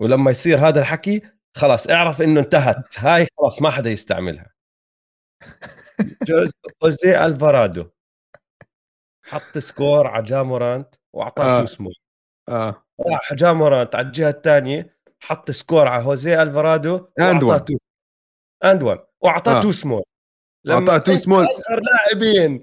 ولما 0.01 0.31
يصير 0.31 0.67
هذا 0.67 0.79
الحكي 0.79 1.21
خلاص 1.57 1.89
اعرف 1.89 2.21
إنه 2.21 2.39
انتهت. 2.39 2.99
هاي 2.99 3.27
خلاص 3.37 3.61
ما 3.61 3.69
حدا 3.69 3.89
يستعملها. 3.89 4.53
جوز 6.27 6.51
اوزي 6.83 7.25
ألفارادو. 7.25 7.89
حط 9.25 9.57
score 9.57 10.07
على 10.07 10.25
جا 10.25 10.37
مورانت 10.37 10.95
وأعطاه 11.13 11.57
آه. 11.57 11.61
too 11.61 11.65
small 11.65 11.93
آه. 12.49 12.85
راح 12.99 13.33
جا 13.33 13.43
مورانت 13.43 13.95
على 13.95 14.07
الجهة 14.07 14.29
الثانية 14.29 14.97
حط 15.19 15.51
score 15.51 15.87
على 15.87 16.03
هوزي 16.03 16.41
ألفارادو 16.41 17.07
and 17.19 17.43
one 17.43 17.65
and 18.65 18.83
one 18.83 18.99
وأعطاه 19.21 19.61
too 19.61 19.71
small 19.71 20.03
اعطاه 20.69 20.97
too 20.97 21.15
small 21.15 21.49
أصغر 21.49 21.81
لاعبين. 21.81 22.61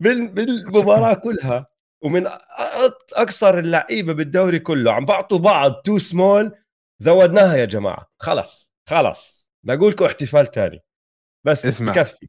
بالمباراة 0.00 1.14
كلها 1.14 1.66
ومن 2.02 2.26
أكثر 3.12 3.58
اللعيبة 3.58 4.12
بالدوري 4.12 4.58
كله 4.58 4.92
عم 4.92 5.04
بعطوا 5.04 5.38
بعض 5.38 5.72
too 5.72 5.98
small 5.98 6.58
زودناها 7.02 7.56
يا 7.56 7.64
جماعة. 7.64 8.10
خلص 8.18 8.72
خلص 8.88 9.50
بقول 9.66 9.90
لكم 9.90 10.04
احتفال 10.04 10.50
ثاني 10.50 10.84
بس 11.46 11.66
اسمع. 11.66 11.92
بكفي. 11.92 12.28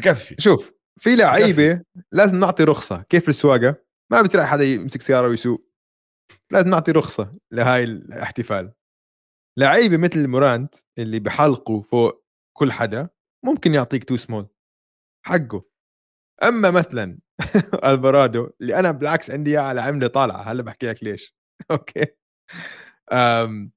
بكفي. 0.00 0.36
شوف 0.38 0.72
في 1.00 1.16
لعيبة 1.16 1.82
لازم 2.12 2.40
نعطي 2.40 2.64
رخصة. 2.64 3.02
كيف 3.02 3.28
السواقة؟ 3.28 3.76
ما 4.12 4.22
بصير 4.22 4.46
حدا 4.46 4.64
يمسك 4.64 5.02
سيارة 5.02 5.28
ويسوق. 5.28 5.68
لازم 6.50 6.70
نعطي 6.70 6.92
رخصة 6.92 7.38
لهاي 7.52 7.84
الاحتفال. 7.84 8.72
لعيبة 9.58 9.96
مثل 9.96 10.28
مورانت 10.28 10.74
اللي 10.98 11.18
بحلقوا 11.18 11.82
فوق 11.82 12.24
كل 12.56 12.72
حدا 12.72 13.08
ممكن 13.44 13.74
يعطيك 13.74 14.04
too 14.04 14.16
small 14.16 14.48
حقه. 15.26 15.71
أما 16.42 16.70
مثلا 16.70 17.18
ألفارادو 17.84 18.50
اللي 18.60 18.76
أنا 18.78 18.90
بالعكس 18.90 19.30
عندي 19.30 19.50
إياه 19.50 19.60
على 19.60 19.80
عمله 19.80 20.06
طالعة 20.06 20.42
هلأ 20.42 20.62
بحكي 20.62 20.86
لك 20.86 21.04
ليش. 21.04 21.36
okay. 21.70 22.06
أم 23.12 23.72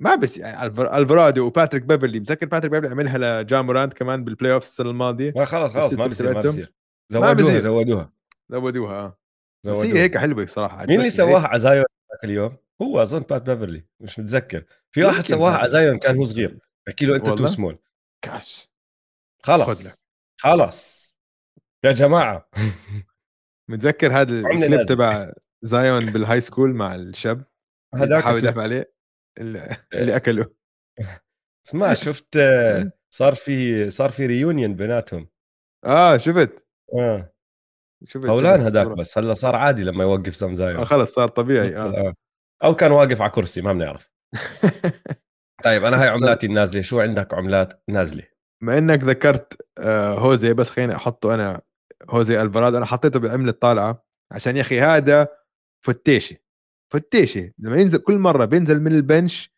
ما 0.00 0.14
بس 0.14 0.38
يعني 0.38 0.66
ألفارادو 0.66 1.46
وباتريك 1.46 1.82
بيفرلي 1.82 2.20
متذكر 2.20 2.46
باتريك 2.46 2.70
بيفرلي 2.72 2.90
عملها 2.90 3.42
لجا 3.42 3.57
مورانت 3.57 3.94
كمان 3.94 4.24
بال 4.24 4.52
playoff 4.52 4.62
السنة 4.62 4.90
الماضية؟ 4.90 5.44
خلاص 5.44 5.72
خلاص 5.72 5.92
ما 5.92 6.06
بصير 6.06 6.32
ما 6.34 6.38
بصير 6.40 6.72
زودوها 7.12 7.58
زودوها. 7.58 8.12
زودوها 8.50 9.00
آه. 9.00 9.18
بس 9.66 9.76
هي 9.76 10.00
هيك 10.00 10.18
حلوة 10.18 10.46
صراحة 10.46 10.86
مين 10.86 10.98
اللي 10.98 11.10
سواها 11.10 11.46
على 11.48 11.58
زايون 11.58 11.84
اليوم؟ 12.24 12.56
هو 12.82 13.02
أظن 13.02 13.20
بات 13.20 13.42
بيفرلي 13.42 13.86
مش 14.00 14.18
متذكر. 14.18 14.64
في 14.90 15.04
واحد 15.04 15.26
سواها 15.26 15.56
على 15.56 15.68
زايون 15.68 15.98
كان 15.98 16.16
هو 16.16 16.24
صغير. 16.24 16.58
بحكي 16.86 17.06
له 17.06 17.16
أنت 17.16 17.26
too 17.26 17.46
small. 17.46 17.78
كاش. 18.22 18.70
خلص 19.42 20.04
خلص 20.40 21.13
يا 21.84 21.92
جماعة. 21.92 22.48
متذكر 23.70 24.12
هذا 24.12 24.40
الكليب 24.40 24.82
تبع 24.82 25.32
زايون 25.62 26.06
بال 26.12 26.40
high 26.40 26.54
school 26.54 26.74
مع 26.74 26.94
الشاب 26.94 27.44
هذاك 27.94 28.22
حاول 28.24 28.38
يدافع 28.38 28.62
عليه 28.62 28.94
اللي, 29.38 29.76
اللي 29.94 30.16
أكله. 30.16 30.54
اسمع 31.66 31.94
شفت 32.04 32.36
إيه. 32.36 32.92
صار 33.14 33.34
في 33.34 33.90
صار 33.90 34.10
في 34.10 34.26
reunion 34.26 34.74
بيناتهم. 34.74 35.28
آه 35.84 36.16
شفت. 36.16 36.66
آه. 36.98 37.34
شفت 38.04 38.26
طولان 38.26 38.60
هذاك 38.60 38.86
بس 38.86 39.18
هلا 39.18 39.34
صار 39.34 39.56
عادي 39.56 39.84
لما 39.84 40.04
يوقف 40.04 40.36
سام 40.36 40.54
زايون. 40.54 40.80
آه 40.80 40.84
خلص 40.84 41.14
صار 41.14 41.28
طبيعي 41.28 41.76
آه. 41.76 42.08
آه. 42.08 42.14
أو 42.64 42.74
كان 42.74 42.92
واقف 42.92 43.20
على 43.20 43.30
كرسي 43.30 43.62
ما 43.62 43.72
بنعرف. 43.72 44.10
طيب 45.64 45.84
أنا 45.84 46.02
هاي 46.02 46.08
عملاتي 46.08 46.46
النازلة 46.46 46.82
شو 46.82 47.00
عندك 47.00 47.34
عملات 47.34 47.82
نازلة؟ 47.88 48.24
ما 48.62 48.78
إنك 48.78 49.04
ذكرت 49.04 49.66
آه، 49.78 50.14
هوزي 50.18 50.54
بس 50.54 50.70
خليني 50.70 50.96
أحطه 50.96 51.34
أنا 51.34 51.62
هوزي 52.10 52.42
الفراد 52.42 52.74
أنا 52.74 52.86
حطيته 52.86 53.20
بعمله 53.20 53.52
طالعه 53.52 54.04
عشان 54.32 54.56
يا 54.56 54.60
أخي 54.60 54.80
هذا 54.80 55.28
فتيشة 55.86 56.36
فتيشة. 56.92 57.52
لما 57.58 57.76
ينزل 57.76 57.98
كل 57.98 58.18
مرة 58.18 58.44
بينزل 58.44 58.80
من 58.80 58.92
البنش 58.92 59.54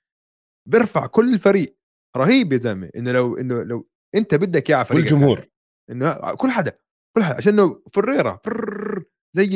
بيرفع 0.68 1.06
كل 1.06 1.34
الفريق. 1.34 1.76
رهيب 2.16 2.52
يا 2.52 2.58
زلمة. 2.58 2.90
إنه 2.96 3.12
لو 3.12 3.36
إنه 3.36 3.62
لو 3.62 3.88
أنت 4.14 4.34
بدك 4.34 4.70
إياه 4.70 4.82
فريق 4.82 5.00
الجمهور 5.00 5.48
إنه 5.90 6.34
كل 6.34 6.50
حدا 6.50 6.74
كل 7.16 7.22
حدا. 7.22 7.36
عشان 7.36 7.52
إنه 7.52 7.82
فريرة 7.92 8.40
فرر 8.44 9.04
زي 9.36 9.46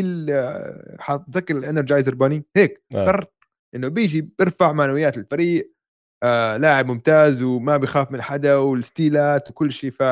تذكر 1.32 1.56
الإنرجايزر 1.56 2.14
باني 2.14 2.44
هيك 2.56 2.84
آه. 2.94 3.26
إنه 3.74 3.88
بيجي 3.88 4.20
بيرفع 4.38 4.72
معنويات 4.72 5.18
الفريق. 5.18 5.74
آه 6.22 6.56
لاعب 6.56 6.86
ممتاز 6.86 7.42
وما 7.42 7.76
بيخاف 7.76 8.12
من 8.12 8.22
حدا 8.22 8.56
والستيلات 8.56 9.50
وكل 9.50 9.72
شيء. 9.72 9.90
ف 9.90 10.02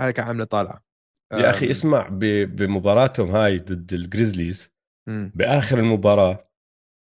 هاي 0.00 0.12
كان 0.12 0.26
عامله 0.26 0.44
طالعة. 0.44 0.89
يا 1.32 1.50
أخي 1.50 1.70
اسمع 1.70 2.08
بمباراتهم 2.10 3.36
هاي 3.36 3.58
ضد 3.58 3.92
ال 3.92 4.00
Grizzlies 4.00 4.72
بآخر 5.06 5.78
المباراة 5.78 6.50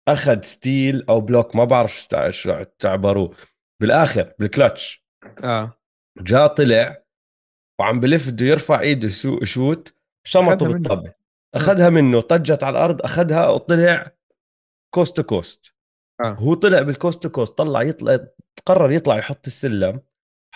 أخذ 0.07 0.41
steal 0.41 1.05
أو 1.09 1.21
block 1.21 1.55
ما 1.55 1.65
بعرف 1.65 2.07
شو 2.29 2.63
تعبروه. 2.63 3.35
بالآخر 3.81 4.33
بالكلتش. 4.39 5.05
آه. 5.43 5.79
جا 6.17 6.47
طلع 6.47 7.03
وعم 7.79 7.99
بلف 7.99 8.29
بده 8.29 8.45
يرفع 8.45 8.79
إيده 8.79 9.07
يشوت 9.41 9.95
شمطه 10.27 10.67
بالطبة. 10.67 11.13
أخذها 11.55 11.89
منه 11.89 12.21
طجت 12.21 12.63
على 12.63 12.77
الأرض 12.77 13.01
أخذها 13.01 13.47
وطلع 13.47 14.11
coast 14.93 15.15
to 15.15 15.23
coast 15.23 15.75
آه. 16.25 16.33
هو 16.33 16.53
طلع 16.53 16.81
بال 16.81 16.93
coast 16.93 17.23
to 17.23 17.29
coast 17.29 17.57
طلع 17.57 17.81
يطلع 17.81 18.19
قرر 18.65 18.91
يطلع 18.91 19.17
يحط 19.17 19.47
السلم. 19.47 20.01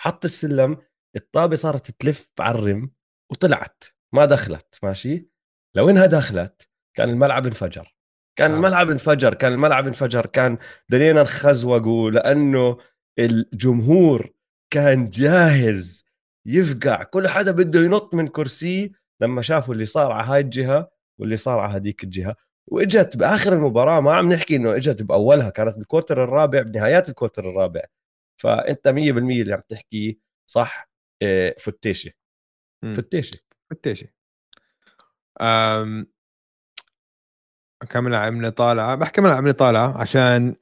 حط 0.00 0.24
السلم 0.24 0.76
الطابة 1.16 1.56
صارت 1.56 1.90
تلف 1.90 2.28
على 2.40 2.58
الرم. 2.58 2.90
وطلعت 3.30 3.84
ما 4.12 4.24
دخلت 4.24 4.78
ماشي؟ 4.82 5.28
لو 5.74 5.90
إنها 5.90 6.06
دخلت 6.06 6.68
كان 6.96 7.10
الملعب 7.10 7.46
انفجر. 7.46 7.94
كان 8.38 8.50
آه. 8.50 8.56
الملعب 8.56 8.90
انفجر 8.90 9.34
كان 9.34 9.52
الملعب 9.52 9.86
انفجر 9.86 10.26
كان 10.26 10.58
دنينا 10.88 11.22
نخزوقوا 11.22 12.10
لأنه 12.10 12.78
الجمهور 13.18 14.32
كان 14.70 15.10
جاهز 15.10 16.04
يفقع 16.46 17.02
كل 17.02 17.28
حدا 17.28 17.52
بده 17.52 17.80
ينط 17.80 18.14
من 18.14 18.28
كرسيه 18.28 18.90
لما 19.20 19.42
شافوا 19.42 19.74
اللي 19.74 19.86
صار 19.86 20.12
على 20.12 20.26
هاي 20.28 20.40
الجهة 20.40 20.90
واللي 21.18 21.36
صار 21.36 21.58
على 21.58 21.74
هذيك 21.74 22.04
الجهة. 22.04 22.36
وإجت 22.66 23.16
بآخر 23.16 23.52
المباراة 23.52 24.00
ما 24.00 24.14
عم 24.14 24.32
نحكي 24.32 24.56
إنه 24.56 24.76
إجت 24.76 25.02
بأولها 25.02 25.50
كانت 25.50 25.76
بالكوتر 25.78 26.24
الرابع 26.24 26.62
بنهايات 26.62 27.08
الكوتر 27.08 27.50
الرابع. 27.50 27.82
فأنت 28.36 28.88
100% 28.88 28.92
اللي 29.42 29.54
عم 29.54 29.62
تحكيه 29.68 30.16
صح 30.46 30.90
آه، 31.22 31.54
فتيشة. 31.58 32.12
فتيشه 32.82 33.40
فتيشه 33.70 34.08
أم... 35.40 36.12
كم 37.90 38.14
عمله 38.14 38.50
طالعه؟ 38.50 38.94
بحكي 38.94 39.20
من 39.20 39.30
عمله 39.30 39.52
طالعه 39.52 40.00
عشان 40.00 40.56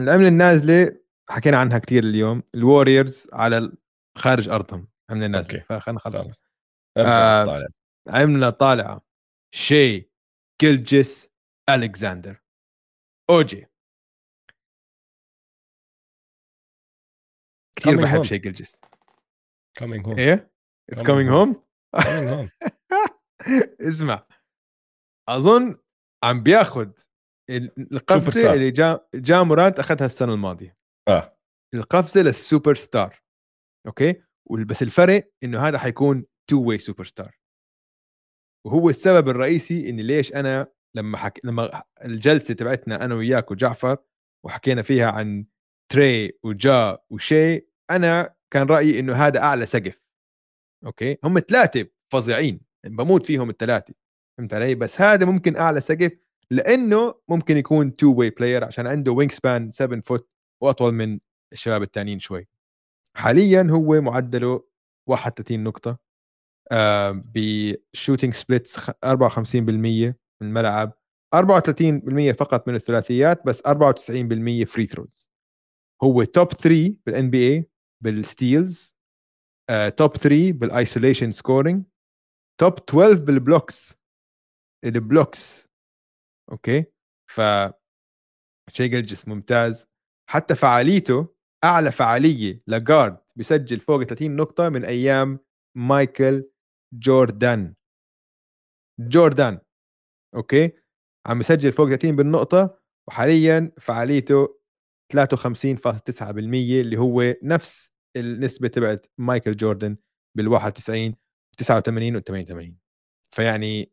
العمله 0.00 0.28
النازلة 0.28 1.00
حكينا 1.30 1.58
عنها 1.58 1.78
كثير 1.78 2.04
اليوم 2.04 2.42
ال 2.54 2.62
Warriors 2.62 3.28
على 3.32 3.72
خارج 4.18 4.48
أرضهم 4.48 4.88
عمله 5.10 5.26
نازله 5.26 5.60
فخلينا 5.60 5.96
نخلص. 5.96 6.42
آه 6.96 7.68
عمله 8.08 8.50
طالعة 8.50 9.06
شاي 9.54 10.10
جلجس 10.60 11.30
ألكساندر. 11.68 12.42
اوجي 13.30 13.66
كثير 17.76 18.02
بحب 18.02 18.22
شاي 18.22 18.38
جلجس 18.38 18.80
coming 19.74 20.06
home 20.06 20.18
إيه؟ 20.18 20.55
it's 20.92 21.02
coming 21.02 21.30
home 21.30 21.62
اسمع. 23.80 24.26
أظن 25.28 25.78
عم 26.24 26.42
بياخذ 26.42 26.90
القفزة 27.92 28.54
اللي 28.54 28.70
جا 28.70 29.06
جا 29.14 29.42
مورانت 29.42 29.78
أخذها 29.78 30.06
السنة 30.06 30.34
الماضية. 30.34 30.76
آه. 31.08 31.38
القفزة 31.74 32.22
لل 32.22 32.74
superstar 32.74 33.22
okay 33.86 34.22
بس 34.50 34.82
الفرق 34.82 35.30
إنه 35.44 35.60
هذا 35.60 35.78
حيكون 35.78 36.24
two-way 36.50 36.62
superstar 36.62 37.38
وهو 38.66 38.90
السبب 38.90 39.28
الرئيسي 39.28 39.90
إني 39.90 40.02
ليش 40.02 40.34
أنا 40.34 40.72
لما 40.96 41.18
حك... 41.18 41.40
لما 41.44 41.82
الجلسة 42.04 42.54
تبعتنا 42.54 43.04
أنا 43.04 43.14
وياك 43.14 43.50
وجعفر 43.50 43.96
وحكينا 44.44 44.82
فيها 44.82 45.10
عن 45.10 45.46
تراي 45.92 46.38
وجا 46.42 46.98
وشاي 47.10 47.66
أنا 47.90 48.34
كان 48.52 48.66
رأيي 48.66 48.98
إنه 48.98 49.14
هذا 49.14 49.40
أعلى 49.40 49.66
سقف. 49.66 50.05
okay؟ 50.86 51.18
هم 51.24 51.38
ثلاثة 51.38 51.86
فظيعين 52.12 52.60
بموت 52.86 53.26
فيهم 53.26 53.50
الثلاثه 53.50 53.94
فهمت 54.38 54.54
علي؟ 54.54 54.74
بس 54.74 55.00
هذا 55.00 55.26
ممكن 55.26 55.56
أعلى 55.56 55.80
سقف 55.80 56.12
لأنه 56.50 57.14
ممكن 57.28 57.56
يكون 57.56 57.96
two-way 57.96 58.14
player 58.14 58.64
عشان 58.64 58.86
عنده 58.86 59.12
wingspan 59.12 59.72
7 59.72 60.00
foot 60.00 60.28
وأطول 60.62 60.94
من 60.94 61.18
الشباب 61.52 61.82
الثانيين 61.82 62.20
شوي. 62.20 62.48
حاليا 63.14 63.66
هو 63.70 64.00
معدله 64.00 64.64
31 65.08 65.64
نقطة 65.64 65.98
آه 66.72 67.22
بشوتينج 67.34 68.34
سبليتس 68.34 68.90
54% 68.90 68.90
من 69.54 70.14
الملعب 70.42 70.92
34% 71.34 72.32
فقط 72.32 72.68
من 72.68 72.74
الثلاثيات 72.74 73.46
بس 73.46 73.62
94% 73.62 74.64
free 74.64 74.86
throws 74.86 75.30
هو 76.02 76.24
top 76.24 76.52
3 76.52 76.94
بال 77.06 77.30
NBA 77.30 77.52
بال 77.54 77.70
steals 78.00 78.95
top 79.96 80.16
3 80.16 80.52
بال 80.52 80.66
isolation 80.66 81.32
scoring 81.32 81.84
top 82.60 82.72
12 82.90 83.24
بال 83.24 83.43
blocks 83.43 83.98
ال 84.84 84.96
blocks 84.96 85.68
okay؟ 86.52 86.84
ف 87.30 87.40
جلجس 88.80 89.28
ممتاز. 89.28 89.88
حتى 90.30 90.54
فعاليته 90.54 91.34
أعلى 91.64 91.92
فعالية 91.92 92.62
ل 92.66 92.75
guard 92.75 93.18
بيسجل 93.36 93.80
فوق 93.80 94.02
30 94.02 94.36
نقطة 94.36 94.68
من 94.68 94.84
أيام 94.84 95.38
مايكل 95.76 96.50
جوردان. 96.94 97.74
جوردان. 99.00 99.60
okay؟ 100.34 100.72
عم 101.26 101.40
يسجل 101.40 101.72
فوق 101.72 101.88
30 101.88 102.16
بالنقطة 102.16 102.78
وحاليا 103.08 103.72
فعاليته 103.80 104.58
53.9% 105.12 106.80
اللي 106.80 106.96
هو 106.96 107.34
نفس 107.42 107.95
النسبة 108.16 108.68
تبعت 108.68 109.06
مايكل 109.18 109.56
جوردن 109.56 109.96
بال 110.36 110.48
91 110.48 111.14
89 111.58 112.16
و 112.16 112.20
88 112.20 112.76
فيعني 113.30 113.92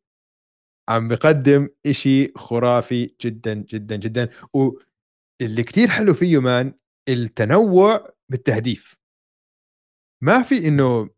عم 0.89 1.07
بقدم 1.07 1.69
إشي 1.85 2.33
خرافي 2.35 3.15
جدا 3.21 3.53
جدا 3.53 3.95
جدا. 3.95 4.29
واللي 4.53 5.63
كتير 5.63 5.87
حلو 5.87 6.13
فيه 6.13 6.41
man 6.41 6.73
التنوع 7.09 8.13
بالتهديف. 8.31 8.97
ما 10.23 10.41
في 10.41 10.67
إنه 10.67 11.09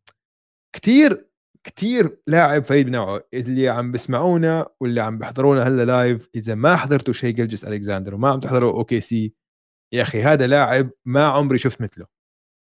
كتير 0.75 1.29
كتير 1.63 2.21
لاعب 2.27 2.63
فريد 2.63 2.85
بنوعه. 2.85 3.23
اللي 3.33 3.69
عم 3.69 3.91
بسمعونا 3.91 4.67
واللي 4.81 5.01
عم 5.01 5.17
بيحضرونا 5.17 5.67
هلأ 5.67 5.85
live 5.85 6.29
إذا 6.35 6.55
ما 6.55 6.75
حضرتوا 6.75 7.13
شاي 7.13 7.35
جلجس 7.35 7.63
الكساندر 7.63 8.15
وما 8.15 8.29
عم 8.31 8.39
تحضروا 8.39 8.73
OKC 8.73 9.33
يا 9.93 10.01
أخي 10.01 10.23
هذا 10.23 10.47
لاعب 10.47 10.91
ما 11.05 11.25
عمري 11.25 11.57
شفت 11.57 11.81
مثله. 11.81 12.14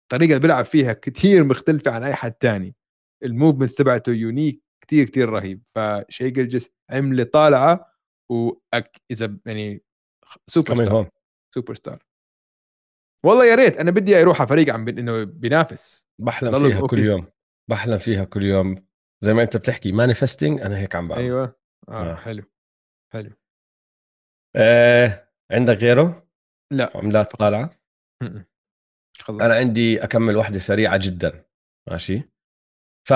الطريقة 0.06 0.30
اللي 0.30 0.40
بيلعب 0.40 0.64
فيها 0.64 0.92
كتير 0.92 1.44
مختلفة 1.44 1.90
عن 1.90 2.02
أي 2.02 2.14
حد 2.14 2.32
تاني. 2.32 2.74
ال 3.24 3.29
movement 3.29 3.70
تبعته 3.70 4.12
unique 4.12 4.62
كتير 4.80 5.06
كتير 5.06 5.28
رهيب. 5.28 5.62
فشاي 5.74 6.30
جلجس 6.30 6.70
عملة 6.90 7.24
طالعة 7.24 7.92
واذا 8.32 9.38
يعني 9.46 9.82
سوبر 10.50 10.74
ستار 10.74 11.10
سوبر 11.54 11.74
ستار 11.74 12.04
والله 13.24 13.44
يا 13.46 13.54
ريت 13.54 13.76
أنا 13.76 13.90
بدي 13.90 14.20
أروح 14.20 14.40
على 14.40 14.48
فريق 14.48 14.74
عم 14.74 14.88
إنه 14.88 15.24
بينافس. 15.24 16.08
بحلم 16.20 16.68
فيها 16.68 16.86
كل 16.86 16.98
يوم. 16.98 17.26
بحلم 17.70 17.98
فيها 17.98 18.24
كل 18.24 18.42
يوم. 18.42 18.86
زي 19.24 19.34
ما 19.34 19.42
أنت 19.42 19.56
بتحكي 19.56 19.92
manifesting 19.92 20.60
أنا 20.60 20.78
هيك 20.78 20.94
عم 20.94 21.08
بعمل. 21.08 21.22
أيوه. 21.22 21.56
آه, 21.88 22.12
آه. 22.12 22.14
حلو. 22.14 22.42
حلو. 23.12 23.30
آه 24.56 25.28
عندك 25.50 25.76
غيره؟ 25.76 26.28
لا. 26.72 26.92
عملات 26.94 27.36
طالعة؟ 27.36 27.70
خلصت. 29.22 29.40
أنا 29.40 29.54
عندي 29.54 30.04
أكمل 30.04 30.36
واحدة 30.36 30.58
سريعة 30.58 30.96
جدا. 30.96 31.44
ماشي؟ 31.90 32.22
ف 33.08 33.14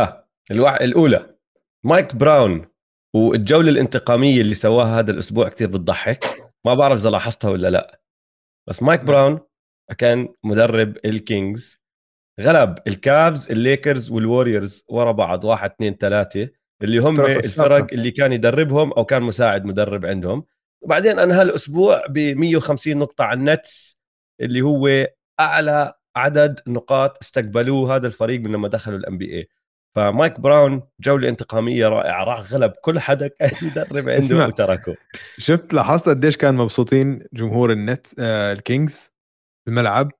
الأولى 0.50 1.36
مايك 1.84 2.16
براون 2.16 2.66
والجولة 3.14 3.70
الانتقامية 3.70 4.40
اللي 4.40 4.54
سواها 4.54 4.98
هذا 4.98 5.10
الأسبوع 5.10 5.48
كثير 5.48 5.68
بتضحك. 5.68 6.24
ما 6.66 6.74
بعرف 6.74 7.00
إذا 7.00 7.10
لاحظتها 7.10 7.50
ولا 7.50 7.70
لا. 7.70 8.00
بس 8.68 8.82
مايك 8.82 9.00
براون 9.00 9.40
كان 9.98 10.28
مدرب 10.44 10.96
ال 11.04 11.15
Kings. 11.15 11.80
غلب 12.40 12.78
ال 12.86 12.99
Cavs 12.99 13.50
ال 13.50 13.59
Lakers 13.59 14.10
وال 14.10 14.25
Warriors 14.25 14.84
ورا 14.88 15.12
بعض 15.12 15.44
واحد 15.44 15.70
اثنين 15.70 15.94
ثلاثة 15.94 16.48
اللي 16.82 16.98
هم 16.98 17.20
الفرق 17.20 17.92
اللي 17.92 18.10
كان 18.10 18.32
يدربهم 18.32 18.92
أو 18.92 19.04
كان 19.04 19.22
مساعد 19.22 19.64
مدرب 19.64 20.06
عندهم. 20.06 20.44
وبعدين 20.82 21.18
انهى 21.18 21.42
الأسبوع 21.42 22.06
ب 22.06 22.18
150 22.18 22.96
نقطة 22.96 23.24
على 23.24 23.38
ال 23.38 23.50
Nets 23.50 23.98
اللي 24.40 24.60
هو 24.60 25.06
أعلى 25.40 25.94
عدد 26.16 26.60
نقاط 26.66 27.18
استقبلوه 27.22 27.96
هذا 27.96 28.06
الفريق 28.06 28.40
من 28.40 28.52
لما 28.52 28.68
دخلوا 28.68 28.98
ال 28.98 29.18
NBA 29.18 29.48
فمايك 29.96 30.40
براون 30.40 30.82
جولة 31.00 31.28
انتقامية 31.28 31.88
رائعة 31.88 32.24
راح 32.24 32.52
غلب 32.52 32.72
كل 32.82 33.00
حدا 33.00 33.28
كان 33.28 33.50
يدرب 33.68 34.08
عنده 34.08 34.46
وتركه 34.46 34.96
شفت 35.38 35.74
لاحظت 35.74 36.08
قديش 36.08 36.36
كان 36.36 36.54
مبسوطين 36.54 37.22
جمهور 37.32 37.72
ال 37.72 37.79
Nets 37.79 38.06
آه 38.18 38.52
ال 38.52 38.62
Kings 38.62 39.12
الملعب 39.68 40.12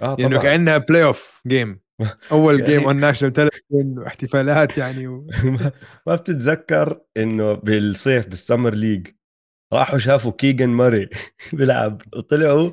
لأنه 0.00 0.16
يعني 0.18 0.38
كأنها 0.38 0.78
playoff 0.78 1.42
game 1.46 1.80
أول 2.32 2.64
game 2.64 2.84
on 2.84 2.96
national 2.96 3.32
television 3.32 3.98
واحتفالات 3.98 4.78
يعني 4.78 5.06
و... 5.06 5.26
ما 6.06 6.14
بتتذكر 6.14 7.00
إنه 7.16 7.52
بالصيف 7.52 8.26
بال 8.26 8.38
summer 8.38 8.74
league 8.74 9.08
راحوا 9.72 9.98
شافوا 9.98 10.32
كيجن 10.32 10.68
موري 10.68 11.08
بيلعب 11.52 12.02
وطلعوا 12.16 12.70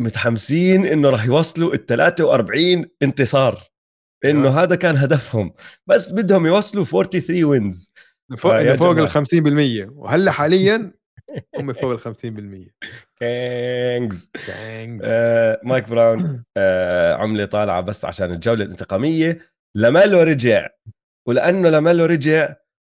متحمسين 0.00 0.86
إنه 0.86 1.10
راح 1.10 1.26
يوصلوا 1.26 1.74
ال 1.74 1.86
43 1.86 2.86
انتصار. 3.02 3.62
إنه 4.24 4.48
هذا 4.48 4.76
كان 4.76 4.96
هدفهم. 4.96 5.54
بس 5.86 6.12
بدهم 6.12 6.46
يوصلوا 6.46 6.84
43 6.84 7.44
wins 7.44 7.92
فوق 8.36 8.74
فوق 8.74 8.98
ال 8.98 9.10
50% 9.88 9.90
وهلأ 9.92 10.30
حاليا 10.38 10.92
هم 11.58 11.72
فوق 11.72 11.92
ال 11.92 12.00
50% 12.00 12.70
Kings 13.18 14.30
آه 15.04 15.60
مايك 15.64 15.88
براون 15.88 16.44
آه 16.56 17.14
عملة 17.14 17.44
طالعة 17.44 17.80
بس 17.80 18.04
عشان 18.04 18.32
الجولة 18.32 18.64
الانتقامية. 18.64 19.38
لاميلو 19.74 20.22
رجع. 20.22 20.68
ولأنه 21.26 21.68
لاميلو 21.68 22.04
رجع 22.04 22.54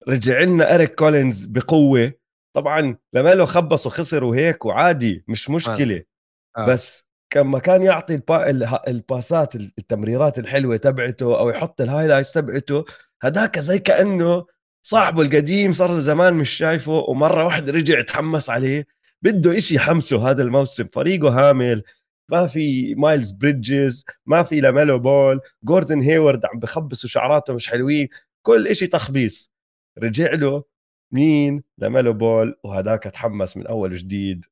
رجع 0.09 0.41
لنا 0.41 0.75
إريك 0.75 0.95
كولينز 0.95 1.45
بقوة. 1.45 2.13
طبعا 2.57 2.97
لاميلو 3.12 3.47
خبص 3.47 3.87
وخسر 3.87 4.25
وهيك 4.25 4.65
وعادي 4.65 5.25
مش 5.29 5.51
مشكلة. 5.51 6.03
آه. 6.56 6.66
بس 6.66 7.10
كما 7.31 7.59
كان 7.59 7.82
يعطي 7.82 8.14
البا... 8.14 8.51
الباسات 8.89 9.56
التمريرات 9.56 10.39
الحلوة 10.39 10.77
تبعته 10.77 11.39
أو 11.39 11.51
يحط 11.51 11.81
ال 11.81 11.85
highlights 11.85 12.32
تبعته. 12.32 12.85
هداك 13.22 13.59
زي 13.59 13.78
كأنه 13.78 14.47
صاحبه 14.82 15.22
القديم 15.22 15.72
صار 15.72 15.93
له 15.93 16.01
زمان 16.01 16.35
مش 16.35 16.51
شايفه 16.51 16.93
ومرة 16.93 17.44
واحدة 17.44 17.72
رجع 17.72 18.02
تحمس 18.02 18.51
عليه. 18.51 18.86
بده 19.22 19.59
إشي 19.59 19.74
يحمسه 19.74 20.31
هذا 20.31 20.43
الموسم. 20.43 20.86
فريقه 20.86 21.28
هامل. 21.28 21.82
ما 22.31 22.47
في 22.47 22.94
مايلز 22.94 23.31
بريدجز 23.31 24.05
ما 24.27 24.43
في 24.43 24.60
لاميلو 24.60 24.98
بول. 24.98 25.40
جوردن 25.64 26.01
هيورد 26.01 26.44
عم 26.47 26.59
بخبصوا 26.59 27.09
شعراته 27.09 27.55
مش 27.55 27.70
حلوين. 27.70 28.09
كل 28.43 28.68
إشي 28.68 28.86
تخبيص. 28.86 29.52
رجع 29.98 30.32
له 30.35 30.64
مين؟ 31.12 31.62
لاميلو 31.78 32.12
بول. 32.12 32.56
وهداك 32.64 33.02
تحمس 33.02 33.56
من 33.56 33.66
أول 33.66 33.97
جديد. 33.97 34.44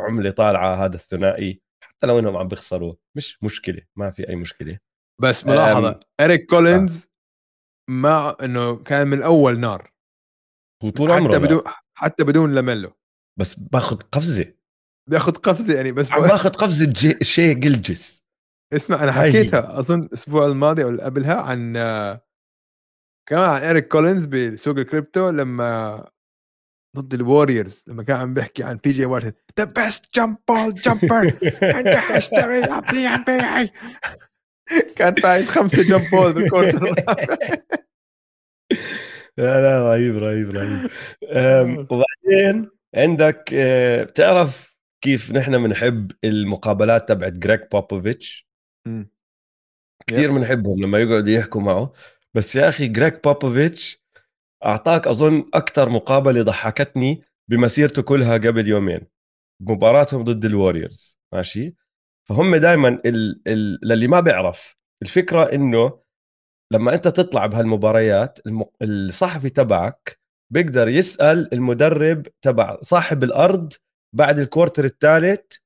فعملة 0.00 0.30
طالعة 0.30 0.84
هذا 0.84 0.96
الثنائي 0.96 1.62
حتى 1.84 2.06
لو 2.06 2.18
إنهم 2.18 2.36
عم 2.36 2.48
بيخسروا 2.48 2.94
مش 3.16 3.42
مشكلة 3.42 3.82
ما 3.96 4.10
في 4.10 4.28
أي 4.28 4.36
مشكلة. 4.36 4.78
بس 5.22 5.46
ملاحظة 5.46 6.00
اريك 6.20 6.46
كولينز 6.46 7.10
مع 7.90 8.36
إنه 8.42 8.76
كان 8.76 9.08
من 9.08 9.18
الأول 9.18 9.60
نار. 9.60 9.92
هو 10.84 10.90
طول 10.90 11.10
عمره 11.10 11.32
حتى 11.32 11.38
بدون 11.38 11.62
حتى 11.94 12.24
بدون 12.24 12.54
لاميلو. 12.54 12.92
بس 13.38 13.54
بأخذ 13.54 13.96
قفزة. 13.96 14.54
بياخذ 15.10 15.32
قفزة 15.32 15.74
يعني 15.74 15.92
بس 15.92 16.12
عم 16.12 16.22
بأخذ 16.22 16.50
قفزة 16.50 17.18
شي 17.22 17.54
جلجس. 17.54 18.24
اسمع 18.72 19.02
أنا 19.02 19.12
حكيتها 19.12 19.78
أظن 19.78 20.02
الأسبوع 20.02 20.46
الماضي 20.46 20.84
أو 20.84 20.88
اللي 20.88 21.02
قبلها 21.02 21.34
عن 21.34 21.72
كمان 23.28 23.48
عن 23.48 23.62
اريك 23.62 23.88
كولينز 23.88 24.26
بسوق 24.26 24.76
الكريبتو 24.76 25.30
لما 25.30 26.10
ضد 26.96 27.14
الوريورز 27.14 27.84
لما 27.88 28.02
كان 28.02 28.16
عم 28.16 28.34
بيحكي 28.34 28.64
عن 28.64 28.76
بي 28.76 28.90
جي 28.90 29.04
واشنطن 29.04 29.32
the 29.58 29.64
best 29.64 30.14
jump 30.14 30.36
ball 30.48 30.74
jumper 30.74 31.32
in 31.62 31.72
the 31.72 31.88
history 31.88 32.64
of 32.64 32.81
the 32.81 33.06
NBA. 33.06 33.70
كان 34.96 35.14
فايز 35.14 35.48
خمسة 35.48 35.82
jump 35.82 36.10
ball 36.12 36.32
بال 36.32 36.46
quarter 36.46 36.94
لا 39.38 39.60
لا 39.60 39.82
رهيب 39.88 40.16
رهيب 40.16 40.50
رهيب. 40.50 40.90
وبعدين 41.92 42.70
عندك 42.94 43.50
آه، 43.54 44.04
بتعرف 44.04 44.76
كيف 45.04 45.32
نحن 45.32 45.62
بنحب 45.62 46.12
المقابلات 46.24 47.08
تبعت 47.08 47.32
جريج 47.32 47.70
بوبوفيتش 47.72 48.48
كثير 50.06 50.32
بنحبهم 50.32 50.82
لما 50.82 50.98
يقعدوا 50.98 51.28
يحكوا 51.28 51.60
معه. 51.60 51.92
بس 52.34 52.56
يا 52.56 52.68
أخي 52.68 52.86
جريج 52.88 53.24
بوبوفيتش 53.24 53.99
أعطاك 54.64 55.06
أظن 55.06 55.50
أكثر 55.54 55.88
مقابلة 55.88 56.42
ضحكتني 56.42 57.22
بمسيرته 57.48 58.02
كلها 58.02 58.34
قبل 58.34 58.68
يومين 58.68 59.00
بمباراتهم 59.60 60.24
ضد 60.24 60.44
الوريورز 60.44 61.18
ماشي؟ 61.32 61.74
فهم 62.28 62.56
دائما 62.56 62.88
للي 63.82 64.06
ما 64.08 64.20
بيعرف 64.20 64.76
الفكرة 65.02 65.42
إنه 65.52 66.00
لما 66.72 66.94
أنت 66.94 67.08
تطلع 67.08 67.46
بهالمباريات 67.46 68.38
الصحفي 68.82 69.48
تبعك 69.50 70.18
بيقدر 70.52 70.88
يسأل 70.88 71.54
المدرب 71.54 72.26
تبع 72.42 72.78
صاحب 72.80 73.24
الأرض 73.24 73.72
بعد 74.12 74.38
ال 74.38 74.44
quarter 74.44 74.84
الثالث 74.84 75.56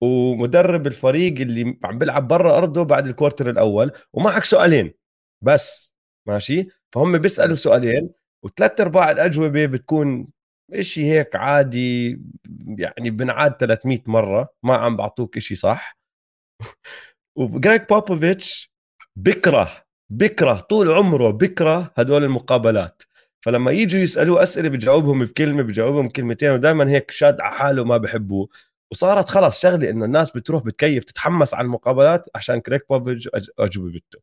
ومدرب 0.00 0.86
الفريق 0.86 1.40
اللي 1.40 1.78
عم 1.84 1.98
بيلعب 1.98 2.28
برا 2.28 2.58
أرضه 2.58 2.82
بعد 2.82 3.06
ال 3.06 3.11
quarter 3.11 3.50
الأول 3.50 3.92
ومعك 4.12 4.44
سؤالين 4.44 4.94
بس 5.42 5.94
ماشي؟ 6.26 6.68
فهم 6.92 7.18
بيسألوا 7.18 7.54
سؤالين 7.56 8.10
وثلاث 8.44 8.80
أرباع 8.80 9.10
الأجوبة 9.10 9.66
بتكون 9.66 10.28
إشي 10.72 11.04
هيك 11.12 11.36
عادي 11.36 12.20
يعني 12.78 13.10
بنعاد 13.10 13.52
300 13.56 14.00
مرة 14.06 14.48
ما 14.62 14.76
عم 14.76 14.96
بعطوك 14.96 15.36
إشي 15.36 15.54
صح. 15.54 15.98
وجريك 17.38 17.88
بوبوفيتش 17.88 18.72
بكره 19.16 19.84
بكره 20.10 20.54
طول 20.60 20.92
عمره 20.92 21.30
بكره 21.30 21.92
هدول 21.96 22.24
المقابلات. 22.24 23.02
فلما 23.40 23.70
يجوا 23.70 24.00
يسألوه 24.00 24.42
أسئلة 24.42 24.68
بجاوبهم 24.68 25.18
بكلمة 25.24 25.62
بجاوبهم 25.62 26.08
كلمتين 26.08 26.50
ودائما 26.50 26.90
هيك 26.90 27.10
شاد 27.10 27.40
على 27.40 27.54
حاله 27.54 27.84
ما 27.84 27.96
بحبوه. 27.96 28.48
وصارت 28.92 29.28
خلص 29.28 29.60
شغلة 29.60 29.90
إنه 29.90 30.04
الناس 30.04 30.30
بتروح 30.30 30.64
بتكيف 30.64 31.04
تتحمس 31.04 31.54
على 31.54 31.64
المقابلات 31.64 32.26
عشان 32.34 32.60
جريج 32.60 32.82
بوبوفيتش 32.90 33.28
اجوبته 33.58 34.18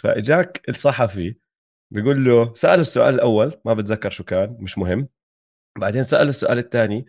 فإجاك 0.00 0.62
الصحفي 0.68 1.34
بيقول 1.92 2.24
له 2.24 2.54
سأله 2.54 2.80
السؤال 2.80 3.14
الأول 3.14 3.60
ما 3.64 3.74
بتذكر 3.74 4.10
شو 4.10 4.24
كان 4.24 4.56
مش 4.60 4.78
مهم. 4.78 5.08
بعدين 5.78 6.02
سأله 6.02 6.30
السؤال 6.30 6.58
الثاني 6.58 7.06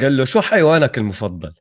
قال 0.00 0.16
له 0.16 0.24
شو 0.24 0.40
حيوانك 0.40 0.98
المفضل؟ 0.98 1.54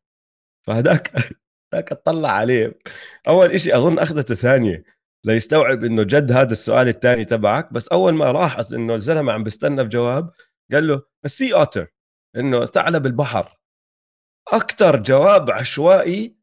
فهداك 0.68 1.12
هداك 1.74 1.92
اطلع 1.92 2.30
عليه. 2.30 2.80
أول 3.28 3.52
إشي 3.52 3.76
أظن 3.78 4.00
أخذته 4.00 4.36
ثانية 4.36 4.84
ليستوعب 5.26 5.84
إنه 5.84 6.04
جد 6.04 6.32
هذا 6.32 6.52
السؤال 6.52 6.88
الثاني 6.88 7.26
تبعك. 7.26 7.74
بس 7.74 7.88
أول 7.88 8.14
ما 8.14 8.32
لاحظ 8.32 8.76
إنه 8.76 8.94
الزلمة 8.96 9.34
عم 9.34 9.44
بيستنى 9.44 9.84
بجواب 9.84 10.32
قال 10.72 10.88
له 10.88 11.02
السي 11.26 11.54
أوتر 11.54 11.94
إنه 12.36 12.66
ثعلب 12.66 13.06
البحر. 13.06 13.60
أكثر 14.54 14.96
جواب 15.04 15.52
عشوائي 15.52 16.36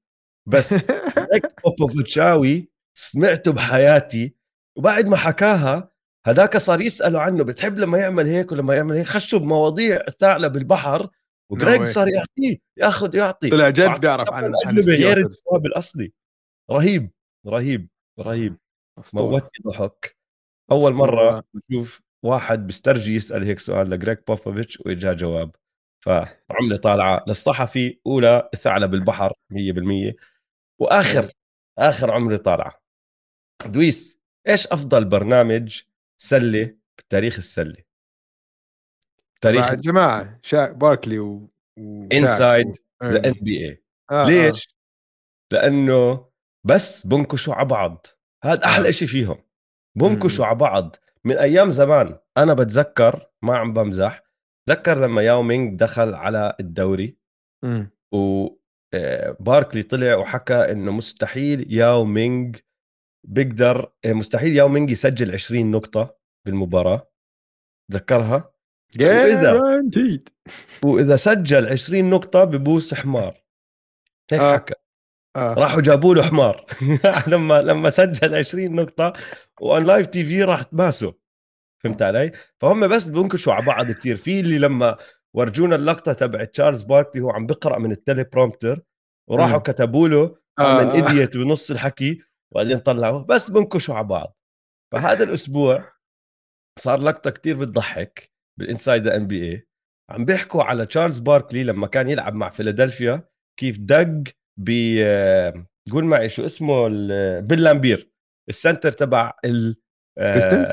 بس 0.47 0.75
بوبوفيتشاوي 1.65 2.71
سمعته 2.95 3.53
بحياتي. 3.53 4.35
وبعد 4.79 5.07
ما 5.07 5.17
حكاها 5.17 5.90
هذاك 6.27 6.57
صار 6.57 6.81
يسالوا 6.81 7.21
عنه 7.21 7.45
بتحب 7.45 7.79
لما 7.79 7.99
يعمل 7.99 8.27
هيك 8.27 8.53
ولما 8.53 8.75
يعمل 8.75 8.97
هيك؟ 8.97 9.07
خشوا 9.07 9.39
بمواضيع 9.39 10.05
الثعلب 10.09 10.53
بالبحر 10.53 11.11
وجريج 11.51 11.83
صار 11.83 12.09
يعطيه 12.09 12.59
ياخذ 12.77 13.15
يعطي. 13.15 13.51
طلع 13.51 13.69
جد 13.69 14.01
بيعرف 14.01 14.33
عن 14.33 14.45
عن 14.67 14.79
الجواب 14.79 15.67
الأصلي. 15.67 16.13
رهيب 16.71 17.11
رهيب 17.47 17.89
رهيب. 18.19 18.57
موتني 19.15 19.51
ضحك. 19.67 20.17
أول 20.73 20.95
مرة 20.95 21.45
بشوف 21.55 22.03
واحد 22.23 22.67
بيسترجي 22.67 23.15
يسأل 23.15 23.45
هيك 23.45 23.59
سؤال 23.59 23.91
لجريج 23.91 24.19
بوبوفيتش 24.29 24.81
وإجا 24.81 25.13
جواب. 25.13 25.57
فعملة 26.05 26.77
طالعة 26.83 27.25
للصحفي 27.29 28.01
أولى 28.07 28.49
ثعلب 28.57 28.95
البحر 28.95 29.33
100% 29.53 30.15
وآخر 30.79 31.33
آخر 31.79 32.11
عمره 32.11 32.37
طالعة. 32.37 32.81
دويس 33.67 34.21
إيش 34.49 34.67
أفضل 34.67 35.05
برنامج 35.05 35.83
سلة 36.23 36.77
بتاريخ 36.99 37.37
السلة 37.37 37.83
تاريخ 39.41 39.75
جماعة 39.75 40.39
شا... 40.43 40.73
باركلي 40.73 41.19
و, 41.19 41.51
Inside 42.13 42.77
the 43.05 43.29
NBA 43.29 43.83
ليش؟ 44.13 44.69
آه. 44.69 45.55
لأنه 45.55 46.31
بس 46.67 47.07
بنكشوا 47.07 47.55
على 47.55 47.69
بعض 47.69 48.07
هذا 48.45 48.65
أحلى 48.65 48.89
آه. 48.89 48.91
شيء 48.91 49.09
فيهم 49.09 49.43
بنكشوا 49.99 50.47
على 50.47 50.55
بعض 50.55 50.97
من 51.25 51.37
أيام 51.37 51.71
زمان 51.71 52.19
أنا 52.37 52.55
بتذكر 52.55 53.31
ما 53.43 53.59
عم 53.59 53.73
بمزح 53.73 54.23
تذكر 54.69 54.99
لما 54.99 55.23
ياو 55.23 55.43
مينغ 55.43 55.77
دخل 55.77 56.15
على 56.15 56.57
الدوري 56.61 57.17
مم. 57.65 57.91
و 58.13 58.49
آه، 58.95 59.37
باركلي 59.41 59.83
طلع 59.83 60.17
وحكى 60.17 60.55
إنه 60.55 60.93
مستحيل 60.93 61.73
ياو 61.73 62.05
مينغ 62.05 62.53
بيقدر 63.25 63.93
آه، 64.05 64.13
مستحيل 64.13 64.57
ياو 64.57 64.69
مينج 64.69 64.91
يسجل 64.91 65.33
20 65.33 65.71
نقطة 65.71 66.17
بالمباراة 66.47 67.11
تذكرها؟ 67.91 68.53
وإذا 69.01 69.61
وإذا 70.83 71.17
سجل 71.17 71.67
20 71.67 72.11
نقطة 72.11 72.45
ببوس 72.45 72.95
حمار 72.95 73.43
هيك 74.33 74.41
آه. 74.41 74.55
حكى 74.55 74.75
آه. 75.37 75.55
راحوا 75.55 75.81
جابوا 75.81 76.15
له 76.15 76.23
حمار 76.23 76.67
لما 77.33 77.63
لما 77.63 77.91
سجل 77.91 78.35
20 78.35 78.75
نقطة 78.75 79.13
و 79.61 79.85
on 79.85 80.07
live 80.07 80.25
TV 80.25 80.45
راح 80.45 80.63
باسه 80.63 81.15
فهمت 81.83 82.03
علي؟ 82.03 82.33
فهم 82.61 82.89
بس 82.89 83.07
بنكشوا 83.07 83.53
على 83.53 83.67
بعض 83.67 83.91
كثير 83.91 84.17
في 84.17 84.41
اللي 84.41 84.59
لما 84.59 84.97
ورجونا 85.35 85.77
اللقطة 85.77 86.13
تبع 86.13 86.45
تشارلز 86.45 86.83
باركلي 86.83 87.23
هو 87.23 87.31
عم 87.31 87.47
بقرأ 87.47 87.79
من 87.79 87.93
ال 87.93 88.25
teleprompter 88.25 88.83
وراحوا 89.29 89.59
كتبوا 89.59 90.09
له 90.09 90.37
آه. 90.59 90.85
I'm 90.85 90.88
an 90.88 90.91
idiot 90.91 91.37
بنص 91.37 91.71
الحكي 91.71 92.23
وبعدين 92.55 92.79
طلعوا 92.79 93.23
بس 93.23 93.51
بنكشوا 93.51 93.95
على 93.95 94.07
بعض. 94.07 94.37
فهذا 94.93 95.25
الأسبوع 95.25 95.93
صار 96.79 97.01
لقطة 97.01 97.31
كتير 97.31 97.57
بتضحك 97.57 98.33
بال 98.59 98.71
Inside 98.71 99.07
NBA 99.07 99.69
عم 100.11 100.25
بيحكوا 100.25 100.63
على 100.65 100.87
تشارلز 100.87 101.19
باركلي 101.19 101.63
لما 101.63 101.87
كان 101.87 102.11
يلعب 102.11 102.35
مع 102.35 102.49
فيلادلفيا 102.49 103.29
كيف 103.59 103.79
دق 103.79 104.23
ب 104.61 104.71
قول 105.93 106.05
معي 106.05 106.29
شو 106.29 106.45
اسمه 106.45 106.89
بيل 107.41 107.63
لامبير 107.63 108.11
ال 108.49 108.55
center 108.55 108.93
تبع 108.93 109.33
ال 109.45 109.77
بيستنز؟ 110.19 110.69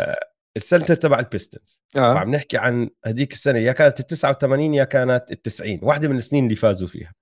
ال 0.58 0.63
center 0.63 0.96
تبع 0.96 1.20
البيستنز. 1.20 1.82
آه. 1.96 2.14
فعم 2.14 2.36
نحكي 2.36 2.58
عن 2.58 2.90
هذيك 3.06 3.34
السنة 3.34 3.60
يا 3.60 3.72
كانت 3.72 4.00
ال 4.00 4.08
89 4.08 4.74
يا 4.74 4.84
كانت 4.84 5.32
ال 5.32 5.42
90 5.42 5.80
واحدة 5.82 6.08
من 6.08 6.16
السنين 6.16 6.44
اللي 6.44 6.56
فازوا 6.56 6.88
فيها. 6.88 7.14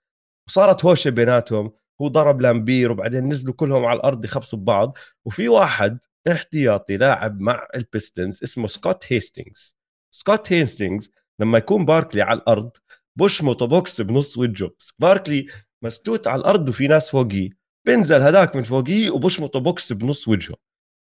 وصارت 0.50 0.86
هوشة 0.86 1.10
بيناتهم 1.10 1.74
هو 2.02 2.08
ضرب 2.08 2.42
لامبير 2.42 2.92
وبعدين 2.92 3.30
نزلوا 3.30 3.54
كلهم 3.54 3.86
على 3.86 3.98
الأرض 3.98 4.26
يخبصوا 4.26 4.60
ببعض. 4.60 4.98
وفي 5.26 5.50
واحد 5.50 6.00
احتياطي 6.32 6.98
لاعب 6.98 7.40
مع 7.42 7.68
البيستنز 7.76 8.44
اسمه 8.44 8.68
سكوت 8.68 9.14
هيستينجز. 9.14 9.76
سكوت 10.12 10.54
هيستينجز 10.54 11.12
لما 11.40 11.58
يكون 11.58 11.86
باركلي 11.86 12.22
على 12.22 12.40
الأرض 12.40 12.72
بشمطه 13.16 13.44
بوكس 13.44 14.02
بنص 14.02 14.38
وجهه 14.38 14.72
باركلي 15.00 15.46
مستوت 15.82 16.28
على 16.28 16.40
الأرض 16.40 16.70
وفي 16.70 16.88
ناس 16.88 17.10
فوقيه. 17.10 17.50
بنزل 17.88 18.22
هداك 18.22 18.56
من 18.56 18.64
فوقيه 18.64 19.10
وبشمطه 19.10 19.40
بوكس 19.40 19.94
بنص 19.94 20.28
وجهه. 20.28 20.56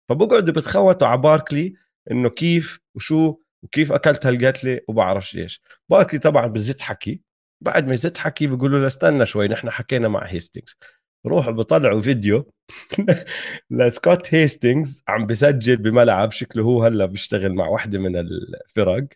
فبقعدوا 0.08 0.54
بتخوتوا 0.54 1.08
على 1.08 1.20
باركلي 1.20 1.74
إنه 2.10 2.30
كيف 2.30 2.80
وشو 2.94 3.36
وكيف 3.62 3.92
أكلت 3.92 4.26
هالقتلة 4.26 4.80
وبعرفش 4.88 5.36
إيش. 5.36 5.62
باركلي 5.90 6.20
طبعا 6.20 6.46
بزت 6.46 6.80
حكي. 6.80 7.27
بعد 7.60 7.86
ما 7.86 7.94
يزت 7.94 8.18
حكي 8.18 8.46
بيقولوا 8.46 8.80
له 8.80 8.86
استنى 8.86 9.26
شوي 9.26 9.48
نحن 9.48 9.70
حكينا 9.70 10.08
مع 10.08 10.26
هيستينجز. 10.26 10.76
روحوا 11.26 11.52
بيطلعوا 11.52 12.00
فيديو 12.00 12.52
لسكوت 13.70 14.34
هيستينجز 14.34 15.04
عم 15.08 15.26
بسجل 15.26 15.76
بملعب 15.76 16.30
شكله 16.32 16.62
هو 16.62 16.84
هلا 16.84 17.06
بيشتغل 17.06 17.54
مع 17.54 17.66
واحدة 17.68 17.98
من 17.98 18.16
الفرق. 18.16 19.06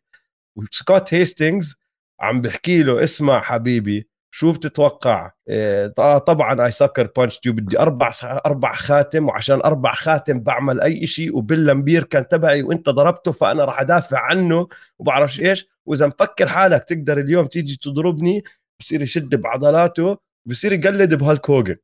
وسكوت 0.56 1.14
هيستينجز 1.14 1.77
عم 2.20 2.40
بحكي 2.40 2.82
له 2.82 3.05
اسمع 3.05 3.40
حبيبي 3.40 4.09
شو 4.35 4.52
بتتوقع؟ 4.52 5.31
إيه 5.48 5.86
طبعا 6.19 6.64
اي 6.66 6.70
سكر 6.70 7.06
بانش 7.16 7.39
تيو 7.39 7.52
بدي 7.52 7.78
أربع 7.78 8.10
أربع 8.23 8.73
خاتم 8.74 9.28
وعشان 9.28 9.60
أربع 9.60 9.94
خاتم 9.94 10.40
بعمل 10.40 10.81
أي 10.81 11.06
شيء 11.06 11.36
وباللمبير 11.36 12.05
كان 12.05 12.28
تبعي 12.28 12.62
وإنت 12.62 12.89
ضربته 12.89 13.32
فأنا 13.32 13.64
راح 13.64 13.81
أدافع 13.81 14.19
عنه 14.19 14.69
وبعرفش 14.98 15.40
إيش. 15.40 15.72
وإذا 15.89 16.07
مفكر 16.07 16.49
حالك 16.49 16.85
تقدر 16.85 17.21
اليوم 17.21 17.47
تيجي 17.47 17.77
تضربني 17.77 18.45
بصير 18.81 19.03
يشد 19.03 19.35
بعضلاته 19.35 20.19
بصير 20.49 20.73
يقلد 20.73 21.15
بهالك 21.15 21.51
هوجن 21.51 21.77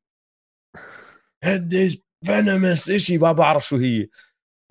هيد 1.44 2.02
فينومس 2.26 2.90
إشي 2.90 3.18
ما 3.18 3.32
بعرف 3.32 3.66
شو 3.68 3.76
هي. 3.76 4.08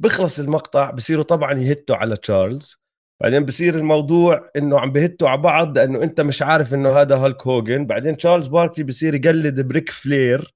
بخلص 0.02 0.40
المقطع 0.40 0.92
بصيروا 0.92 1.24
طبعا 1.24 1.54
يهتوا 1.54 1.96
على 1.96 2.18
تشارلز. 2.18 2.78
بعدين 3.22 3.46
بصير 3.46 3.76
الموضوع 3.76 4.52
إنه 4.56 4.80
عم 4.80 4.92
بهتوا 4.92 5.30
على 5.30 5.42
بعض 5.42 5.78
لأنه 5.78 6.04
أنت 6.04 6.22
مش 6.22 6.42
عارف 6.42 6.74
إنه 6.74 7.02
هذا 7.02 7.16
هالك 7.18 7.48
هوجن 7.48 7.86
بعدين 7.86 8.18
تشارلز 8.18 8.48
باركلي 8.48 8.84
بصير 8.84 9.16
يقلد 9.16 9.62
بريك 9.62 9.90
فلير. 9.90 10.56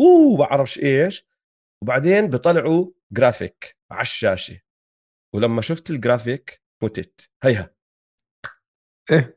أوه 0.00 0.36
بعرفش 0.38 0.78
إيش. 0.78 1.26
وبعدين 1.82 2.26
بيطلعوا 2.30 2.90
جرافيك 3.12 3.76
على 3.90 4.02
الشاشة. 4.02 4.60
ولما 5.34 5.62
شفت 5.62 5.90
الجرافيك 5.90 6.62
متت. 6.82 7.30
هيها. 7.42 7.75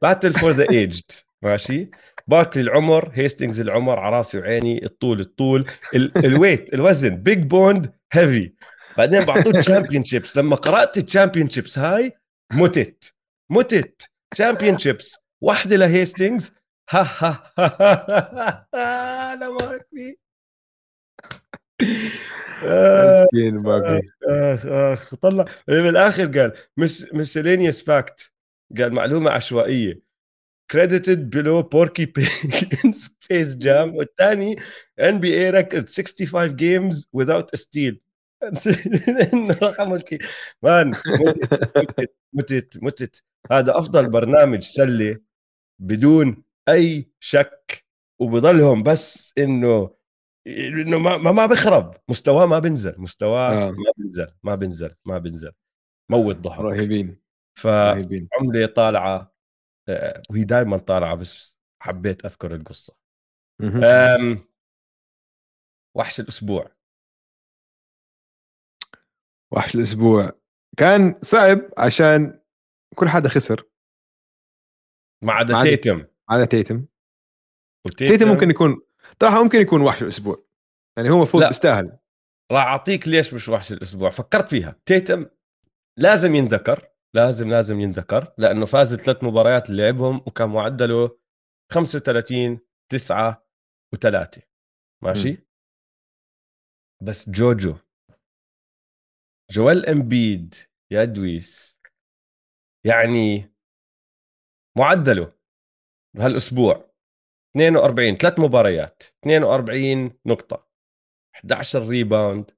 battle 0.01 0.34
for 0.34 0.51
the 0.51 0.69
aged 0.69 1.11
ماشي؟ 1.41 1.89
باركلي 2.27 2.63
العمر 2.63 3.11
هيستينجز 3.13 3.59
العمر 3.59 3.99
على 3.99 4.15
راسي 4.15 4.39
وعيني 4.39 4.85
الطول 4.85 5.19
الطول 5.19 5.71
ال 5.95 6.07
weight 6.07 6.73
الوزن 6.73 7.15
big 7.15 7.39
boned 7.39 7.93
heavy 8.11 8.53
بعدين 8.97 9.25
بعطوه 9.25 9.53
تشامبيون 9.53 10.05
شيبس 10.05 10.37
لما 10.37 10.55
قرأت 10.55 10.97
التشامبيون 10.97 11.49
شيبس 11.49 11.79
هاي 11.79 12.17
متت. 12.53 13.13
متت. 13.49 14.09
تشامبيون 14.35 14.79
شيبس 14.79 15.17
واحدة 15.41 15.75
لهيستينجز. 15.75 16.51
ها 16.89 17.01
ها 17.01 17.53
ها 17.57 18.67
أنا 19.33 19.49
باركلي 19.49 20.17
مسكين 22.63 23.63
باركلي 23.63 24.09
اخ 24.27 24.65
اخ 24.65 25.15
طلع. 25.15 25.45
بالاخر 25.67 26.39
قال 26.39 26.53
مس 26.77 27.13
مسلينيوس 27.13 27.83
فاكت 27.83 28.31
قال 28.77 28.93
معلومة 28.93 29.31
عشوائية. 29.31 30.01
كريديتد 30.71 31.29
بلو 31.29 31.61
بوركي 31.61 32.05
بينز 32.05 33.17
فيس 33.21 33.55
جام 33.55 33.95
والثاني 33.95 34.55
NBA 34.99 35.34
record 35.38 35.89
65 35.89 36.55
games 36.55 37.09
without 37.17 37.45
a 37.55 37.59
steal. 37.61 37.95
رقم 39.63 39.93
الكي 39.93 40.17
مان 40.63 40.89
متت 40.91 42.15
متت 42.33 42.83
متت 42.83 43.23
هذا 43.51 43.77
أفضل 43.77 44.09
برنامج 44.09 44.63
سلة 44.63 45.17
بدون 45.79 46.43
أي 46.69 47.09
شك. 47.19 47.85
وبضلهم 48.19 48.83
بس 48.83 49.33
إنه 49.37 49.91
إنه 50.47 50.99
ما 50.99 51.17
ما 51.17 51.45
بخرب. 51.45 51.91
مستواه 52.09 52.45
ما 52.45 52.59
بنزل. 52.59 52.95
مستواه 52.97 53.67
آه. 53.67 53.71
ما 53.71 53.91
بنزل 53.97 54.27
ما 54.43 54.55
بنزل 54.55 54.91
ما 55.05 55.17
بنزل. 55.17 55.51
موت 56.09 56.35
ضحك. 56.35 56.59
رهيبين. 56.61 57.28
فعمله 57.61 58.65
طالعة 58.76 59.34
آه، 59.90 60.22
وهي 60.30 60.44
دائما 60.44 60.77
طالعة 60.77 61.15
بس 61.15 61.60
حبيت 61.81 62.26
أذكر 62.26 62.56
القصة. 62.56 62.95
وحش 65.95 66.19
الأسبوع. 66.19 66.72
وحش 69.52 69.76
الأسبوع. 69.76 70.31
كان 70.77 71.19
صعب 71.22 71.60
عشان 71.77 72.40
كل 72.95 73.10
حدا 73.10 73.30
خسر. 73.30 73.64
ما 75.23 75.34
عدا 75.34 75.53
ما 75.53 75.60
عدا- 75.60 75.69
تيتم. 75.69 76.06
تيتم. 76.49 76.86
تيتم 77.98 78.27
ممكن 78.27 78.49
يكون 78.49 78.81
صراحة 79.22 79.44
ممكن 79.44 79.57
يكون 79.60 79.81
وحش 79.81 80.02
الأسبوع. 80.03 80.45
يعني 80.98 81.10
هو 81.10 81.15
المفروض 81.18 81.44
لا. 81.44 81.49
بيستاهل. 81.49 81.99
راح 82.52 82.64
أعطيك 82.65 83.07
ليش 83.07 83.34
مش 83.34 83.49
وحش 83.49 83.72
الأسبوع. 83.72 84.10
فكرت 84.10 84.49
فيها. 84.49 84.76
تيتم 84.86 85.26
لازم 85.98 86.36
ينذكر. 86.36 86.88
لازم 87.15 87.49
لازم 87.49 87.80
ينذكر 87.80 88.34
لأنه 88.38 88.65
فاز 88.65 88.94
الثلاث 88.94 89.23
مباريات 89.23 89.69
اللي 89.69 89.84
لعبهم 89.84 90.18
وكان 90.27 90.49
معدله 90.49 91.19
35 91.72 92.60
9 92.91 93.48
و3 93.95 94.40
ماشي؟ 95.03 95.38
بس 97.02 97.30
جوجو 97.30 97.76
جوال 99.52 99.86
إمبيد 99.90 100.56
يا 100.91 101.06
دويس 101.06 101.81
يعني 102.86 103.53
معدله 104.77 105.34
بهالاسبوع 106.15 106.90
42 107.56 108.15
ثلاث 108.15 108.40
مباريات 108.40 109.03
42 109.23 110.19
نقطة 110.26 110.68
11 111.36 111.88
rebound 111.88 112.51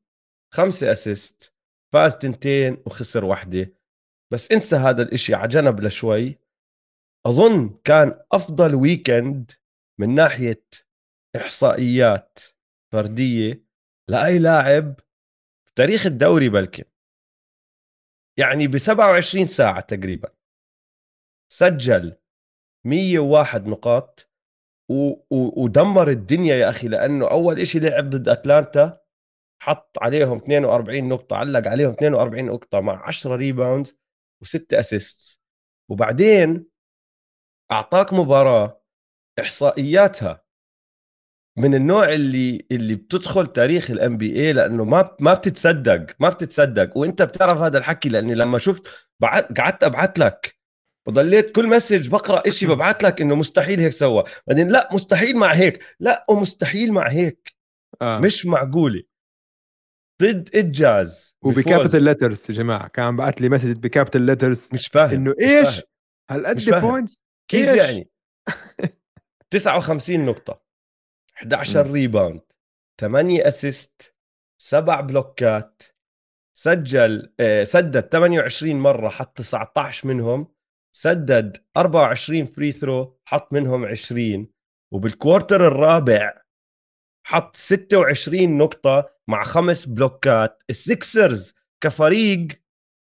5 0.53 0.91
assist 0.91 1.55
فاز 1.94 2.18
تنتين 2.18 2.84
وخسر 2.86 3.26
واحدة 3.26 3.80
بس 4.31 4.51
انسى 4.51 4.75
هذا 4.75 5.01
الإشي 5.01 5.33
على 5.35 5.47
جنب 5.47 5.79
لشوي. 5.79 6.39
أظن 7.25 7.69
كان 7.83 8.19
أفضل 8.31 8.75
ويكند 8.75 9.51
من 9.99 10.15
ناحية 10.15 10.63
إحصائيات 11.35 12.39
فردية 12.93 13.63
لأي 14.09 14.39
لاعب 14.39 14.99
تاريخ 15.75 16.05
الدوري 16.05 16.49
بلكن 16.49 16.83
يعني 18.39 18.67
ب 18.67 18.77
27 18.77 19.47
ساعة 19.47 19.81
تقريبا. 19.81 20.29
سجل 21.53 22.17
101 22.85 23.67
نقاط 23.67 24.29
و... 24.89 25.09
و... 25.11 25.63
ودمر 25.63 26.09
الدنيا 26.09 26.55
يا 26.55 26.69
أخي 26.69 26.87
لأنه 26.87 27.31
أول 27.31 27.59
إشي 27.59 27.79
لعب 27.79 28.09
ضد 28.09 28.29
أتلانتا 28.29 29.01
حط 29.61 29.97
عليهم 30.01 30.37
42 30.37 31.09
نقطة 31.09 31.35
علق 31.35 31.67
عليهم 31.67 31.91
42 31.91 32.45
نقطة 32.45 32.79
مع 32.79 33.07
10 33.07 33.35
rebounds 33.35 34.01
وستة 34.41 34.80
assist 34.80 35.39
وبعدين 35.89 36.65
أعطاك 37.72 38.13
مباراة 38.13 38.81
إحصائياتها 39.39 40.43
من 41.57 41.76
النوع 41.76 42.09
اللي 42.09 42.65
اللي 42.72 42.95
بتدخل 42.95 43.47
تاريخ 43.47 43.91
ال 43.91 44.18
NBA 44.18 44.53
لأنه 44.53 44.84
ما 44.85 45.15
ما 45.19 45.34
بتتصدق 45.34 46.05
ما 46.19 46.30
بتتصدق. 46.30 46.97
وأنت 46.97 47.22
بتعرف 47.22 47.61
هذا 47.61 47.77
الحكي 47.77 48.09
لأني 48.09 48.35
لما 48.35 48.57
شفت 48.57 48.84
قعدت 49.57 49.84
ابعت 49.84 50.19
لك. 50.19 50.57
وضليت 51.07 51.55
كل 51.55 51.68
message 51.68 52.07
بقرأ 52.09 52.47
إشي 52.47 52.68
ببعت 52.76 53.03
لك 53.03 53.22
إنه 53.22 53.35
مستحيل 53.35 53.80
هيك 53.80 53.91
سوى. 53.91 54.23
بعدين 54.47 54.68
لا 54.68 54.89
مستحيل 54.93 55.38
مع 55.38 55.53
هيك. 55.53 55.84
لا 55.99 56.26
ومستحيل 56.30 56.93
مع 56.93 57.09
هيك. 57.09 57.55
آه. 58.01 58.19
مش 58.19 58.45
معقولة. 58.45 59.03
ضد 60.22 60.49
الجاز. 60.56 61.35
وب 61.43 61.57
capital 61.57 62.03
letters 62.03 62.45
يا 62.49 62.56
جماعة 62.56 62.88
كان 62.88 63.15
بعت 63.15 63.41
لي 63.41 63.49
message 63.49 63.77
ب 63.77 63.83
capital 63.83 64.22
letters 64.22 64.69
مش 64.73 64.88
فاهم 64.88 65.10
إنه 65.10 65.34
إيش. 65.41 65.81
هالقد. 66.31 66.81
points 66.81 67.15
كيف؟ 67.52 67.76
يعني 67.76 68.10
59 69.53 70.26
نقطة 70.26 70.61
11 71.38 71.88
مم. 71.88 71.93
rebound 71.93 72.41
8 73.02 73.48
assist 73.47 74.15
سبع 74.61 75.02
بلوكات 75.02 75.84
سجل 76.57 77.34
آه، 77.39 77.64
سدد 77.64 77.99
28 77.99 78.76
مرة 78.76 79.10
حط 79.10 79.38
19 79.38 80.07
منهم 80.07 80.48
سدد 80.95 81.57
24 81.77 82.45
free 82.45 82.72
throw 82.72 83.19
حط 83.26 83.53
منهم 83.53 83.85
20 83.85 84.48
وبال 84.93 85.16
quarter 85.16 85.68
الرابع 85.68 86.41
حط 87.27 87.56
26 87.56 88.57
نقطة 88.57 89.10
مع 89.31 89.43
خمس 89.43 89.85
بلوكات. 89.85 90.63
ال 90.69 90.82
Sixers 90.82 91.55
كفريق 91.83 92.47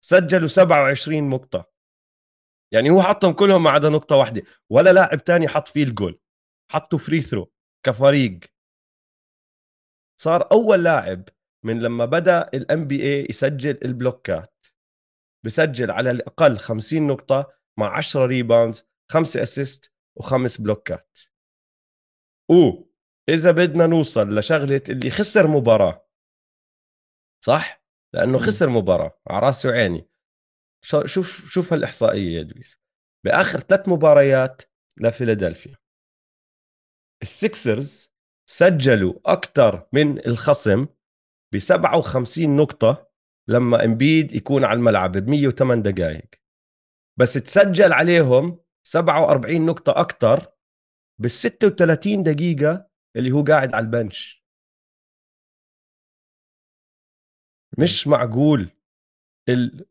سجلوا 0.05 0.47
27 0.47 1.29
نقطة. 1.29 1.71
يعني 2.73 2.89
هو 2.89 3.01
حطهم 3.01 3.33
كلهم 3.33 3.63
ما 3.63 3.69
عدا 3.69 3.89
نقطة 3.89 4.15
واحدة. 4.15 4.41
ولا 4.69 4.93
لاعب 4.93 5.23
تاني 5.23 5.47
حط 5.47 5.67
field 5.68 5.84
goal. 5.84 6.19
حطوا 6.71 6.99
free 6.99 7.22
throw 7.22 7.52
كفريق. 7.85 8.39
صار 10.21 10.51
أول 10.51 10.83
لاعب 10.83 11.29
من 11.65 11.79
لما 11.79 12.05
بدأ 12.05 12.49
ال 12.53 12.88
NBA 12.88 13.26
يسجل 13.29 13.79
البلوكات. 13.85 14.65
بسجل 15.45 15.91
على 15.91 16.11
الأقل 16.11 16.57
50 16.57 17.07
نقطة 17.07 17.53
مع 17.79 17.97
10 17.97 18.25
rebounds 18.26 18.89
5 19.11 19.41
assist 19.43 19.93
وخمس 20.17 20.61
بلوكات. 20.61 21.17
و 22.51 22.90
إذا 23.32 23.52
بدنا 23.52 23.88
نوصل 23.88 24.38
لشغلة 24.38 24.82
اللي 24.90 25.10
خسر 25.10 25.48
مباراة. 25.48 26.08
صح؟ 27.45 27.84
لأنه 28.14 28.38
خسر 28.38 28.70
مباراة 28.70 29.20
على 29.28 29.45
رأسي 29.45 29.68
وعيني. 29.68 30.10
شوف 31.06 31.49
شوف 31.49 31.74
هالإحصائية 31.74 32.38
يا 32.38 32.44
دويس. 32.44 32.80
بآخر 33.26 33.60
ثلاث 33.60 33.90
مباريات 33.90 34.62
لفيلادلفيا. 34.98 35.78
ال 37.22 37.34
Sixers 37.34 38.11
سجلوا 38.49 39.14
أكثر 39.26 39.88
من 39.94 40.28
الخصم 40.28 40.88
ب 41.53 41.58
57 41.58 42.56
نقطة 42.56 43.12
لما 43.48 43.86
إمبيد 43.86 44.34
يكون 44.34 44.66
على 44.66 44.78
الملعب 44.78 45.12
ب 45.18 45.30
108 45.30 45.84
دقائق 45.84 46.30
بس 47.20 47.34
تسجل 47.34 47.94
عليهم 47.94 48.60
47 48.88 49.66
نقطة 49.66 49.91
أكثر 49.91 50.48
بال 51.22 51.32
36 51.32 52.24
دقيقة 52.24 52.90
اللي 53.15 53.31
هو 53.31 53.43
قاعد 53.43 53.73
على 53.73 53.85
ال 53.85 53.94
bench. 53.94 54.45
مش 57.77 58.07
معقول. 58.07 58.69
ال... 59.49 59.85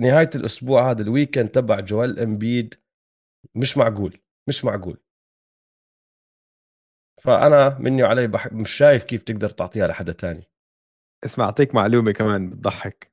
نهاية 0.00 0.30
الأسبوع 0.34 0.90
هذا 0.90 1.02
ال 1.02 1.08
weekend 1.08 1.48
تبع 1.48 1.80
جوال 1.80 2.20
امبيد 2.20 2.74
مش 3.54 3.76
معقول 3.76 4.20
مش 4.48 4.64
معقول. 4.64 4.98
فأنا 7.22 7.78
مني 7.78 8.02
وعلي 8.02 8.26
بح... 8.26 8.52
مش 8.52 8.70
شايف 8.70 9.04
كيف 9.04 9.22
تقدر 9.22 9.50
تعطيها 9.50 9.86
لحدا 9.86 10.12
تاني. 10.12 10.50
اسمع 11.24 11.44
أعطيك 11.44 11.74
معلومة 11.74 12.12
كمان 12.12 12.50
بتضحك. 12.50 13.12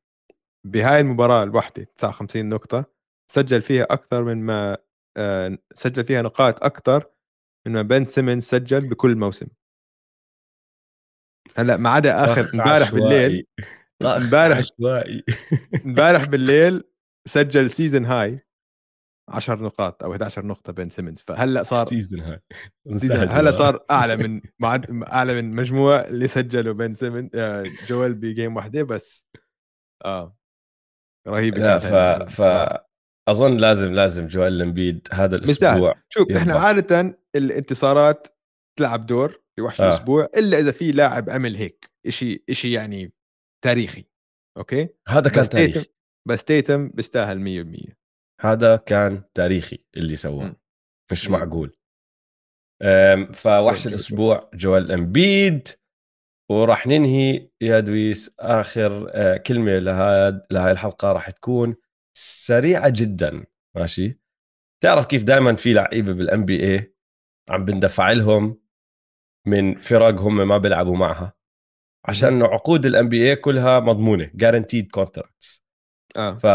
بهاي 0.66 1.00
المباراة 1.00 1.44
الواحدة 1.44 1.84
59 1.84 2.50
نقطة 2.50 2.86
سجل 3.32 3.62
فيها 3.62 3.84
أكثر 3.84 4.24
من 4.24 4.38
ما 4.46 4.78
آه، 5.18 5.58
سجل 5.76 6.06
فيها 6.06 6.22
نقاط 6.22 6.64
أكثر 6.64 7.13
ما 7.68 7.82
بن 7.82 8.06
سيمنز 8.06 8.44
سجل 8.44 8.90
بكل 8.90 9.16
موسم. 9.16 9.48
هلأ 11.58 11.78
ما 11.78 11.90
عدا 11.90 12.26
آخر 12.26 12.50
امبارح 12.54 12.92
بالليل 12.92 13.48
امبارح 14.04 14.62
امبارح 15.86 16.26
بالليل 16.26 16.84
سجل 17.28 17.70
season 17.70 18.06
high 18.06 18.40
10 19.30 19.64
نقاط 19.64 20.04
أو 20.04 20.12
11 20.12 20.46
نقطة 20.46 20.74
بن 20.74 20.90
سيمنز. 20.90 21.24
فهلأ 21.28 21.64
صار 21.64 21.88
season 21.88 22.20
high 22.20 22.40
هلأ 23.28 23.52
صار 23.52 23.86
أعلى 23.92 24.18
من 24.18 24.42
أعلى 25.14 25.42
من 25.42 25.56
مجموع 25.56 26.02
اللي 26.02 26.28
سجلوا 26.28 26.74
بن 26.74 26.96
سيمنز 26.96 27.30
آه، 27.36 27.64
جويل 27.88 28.14
بجيم 28.14 28.56
واحدة 28.56 28.84
بس. 28.84 29.28
آه. 30.06 30.38
رهيب 31.28 31.58
لا 31.58 31.80
ف... 31.80 31.94
ف 32.42 32.42
أظن 33.28 33.58
لازم 33.58 33.94
لازم 33.94 34.28
جويل 34.28 34.62
إمبيد 34.62 35.08
هذا 35.12 35.36
الأسبوع. 35.36 35.96
شوف. 36.10 36.32
إحنا 36.32 36.54
عادة 36.54 37.23
الانتصارات 37.36 38.28
تلعب 38.80 39.06
دور 39.06 39.44
في 39.56 39.62
وحش 39.62 39.82
آه. 39.82 39.88
الأسبوع 39.88 40.30
إلا 40.38 40.60
إذا 40.60 40.72
في 40.72 40.92
لاعب 40.92 41.30
عمل 41.30 41.56
هيك 41.56 41.92
شيء 42.10 42.44
شيء 42.52 42.72
يعني 42.72 43.14
تاريخي 43.66 44.06
أوكي؟ 44.58 44.90
هذا 45.08 45.30
كان 45.30 45.50
تاريخي. 45.50 45.86
بس 46.28 46.44
تيتم 46.44 46.90
بيستاهل 46.90 47.66
100% 47.90 47.94
هذا 48.42 48.76
كان 48.76 49.24
تاريخي 49.34 49.86
اللي 49.98 50.16
سواه. 50.16 50.56
مش 51.12 51.30
معقول. 51.30 51.78
فوحش 53.34 53.88
الأسبوع 53.88 54.50
جوال 54.54 54.92
إمبيد. 54.92 55.68
وراح 56.52 56.88
ننهي 56.88 57.50
يا 57.62 57.80
دويس 57.80 58.36
آخر 58.40 59.12
آه، 59.14 59.38
كلمة 59.38 59.80
لهاد 59.80 60.46
لهاي 60.52 60.72
الحلقة 60.72 61.12
راح 61.12 61.30
تكون 61.30 61.76
سريعة 62.18 62.90
جدا 62.90 63.46
ماشي؟ 63.78 64.20
تعرف 64.84 65.06
كيف 65.06 65.24
دائما 65.24 65.56
في 65.56 65.74
لعيبة 65.74 66.14
بال 66.14 66.46
NBA 66.46 66.93
عم 67.50 67.66
بندفع 67.66 68.12
لهم 68.12 68.60
من 69.48 69.76
فرق 69.76 70.22
هم 70.22 70.48
ما 70.48 70.58
بيلعبوا 70.58 70.98
معها. 70.98 71.34
عشان 72.06 72.44
عقود 72.44 72.86
ال 72.86 73.10
NBA 73.10 73.36
كلها 73.36 73.80
مضمونة 73.80 74.32
guaranteed 74.36 74.92
contracts 74.92 75.66
آه. 76.18 76.38
ف 76.38 76.46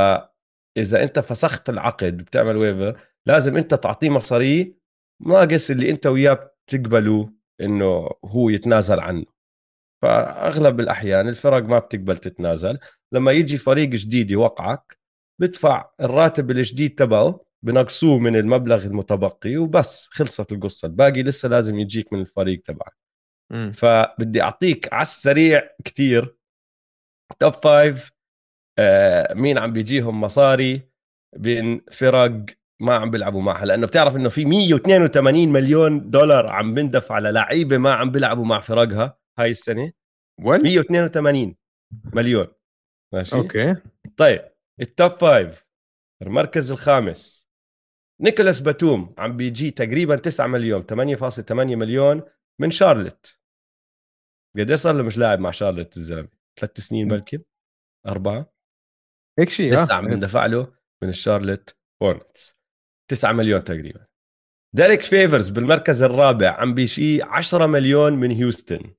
إذا 0.77 1.03
أنت 1.03 1.19
فسخت 1.19 1.71
العقد 1.71 2.17
بتعمل 2.17 2.57
ويفر 2.57 3.01
لازم 3.27 3.57
أنت 3.57 3.75
تعطيه 3.75 4.11
مصاري 4.11 4.77
ناقص 5.21 5.71
اللي 5.71 5.91
أنت 5.91 6.07
وياه 6.07 6.53
بتقبلوا 6.67 7.27
إنه 7.61 8.09
هو 8.25 8.49
يتنازل 8.49 9.01
عنه. 9.01 9.25
فأغلب 10.03 10.81
الأحيان 10.81 11.29
الفرق 11.29 11.63
ما 11.63 11.79
بتقبل 11.79 12.17
تتنازل. 12.17 12.79
لما 13.13 13.33
يجي 13.33 13.57
فريق 13.57 13.89
جديد 13.89 14.31
يوقعك 14.31 14.99
بدفع 15.41 15.91
الراتب 16.01 16.51
الجديد 16.51 16.95
تبعه 16.95 17.48
بنقصوه 17.65 18.19
من 18.19 18.37
المبلغ 18.37 18.85
المتبقي 18.85 19.57
وبس 19.57 20.09
خلصت 20.11 20.53
القصة. 20.53 20.87
الباقي 20.87 21.23
لسه 21.23 21.49
لازم 21.49 21.79
يجيك 21.79 22.13
من 22.13 22.21
الفريق 22.21 22.63
تبعك. 22.63 22.97
فبدي 23.73 24.43
أعطيك 24.43 24.93
على 24.93 25.03
السريع 25.03 25.71
كثير 25.85 26.37
top 27.39 27.53
five 27.53 28.13
آه، 28.79 29.35
مين 29.35 29.59
عم 29.59 29.73
بيجيهم 29.73 30.21
مصاري 30.21 30.89
بين 31.37 31.81
فرق 31.93 32.45
ما 32.83 32.95
عم 32.97 33.11
بيلعبوا 33.11 33.43
معها. 33.43 33.65
لأنه 33.67 33.87
بتعرف 33.87 34.17
إنه 34.17 34.29
في 34.29 34.45
182 34.45 35.49
مليون 35.49 36.11
دولار 36.11 36.47
عم 36.47 36.75
بندفع 36.75 37.15
على 37.15 37.31
لعيبه 37.33 37.79
ما 37.79 37.95
عم 37.95 38.11
بيلعبوا 38.11 38.45
مع 38.45 38.61
فرقها 38.61 39.19
هاي 39.39 39.51
السنة. 39.51 39.93
182 40.41 41.57
مليون. 42.15 42.47
ماشي؟ 43.13 43.37
أوكي. 43.37 43.77
طيب 44.17 44.41
ال 44.81 44.88
top 44.88 45.11
five 45.11 45.67
المركز 46.23 46.71
الخامس. 46.71 47.48
نيكولاس 48.21 48.61
باتوم 48.61 49.15
عم 49.19 49.37
بيجي 49.37 49.71
تقريبا 49.71 50.17
9 50.17 50.47
مليون 50.47 50.83
8.8 50.83 51.53
مليون 51.53 52.23
من 52.61 52.71
شارلت. 52.71 53.41
قد 54.59 54.75
صار 54.75 54.95
له 54.95 55.03
مش 55.03 55.19
لاعب 55.19 55.39
مع 55.39 55.51
شارلت 55.51 55.97
الزلمة؟ 55.97 56.29
ثلاث 56.61 56.81
سنين 56.81 57.09
بلكي؟ 57.09 57.45
أربعة؟ 58.07 58.53
هيك 59.39 59.49
شيء 59.49 59.73
لسه 59.73 59.95
عم 59.95 60.07
بندفع 60.07 60.47
له 60.47 60.75
من 61.03 61.09
الشارلت 61.09 61.79
هورنتس 62.03 62.61
9 63.11 63.33
مليون 63.33 63.65
تقريبا. 63.65 64.07
ديريك 64.75 65.03
فيفرز 65.03 65.49
بالمركز 65.49 66.03
الرابع 66.03 66.51
عم 66.61 66.75
بيجي 66.75 67.23
10 67.23 67.67
مليون 67.67 68.13
من 68.13 68.31
هيوستن. 68.31 68.95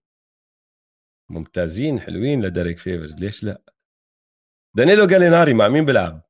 ممتازين 1.31 1.99
حلوين 1.99 2.41
لديريك 2.41 2.77
فيفرز 2.77 3.15
ليش 3.23 3.43
لا؟ 3.43 3.61
دانيلو 4.77 5.07
جاليناري 5.07 5.53
مع 5.53 5.67
مين 5.67 5.85
بيلعب؟ 5.85 6.28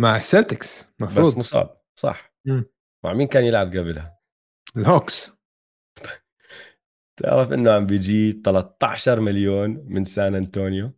مع 0.00 0.16
السلتكس 0.16 0.94
مفروض. 1.00 1.26
بس 1.26 1.36
مصاب 1.36 1.80
صح. 1.98 2.34
م. 2.44 2.62
مع 3.04 3.12
مين 3.12 3.26
كان 3.26 3.44
يلعب 3.44 3.66
قبلها؟ 3.66 4.18
الهوكس. 4.76 5.32
تعرف 7.22 7.52
إنه 7.52 7.72
عم 7.72 7.86
بيجي 7.86 8.32
13 8.32 9.20
مليون 9.20 9.84
من 9.88 10.04
سان 10.04 10.34
أنطونيو؟ 10.34 10.92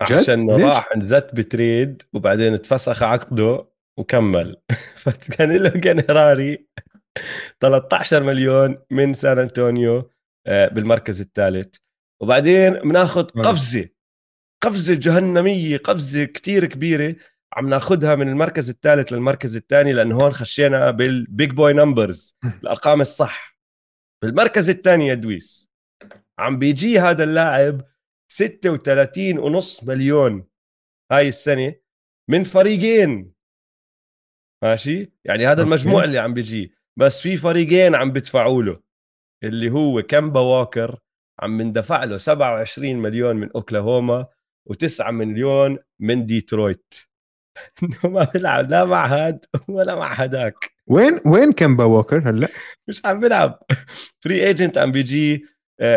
عشان 0.00 0.50
راح 0.50 0.88
انزت 0.96 1.34
بتريد 1.34 2.02
وبعدين 2.12 2.54
اتفسخ 2.54 3.02
عقده 3.02 3.68
وكمل. 3.98 4.56
فكان 5.02 5.52
له 5.56 5.70
جنراري 5.70 6.68
13 7.60 8.22
مليون 8.22 8.78
من 8.90 9.12
سان 9.12 9.38
أنطونيو 9.38 10.10
آه، 10.46 10.68
بالمركز 10.68 11.20
الثالث. 11.20 11.76
وبعدين 12.22 12.72
بناخذ 12.72 13.24
قفزة. 13.24 13.88
قفزة 14.64 14.94
جهنمية 14.94 15.76
قفزة 15.76 16.24
كتير 16.24 16.64
كبيرة 16.64 17.16
عم 17.56 17.68
ناخذها 17.68 18.14
من 18.14 18.28
المركز 18.28 18.70
الثالث 18.70 19.12
للمركز 19.12 19.56
الثاني 19.56 19.92
لأنه 19.92 20.16
هون 20.16 20.32
خشينا 20.32 20.90
بال 20.90 21.14
big 21.14 21.50
boy 21.50 21.72
numbers 21.72 22.36
الأرقام 22.44 23.00
الصح. 23.00 23.58
بالمركز 24.22 24.70
الثاني 24.70 25.06
يا 25.06 25.14
دويس 25.14 25.70
عم 26.38 26.58
بيجي 26.58 27.00
هذا 27.00 27.24
اللاعب 27.24 27.82
36 28.32 29.38
ونص 29.38 29.84
مليون 29.84 30.46
هاي 31.12 31.28
السنة 31.28 31.74
من 32.30 32.44
فريقين. 32.44 33.32
ماشي؟ 34.62 35.12
يعني 35.24 35.46
هذا 35.46 35.62
المجموع 35.62 36.04
اللي 36.04 36.18
عم 36.18 36.34
بيجي. 36.34 36.74
بس 36.96 37.20
في 37.20 37.36
فريقين 37.36 37.94
عم 37.94 38.10
بدفعوا 38.10 38.62
له 38.62 38.80
اللي 39.42 39.70
هو 39.70 40.02
كامبا 40.02 40.40
ووكر 40.40 40.98
عم 41.40 41.62
ندفع 41.62 42.04
له 42.04 42.16
27 42.16 42.96
مليون 42.96 43.36
من 43.36 43.50
أوكلاهوما. 43.52 44.26
و9 44.72 45.10
مليون 45.10 45.78
من 46.00 46.26
ديترويت. 46.26 46.94
انه 47.82 47.98
ما 48.14 48.24
بيلعب 48.34 48.70
لا 48.70 48.84
مع 48.84 49.06
هاد 49.06 49.44
ولا 49.68 49.94
مع 49.94 50.12
هداك. 50.12 50.54
وين 50.86 51.20
وين 51.26 51.52
كامبا 51.52 51.84
ووكر 51.84 52.30
هلأ؟ 52.30 52.48
مش 52.88 53.06
عم 53.06 53.20
بيلعب. 53.20 53.62
free 54.20 54.46
agent 54.46 54.78
عم 54.78 54.92
بيجي 54.92 55.46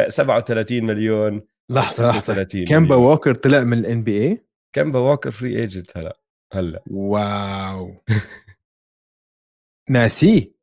37 0.08 0.84
مليون. 0.84 1.42
لحظة 1.72 2.10
لحظة. 2.10 2.44
كامبا 2.68 2.96
ووكر 2.96 3.34
طلع 3.34 3.64
من 3.64 3.78
ال 3.78 4.04
NBA؟ 4.04 4.46
كامبا 4.76 5.00
ووكر 5.00 5.32
free 5.32 5.60
agent 5.60 5.98
هلأ 5.98 6.20
هلأ. 6.54 6.84
wow. 6.88 8.04
ناسيه 9.90 10.54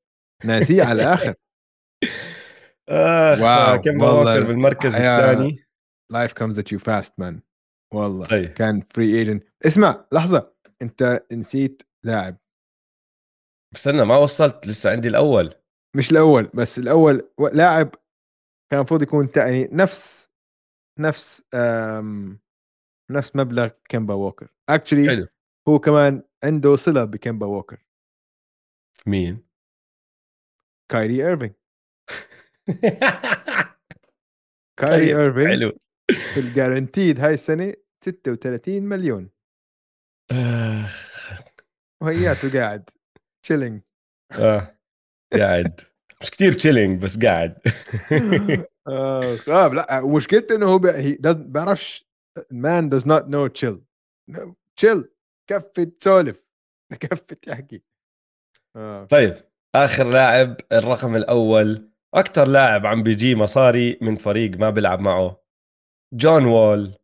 ناسيه 0.44 0.82
على 0.82 1.02
الآخر. 1.02 1.34
آخ 2.88 3.40
wow 3.40 3.82
كامبا 3.82 4.10
ووكر 4.10 4.42
بالمركز 4.42 4.94
الثاني. 4.94 5.56
life 6.12 6.32
comes 6.32 6.58
at 6.58 6.72
you 6.72 6.78
fast 6.78 7.20
man 7.20 7.40
والله. 7.94 8.26
طيب. 8.26 8.52
كان 8.52 8.80
free 8.94 9.18
agent 9.18 9.48
اسمع 9.66 10.06
لحظة. 10.12 10.54
انت 10.82 11.26
نسيت 11.32 11.82
لاعب. 12.04 12.36
استنى 13.74 14.04
ما 14.04 14.16
وصلت 14.16 14.66
لسه 14.66 14.90
عندي 14.90 15.08
الأول. 15.08 15.54
مش 15.96 16.10
الأول 16.10 16.50
بس 16.54 16.78
الأول 16.78 17.30
لاعب 17.52 17.94
كان 18.70 18.78
المفروض 18.80 19.02
يكون 19.02 19.30
تاني. 19.30 19.68
نفس 19.72 20.30
نفس 20.98 21.44
نفس 23.10 23.36
مبلغ 23.36 23.68
كيمبا 23.88 24.14
ووكر. 24.14 24.48
actually 24.68 25.28
هو 25.68 25.78
كمان 25.78 26.22
عنده 26.44 26.76
صلة 26.76 27.04
بكيمبا 27.04 27.46
ووكر. 27.46 27.86
مين؟ 29.06 29.46
كايري 30.92 31.26
ايرفينج 31.26 31.52
كايري. 34.80 35.16
ايرفينج 35.16 35.46
حلو. 35.46 35.72
في 36.34 36.40
ال 36.40 36.48
guaranteed 36.48 37.20
هاي 37.20 37.34
السنة 37.34 37.74
36 38.04 38.82
مليون. 38.82 39.30
وهياته 42.02 42.60
قاعد 42.60 42.90
chilling 43.44 43.82
آه. 44.32 44.78
قاعد. 45.32 45.80
مش 46.20 46.30
كثير 46.30 46.52
chilling 46.52 47.02
بس 47.02 47.18
قاعد. 47.18 47.58
آه 48.88 49.38
آه، 49.48 49.68
لا 49.68 50.06
مشكلته 50.06 50.54
إنه 50.54 50.66
هو 50.66 50.78
بيعرفش 51.34 52.08
man 52.50 52.90
does 52.90 53.02
not 53.04 53.24
know 53.28 53.48
chill. 53.48 53.78
Chill. 54.80 55.04
كفي 55.50 55.86
تسولف 55.86 56.44
كفي 57.00 57.34
تحكي 57.34 57.82
آه. 58.76 59.04
طيب 59.04 59.34
آخر 59.74 60.04
لاعب 60.04 60.56
الرقم 60.72 61.16
الأول. 61.16 61.90
أكثر 62.14 62.48
لاعب 62.48 62.86
عم 62.86 63.02
بيجي 63.02 63.34
مصاري 63.34 63.98
من 64.00 64.16
فريق 64.16 64.58
ما 64.58 64.70
بيلعب 64.70 65.00
معه. 65.00 65.44
جون 66.14 66.44
وول 66.44 67.03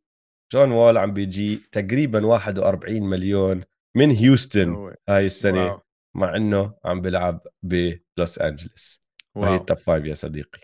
جون 0.53 0.73
وول 0.73 0.99
عم 0.99 1.13
بيجي 1.13 1.57
تقريبا 1.73 2.27
41 2.27 3.03
مليون 3.03 3.63
من 3.97 4.11
هيوستن 4.11 4.95
هاي 5.09 5.27
السنة 5.27 5.67
wow. 5.67 5.81
مع 6.15 6.37
إنه 6.37 6.75
عم 6.85 7.01
بيلعب 7.01 7.47
بلوس 7.63 8.39
أنجلس. 8.39 9.01
وهي 9.35 9.55
ال 9.55 9.61
top 9.61 9.79
five 9.79 10.05
يا 10.05 10.15
صديقي. 10.15 10.61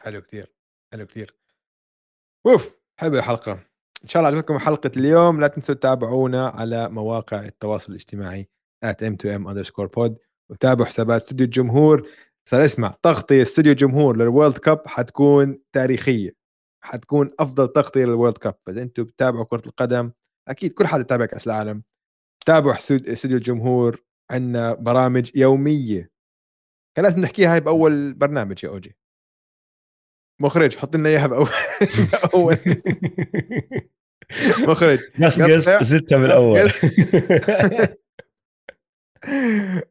حلو 0.00 0.20
كثير 0.22 0.52
حلو 0.92 1.06
كثير 1.06 1.34
أوف 2.46 2.74
حلوة 3.00 3.18
الحلقة 3.18 3.52
إن 4.04 4.08
شاء 4.08 4.22
الله 4.22 4.36
عجبتكم 4.36 4.58
حلقة 4.58 4.90
اليوم. 4.96 5.40
لا 5.40 5.46
تنسوا 5.46 5.74
تتابعونا 5.74 6.48
على 6.48 6.88
مواقع 6.88 7.44
التواصل 7.44 7.92
الاجتماعي 7.92 8.48
at 8.84 8.96
m2m 9.04 9.48
underscore 9.48 9.88
pod 9.98 10.12
وتابعوا 10.50 10.86
حسابات 10.86 11.22
استوديو 11.22 11.46
الجمهور 11.46 12.08
صار 12.48 12.64
اسمع 12.64 12.94
تغطية 13.02 13.42
استوديو 13.42 13.72
الجمهور 13.72 14.16
لل 14.16 14.28
World 14.28 14.58
Cup 14.58 14.82
حتكون 14.86 15.58
تاريخية. 15.72 16.36
حتكون 16.86 17.30
أفضل 17.40 17.68
تغطية 17.72 18.04
لل 18.04 18.14
World 18.14 18.38
Cup 18.38 18.54
فإذا 18.66 18.82
أنتم 18.82 19.04
بتتابعوا 19.04 19.44
كرة 19.44 19.62
القدم 19.66 20.12
أكيد 20.48 20.72
كل 20.72 20.86
حدا 20.86 21.00
يتابع 21.00 21.26
كأس 21.26 21.46
العالم. 21.46 21.82
تابعوا 22.46 22.74
استوديو 22.74 23.36
الجمهور 23.38 24.04
عندنا 24.30 24.74
برامج 24.74 25.30
يومية. 25.34 26.10
كان 26.96 27.04
لازم 27.04 27.20
نحكيها 27.20 27.54
هاي 27.54 27.60
بأول 27.60 28.14
برنامج 28.14 28.64
يا 28.64 28.68
أوجي. 28.68 28.96
مخرج 30.40 30.76
حط 30.76 30.96
لنا 30.96 31.08
إياها 31.08 31.26
بأول 31.26 31.48
بأول. 32.12 32.58
مخرج. 34.58 34.98
قصقص 35.24 35.82
زدتها 35.82 36.18
بالاول 36.18 36.70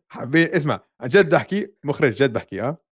حابين 0.07 0.47
اسمع 0.47 0.79
عن 1.01 1.07
جد 1.09 1.29
بحكي 1.29 1.73
مخرج 1.83 2.13
جد 2.13 2.33
بحكي 2.33 2.61
آه. 2.61 2.84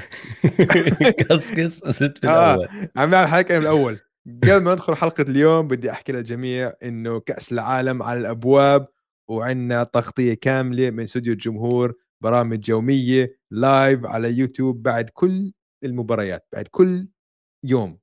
قصقص 1.30 1.84
زدت 1.88 2.22
بالاول 2.22 2.64
آه. 2.68 2.88
عم 2.96 3.10
نعمل 3.10 3.28
حلقة 3.28 3.54
من 3.54 3.60
الأول. 3.62 3.98
قبل 4.26 4.56
ما 4.62 4.72
ندخل 4.74 4.94
حلقة 4.94 5.22
اليوم 5.22 5.68
بدي 5.68 5.90
أحكي 5.90 6.12
للجميع 6.12 6.72
إنه 6.82 7.20
كأس 7.20 7.52
العالم 7.52 8.02
على 8.02 8.20
الأبواب 8.20 8.88
وعندنا 9.30 9.84
تغطية 9.84 10.34
كاملة 10.34 10.90
من 10.90 11.02
استوديو 11.02 11.32
الجمهور 11.32 11.94
برامج 12.22 12.68
يومية 12.68 13.38
live 13.50 14.06
على 14.06 14.32
يوتيوب 14.38 14.82
بعد 14.82 15.10
كل 15.10 15.52
المباريات 15.84 16.46
بعد 16.52 16.68
كل 16.70 17.08
يوم 17.64 17.98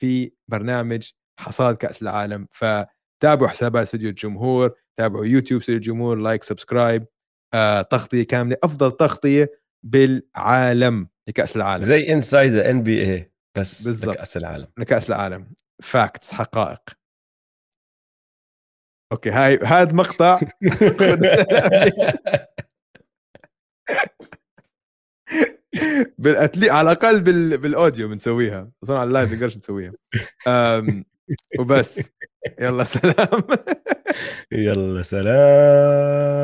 في 0.00 0.32
برنامج 0.48 1.10
حصاد 1.40 1.76
كأس 1.76 2.02
العالم. 2.02 2.48
فتابعوا 2.52 3.48
حسابات 3.48 3.82
استوديو 3.82 4.08
الجمهور 4.08 4.74
تابعوا 4.98 5.24
يوتيوب 5.26 5.60
استوديو 5.60 5.78
الجمهور 5.78 6.16
like 6.16 6.42
subscribe 6.42 7.06
آه، 7.54 7.82
تغطية 7.82 8.22
كاملة 8.26 8.56
أفضل 8.64 8.92
تغطية 8.96 9.50
بالعالم. 9.82 11.08
لكأس 11.28 11.56
العالم. 11.56 11.84
زي 11.84 12.12
Inside 12.12 12.54
NBA 12.54 13.32
بس 13.58 13.82
بالزبط. 13.82 14.14
لكأس 14.14 14.36
العالم. 14.36 14.66
لكأس 14.78 15.08
العالم. 15.10 15.54
facts 15.82 16.32
حقائق. 16.32 16.80
okay 19.12 19.30
هاي 19.30 19.58
هذا 19.58 19.92
مقطع. 19.92 20.40
بال 26.18 26.28
at 26.28 26.39
lea... 26.39 26.70
على 26.70 26.92
الأقل 26.92 27.20
بال... 27.20 27.58
بال 27.58 27.72
audio 27.72 28.08
بنسويها. 28.08 28.70
بس 28.82 28.90
على 28.90 29.04
ال 29.08 29.12
live 29.12 29.30
بنقدرش 29.30 29.56
نسويها. 29.56 29.92
أم... 30.48 31.04
وبس. 31.58 32.10
يلا 32.60 32.84
سلام. 32.84 33.42
يلا 34.52 35.02
سلام. 35.02 36.34